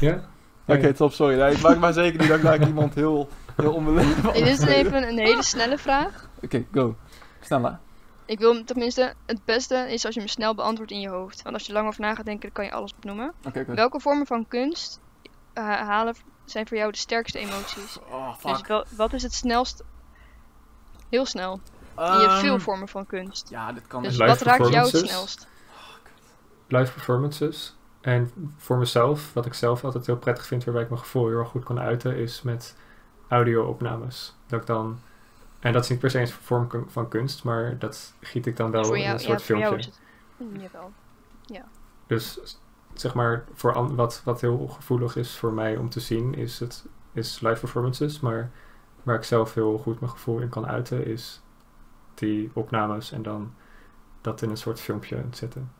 Ja? 0.00 0.24
Oké, 0.66 0.92
top, 0.92 1.12
sorry. 1.12 1.38
Nee, 1.38 1.52
ik 1.52 1.60
maak 1.60 1.78
maar 1.78 1.92
zeker 1.92 2.20
niet 2.20 2.42
dat 2.42 2.54
ik 2.54 2.66
iemand 2.66 2.94
heel, 2.94 3.28
heel 3.56 3.72
onbeleefd 3.72 4.32
Dit 4.32 4.46
is 4.46 4.60
even 4.60 5.08
een 5.08 5.18
hele 5.18 5.42
snelle 5.42 5.78
vraag. 5.78 6.28
Oké, 6.42 6.64
go. 6.72 6.96
Sneller. 7.40 7.78
Ik 8.24 8.38
wil 8.38 8.54
hem 8.54 8.64
tenminste, 8.64 9.14
het 9.26 9.44
beste 9.44 9.74
is 9.92 10.04
als 10.04 10.14
je 10.14 10.20
hem 10.20 10.28
snel 10.28 10.54
beantwoordt 10.54 10.92
in 10.92 11.00
je 11.00 11.08
hoofd. 11.08 11.42
Want 11.42 11.54
als 11.54 11.66
je 11.66 11.72
lang 11.72 11.86
over 11.88 12.00
na 12.00 12.14
gaat 12.14 12.24
denken, 12.24 12.42
dan 12.42 12.52
kan 12.52 12.64
je 12.64 12.72
alles 12.72 12.94
oké. 13.46 13.64
Welke 13.74 14.00
vormen 14.00 14.26
van 14.26 14.48
kunst 14.48 15.00
eh, 15.52 15.64
halen 15.64 16.14
zijn 16.44 16.66
voor 16.68 16.76
jou 16.76 16.92
de 16.92 16.98
sterkste 16.98 17.38
emoties? 17.38 17.98
Oh, 18.10 18.44
Dus 18.44 18.60
wel, 18.60 18.84
wat 18.96 19.12
is 19.12 19.22
het 19.22 19.34
snelst? 19.34 19.82
Heel 21.08 21.26
snel. 21.26 21.60
En 21.96 22.04
je 22.04 22.10
Ehm, 22.10 22.20
hebt 22.28 22.40
veel 22.40 22.58
vormen 22.60 22.88
van 22.88 23.06
kunst. 23.06 23.48
Ja, 23.48 23.72
dit 23.72 23.86
kan 23.86 24.02
Dus 24.02 24.12
live 24.16 24.26
wat 24.26 24.40
raakt 24.40 24.58
jou 24.58 24.70
het 24.70 24.90
performances? 24.90 25.10
snelst? 25.10 25.46
Live 26.68 26.92
performances. 26.92 27.76
En 28.00 28.30
voor 28.56 28.76
mezelf, 28.78 29.32
wat 29.32 29.46
ik 29.46 29.54
zelf 29.54 29.84
altijd 29.84 30.06
heel 30.06 30.16
prettig 30.16 30.46
vind, 30.46 30.64
waarbij 30.64 30.82
ik 30.82 30.88
mijn 30.88 31.00
gevoel 31.00 31.28
heel 31.28 31.38
erg 31.38 31.48
goed 31.48 31.64
kan 31.64 31.78
uiten, 31.80 32.16
is 32.16 32.42
met 32.42 32.76
audio-opnames. 33.28 34.34
Dat 34.46 34.60
ik 34.60 34.66
dan. 34.66 35.00
En 35.62 35.72
dat 35.72 35.82
is 35.82 35.88
niet 35.90 35.98
per 35.98 36.10
se 36.10 36.20
een 36.20 36.28
vorm 36.28 36.68
van 36.88 37.08
kunst, 37.08 37.44
maar 37.44 37.78
dat 37.78 38.14
giet 38.20 38.46
ik 38.46 38.56
dan 38.56 38.70
wel 38.70 38.84
in 38.84 38.92
een 38.92 39.00
ja, 39.00 39.18
soort 39.18 39.42
jou 39.46 39.60
filmpje. 39.60 39.78
is 39.78 39.86
het. 39.86 40.00
Mm, 40.36 40.56
Jawel. 40.56 40.92
Dus 42.06 42.58
zeg 42.94 43.14
maar, 43.14 43.44
voor 43.52 43.74
an- 43.74 43.94
wat, 43.94 44.22
wat 44.24 44.40
heel 44.40 44.66
gevoelig 44.68 45.16
is 45.16 45.36
voor 45.38 45.52
mij 45.52 45.76
om 45.76 45.88
te 45.88 46.00
zien, 46.00 46.34
is, 46.34 46.58
het, 46.60 46.86
is 47.12 47.40
live 47.40 47.60
performances. 47.60 48.20
Maar 48.20 48.50
waar 49.02 49.16
ik 49.16 49.24
zelf 49.24 49.54
heel 49.54 49.78
goed 49.78 50.00
mijn 50.00 50.12
gevoel 50.12 50.38
in 50.38 50.48
kan 50.48 50.66
uiten, 50.66 51.06
is 51.06 51.42
die 52.14 52.50
opnames 52.54 53.12
en 53.12 53.22
dan 53.22 53.54
dat 54.20 54.42
in 54.42 54.50
een 54.50 54.56
soort 54.56 54.80
filmpje 54.80 55.24
zetten. 55.30 55.72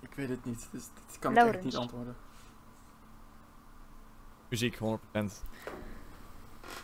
Ik 0.00 0.14
weet 0.14 0.28
het 0.28 0.44
niet. 0.44 0.68
Dus 0.72 0.82
dit 1.08 1.18
kan 1.18 1.36
ik 1.36 1.38
echt 1.54 1.64
niet 1.64 1.76
antwoorden. 1.76 2.16
Muziek, 4.48 4.78
100%. 4.78 4.78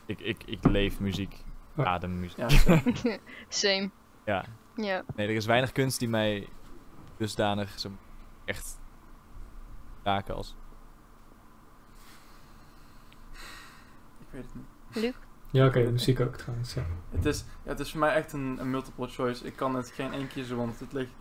Ik, 0.06 0.20
ik, 0.20 0.42
ik 0.44 0.64
leef 0.64 1.00
muziek. 1.00 1.44
Ja. 1.76 1.84
Adem 1.84 2.20
muziek. 2.20 2.38
Ja, 2.38 2.82
Same. 3.48 3.90
Ja. 4.24 4.44
Ja. 4.76 5.04
Nee, 5.14 5.28
er 5.28 5.34
is 5.34 5.46
weinig 5.46 5.72
kunst 5.72 5.98
die 5.98 6.08
mij 6.08 6.48
dusdanig 7.16 7.78
zo 7.78 7.90
echt 8.44 8.78
raken 10.02 10.34
als... 10.34 10.54
ik 14.20 14.26
weet 14.30 14.44
het 14.44 14.54
niet. 14.54 15.04
Luc? 15.04 15.14
Ja, 15.50 15.66
oké, 15.66 15.90
muziek 15.90 16.20
ook 16.20 16.36
trouwens. 16.36 16.74
Ja. 16.74 16.86
Het 17.10 17.24
is, 17.24 17.44
ja, 17.62 17.70
het 17.70 17.80
is 17.80 17.90
voor 17.90 18.00
mij 18.00 18.14
echt 18.14 18.32
een, 18.32 18.56
een 18.60 18.70
multiple 18.70 19.08
choice. 19.08 19.44
Ik 19.44 19.56
kan 19.56 19.74
het 19.74 19.90
geen 19.90 20.12
één 20.12 20.28
kiezen, 20.28 20.56
want 20.56 20.80
het 20.80 20.92
ligt... 20.92 21.12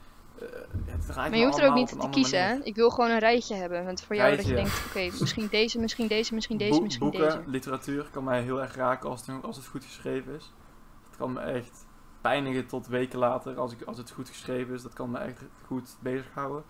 eh, 0.41 0.61
het 0.85 1.15
Maar 1.15 1.37
je 1.37 1.45
hoeft 1.45 1.59
er 1.59 1.67
ook 1.67 1.75
niet 1.75 1.99
te 1.99 2.09
kiezen, 2.09 2.47
hè? 2.47 2.55
Ik 2.63 2.75
wil 2.75 2.89
gewoon 2.89 3.09
een 3.09 3.19
rijtje 3.19 3.55
hebben. 3.55 3.85
Want 3.85 4.01
voor 4.01 4.15
jou 4.15 4.35
dat 4.35 4.47
je 4.47 4.53
denkt, 4.53 4.85
oké, 4.87 5.09
misschien 5.19 5.47
deze, 5.47 5.79
misschien 5.79 6.07
deze, 6.07 6.33
misschien 6.33 6.57
deze, 6.57 6.81
misschien 6.81 7.09
boeken, 7.09 7.29
deze. 7.29 7.49
literatuur 7.49 8.09
kan 8.11 8.23
mij 8.23 8.41
heel 8.41 8.61
erg 8.61 8.75
raken 8.75 9.09
als 9.09 9.25
het, 9.25 9.43
als 9.43 9.55
het 9.55 9.65
goed 9.65 9.83
geschreven 9.83 10.35
is. 10.35 10.53
Het 11.09 11.17
kan 11.17 11.33
me 11.33 11.39
echt 11.39 11.85
pijnigen 12.21 12.67
tot 12.67 12.87
weken 12.87 13.19
later 13.19 13.57
als, 13.57 13.73
ik, 13.73 13.81
als 13.81 13.97
het 13.97 14.11
goed 14.11 14.29
geschreven 14.29 14.73
is. 14.73 14.81
Dat 14.81 14.93
kan 14.93 15.11
me 15.11 15.17
echt 15.17 15.43
goed 15.65 15.97
bezighouden. 15.99 16.63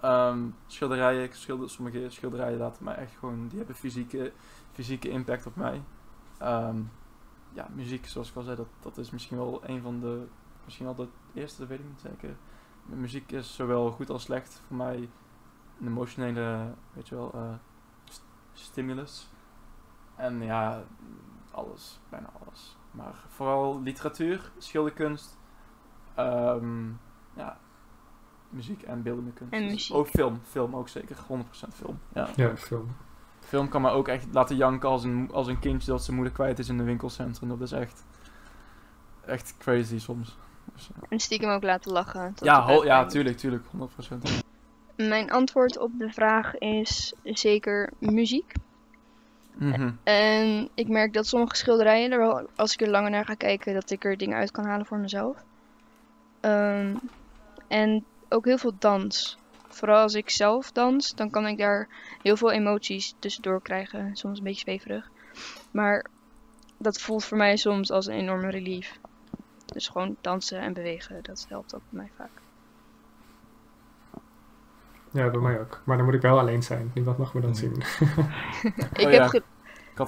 Ehm, 0.00 0.48
schilderijen, 0.66 1.22
ik 1.22 1.34
schilder, 1.34 1.70
sommige 1.70 2.06
schilderijen 2.08 2.58
laten 2.58 2.84
mij 2.84 2.94
echt 2.94 3.12
gewoon, 3.18 3.48
die 3.48 3.58
hebben 3.58 3.76
fysieke, 3.76 4.32
fysieke 4.72 5.08
impact 5.08 5.46
op 5.46 5.56
mij. 5.56 5.82
Ehm, 6.38 6.76
ja, 7.52 7.68
muziek, 7.74 8.06
zoals 8.06 8.30
ik 8.30 8.36
al 8.36 8.42
zei, 8.42 8.56
dat, 8.56 8.68
dat 8.80 8.98
is 8.98 9.10
misschien 9.10 9.36
wel 9.36 9.60
een 9.66 9.82
van 9.82 10.00
de, 10.00 10.26
misschien 10.64 10.86
wel 10.86 10.94
de 10.94 11.08
eerste, 11.34 11.60
dat 11.60 11.68
weet 11.68 11.78
ik 11.78 11.84
niet 11.88 12.00
zeker. 12.00 12.36
Muziek 12.86 13.32
is 13.32 13.54
zowel 13.54 13.90
goed 13.90 14.10
als 14.10 14.22
slecht 14.22 14.60
voor 14.66 14.76
mij 14.76 15.08
een 15.80 15.86
emotionele, 15.86 16.74
weet 16.92 17.08
je 17.08 17.14
wel, 17.14 17.30
eh, 17.34 17.54
st- 18.04 18.24
stimulus. 18.52 19.28
En 20.16 20.42
ja, 20.42 20.82
alles, 21.50 22.00
bijna 22.08 22.30
alles. 22.46 22.76
Maar 22.90 23.14
vooral 23.28 23.80
literatuur, 23.82 24.50
schilderkunst, 24.58 25.38
ehm, 26.14 26.88
ja, 27.34 27.58
muziek 28.48 28.82
en 28.82 29.02
beeldende 29.02 29.30
kunst. 29.32 29.52
En 29.52 29.62
Dus 29.62 29.70
muziek. 29.70 29.96
Ook 29.96 30.06
film, 30.08 30.40
film 30.42 30.76
ook 30.76 30.88
zeker, 30.88 31.16
100% 31.26 31.74
film. 31.74 31.98
Ja. 32.12 32.28
ja, 32.36 32.56
film. 32.56 32.96
Film 33.40 33.68
kan 33.68 33.82
me 33.82 33.90
ook 33.90 34.08
echt 34.08 34.26
laten 34.32 34.56
janken 34.56 34.88
als 34.88 35.04
een, 35.04 35.30
als 35.32 35.46
een 35.46 35.58
kindje 35.58 35.90
dat 35.90 36.02
zijn 36.04 36.16
moeder 36.16 36.34
kwijt 36.34 36.58
is 36.58 36.68
in 36.68 36.78
een 36.78 36.84
winkelcentrum. 36.84 37.48
Dat 37.48 37.60
is 37.60 37.72
echt, 37.72 38.04
echt 39.26 39.56
crazy 39.58 39.98
soms. 39.98 40.38
En 41.08 41.20
stiekem 41.20 41.50
ook 41.50 41.62
laten 41.62 41.92
lachen. 41.92 42.34
tot 42.34 42.46
ja, 42.46 42.80
ja, 42.84 43.06
tuurlijk, 43.06 43.36
tuurlijk, 43.36 43.64
100%. 43.64 43.70
Mijn 44.96 45.30
antwoord 45.30 45.78
op 45.78 45.90
de 45.98 46.12
vraag 46.12 46.58
is 46.58 47.14
zeker 47.24 47.92
muziek. 47.98 48.52
Mhm. 49.54 49.90
En 50.02 50.68
ik 50.74 50.88
merk 50.88 51.12
dat 51.12 51.26
sommige 51.26 51.56
schilderijen, 51.56 52.12
er 52.12 52.18
wel, 52.18 52.48
als 52.56 52.72
ik 52.72 52.80
er 52.80 52.90
langer 52.90 53.10
naar 53.10 53.24
ga 53.24 53.34
kijken, 53.34 53.74
dat 53.74 53.90
ik 53.90 54.04
er 54.04 54.16
dingen 54.16 54.36
uit 54.36 54.50
kan 54.50 54.64
halen 54.64 54.86
voor 54.86 54.98
mezelf. 54.98 55.36
Ehm, 56.40 56.94
en 57.68 58.04
ook 58.28 58.44
heel 58.44 58.58
veel 58.58 58.74
dans. 58.78 59.38
Vooral 59.68 60.02
als 60.02 60.14
ik 60.14 60.30
zelf 60.30 60.72
dans, 60.72 61.14
dan 61.14 61.30
kan 61.30 61.46
ik 61.46 61.58
daar 61.58 61.88
heel 62.22 62.36
veel 62.36 62.50
emoties 62.50 63.14
tussendoor 63.18 63.62
krijgen. 63.62 64.16
Soms 64.16 64.38
een 64.38 64.44
beetje 64.44 64.60
zweverig. 64.60 65.10
Maar 65.70 66.06
dat 66.78 67.00
voelt 67.00 67.24
voor 67.24 67.36
mij 67.36 67.56
soms 67.56 67.90
als 67.90 68.06
een 68.06 68.14
enorme 68.14 68.50
relief. 68.50 68.98
Dus 69.72 69.88
gewoon 69.88 70.16
dansen 70.20 70.60
en 70.60 70.72
bewegen, 70.72 71.22
dat 71.22 71.46
helpt 71.48 71.74
ook 71.74 71.80
bij 71.88 72.00
mij 72.02 72.10
vaak. 72.16 72.30
Ja, 75.10 75.30
bij 75.30 75.40
mij 75.40 75.60
ook. 75.60 75.80
Maar 75.84 75.96
dan 75.96 76.06
moet 76.06 76.14
ik 76.14 76.20
wel 76.20 76.38
alleen 76.38 76.62
zijn. 76.62 76.90
Niemand 76.94 77.18
mag 77.18 77.34
me 77.34 77.40
dan 77.40 77.56
zien. 77.56 77.72
Ik, 78.92 79.06
Oh 79.06 79.10
heb 79.10 79.26
ge- 79.26 79.42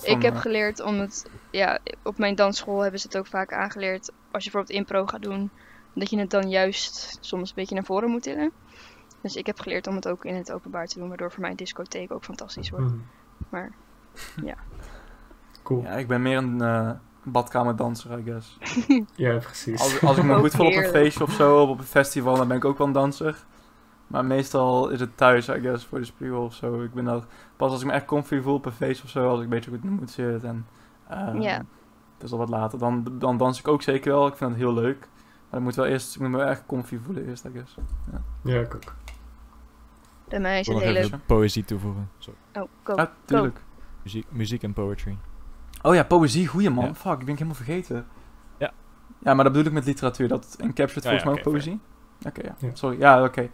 Ik, 0.03 0.23
heb 0.23 0.35
eh, 0.35 0.41
geleerd 0.41 0.81
om 0.81 0.99
het, 0.99 1.31
ja, 1.51 1.79
op 2.03 2.19
mijn 2.19 2.35
dansschool 2.35 2.81
hebben 2.81 3.01
ze 3.01 3.07
het 3.07 3.17
ook 3.19 3.27
vaak 3.27 3.53
aangeleerd. 3.53 4.09
Als 4.31 4.45
je 4.45 4.51
bijvoorbeeld 4.51 4.79
impro 4.79 5.07
gaat 5.07 5.23
doen, 5.23 5.51
dat 5.95 6.11
je 6.11 6.19
het 6.19 6.31
dan 6.31 6.49
juist 6.51 7.19
soms 7.21 7.49
een 7.49 7.55
beetje 7.55 7.75
naar 7.75 7.85
voren 7.85 8.11
moet 8.11 8.23
tillen. 8.23 8.53
Dus 9.21 9.37
ik 9.37 9.47
heb 9.47 9.61
geleerd 9.61 9.87
om 9.87 9.95
het 9.95 10.09
ook 10.09 10.25
in 10.25 10.35
het 10.35 10.53
openbaar 10.53 10.87
te 10.87 10.99
doen, 10.99 11.09
waardoor 11.09 11.31
voor 11.33 11.41
mij 11.41 11.51
een 11.51 11.57
discotheek 11.57 12.13
ook 12.13 12.25
fantastisch 12.25 12.71
wordt. 12.71 12.87
Mhm. 12.87 12.97
Maar 13.49 13.73
ja. 14.45 14.55
Cool. 15.63 15.83
Ja, 15.83 15.91
ik 15.91 16.09
ben 16.09 16.23
meer 16.23 16.37
een 16.37 16.61
eh, 16.61 16.91
badkamerdanser, 17.25 18.19
I 18.19 18.23
guess. 18.23 18.59
Ja, 19.17 19.37
precies. 19.39 19.81
Als, 19.81 20.03
als 20.03 20.17
ik 20.17 20.25
me 20.25 20.35
goed 20.35 20.55
voel 20.55 20.67
op 20.67 20.75
een 20.75 20.85
feestje 20.89 21.25
of 21.25 21.33
zo, 21.33 21.63
of 21.63 21.69
op 21.69 21.79
een 21.79 21.85
festival, 21.85 22.37
dan 22.37 22.49
ben 22.49 22.57
ik 22.57 22.65
ook 22.65 22.79
wel 22.79 22.87
een 22.87 22.93
danser. 22.93 23.45
Maar 24.07 24.25
meestal 24.25 24.89
is 24.89 25.01
het 25.01 25.17
thuis, 25.17 25.49
I 25.49 25.61
guess, 25.61 25.85
voor 25.85 25.99
de 25.99 26.05
spiegel 26.05 26.43
of 26.43 26.55
zo. 26.55 26.83
Ik 26.83 26.93
ben 26.95 27.05
dat 27.05 27.27
pas 27.57 27.71
als 27.71 27.81
ik 27.81 27.87
me 27.87 27.93
echt 27.93 28.05
comfy 28.05 28.41
voel 28.41 28.55
op 28.55 28.67
een 28.67 28.73
feest 28.73 29.05
of 29.05 29.11
zo, 29.11 29.29
als 29.29 29.39
ik 29.39 29.45
een 29.45 29.51
beetje 29.51 29.71
goed 29.71 29.83
in 29.83 29.89
de 29.89 29.95
moed 29.95 30.11
zit. 30.11 30.45
En, 30.45 30.67
ehm, 31.09 31.41
Ja. 31.41 31.65
Het 32.15 32.23
is 32.23 32.33
al 32.33 32.39
wat 32.39 32.49
later. 32.49 32.79
Dan, 32.79 33.05
dan 33.19 33.37
dans 33.37 33.59
ik 33.59 33.69
ook 33.69 33.83
zeker 33.83 34.13
wel. 34.13 34.27
Ik 34.27 34.37
vind 34.37 34.51
het 34.51 34.59
heel 34.59 34.75
leuk. 34.75 35.09
Maar 35.51 35.61
ik 35.61 35.67
moet 35.67 35.75
wel 35.75 35.87
eerst, 35.87 36.15
ik 36.15 36.21
moet 36.21 36.31
me 36.31 36.37
wel 36.37 36.47
echt 36.47 36.63
comfy 36.67 36.99
voelen 37.05 37.29
eerst, 37.29 37.45
I 37.45 37.51
guess. 37.55 37.77
Ja, 38.43 38.61
ik 38.61 38.75
ook. 38.75 38.95
Bij 40.29 40.41
mij 40.41 40.61
is 40.61 40.67
Ik 40.67 40.73
wil 40.73 40.77
het 40.77 40.85
nog 40.85 40.95
hele... 40.95 41.07
even 41.07 41.23
poëzie 41.27 41.65
toevoegen. 41.65 42.11
Sorry. 42.19 42.39
Oh, 42.55 42.69
go. 42.83 42.95
Ah, 42.95 43.07
tuurlijk. 43.25 43.61
Muziek, 44.03 44.27
muziek 44.31 44.63
en 44.63 44.73
poetry. 44.73 45.17
Oh 45.87 45.95
ja, 45.95 46.03
poëzie, 46.05 46.47
goeie 46.47 46.71
man. 46.71 46.85
Ja. 46.85 46.95
Fuck, 46.95 47.13
ik 47.13 47.19
ben 47.19 47.29
ik 47.29 47.35
helemaal 47.39 47.55
vergeten. 47.55 48.07
Ja. 48.59 48.73
Ja, 49.19 49.35
maar 49.35 49.45
dat 49.45 49.53
bedoel 49.53 49.67
ik 49.67 49.73
met 49.73 49.85
literatuur. 49.85 50.29
Dat 50.29 50.57
encapsulates 50.59 51.03
Ja, 51.03 51.11
volgens 51.11 51.23
ja, 51.25 51.31
mij 51.31 51.39
ook 51.39 51.53
poëzie. 51.53 51.81
Oké, 52.27 52.43
ja. 52.47 52.55
Ja. 52.69 52.75
Sorry. 52.75 52.99
Ja, 52.99 53.25
oké. 53.25 53.51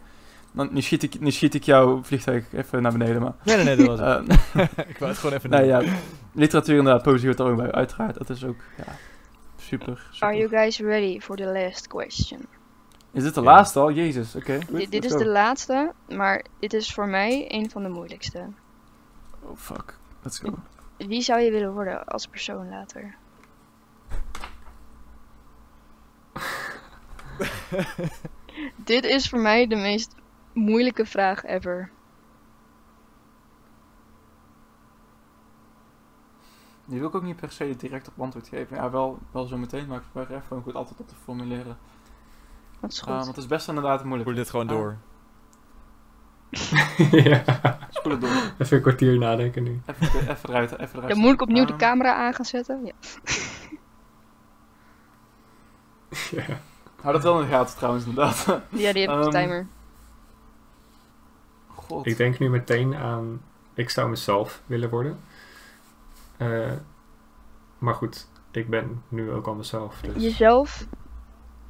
Dan 0.51 0.69
Nu, 0.71 0.81
schiet 0.81 1.03
ik, 1.03 1.19
nu 1.19 1.31
schiet 1.31 1.53
ik 1.53 1.63
jouw 1.63 2.03
vliegtuig 2.03 2.53
even 2.53 2.81
naar 2.81 2.91
beneden, 2.91 3.21
maar... 3.21 3.33
Nee, 3.43 3.55
nee, 3.55 3.65
nee, 3.65 3.75
dat 3.75 3.87
was 3.87 3.99
het. 4.07 4.27
eh, 4.53 4.85
ik 4.93 4.97
wou 4.97 5.11
het 5.11 5.19
gewoon 5.19 5.35
even 5.35 5.49
nee, 5.49 5.59
doen. 5.59 5.85
ja. 5.85 5.93
Literatuur 6.33 6.77
inderdaad, 6.77 7.03
poëzie 7.03 7.27
hoort 7.27 7.39
er 7.39 7.45
ook 7.45 7.57
bij. 7.57 7.71
Uiteraard, 7.71 8.17
dat 8.17 8.29
is 8.29 8.45
ook, 8.45 8.59
ja... 8.77 8.83
Super, 9.57 10.07
super. 10.11 10.27
Are 10.27 10.37
you 10.37 10.49
guys 10.49 10.79
ready 10.79 11.19
for 11.19 11.35
the 11.35 11.43
last 11.45 11.87
question? 11.87 12.39
Is 13.11 13.23
dit 13.23 13.33
de 13.35 13.41
Ja. 13.41 13.45
laatste 13.45 13.79
al? 13.79 13.91
Jezus, 13.91 14.35
oké. 14.35 14.59
Dit, 14.89 15.05
is 15.05 15.11
go. 15.11 15.17
de 15.17 15.27
laatste, 15.27 15.91
maar 16.09 16.45
dit 16.59 16.73
is 16.73 16.93
voor 16.93 17.07
mij 17.07 17.45
een 17.53 17.69
van 17.69 17.83
de 17.83 17.89
moeilijkste. 17.89 18.47
Oh, 19.41 19.57
fuck. 19.57 19.97
Let's 20.21 20.39
go. 20.39 20.53
Wie 21.07 21.21
zou 21.21 21.39
je 21.39 21.51
willen 21.51 21.73
worden 21.73 22.05
als 22.05 22.27
persoon 22.27 22.69
later? 22.69 23.15
dit 28.75 29.03
is 29.03 29.29
voor 29.29 29.39
mij 29.39 29.67
de 29.67 29.75
meest 29.75 30.15
moeilijke 30.53 31.05
vraag 31.05 31.43
ever. 31.43 31.91
Die 36.85 36.99
wil 36.99 37.07
ik 37.07 37.15
ook 37.15 37.23
niet 37.23 37.35
per 37.35 37.51
se 37.51 37.75
direct 37.75 38.07
op 38.07 38.21
antwoord 38.21 38.47
geven. 38.47 38.75
Ja, 38.75 38.89
wel, 38.89 39.19
wel 39.31 39.45
zo 39.45 39.57
meteen, 39.57 39.87
maar 39.87 39.97
ik 39.97 40.03
probeer 40.11 40.37
even 40.37 40.61
goed 40.61 40.75
antwoord 40.75 41.01
op 41.01 41.07
te 41.07 41.15
formuleren. 41.15 41.77
Dat 42.79 42.91
is 42.91 42.99
goed. 42.99 43.13
Want 43.13 43.27
het 43.27 43.37
is 43.37 43.47
best 43.47 43.67
inderdaad 43.67 44.03
moeilijk. 44.03 44.29
Voer 44.29 44.37
dit 44.37 44.49
gewoon 44.49 44.69
Ah. 44.69 45.10
ja. 47.29 47.43
Spoel 47.89 48.11
het 48.11 48.21
door. 48.21 48.29
Even 48.57 48.75
een 48.77 48.81
kwartier 48.81 49.17
nadenken 49.17 49.63
nu. 49.63 49.81
Even, 49.85 50.19
even 50.29 50.49
eruit, 50.49 50.71
even 50.79 50.95
eruit. 50.95 51.07
Dan 51.13 51.17
moet 51.17 51.33
ik 51.33 51.41
opnieuw 51.41 51.65
de 51.65 51.69
Ehm, 51.71 51.79
camera 51.81 52.13
aan 52.15 52.33
gaan 52.33 52.45
zetten. 52.45 52.85
Ja. 52.85 52.91
ja. 56.47 56.59
Hou 57.01 57.13
dat 57.13 57.23
wel 57.23 57.39
in 57.39 57.45
de 57.45 57.51
gaten 57.51 57.75
trouwens, 57.77 58.05
inderdaad. 58.05 58.45
ja, 58.47 58.61
die 58.69 58.85
heb 58.85 58.95
ik 58.95 59.09
op 59.09 59.17
de 59.17 59.21
Ehm, 59.23 59.29
timer. 59.31 59.67
God. 61.67 62.05
Ik 62.05 62.17
denk 62.17 62.39
nu 62.39 62.49
meteen 62.49 62.95
aan, 62.95 63.41
ik 63.73 63.89
zou 63.89 64.09
mezelf 64.09 64.61
willen 64.65 64.89
worden. 64.89 65.19
Eh, 66.37 66.71
maar 67.77 67.93
goed, 67.93 68.27
ik 68.51 68.69
ben 68.69 69.03
nu 69.07 69.31
ook 69.31 69.47
al 69.47 69.53
mezelf. 69.55 69.99
Dus 70.01 70.23
Jezelf, 70.23 70.85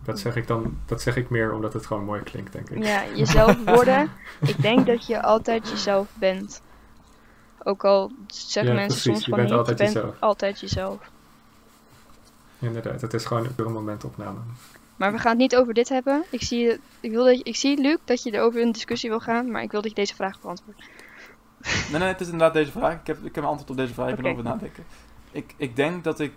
dat 0.05 0.19
zeg 0.19 0.35
ik 0.35 0.47
dan, 0.47 0.77
dat 0.85 1.01
zeg 1.01 1.15
ik 1.15 1.29
meer 1.29 1.53
omdat 1.53 1.73
het 1.73 1.85
gewoon 1.85 2.03
mooi 2.03 2.21
klinkt, 2.21 2.53
denk 2.53 2.69
ik. 2.69 2.83
ja, 2.83 3.03
jezelf 3.15 3.57
worden. 3.75 4.11
ik 4.39 4.61
denk 4.61 4.85
dat 4.85 5.05
je 5.07 5.21
altijd 5.21 5.69
jezelf 5.69 6.07
bent. 6.13 6.61
Ook 7.63 7.85
al 7.85 8.11
zeggen 8.27 8.73
Ja, 8.73 8.79
mensen 8.79 9.01
precies, 9.01 9.03
soms 9.03 9.25
je 9.25 9.29
van 9.29 9.37
bent 9.39 9.49
niet, 9.49 9.57
altijd 9.57 9.77
je 9.77 9.83
bent 9.83 9.95
jezelf. 9.95 10.15
altijd 10.19 10.59
jezelf. 10.59 11.09
Inderdaad, 12.59 13.01
het 13.01 13.13
is 13.13 13.25
gewoon 13.25 13.45
een 13.45 13.55
pure 13.55 13.69
momentopname. 13.69 14.39
Maar 14.95 15.11
we 15.11 15.17
gaan 15.17 15.29
het 15.31 15.39
niet 15.39 15.55
over 15.55 15.73
dit 15.73 15.89
hebben. 15.89 16.23
Ik 16.29 16.41
zie, 16.43 16.79
ik 16.99 17.11
wil 17.11 17.25
dat 17.25 17.37
je, 17.37 17.43
ik 17.43 17.55
zie 17.55 17.81
Luc, 17.81 17.97
dat 18.05 18.23
je 18.23 18.33
erover 18.33 18.61
in 18.61 18.71
discussie 18.71 19.09
wil 19.09 19.19
gaan, 19.19 19.51
maar 19.51 19.61
ik 19.63 19.71
wil 19.71 19.81
dat 19.81 19.89
je 19.89 19.95
deze 19.95 20.15
vraag 20.15 20.41
beantwoordt. 20.41 20.81
Nee, 21.91 21.99
nee, 21.99 22.07
het 22.07 22.19
is 22.21 22.25
inderdaad 22.25 22.53
deze 22.53 22.71
vraag. 22.71 22.93
Ik 22.99 23.07
heb, 23.07 23.17
ik 23.17 23.35
heb 23.35 23.43
een 23.43 23.49
antwoord 23.49 23.69
op 23.69 23.77
deze 23.77 23.93
vraag. 23.93 24.09
Ik 24.09 24.15
ben 24.15 24.31
over 24.31 24.43
nadenken. 24.43 24.83
Ik, 25.31 25.53
ik 25.57 25.75
denk 25.75 26.03
dat 26.03 26.19
ik 26.19 26.33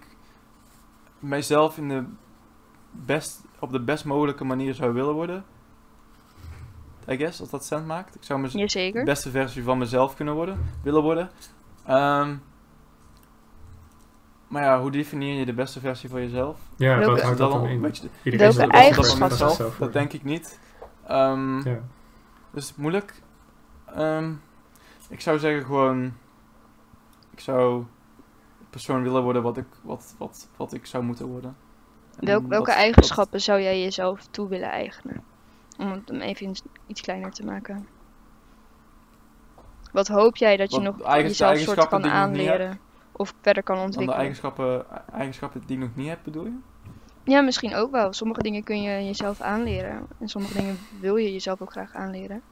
mijzelf 1.19 1.77
in 1.79 1.89
de 1.89 2.05
best, 2.91 3.41
op 3.65 3.73
de 3.73 3.81
best 3.81 4.05
mogelijke 4.05 4.45
manier 4.45 4.75
zou 4.75 4.93
willen 4.93 5.15
worden. 5.15 5.45
I 7.09 7.17
guess, 7.17 7.41
als 7.41 7.51
dat 7.51 7.65
sens 7.65 7.87
maakt. 7.87 8.15
Ik 8.15 8.23
zou 8.23 8.41
mez- 8.41 8.53
de 8.53 9.03
beste 9.05 9.31
versie 9.31 9.63
van 9.63 9.79
mezelf 9.79 10.15
kunnen 10.17 10.35
worden, 10.35 10.59
willen 10.83 11.03
worden. 11.03 11.31
Ehm, 11.87 12.37
maar 14.49 14.63
ja, 14.63 14.81
hoe 14.81 14.91
definieer 14.91 15.39
je 15.39 15.45
de 15.45 15.53
beste 15.55 15.81
versie 15.81 16.09
van 16.09 16.21
jezelf? 16.21 16.59
Ja, 16.77 16.99
Welke- 16.99 17.17
Is 17.17 17.23
houdt 17.23 17.39
dat 17.39 17.51
dat 17.51 17.61
dan 17.61 17.71
in? 17.71 17.81
beetje... 17.81 18.09
Iedereen 18.23 18.47
Welke 18.47 18.63
dat 18.67 18.71
eigenschappen? 18.81 19.29
mezelf? 19.29 19.51
zichzelf 19.51 19.77
Dat 19.77 19.93
denk 19.93 20.13
ik 20.13 20.25
niet. 20.25 20.59
Ehm, 21.07 21.57
Ja. 21.57 21.63
dus 21.63 21.73
het 22.51 22.63
is 22.63 22.75
moeilijk. 22.75 23.23
Ehm, 23.87 24.33
ik 25.09 25.21
zou 25.21 25.39
zeggen 25.39 25.65
gewoon... 25.65 26.13
Ik 27.31 27.41
zou 27.41 27.85
de 28.59 28.65
persoon 28.71 29.03
willen 29.03 29.23
worden 29.23 29.43
wat 29.43 29.57
ik, 29.57 29.67
wat, 29.83 30.15
wat, 30.19 30.49
wat 30.57 30.73
ik 30.73 30.87
zou 30.87 31.05
moeten 31.05 31.27
worden. 31.27 31.57
Welk, 32.17 32.47
welke 32.49 32.67
wat- 32.67 32.75
eigenschappen 32.77 33.41
zou 33.41 33.61
jij 33.61 33.81
jezelf 33.81 34.27
toe 34.31 34.49
willen 34.49 34.71
eigenen? 34.71 35.23
Om 35.79 35.91
het 35.91 36.09
hem 36.09 36.21
even 36.21 36.55
iets- 36.87 37.01
kleiner 37.01 37.31
te 37.33 37.45
maken. 37.45 37.89
Wat 39.93 40.09
hoop 40.09 40.37
jij 40.37 40.57
dat 40.57 40.71
je 40.71 40.77
Wat 40.77 40.85
nog 40.87 40.97
de 40.97 41.05
eigen- 41.05 41.29
jezelf 41.29 41.53
de 41.59 41.59
soort 41.63 41.89
kan 41.89 42.05
aanleren? 42.05 42.81
Of 43.13 43.33
verder 43.41 43.63
kan 43.63 43.75
Dan 43.77 43.85
de 43.85 43.89
ontwikkelen? 43.91 44.21
eigenschappen, 44.21 44.85
eigenschappen 45.13 45.63
die 45.67 45.77
ik 45.77 45.83
nog 45.83 45.95
niet 45.97 46.09
heb, 46.09 46.19
bedoel 46.25 46.45
je? 46.45 46.59
Ja, 47.25 47.41
misschien 47.41 47.75
ook 47.75 47.91
wel. 47.91 48.13
Sommige 48.13 48.43
dingen 48.43 48.63
kun 48.63 48.83
je 48.83 49.05
jezelf 49.05 49.41
aanleren. 49.41 50.07
En 50.19 50.29
sommige 50.29 50.55
dingen 50.59 50.79
wil 51.01 51.17
je 51.17 51.33
jezelf 51.33 51.61
ook 51.63 51.71
graag 51.71 51.95
aanleren. 51.95 52.43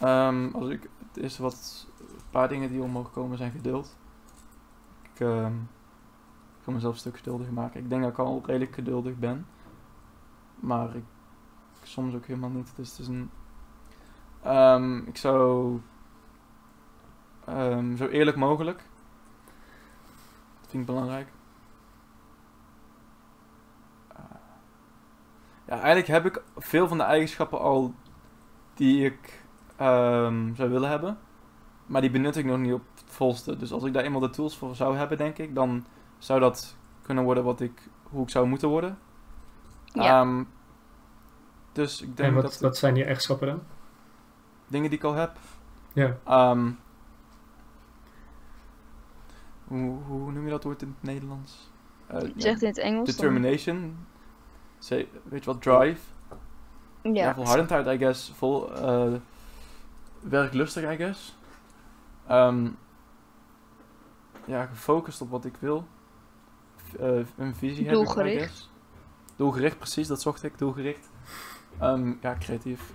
Ehm, 0.00 0.48
als 0.52 0.68
ik, 0.68 0.88
het 1.12 1.22
eerste 1.22 1.42
wat, 1.42 1.86
een 2.00 2.06
paar 2.30 2.48
dingen 2.48 2.70
die 2.70 2.82
omhoog 2.82 3.10
komen 3.12 3.36
zijn 3.38 3.50
geduld. 3.50 3.96
Ik, 5.14 5.20
ehm, 5.20 5.52
wil 6.68 6.76
mezelf 6.76 6.96
stuk 6.96 7.16
geduldiger 7.16 7.52
maken. 7.52 7.80
Ik 7.80 7.90
denk 7.90 8.02
dat 8.02 8.10
ik 8.10 8.18
al 8.18 8.42
redelijk 8.46 8.74
geduldig 8.74 9.18
ben. 9.18 9.46
Maar 10.54 10.96
ik, 10.96 11.04
soms 11.82 12.14
ook 12.14 12.26
helemaal 12.26 12.50
niet. 12.50 12.72
Dus 12.76 12.90
het 12.90 12.98
is 12.98 13.06
een... 13.06 13.30
Ehm, 14.42 14.96
ik 14.96 15.16
zou... 15.16 15.80
ehm, 17.44 17.96
zo 17.96 18.06
eerlijk 18.06 18.36
mogelijk. 18.36 18.78
Dat 20.60 20.70
vind 20.70 20.82
ik 20.82 20.94
belangrijk. 20.94 21.28
Eh, 24.08 24.18
ja, 25.66 25.74
eigenlijk 25.74 26.06
heb 26.06 26.26
ik 26.26 26.42
veel 26.56 26.88
van 26.88 26.98
de 26.98 27.04
eigenschappen 27.04 27.60
al 27.60 27.94
die 28.74 29.04
ik 29.04 29.44
ehm, 29.76 30.54
zou 30.54 30.70
willen 30.70 30.90
hebben. 30.90 31.18
Maar 31.86 32.00
die 32.00 32.10
benut 32.10 32.36
ik 32.36 32.44
nog 32.44 32.58
niet 32.58 32.72
op 32.72 32.82
het 32.94 33.04
volste. 33.06 33.56
Dus 33.56 33.72
als 33.72 33.84
ik 33.84 33.92
daar 33.92 34.04
eenmaal 34.04 34.20
de 34.20 34.30
tools 34.30 34.56
voor 34.56 34.74
zou 34.74 34.96
hebben, 34.96 35.18
denk 35.18 35.38
ik, 35.38 35.54
dan 35.54 35.84
zou 36.18 36.40
dat 36.40 36.76
kunnen 37.02 37.24
worden 37.24 37.44
wat 37.44 37.60
ik, 37.60 37.88
hoe 38.02 38.22
ik 38.22 38.30
zou 38.30 38.46
moeten 38.46 38.68
worden. 38.68 38.98
Ja. 39.84 40.20
Ehm, 40.20 40.44
dus 41.72 42.02
ik 42.02 42.16
denk 42.16 42.28
En 42.28 42.34
wat, 42.34 42.42
dat 42.44 42.58
wat 42.60 42.76
zijn 42.76 42.94
die 42.94 43.04
eigenschappen 43.04 43.46
dan? 43.46 43.62
dingen 44.66 44.90
die 44.90 44.98
ik 44.98 45.04
al 45.04 45.14
heb. 45.14 45.36
Ja, 45.92 46.16
ehm, 46.24 46.70
hoe, 49.64 49.98
hoe 50.06 50.32
noem 50.32 50.44
je 50.44 50.50
dat 50.50 50.64
woord 50.64 50.82
in 50.82 50.88
het 50.98 51.02
Nederlands? 51.10 51.70
Eh, 52.06 52.20
ja, 52.20 52.28
Zegt 52.36 52.62
in 52.62 52.68
het 52.68 52.78
Engels. 52.78 53.08
determination. 53.16 53.96
Ze- 54.78 55.08
weet 55.24 55.44
je 55.44 55.50
wat? 55.52 55.62
Drive. 55.62 56.00
Ja, 57.02 57.10
Ja. 57.12 57.34
volhardendheid, 57.34 57.86
I 57.86 57.98
guess. 57.98 58.32
Vol 58.36 58.74
eh, 58.74 59.12
werklustig, 60.20 60.92
I 60.92 60.96
guess. 60.96 61.36
Ehm, 62.26 62.68
ja, 64.44 64.66
gefocust 64.66 65.20
op 65.20 65.30
wat 65.30 65.44
ik 65.44 65.56
wil. 65.56 65.86
Eh, 66.94 67.18
een 67.36 67.54
visie 67.54 67.86
hebben, 67.86 68.04
Doelgericht. 69.36 69.78
precies, 69.78 70.06
dat 70.06 70.20
zocht 70.22 70.42
ik, 70.42 70.58
doelgericht. 70.58 71.10
Ehm, 71.78 72.12
ja, 72.20 72.36
creatief. 72.38 72.92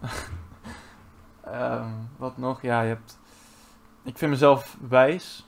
Ehm, 1.40 1.90
wat 2.16 2.36
nog? 2.36 2.62
Ja, 2.62 2.80
je 2.82 2.88
hebt... 2.88 3.18
Ik 4.02 4.18
vind 4.18 4.30
mezelf 4.30 4.76
wijs, 4.88 5.46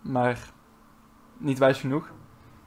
maar 0.00 0.50
niet 1.36 1.58
wijs 1.58 1.80
genoeg. 1.80 2.06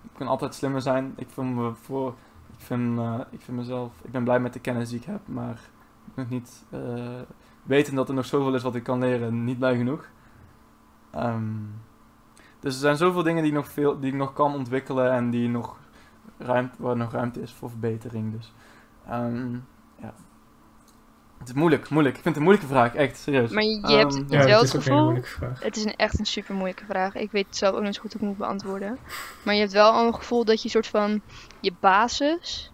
Ik 0.04 0.10
kan 0.14 0.28
altijd 0.28 0.56
slimmer 0.56 0.82
zijn. 0.82 1.14
Ik 1.16 1.30
vind 1.30 1.56
me 1.56 1.74
voor... 1.74 2.16
Ik 2.58 2.66
vind, 2.66 3.00
eh, 3.00 3.20
ik 3.30 3.42
vind 3.42 3.58
mezelf... 3.58 3.94
Ik 4.02 4.12
ben 4.12 4.24
blij 4.24 4.40
met 4.40 4.54
de 4.54 4.60
kennis 4.60 4.90
die 4.90 5.00
ik 5.00 5.06
heb, 5.06 5.28
maar 5.28 5.60
nog 6.14 6.30
niet... 6.30 6.64
eh, 6.70 7.22
weten 7.64 7.96
dat 7.96 8.10
er 8.10 8.16
nog 8.16 8.26
zoveel 8.26 8.56
is 8.56 8.64
wat 8.64 8.76
ik 8.76 8.84
kan 8.84 9.00
leren, 9.00 9.44
niet 9.44 9.58
blij 9.58 9.78
genoeg. 9.78 10.10
Ehm, 11.12 11.54
dus 12.60 12.74
er 12.74 12.80
zijn 12.80 12.98
zoveel 12.98 13.24
dingen 13.24 13.44
die 13.44 13.52
ik 13.52 13.58
nog, 13.58 13.68
veel, 13.68 14.00
die 14.00 14.12
ik 14.12 14.18
nog 14.18 14.34
kan 14.34 14.54
ontwikkelen 14.54 15.12
en 15.12 15.30
die 15.30 15.50
nog 15.50 15.78
ruimte, 16.38 16.76
waar 16.78 16.98
nog 16.98 17.12
ruimte 17.12 17.42
is 17.42 17.54
voor 17.54 17.70
verbetering. 17.70 18.32
Dus 18.32 18.54
ehm, 19.08 19.54
ja. 20.02 20.14
Het 21.38 21.48
is 21.48 21.54
moeilijk, 21.54 21.90
moeilijk. 21.90 22.16
Ik 22.16 22.22
vind 22.22 22.36
het 22.36 22.44
een 22.44 22.50
moeilijke 22.50 22.74
vraag, 22.74 22.96
echt, 22.96 23.18
serieus. 23.18 23.52
Maar 23.52 23.64
je, 23.64 23.70
je 23.70 23.82
Ehm, 23.82 23.98
hebt, 23.98 24.14
je 24.14 24.26
ja 24.28 24.38
hebt 24.38 24.50
wel 24.50 24.62
het 24.62 24.70
gevoel. 24.70 25.14
Het 25.60 25.76
is 25.78 25.86
een, 25.86 25.96
echt 25.96 26.20
een 26.20 26.26
super 26.26 26.56
moeilijke 26.56 26.86
vraag. 26.86 27.16
Ik 27.16 27.32
weet 27.32 27.48
zelf 27.50 27.76
ook 27.76 27.82
niet 27.82 27.96
zo 27.96 28.02
goed 28.02 28.14
hoe 28.14 28.22
ik 28.22 28.28
moet 28.28 28.38
beantwoorden. 28.38 28.98
Maar 29.44 29.54
je 29.54 29.60
hebt 29.60 29.74
wel 29.74 29.92
al 29.92 30.08
een 30.08 30.16
gevoel 30.16 30.46
dat 30.46 30.62
je 30.62 30.70
soort 30.70 30.88
van 30.88 31.22
je 31.60 31.74
basis 31.80 32.72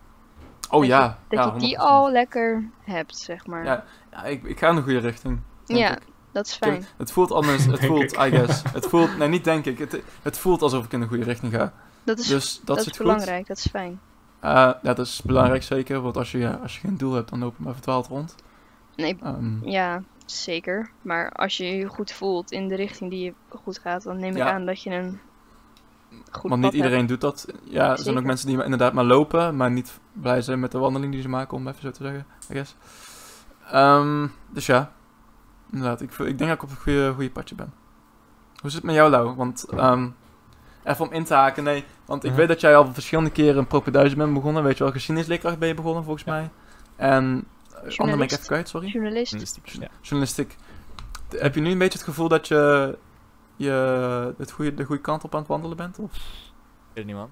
Oh 0.70 0.80
Dat 0.80 0.90
ja. 0.90 1.20
Dat 1.30 1.40
ja, 1.46 1.54
je 1.54 1.60
die 1.60 1.76
100%. 1.76 1.80
al 1.80 2.12
lekker 2.12 2.70
hebt, 2.84 3.18
zeg 3.18 3.48
maar. 3.48 3.66
Ja, 3.66 3.84
Ja, 4.12 4.24
ik, 4.24 4.44
ik 4.44 4.60
ga 4.60 4.70
in 4.70 4.76
de 4.76 4.82
goede 4.82 5.00
richting. 5.00 5.40
Ja, 5.66 5.96
ik. 5.96 6.02
Dat 6.36 6.46
is 6.46 6.52
heb- 6.60 6.70
fijn. 6.70 6.86
Het 6.98 7.12
voelt 7.12 7.32
anders. 7.32 7.66
Het 7.66 7.86
voelt, 7.90 8.14
ik. 8.14 8.24
I 8.26 8.30
guess. 8.30 8.62
Het 8.74 8.86
voelt, 8.86 9.18
nee, 9.18 9.28
niet 9.28 9.44
denk 9.44 9.66
ik. 9.66 9.78
Het, 9.80 10.02
het 10.22 10.38
voelt 10.38 10.62
alsof 10.62 10.86
ik 10.86 10.92
in 10.94 11.00
de 11.00 11.08
goede 11.08 11.24
richting 11.24 11.54
ga. 11.54 11.74
Dat 12.04 12.20
is, 12.20 12.28
Dus 12.28 12.62
dat, 12.64 12.78
is 12.78 12.84
goed. 12.84 12.98
belangrijk, 12.98 13.48
dat 13.48 13.58
is 13.58 13.68
fijn. 13.72 14.00
Eh, 14.40 14.52
ja, 14.52 14.80
dat 14.82 15.00
is 15.00 15.22
belangrijk 15.26 15.64
zeker. 15.64 16.02
Want 16.02 16.18
als 16.18 16.32
je, 16.32 16.38
ja, 16.38 16.60
als 16.64 16.74
je 16.74 16.80
geen 16.80 16.98
doel 16.98 17.14
hebt, 17.14 17.30
dan 17.30 17.40
loop 17.40 17.54
je 17.58 17.64
maar 17.64 17.74
verdwaald 17.74 18.08
rond. 18.08 18.36
Nee, 18.96 19.18
Ehm, 19.24 19.68
ja, 19.70 20.04
zeker. 20.26 20.90
Maar 21.02 21.32
als 21.32 21.58
je 21.58 21.66
je 21.66 21.86
goed 21.88 22.12
voelt 22.12 22.52
in 22.52 22.68
de 22.68 22.76
richting 22.76 23.10
die 23.10 23.24
je 23.24 23.34
goed 23.58 23.80
gaat, 23.80 24.04
dan 24.04 24.20
neem 24.20 24.32
ik 24.32 24.38
Ja. 24.38 24.52
aan 24.52 24.66
dat 24.66 24.82
je 24.82 24.90
een 24.90 25.20
goed 26.32 26.50
want 26.50 26.62
pad 26.62 26.72
niet 26.72 26.74
iedereen 26.74 27.06
doet 27.06 27.22
dat. 27.22 27.46
Ja, 27.64 27.90
er 27.92 27.98
zijn 27.98 28.18
ook 28.18 28.24
mensen 28.24 28.48
die 28.48 28.64
inderdaad 28.64 28.94
maar 28.94 29.04
lopen, 29.06 29.56
maar 29.56 29.72
niet 29.72 30.00
blij 30.14 30.42
zijn 30.42 30.60
met 30.60 30.72
de 30.72 30.78
wandeling 30.78 31.12
die 31.14 31.22
ze 31.22 31.30
maken, 31.30 31.58
om 31.58 31.68
even 31.68 31.82
zo 31.82 31.92
te 31.92 32.04
zeggen. 32.04 32.26
I 32.50 32.54
guess. 32.54 32.76
Ehm, 33.72 34.28
dus 34.52 34.66
ja, 34.66 34.92
inderdaad. 35.72 36.02
Ik, 36.02 36.12
ik 36.12 36.38
denk 36.38 36.40
dat 36.40 36.50
ik 36.50 36.64
op 36.64 36.70
een 36.70 36.76
goede, 36.76 37.12
goede 37.14 37.30
padje 37.32 37.56
ben. 37.56 37.74
Hoe 38.62 38.70
zit 38.70 38.74
het 38.74 38.84
met 38.84 38.96
jou, 38.96 39.10
Lau? 39.10 39.36
Want 39.36 39.66
ehm, 39.70 40.10
even 40.84 41.06
om 41.06 41.12
in 41.12 41.24
te 41.24 41.34
haken, 41.34 41.64
nee. 41.64 41.84
Want 42.06 42.24
ik 42.24 42.30
Ja. 42.32 42.36
weet 42.38 42.48
dat 42.48 42.62
jij 42.62 42.76
al 42.76 42.94
verschillende 42.94 43.30
keren 43.32 43.58
een 43.58 43.68
propenduizen 43.68 44.18
bent 44.18 44.34
begonnen. 44.34 44.64
Weet 44.64 44.78
je 44.78 44.84
wel, 44.84 44.92
geschiedenisleerkracht 44.94 45.60
ben 45.60 45.68
je 45.68 45.74
begonnen 45.74 46.04
volgens 46.04 46.24
Ja. 46.26 46.32
mij. 46.32 46.50
En 46.96 47.24
uh, 47.24 47.30
ander 47.30 47.44
ben 47.82 47.88
ik 47.88 47.94
Journalist. 47.96 48.34
even 48.34 48.46
kwijt, 48.46 48.70
sorry. 48.70 48.88
Journalist. 48.88 49.30
Journalistiek. 49.32 49.68
Ja. 49.68 49.88
Journalistiek. 50.02 50.56
Heb 51.30 51.56
je 51.56 51.62
nu 51.62 51.72
een 51.72 51.78
beetje 51.78 51.98
het 51.98 52.08
gevoel 52.08 52.28
dat 52.28 52.48
je, 52.48 52.98
je 53.56 53.72
het 54.38 54.52
goede, 54.52 54.74
de 54.74 54.84
goede 54.84 55.02
kant 55.02 55.24
op 55.24 55.34
aan 55.34 55.40
het 55.40 55.50
wandelen 55.50 55.78
bent? 55.78 56.00
Of? 56.00 56.14
Ik 56.14 56.22
weet 56.94 56.96
het 56.96 57.06
niet, 57.06 57.16
man. 57.16 57.30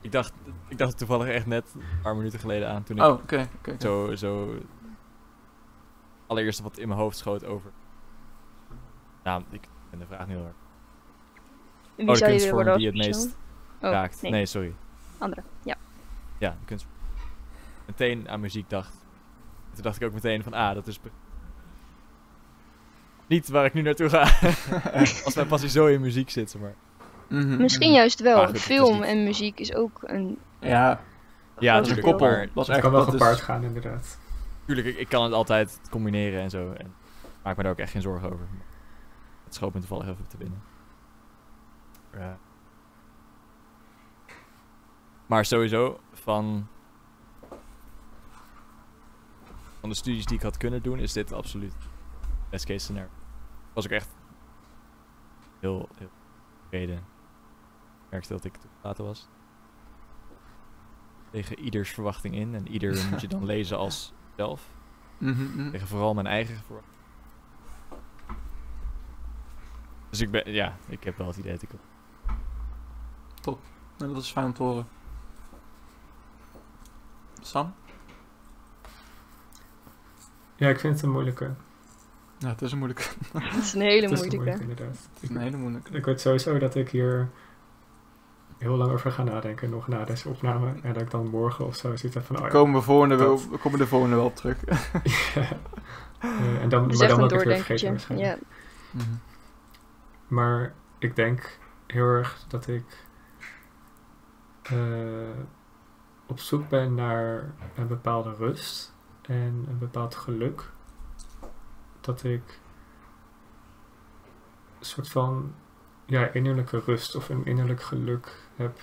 Ik 0.00 0.12
dacht, 0.12 0.32
ik 0.68 0.78
dacht 0.78 0.98
toevallig 0.98 1.26
echt 1.28 1.46
net 1.46 1.64
een 1.74 1.82
paar 2.02 2.16
minuten 2.16 2.38
geleden 2.38 2.68
aan 2.68 2.82
toen 2.82 2.96
ik 2.96 3.02
Oh, 3.02 3.12
oké. 3.12 3.48
oké. 3.58 3.76
zo, 3.78 4.14
zo 4.14 4.48
allereerst 6.28 6.60
wat 6.60 6.78
in 6.78 6.88
mijn 6.88 7.00
hoofd 7.00 7.16
schoot 7.16 7.44
over. 7.44 7.70
Nou, 9.24 9.42
ik 9.50 9.68
ben 9.90 9.98
de 9.98 10.06
vraag 10.06 10.26
niet 10.26 10.36
heel 10.36 10.46
erg. 10.46 10.54
Wie 11.94 12.08
oh, 12.08 12.14
de 12.14 12.20
kunstvorm 12.24 12.76
die 12.76 12.86
het 12.86 12.96
meest 12.96 13.36
Oh, 13.82 13.90
raakt. 13.90 14.22
nee, 14.22 14.30
Nee. 14.30 14.46
sorry. 14.46 14.74
andere. 15.18 15.42
Ja. 15.62 15.76
Ja, 16.38 16.50
de 16.50 16.64
kunst. 16.64 16.86
Meteen 17.86 18.28
aan 18.28 18.40
muziek 18.40 18.70
dacht. 18.70 18.92
Toen 19.72 19.82
dacht 19.82 19.96
ik 20.00 20.06
ook 20.06 20.12
meteen 20.12 20.42
van, 20.42 20.52
ah, 20.52 20.74
dat 20.74 20.86
is 20.86 21.00
niet 23.26 23.48
waar 23.48 23.64
ik 23.64 23.74
nu 23.74 23.82
naartoe 23.82 24.08
ga. 24.08 24.20
Als 25.24 25.34
mijn 25.34 25.46
passie 25.46 25.68
zo 25.70 25.86
in 25.86 26.00
muziek 26.00 26.30
zit, 26.30 26.50
zeg 26.50 26.60
maar. 26.60 26.74
Mhm, 27.28 27.56
Misschien 27.56 27.92
juist 27.92 28.20
wel. 28.20 28.38
Goed, 28.44 28.48
het 28.52 28.60
Film 28.62 29.02
en 29.02 29.24
muziek 29.24 29.60
is 29.60 29.74
ook 29.74 29.98
een... 30.02 30.38
Ja, 30.60 31.00
Ja, 31.58 31.74
Dat 31.76 31.86
is 31.86 31.96
een 31.96 32.02
koppel. 32.02 32.26
Maar 32.26 32.48
Dat 32.54 32.56
is 32.56 32.66
Het 32.66 32.68
echt 32.68 32.80
kan 32.80 32.90
wel 32.90 33.00
is- 33.04 33.10
gepaard 33.10 33.40
gaan, 33.40 33.62
inderdaad. 33.64 34.18
Tuurlijk, 34.68 34.88
ik, 34.88 34.96
ik 34.96 35.08
kan 35.08 35.22
het 35.22 35.32
altijd 35.32 35.80
combineren 35.90 36.40
en 36.40 36.50
zo. 36.50 36.72
En 36.72 36.94
maak 37.42 37.56
me 37.56 37.62
daar 37.62 37.72
ook 37.72 37.78
echt 37.78 37.90
geen 37.90 38.02
zorgen 38.02 38.32
over. 38.32 38.48
Het 39.44 39.54
schoot 39.54 39.74
me 39.74 39.78
toevallig 39.78 40.06
even 40.06 40.28
te 40.28 40.36
binnen. 40.36 40.62
Ja. 42.12 42.38
Maar 45.26 45.44
sowieso, 45.44 46.00
van, 46.12 46.68
van 49.80 49.88
de 49.88 49.94
studies 49.94 50.26
die 50.26 50.36
ik 50.36 50.42
had 50.42 50.56
kunnen 50.56 50.82
doen, 50.82 50.98
is 50.98 51.12
dit 51.12 51.32
absoluut 51.32 51.74
best 52.50 52.64
case 52.64 52.78
scenario. 52.78 53.10
Was 53.72 53.84
ik 53.84 53.90
echt 53.90 54.08
heel, 55.60 55.88
heel 55.96 56.10
tevreden. 56.60 56.96
Ik 56.96 58.10
merkte 58.10 58.32
dat 58.32 58.44
ik 58.44 58.56
toegelaten 58.56 59.04
was. 59.04 59.28
Tegen 61.30 61.58
ieders 61.58 61.90
verwachting 61.90 62.34
in. 62.34 62.54
En 62.54 62.68
ieder 62.68 63.06
moet 63.10 63.20
je 63.20 63.28
dan 63.28 63.44
lezen 63.54 63.78
als 63.78 64.12
zelf. 64.38 64.68
Mhm, 65.18 65.42
mhm. 65.42 65.70
Tegen 65.70 65.86
vooral 65.88 66.14
mijn 66.14 66.26
eigen 66.26 66.56
verwachting. 66.66 66.94
Dus 70.10 70.20
ik 70.20 70.30
ben, 70.30 70.52
ja, 70.52 70.76
ik 70.86 71.04
heb 71.04 71.16
wel 71.18 71.26
het 71.26 71.36
idee 71.36 71.52
dat 71.52 71.62
ik 71.62 71.70
Nee, 73.98 74.12
dat 74.12 74.22
is 74.22 74.30
fijn 74.32 74.46
om 74.46 74.52
te 74.52 74.62
horen. 74.62 74.88
Sam? 77.40 77.74
Ja, 80.56 80.68
ik 80.68 80.80
vind 80.80 80.94
het 80.94 81.02
een 81.02 81.10
moeilijke. 81.10 81.54
Ja, 82.38 82.48
het 82.48 82.62
is 82.62 82.72
een 82.72 82.78
moeilijke. 82.78 83.02
Het 83.32 83.54
is 83.64 83.74
een 83.74 83.80
hele 83.80 84.08
Het 84.08 84.12
is 84.12 84.20
een 84.20 84.36
moeilijke. 84.36 84.60
inderdaad. 84.60 84.88
Het 85.12 85.22
is 85.22 85.28
Ik, 85.28 85.36
een 85.36 85.42
hele 85.42 85.56
moeilijke. 85.56 85.96
ik 85.96 86.04
weet 86.04 86.20
sowieso 86.20 86.58
dat 86.58 86.74
ik 86.74 86.88
hier 86.90 87.28
heel 88.58 88.76
lang 88.76 88.92
over 88.92 89.12
ga 89.12 89.22
nadenken, 89.22 89.70
nog 89.70 89.88
na 89.88 90.04
deze 90.04 90.28
opname. 90.28 90.72
En 90.82 90.92
dat 90.92 91.02
ik 91.02 91.10
dan 91.10 91.28
morgen 91.28 91.66
of 91.66 91.76
zo 91.76 91.96
zit 91.96 92.16
van, 92.20 92.36
oh 92.36 92.42
ja. 92.42 92.48
Komen 92.48 92.74
we, 92.74 92.82
volgende 92.82 93.16
wel, 93.16 93.40
we 93.50 93.58
komen 93.58 93.78
de 93.78 93.86
volgende 93.86 94.16
wel 94.16 94.24
op 94.24 94.36
terug. 94.36 94.56
Eh, 96.18 96.62
en 96.62 96.68
dan, 96.68 96.90
is 96.90 96.98
maar 96.98 97.08
dan 97.08 97.22
ook 97.22 97.30
weer 97.30 97.40
vergeten 97.40 97.90
waarschijnlijk. 97.90 98.30
Ja. 98.30 98.46
Mhm. 98.90 99.14
Maar 100.28 100.74
ik 100.98 101.16
denk 101.16 101.58
heel 101.86 102.04
erg 102.04 102.44
dat 102.48 102.66
ik 102.66 103.06
eh, 104.62 104.76
op 106.26 106.40
zoek 106.40 106.68
ben 106.68 106.94
naar 106.94 107.52
een 107.74 107.86
bepaalde 107.86 108.34
rust 108.34 108.94
en 109.22 109.64
een 109.68 109.78
bepaald 109.78 110.14
geluk. 110.14 110.70
Dat 112.00 112.24
ik 112.24 112.60
een 114.78 114.86
soort 114.86 115.08
van 115.08 115.54
ja, 116.04 116.26
innerlijke 116.32 116.82
rust 116.84 117.16
of 117.16 117.28
een 117.28 117.44
innerlijk 117.44 117.82
geluk 117.82 118.47
heb 118.58 118.78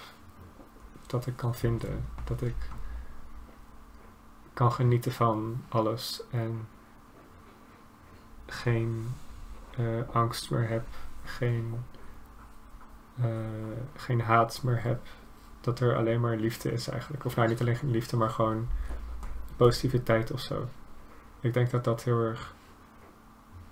dat 1.07 1.25
ik 1.25 1.35
kan 1.35 1.55
vinden. 1.55 2.05
Dat 2.23 2.41
ik 2.41 2.55
kan 4.53 4.71
genieten 4.71 5.11
van 5.11 5.63
alles 5.69 6.21
en 6.31 6.67
geen 8.45 9.13
eh, 9.77 10.09
angst 10.11 10.51
meer 10.51 10.67
heb, 10.67 10.85
geen, 11.23 11.83
eh, 13.17 13.25
geen 13.95 14.21
haat 14.21 14.63
meer 14.63 14.83
heb. 14.83 15.01
Dat 15.61 15.79
er 15.79 15.95
alleen 15.95 16.21
maar 16.21 16.35
liefde 16.35 16.71
is 16.71 16.87
eigenlijk. 16.87 17.25
Of 17.25 17.35
nou, 17.35 17.47
niet 17.47 17.59
alleen 17.59 17.77
liefde, 17.81 18.17
maar 18.17 18.29
gewoon 18.29 18.67
positiviteit 19.55 20.31
of 20.31 20.39
zo. 20.39 20.67
Ik 21.39 21.53
denk 21.53 21.69
dat 21.69 21.83
dat 21.83 22.03
heel 22.03 22.19
erg 22.19 22.53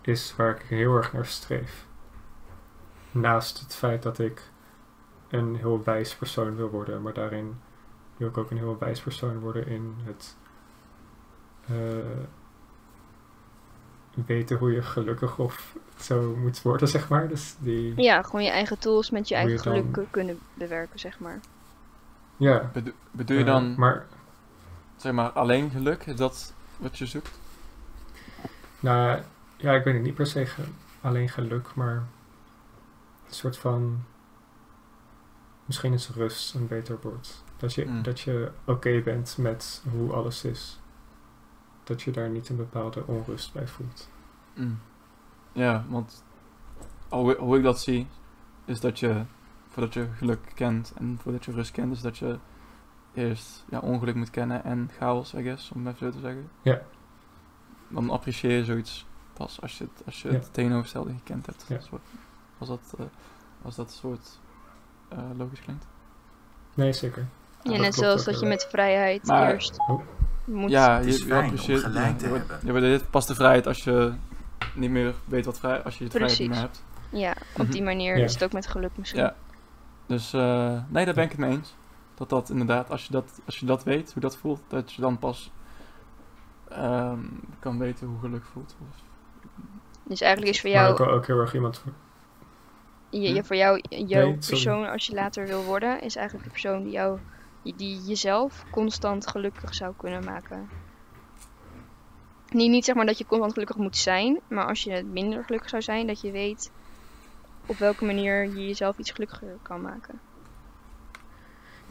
is 0.01 0.35
waar 0.35 0.55
ik 0.55 0.61
heel 0.61 0.95
erg 0.95 1.13
naar 1.13 1.25
streef. 1.25 1.85
Naast 3.11 3.59
het 3.59 3.75
feit 3.75 4.03
dat 4.03 4.19
ik 4.19 4.51
een 5.33 5.55
heel 5.55 5.83
wijs 5.83 6.15
persoon 6.15 6.55
wil 6.55 6.69
worden, 6.69 7.01
maar 7.01 7.13
daarin 7.13 7.59
wil 8.17 8.27
ik 8.27 8.37
ook 8.37 8.51
een 8.51 8.57
heel 8.57 8.77
wijs 8.79 9.01
persoon 9.01 9.39
worden 9.39 9.67
in 9.67 9.95
het 10.03 10.35
eh, 11.67 11.75
weten 14.25 14.57
hoe 14.57 14.71
je 14.71 14.81
gelukkig 14.81 15.37
of 15.39 15.75
zo 15.97 16.35
moet 16.35 16.61
worden, 16.61 16.87
zeg 16.87 17.09
maar. 17.09 17.27
Dus 17.27 17.55
die, 17.59 18.01
ja, 18.01 18.21
gewoon 18.21 18.43
je 18.43 18.49
eigen 18.49 18.79
tools 18.79 19.09
met 19.09 19.27
je 19.27 19.35
eigen 19.35 19.53
je 19.53 19.59
geluk 19.59 19.93
dan- 19.95 20.07
kunnen 20.09 20.39
bewerken, 20.53 20.99
zeg 20.99 21.19
maar. 21.19 21.39
ja. 22.37 22.69
Bedo- 22.73 22.91
bedoel 23.11 23.37
je 23.37 23.43
eh, 23.43 23.49
dan, 23.49 23.75
maar 23.77 24.05
zeg 24.95 25.13
maar, 25.13 25.29
alleen 25.29 25.69
geluk? 25.69 26.05
Is 26.05 26.15
dat 26.15 26.53
wat 26.77 26.97
je 26.97 27.05
zoekt? 27.05 27.39
Nou, 28.79 29.21
ja, 29.57 29.71
ik 29.73 29.83
weet 29.83 29.93
het 29.93 30.03
niet 30.03 30.13
per 30.15 30.27
se 30.27 30.45
ge- 30.45 30.61
alleen 31.01 31.29
geluk, 31.29 31.75
maar 31.75 31.95
een 33.27 33.33
soort 33.33 33.57
van. 33.57 34.03
Misschien 35.65 35.93
is 35.93 36.09
rust 36.09 36.53
een 36.55 36.67
beter 36.67 36.97
woord. 37.01 37.43
Dat 37.57 37.73
je, 37.73 37.85
Mm. 37.85 38.03
dat 38.03 38.19
je 38.19 38.51
oké 38.65 39.01
bent 39.01 39.37
met 39.37 39.83
hoe 39.91 40.13
alles 40.13 40.43
is. 40.43 40.79
Dat 41.83 42.01
je 42.01 42.11
daar 42.11 42.29
niet 42.29 42.49
een 42.49 42.55
bepaalde 42.55 43.05
onrust 43.07 43.53
bij 43.53 43.67
voelt. 43.67 44.09
Mm. 44.55 44.79
Ja, 45.51 45.85
want 45.89 46.23
hoe, 47.09 47.35
hoe 47.37 47.57
ik 47.57 47.63
dat 47.63 47.79
zie, 47.81 48.07
is 48.65 48.79
dat 48.79 48.99
je, 48.99 49.23
voordat 49.67 49.93
je 49.93 50.07
geluk 50.17 50.51
kent 50.55 50.93
en 50.97 51.17
voordat 51.21 51.45
je 51.45 51.51
rust 51.51 51.71
kent, 51.71 51.91
is 51.93 52.01
dat 52.01 52.17
je 52.17 52.37
eerst 53.13 53.65
ja, 53.69 53.79
ongeluk 53.79 54.15
moet 54.15 54.29
kennen 54.29 54.63
en 54.63 54.89
chaos, 54.97 55.33
I 55.33 55.43
guess, 55.43 55.71
om 55.71 55.85
het 55.85 55.95
even 55.95 56.07
zo 56.07 56.13
te 56.19 56.23
zeggen. 56.25 56.49
Ja. 56.61 56.81
Dan 57.87 58.09
apprecieer 58.09 58.57
je 58.57 58.65
zoiets 58.65 59.05
pas 59.33 59.61
als 59.61 59.77
je 59.77 59.83
het, 59.83 60.05
als 60.05 60.21
je 60.21 60.27
Ja. 60.27 60.33
het 60.33 60.53
tegenovergestelde 60.53 61.13
gekend 61.13 61.45
hebt. 61.45 61.65
Ja. 61.67 61.79
Soort- 61.79 62.01
Als 62.57 62.69
dat, 62.69 62.93
eh, 62.99 63.05
als 63.61 63.75
dat 63.75 63.91
soort 63.91 64.39
eh, 64.42 64.42
logisch 65.37 65.61
klinkt. 65.61 65.85
Nee, 66.73 66.93
zeker. 66.93 67.25
Ja, 67.63 67.77
net 67.77 67.95
zoals 67.95 68.19
ook 68.19 68.25
dat 68.25 68.39
je 68.39 68.45
met 68.45 68.67
vrijheid 68.69 69.25
Maar- 69.27 69.51
eerst 69.53 69.79
Oh. 69.87 70.01
moet... 70.45 70.69
ja, 70.71 70.97
je, 70.97 71.07
is 71.07 71.17
je 71.23 71.33
apprecieert- 71.35 71.81
gelijk 71.83 72.05
ja, 72.05 72.15
te 72.15 72.23
hebben. 72.27 72.59
Ja, 72.65 72.71
maar 72.71 72.81
dit 72.81 73.09
past 73.09 73.27
de 73.27 73.35
vrijheid 73.35 73.67
als 73.67 73.83
je 73.83 74.13
niet 74.75 74.89
meer 74.89 75.13
weet 75.25 75.45
wat 75.45 75.59
vrij, 75.59 75.83
als 75.83 75.97
je 75.97 76.03
het 76.03 76.13
vrijheid 76.13 76.39
niet 76.39 76.49
meer 76.49 76.59
hebt. 76.59 76.83
Ja, 77.09 77.31
op 77.53 77.61
Mhm. 77.63 77.71
die 77.71 77.83
manier 77.83 78.17
Ja. 78.17 78.23
is 78.23 78.33
het 78.33 78.43
ook 78.43 78.53
met 78.53 78.67
geluk 78.67 78.91
misschien. 78.97 79.21
Ja. 79.21 79.35
Dus 80.05 80.33
eh, 80.33 80.77
nee, 80.87 81.05
daar 81.05 81.13
ben 81.13 81.23
ik 81.23 81.29
het 81.31 81.39
mee 81.39 81.51
eens. 81.51 81.75
Dat 82.15 82.29
dat 82.29 82.49
inderdaad, 82.49 82.89
als 82.89 83.05
je 83.05 83.11
dat, 83.11 83.39
als 83.45 83.59
je 83.59 83.65
dat 83.65 83.83
weet, 83.83 84.13
hoe 84.13 84.21
dat 84.21 84.37
voelt, 84.37 84.61
dat 84.67 84.93
je 84.93 85.01
dan 85.01 85.17
pas 85.19 85.51
ehm, 86.69 87.19
kan 87.59 87.77
weten 87.79 88.07
hoe 88.07 88.19
geluk 88.19 88.45
voelt. 88.53 88.75
Of- 88.89 89.01
Dus 90.03 90.21
eigenlijk 90.21 90.53
is 90.53 90.61
voor 90.61 90.69
Maar 90.69 90.79
jou, 90.79 90.91
ik 90.91 90.97
wil 90.97 91.07
ook 91.11 91.27
heel 91.27 91.39
erg 91.39 91.53
iemand. 91.53 91.83
Je, 93.21 93.33
je- 93.33 93.43
voor 93.43 93.55
jou, 93.55 93.81
jouw 93.89 94.35
persoon 94.47 94.89
als 94.89 95.05
je 95.05 95.13
later 95.13 95.47
wil 95.47 95.63
worden, 95.63 96.01
is 96.01 96.15
eigenlijk 96.15 96.45
de 96.45 96.51
persoon 96.51 96.83
die 96.83 96.91
jou 96.91 97.19
die 97.63 98.01
jezelf 98.01 98.65
constant 98.71 99.27
gelukkig 99.27 99.73
zou 99.75 99.93
kunnen 99.97 100.23
maken. 100.23 100.69
Niet, 102.51 102.69
niet 102.69 102.85
zeg 102.85 102.95
maar 102.95 103.05
dat 103.05 103.17
je 103.17 103.25
constant 103.25 103.53
gelukkig 103.53 103.77
moet 103.77 103.97
zijn, 103.97 104.39
maar 104.47 104.65
als 104.65 104.83
je 104.83 105.03
minder 105.03 105.43
gelukkig 105.43 105.69
zou 105.69 105.81
zijn, 105.81 106.07
dat 106.07 106.21
je 106.21 106.31
weet 106.31 106.71
op 107.65 107.77
welke 107.77 108.05
manier 108.05 108.43
je 108.43 108.67
jezelf 108.67 108.97
iets 108.97 109.11
gelukkiger 109.11 109.57
kan 109.61 109.81
maken. 109.81 110.19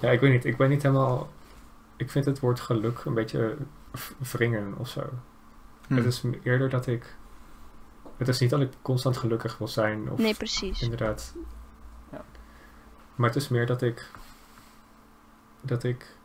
Ja, 0.00 0.10
ik 0.10 0.20
weet 0.20 0.32
niet. 0.32 0.44
Ik 0.44 0.56
ben 0.56 0.68
niet 0.68 0.82
helemaal... 0.82 1.28
Ik 1.96 2.10
vind 2.10 2.24
het 2.24 2.40
woord 2.40 2.60
geluk 2.60 3.04
een 3.04 3.14
beetje 3.14 3.56
wringen 4.32 4.74
of 4.78 4.88
zo. 4.88 5.02
Hm. 5.86 5.96
Het 5.96 6.04
is 6.04 6.22
eerder 6.42 6.68
dat 6.70 6.86
ik... 6.86 7.16
Het 8.16 8.28
is 8.28 8.38
niet 8.40 8.50
dat 8.50 8.60
ik 8.60 8.72
constant 8.82 9.16
gelukkig 9.16 9.58
wil 9.58 9.68
zijn 9.68 10.10
of 10.10 10.18
Nee, 10.18 10.34
precies. 10.34 10.82
inderdaad. 10.82 11.34
Ja. 12.12 12.24
Maar 13.14 13.28
het 13.28 13.36
is 13.36 13.48
meer 13.48 13.66
dat 13.66 13.82
ik... 13.82 14.10
Dat 15.60 15.84
ik... 15.84 16.16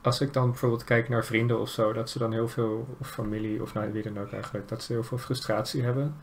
Als 0.00 0.20
ik 0.20 0.32
dan 0.32 0.50
bijvoorbeeld 0.50 0.84
kijk 0.84 1.08
naar 1.08 1.24
vrienden 1.24 1.60
of 1.60 1.68
zo, 1.68 1.92
dat 1.92 2.10
ze 2.10 2.18
dan 2.18 2.32
heel 2.32 2.48
veel, 2.48 2.96
of 2.98 3.10
familie 3.10 3.62
of 3.62 3.74
nou, 3.74 3.92
wie 3.92 4.02
dan 4.02 4.18
ook 4.18 4.32
eigenlijk, 4.32 4.68
dat 4.68 4.82
ze 4.82 4.92
heel 4.92 5.04
veel 5.04 5.18
frustratie 5.18 5.82
hebben 5.82 6.16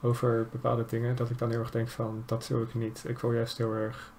over 0.00 0.48
bepaalde 0.50 0.84
dingen. 0.84 1.16
Dat 1.16 1.30
ik 1.30 1.38
dan 1.38 1.50
heel 1.50 1.58
erg 1.58 1.70
denk 1.70 1.88
van, 1.88 2.22
dat 2.26 2.48
wil 2.48 2.62
ik 2.62 2.74
niet. 2.74 3.04
Ik 3.06 3.18
wil 3.18 3.32
juist 3.32 3.58
heel 3.58 3.72
erg... 3.72 4.12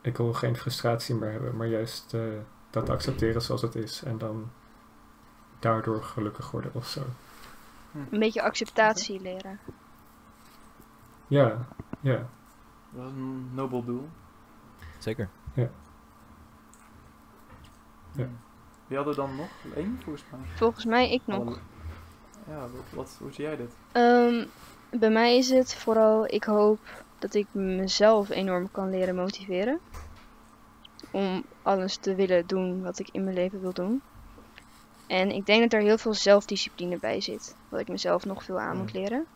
Ik 0.00 0.16
wil 0.16 0.32
geen 0.32 0.56
frustratie 0.56 1.14
meer 1.14 1.30
hebben, 1.30 1.56
maar 1.56 1.66
juist 1.66 2.14
eh, 2.14 2.20
dat 2.70 2.88
accepteren 2.88 3.42
zoals 3.42 3.62
het 3.62 3.74
is. 3.74 4.02
En 4.02 4.18
dan 4.18 4.50
daardoor 5.58 6.02
gelukkig 6.02 6.50
worden 6.50 6.70
of 6.74 6.86
zo. 6.86 7.00
Een 7.92 8.18
beetje 8.18 8.42
acceptatie 8.42 9.20
leren. 9.20 9.58
Ja, 11.26 11.66
ja. 12.00 12.28
Dat 12.90 13.06
is 13.06 13.12
een 13.12 13.50
nobel 13.54 13.84
doel. 13.84 14.08
Zeker. 14.98 15.28
Ja. 15.54 15.70
Wie 18.86 18.96
hadden 18.96 19.16
dan 19.16 19.36
nog? 19.36 19.48
Eén, 19.74 20.00
volgens 20.02 20.24
mij. 20.30 20.40
Volgens 20.54 20.84
mij 20.84 21.12
ik 21.12 21.22
nog. 21.26 21.58
Ja, 22.48 22.60
wat, 22.60 22.84
wat, 22.94 23.16
hoe 23.20 23.32
zie 23.32 23.44
jij 23.44 23.56
dit? 23.56 23.72
Ehm, 23.92 24.44
bij 24.90 25.10
mij 25.10 25.36
is 25.36 25.50
het 25.50 25.74
vooral, 25.74 26.26
ik 26.26 26.44
hoop 26.44 27.04
dat 27.18 27.34
ik 27.34 27.46
mezelf 27.52 28.28
enorm 28.28 28.70
kan 28.70 28.90
leren 28.90 29.14
motiveren. 29.14 29.80
Om 31.10 31.44
alles 31.62 31.96
te 31.96 32.14
willen 32.14 32.46
doen 32.46 32.82
wat 32.82 32.98
ik 32.98 33.08
in 33.12 33.24
mijn 33.24 33.36
leven 33.36 33.60
wil 33.60 33.72
doen. 33.72 34.02
En 35.10 35.30
ik 35.30 35.46
denk 35.46 35.62
dat 35.62 35.72
er 35.72 35.86
heel 35.86 35.98
veel 35.98 36.14
zelfdiscipline 36.14 36.98
bij 36.98 37.20
zit. 37.20 37.56
Wat 37.68 37.80
ik 37.80 37.88
mezelf 37.88 38.24
nog 38.24 38.44
veel 38.44 38.60
aan 38.60 38.76
moet 38.76 38.92
leren. 38.92 39.26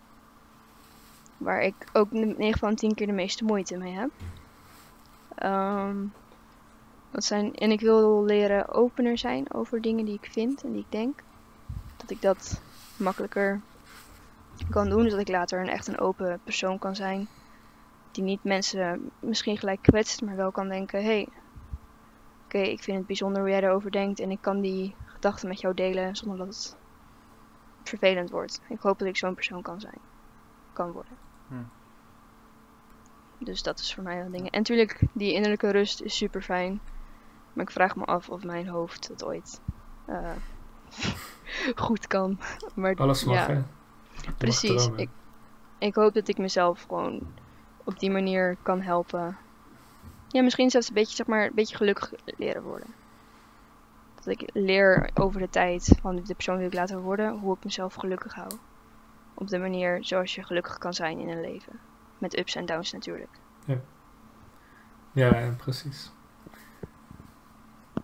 Waar 1.37 1.63
ik 1.63 1.75
ook 1.93 2.11
9 2.11 2.59
van 2.59 2.75
10 2.75 2.95
keer 2.95 3.07
de 3.07 3.13
meeste 3.13 3.45
moeite 3.45 3.77
mee 3.77 3.93
heb. 3.93 4.11
Ehm, 5.35 5.97
dat 7.11 7.25
zijn, 7.25 7.55
en 7.55 7.71
ik 7.71 7.81
wil 7.81 8.25
leren 8.25 8.69
opener 8.69 9.19
zijn 9.19 9.55
over 9.55 9.81
dingen 9.81 10.05
die 10.05 10.15
ik 10.15 10.29
vind 10.33 10.63
en 10.63 10.73
die 10.73 10.81
ik 10.81 10.91
denk. 10.91 11.23
Dat 11.97 12.11
ik 12.11 12.21
dat 12.21 12.61
makkelijker 12.97 13.61
kan 14.71 14.89
doen. 14.89 15.05
Zodat 15.05 15.21
ik 15.21 15.29
later 15.29 15.61
een 15.61 15.69
echt 15.69 15.87
een 15.87 16.01
open 16.01 16.41
persoon 16.45 16.79
kan 16.79 16.95
zijn. 16.95 17.29
Die 18.13 18.25
niet 18.25 18.45
mensen 18.45 19.11
misschien 19.21 19.57
gelijk 19.57 19.83
kwetst, 19.83 20.23
maar 20.23 20.37
wel 20.37 20.51
kan 20.51 20.69
denken: 20.69 20.99
hé, 20.99 21.05
hey, 21.05 21.29
oké, 22.45 22.59
ik 22.59 22.83
vind 22.83 22.97
het 22.99 23.07
bijzonder 23.07 23.41
hoe 23.41 23.51
jij 23.51 23.63
erover 23.63 23.91
denkt. 23.91 24.21
En 24.21 24.31
ik 24.31 24.41
kan 24.41 24.61
die 24.61 24.95
gedachten 25.25 25.49
met 25.49 25.61
jou 25.61 25.75
delen 25.75 26.17
zonder 26.17 26.39
dat 26.39 26.47
het 26.47 26.77
vervelend 27.83 28.31
wordt. 28.31 28.61
Ik 28.69 28.81
hoop 28.81 28.99
dat 28.99 29.09
ik 29.09 29.17
zo'n 29.17 29.35
persoon 29.35 29.63
kan 29.63 29.81
zijn. 29.81 29.99
Kan 30.73 30.91
worden. 30.91 31.17
Hm. 31.49 31.55
Dus 33.39 33.63
dat 33.63 33.79
is 33.79 33.95
voor 33.95 34.03
mij 34.03 34.17
wel 34.17 34.31
dingen. 34.31 34.51
En 34.51 34.59
natuurlijk, 34.59 35.01
die 35.13 35.33
innerlijke 35.33 35.71
rust 35.71 36.01
is 36.01 36.17
super 36.17 36.43
fijn. 36.43 36.81
Maar 37.53 37.65
ik 37.65 37.71
vraag 37.71 37.97
me 37.97 38.05
af 38.05 38.29
of 38.29 38.45
mijn 38.45 38.69
hoofd 38.69 39.09
het 39.09 39.25
ooit 39.25 39.61
eh, 40.05 40.31
goed 41.85 42.07
kan. 42.07 42.39
Maar 42.75 42.95
Alles 42.95 43.25
mag, 43.25 43.35
ja. 43.35 43.55
hè? 43.55 43.63
Precies. 44.39 44.89
Ik, 44.97 45.09
ik 45.79 45.95
hoop 45.95 46.15
dat 46.15 46.29
ik 46.29 46.39
mezelf 46.39 46.83
gewoon 46.89 47.21
op 47.85 47.99
die 47.99 48.11
manier 48.11 48.57
kan 48.63 48.81
helpen. 48.81 49.37
Ja, 50.29 50.43
misschien 50.43 50.71
zelfs 50.71 50.89
een 50.89 50.95
beetje, 50.95 51.17
zeg 51.17 51.27
maar, 51.27 51.47
een 51.47 51.55
beetje 51.55 51.77
gelukkig 51.77 52.13
leren 52.25 52.63
worden. 52.63 53.04
Dat 54.25 54.41
ik 54.41 54.51
leer 54.53 55.11
over 55.15 55.41
de 55.41 55.49
tijd 55.49 55.99
van 56.01 56.17
de 56.17 56.35
persoon 56.35 56.57
die 56.57 56.67
ik 56.67 56.75
later 56.75 57.01
worden, 57.01 57.39
hoe 57.39 57.57
ik 57.57 57.65
mezelf 57.65 57.95
gelukkig 57.95 58.35
hou. 58.35 58.51
Op 59.35 59.49
de 59.49 59.59
manier 59.59 60.05
zoals 60.05 60.35
je 60.35 60.43
gelukkig 60.43 60.79
kan 60.79 60.95
zijn 60.95 61.19
in 61.19 61.29
een 61.29 61.41
leven. 61.41 61.81
Met 62.19 62.39
ups 62.39 62.55
en 62.55 62.67
downs 62.67 62.93
natuurlijk. 62.93 63.31
Ja, 63.67 63.79
ja, 65.13 65.55
precies. 65.57 66.13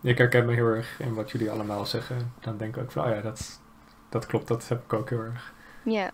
Ik 0.00 0.18
herken 0.18 0.46
me 0.46 0.52
heel 0.54 0.66
erg 0.66 1.00
in 1.00 1.14
wat 1.14 1.30
jullie 1.30 1.50
allemaal 1.50 1.86
zeggen. 1.86 2.32
Dan 2.40 2.56
denk 2.56 2.76
ik 2.76 2.82
ook 2.82 2.92
van, 2.92 3.04
oh 3.04 3.10
ja, 3.10 3.20
dat, 3.20 3.60
dat 4.08 4.26
klopt, 4.26 4.48
dat 4.48 4.68
heb 4.68 4.84
ik 4.84 4.92
ook 4.92 5.10
heel 5.10 5.20
erg. 5.20 5.52
Ja. 5.82 6.10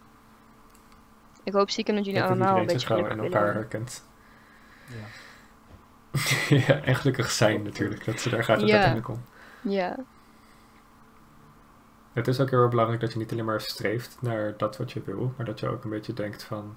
Ik 1.43 1.53
hoop 1.53 1.71
stiekem 1.71 1.95
dat 1.95 2.05
jullie 2.05 2.21
dat 2.21 2.31
allemaal 2.31 2.59
een 2.59 2.67
beetje 2.67 2.87
gelukkig 2.87 3.13
in 3.17 3.25
elkaar 3.25 3.55
herkent. 3.55 4.05
Ja. 4.87 5.07
ja, 6.67 6.81
en 6.81 6.95
gelukkig 6.95 7.31
zijn 7.31 7.63
natuurlijk. 7.63 8.05
Dat, 8.05 8.27
daar 8.31 8.45
gaat 8.45 8.61
het 8.61 8.69
Ja. 8.69 8.75
uiteindelijk 8.75 9.09
om. 9.09 9.25
Ja, 9.61 9.97
Het 12.13 12.29
is 12.29 12.41
ook 12.41 12.51
heel 12.51 12.61
erg 12.61 12.71
belangrijk 12.71 13.01
dat 13.01 13.13
je 13.13 13.19
niet 13.19 13.33
alleen 13.33 13.45
maar 13.45 13.61
streeft 13.61 14.17
naar 14.21 14.57
dat 14.57 14.77
wat 14.77 14.93
je 14.93 15.03
wil, 15.03 15.33
maar 15.37 15.47
dat 15.47 15.61
je 15.61 15.69
ook 15.69 15.85
een 15.85 15.91
beetje 15.91 16.13
denkt 16.13 16.45
van, 16.45 16.77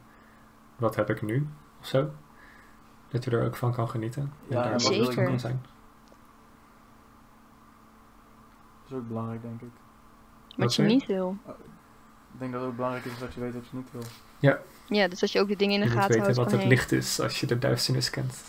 wat 0.76 0.96
heb 0.96 1.10
ik 1.10 1.22
nu? 1.22 1.48
Of 1.80 1.86
zo. 1.86 2.10
Dat 3.08 3.24
je 3.24 3.32
er 3.32 3.46
ook 3.46 3.56
van 3.56 3.74
kan 3.74 3.90
genieten. 3.90 4.34
Ja, 4.48 4.56
en 4.56 4.72
en 4.72 4.78
daar 4.78 5.02
wat 5.02 5.18
ik 5.18 5.26
kan 5.26 5.40
zijn. 5.40 5.62
Dat 8.82 8.92
is 8.92 8.98
ook 8.98 9.08
belangrijk, 9.08 9.42
denk 9.42 9.62
ik. 9.62 9.72
wat 10.58 10.76
je 10.76 10.82
je? 10.82 10.88
niet 10.88 11.06
wil. 11.06 11.38
Ik 12.34 12.40
denk 12.40 12.52
dat 12.52 12.62
het 12.62 12.70
ook 12.70 12.76
belangrijk 12.76 13.06
is 13.06 13.20
dat 13.20 13.34
je 13.34 13.40
weet 13.40 13.54
wat 13.54 13.68
je 13.68 13.78
niet 13.78 13.92
wil. 13.92 14.04
Ja, 14.88 15.08
dus 15.08 15.20
dat 15.20 15.32
je 15.32 15.40
ook 15.40 15.48
de 15.48 15.56
dingen 15.56 15.74
in 15.74 15.82
de 15.82 15.88
Je 15.88 15.94
moet 15.94 16.02
gaten 16.02 16.20
weten 16.20 16.34
houdt 16.34 16.38
wat 16.38 16.50
van 16.50 16.60
het 16.60 16.68
hey, 16.68 16.78
licht 16.78 16.92
is 16.92 17.20
als 17.20 17.40
je 17.40 17.46
de 17.46 17.60
duisternis 17.60 18.10
kent. 18.10 18.44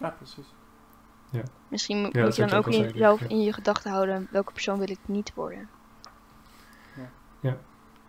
Ja, 0.00 0.08
precies. 0.08 0.46
Misschien 1.68 1.96
mo- 2.00 2.06
Ja, 2.06 2.10
dat 2.12 2.24
moet 2.24 2.36
je 2.36 2.46
dan 2.46 2.58
ook 2.58 2.66
ook 2.66 2.72
in 2.72 2.80
jezelf 2.80 3.20
ja. 3.20 3.28
in 3.28 3.40
je 3.42 3.52
gedachten 3.52 3.90
houden 3.90 4.28
welke 4.30 4.52
persoon 4.52 4.78
wil 4.78 4.90
ik 4.90 4.98
niet 5.06 5.34
worden. 5.34 5.68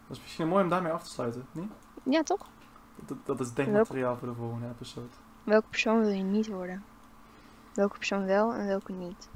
Dat 0.07 0.18
is 0.18 0.23
misschien 0.23 0.47
mooi 0.47 0.64
om 0.64 0.69
daarmee 0.69 0.91
af 0.91 1.03
te 1.03 1.10
sluiten, 1.10 1.45
niet? 1.52 1.72
Ja, 2.03 2.23
toch? 2.23 2.47
Dat, 2.95 3.18
dat 3.26 3.39
is 3.39 3.53
denkmateriaal 3.53 4.18
voor 4.18 4.27
de 4.27 4.34
volgende 4.34 4.68
episode. 4.68 5.07
Welke 5.43 5.68
persoon 5.69 5.99
wil 5.99 6.10
je 6.10 6.23
niet 6.23 6.47
worden? 6.47 6.84
Welke 7.73 7.97
persoon 7.97 8.26
wel 8.26 8.53
en 8.53 8.68
welke 8.68 8.91
niet? 8.91 9.30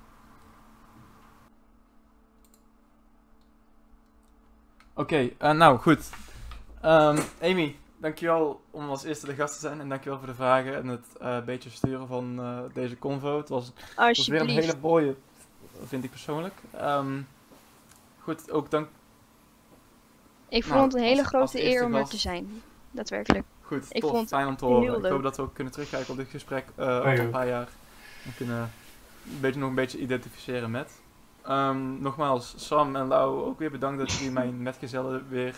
Oké, 4.94 5.30
eh, 5.38 5.52
nou 5.52 5.78
goed. 5.80 6.10
Ehm, 6.82 7.18
Amy, 7.41 7.78
dankjewel 8.00 8.62
om 8.72 8.90
als 8.90 9.04
eerste 9.04 9.26
de 9.26 9.34
gast 9.36 9.54
te 9.54 9.60
zijn 9.60 9.80
en 9.80 9.90
dankjewel 9.90 10.18
voor 10.18 10.28
de 10.28 10.34
vragen 10.36 10.76
en 10.76 10.88
het 10.88 11.06
eh, 11.22 11.44
beetje 11.44 11.70
sturen 11.70 12.08
van 12.08 12.40
eh, 12.40 12.60
deze 12.74 12.98
convo. 12.98 13.38
Het 13.38 13.50
was, 13.50 13.66
het 13.96 14.18
was 14.18 14.28
weer 14.28 14.42
een 14.42 14.50
hele 14.50 14.74
mooie, 14.82 15.16
vind 15.86 16.04
ik 16.04 16.10
persoonlijk. 16.10 16.54
Ehm, 16.72 17.22
goed, 18.20 18.52
ook 18.52 18.72
dank. 18.72 18.88
Ik 20.50 20.64
vond 20.64 20.74
Nou, 20.76 20.86
het 20.88 20.96
een 20.96 21.02
hele 21.04 21.20
als- 21.20 21.28
grote 21.28 21.64
eer 21.64 21.86
om 21.86 21.96
er 21.96 22.06
te 22.06 22.18
zijn. 22.18 22.62
Daadwerkelijk. 22.92 23.46
Goed, 23.62 23.86
Ik 23.90 24.02
tof, 24.02 24.10
vond 24.10 24.22
het 24.22 24.30
fijn 24.30 24.48
om 24.48 24.56
te 24.58 24.66
heel 24.66 24.74
horen. 24.76 25.04
Ik 25.06 25.12
hoop 25.12 25.24
dat 25.24 25.36
we 25.36 25.42
ook 25.42 25.54
kunnen 25.54 25.74
terugkijken 25.74 26.12
op 26.12 26.18
dit 26.18 26.30
gesprek 26.30 26.66
eh, 26.76 26.88
over 26.98 27.16
joh. 27.16 27.24
een 27.24 27.30
paar 27.30 27.48
jaar. 27.48 27.68
En 28.26 28.34
kunnen 28.38 28.72
een 29.34 29.40
beetje, 29.40 29.60
nog 29.60 29.70
een 29.70 29.76
beetje 29.76 29.98
identificeren 30.00 30.72
met. 30.72 30.92
Ehm, 31.42 32.02
nogmaals, 32.02 32.54
Sam 32.58 32.96
en 32.96 33.08
Lau, 33.08 33.44
ook 33.44 33.60
weer 33.60 33.72
bedankt 33.72 34.00
dat 34.00 34.12
jullie 34.12 34.32
mijn 34.32 34.62
metgezellen 34.62 35.26
weer 35.30 35.56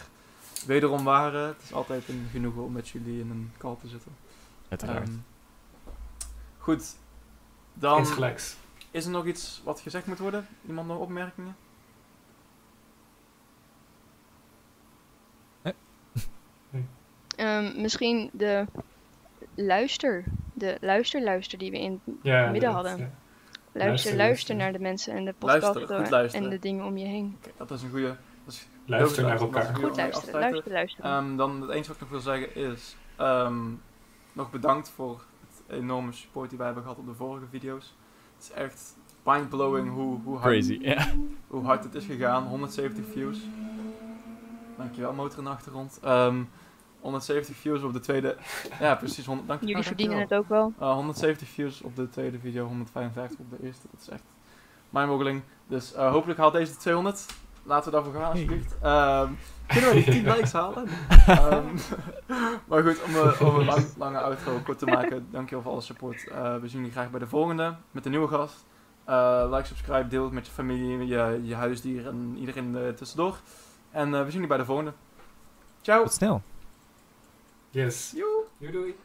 wederom 0.66 1.04
waren. 1.04 1.48
Het 1.48 1.62
is 1.64 1.74
altijd 1.74 2.10
een 2.10 2.28
genoegen 2.32 2.64
om 2.64 2.72
met 2.72 2.90
jullie 2.90 3.20
in 3.20 3.30
een 3.30 3.52
call 3.58 3.76
te 3.82 3.88
zitten. 3.88 4.12
Uiteraard. 4.70 5.08
Ehm, 5.08 5.18
goed, 6.58 6.96
dan 7.74 8.06
is 8.92 9.06
er 9.06 9.12
nog 9.12 9.26
iets 9.26 9.62
wat 9.64 9.80
gezegd 9.80 10.06
moet 10.06 10.20
worden? 10.20 10.48
Iemand 10.68 10.88
nog 10.88 10.98
opmerkingen? 10.98 11.56
Ehm, 17.36 17.82
misschien 17.82 18.30
de 18.34 18.66
luister. 19.56 20.24
De 20.54 20.78
luister-luister 20.82 21.58
die 21.58 21.72
we 21.72 21.80
in 21.80 22.02
Ja, 22.22 22.50
midden 22.50 22.72
hadden. 22.72 22.92
ja. 22.98 22.98
luister, 22.98 23.88
Luister, 23.90 24.16
luister, 24.16 24.56
naar 24.56 24.72
de 24.72 24.80
mensen 24.80 25.14
en 25.16 25.26
de 25.26 25.34
podcast 25.34 25.78
goed 25.78 25.90
eh, 25.90 26.10
luisteren. 26.10 26.46
en 26.46 26.52
de 26.52 26.60
dingen 26.60 26.86
om 26.86 26.98
je 26.98 27.06
heen. 27.06 27.38
Oké, 27.38 27.52
dat 27.58 27.72
is 27.72 27.82
een 27.82 27.90
goede. 27.90 28.16
Luister 28.92 29.24
naar 29.24 29.40
elkaar. 29.40 29.76
Goed 29.76 29.82
luisteren, 29.82 30.14
afsluiten. 30.14 30.40
luisteren, 30.40 30.74
luisteren. 30.74 31.12
Ehm, 31.12 31.36
dan 31.36 31.62
het 31.62 31.70
enige 31.70 31.88
wat 31.88 31.96
ik 31.96 32.02
nog 32.02 32.10
wil 32.10 32.20
zeggen 32.20 32.56
is, 32.56 32.96
ehm, 33.16 33.60
nog 34.34 34.52
bedankt 34.52 34.90
voor 34.90 35.22
het 35.40 35.80
enorme 35.80 36.12
support 36.12 36.50
die 36.50 36.58
wij 36.58 36.66
hebben 36.68 36.84
gehad 36.84 37.00
op 37.00 37.06
de 37.06 37.14
vorige 37.14 37.46
video's. 37.50 37.96
Het 38.36 38.44
is 38.44 38.52
echt 38.52 38.96
mindblowing 39.24 39.90
hoe, 39.94 40.20
hoe, 40.24 40.38
hard, 40.38 40.54
Crazy, 40.54 40.78
ja. 40.82 41.08
hoe 41.48 41.66
hard 41.66 41.84
het 41.84 41.96
is 41.96 42.06
gegaan. 42.06 42.44
170 42.48 43.06
views. 43.12 43.40
Dankjewel, 44.78 45.14
motor 45.14 45.38
in 45.38 45.44
de 45.44 45.50
achtergrond. 45.50 46.00
Ehm, 46.04 46.44
170 47.00 47.56
views 47.56 47.82
op 47.84 47.94
de 47.94 48.00
tweede. 48.00 48.38
Ja, 48.80 48.96
precies. 48.96 49.26
100, 49.26 49.48
dank, 49.48 49.62
Jullie 49.62 49.84
verdienen 49.84 50.18
dankjewel. 50.18 50.46
het 50.50 50.72
ook 50.72 50.74
wel. 50.80 50.90
Uh, 50.90 50.96
170 50.96 51.48
views 51.48 51.82
op 51.82 51.96
de 51.96 52.10
tweede 52.10 52.40
video, 52.40 52.66
155 52.66 53.40
op 53.40 53.50
de 53.50 53.66
eerste. 53.66 53.88
Dat 53.92 54.02
is 54.02 54.10
echt 54.10 54.24
mindboggling. 54.90 55.42
Dus 55.68 55.94
uh, 55.94 56.12
hopelijk 56.12 56.40
haalt 56.40 56.54
deze 56.54 56.72
de 56.72 56.78
200. 56.78 57.26
Laten 57.64 57.92
we 57.92 57.98
daarvoor 57.98 58.22
gaan, 58.22 58.32
alsjeblieft. 58.32 58.76
Ehm, 58.82 59.32
kunnen 59.68 59.90
we 59.90 59.96
die 59.96 60.04
10 60.12 60.24
likes 60.34 60.52
halen? 60.52 60.88
Ehm, 61.28 61.66
maar 62.68 62.84
goed, 62.84 63.04
om, 63.04 63.16
een- 63.16 63.40
om 63.48 63.56
een 63.60 63.66
lang, 63.66 63.86
lange 63.98 64.20
outro 64.20 64.60
kort 64.66 64.80
te 64.80 64.86
maken. 64.86 65.28
Dankjewel 65.32 65.64
voor 65.64 65.72
alle 65.72 65.82
support. 65.82 66.26
Uh, 66.32 66.56
we 66.56 66.68
zien 66.68 66.80
jullie 66.80 66.92
graag 66.92 67.10
bij 67.10 67.20
de 67.20 67.28
volgende 67.28 67.76
met 67.92 68.06
een 68.06 68.12
nieuwe 68.12 68.28
gast. 68.28 68.66
Uh, 69.10 69.48
like, 69.52 69.66
subscribe, 69.68 70.08
deel 70.08 70.24
het 70.24 70.34
met 70.34 70.46
je 70.46 70.52
familie, 70.52 71.06
je, 71.08 71.40
je 71.44 71.56
huisdier 71.56 72.08
en 72.08 72.36
iedereen 72.40 72.76
uh, 72.76 72.90
tussendoor. 72.90 73.36
En 73.92 74.08
uh, 74.08 74.14
we 74.14 74.24
zien 74.24 74.32
jullie 74.32 74.48
bij 74.48 74.58
de 74.58 74.66
volgende. 74.66 74.94
Ciao! 75.82 76.04
Tot 76.04 76.14
snel. 76.14 76.42
Yes. 77.70 78.12
Joe! 78.16 78.44
Doei 78.58 78.72
doei. 78.72 78.96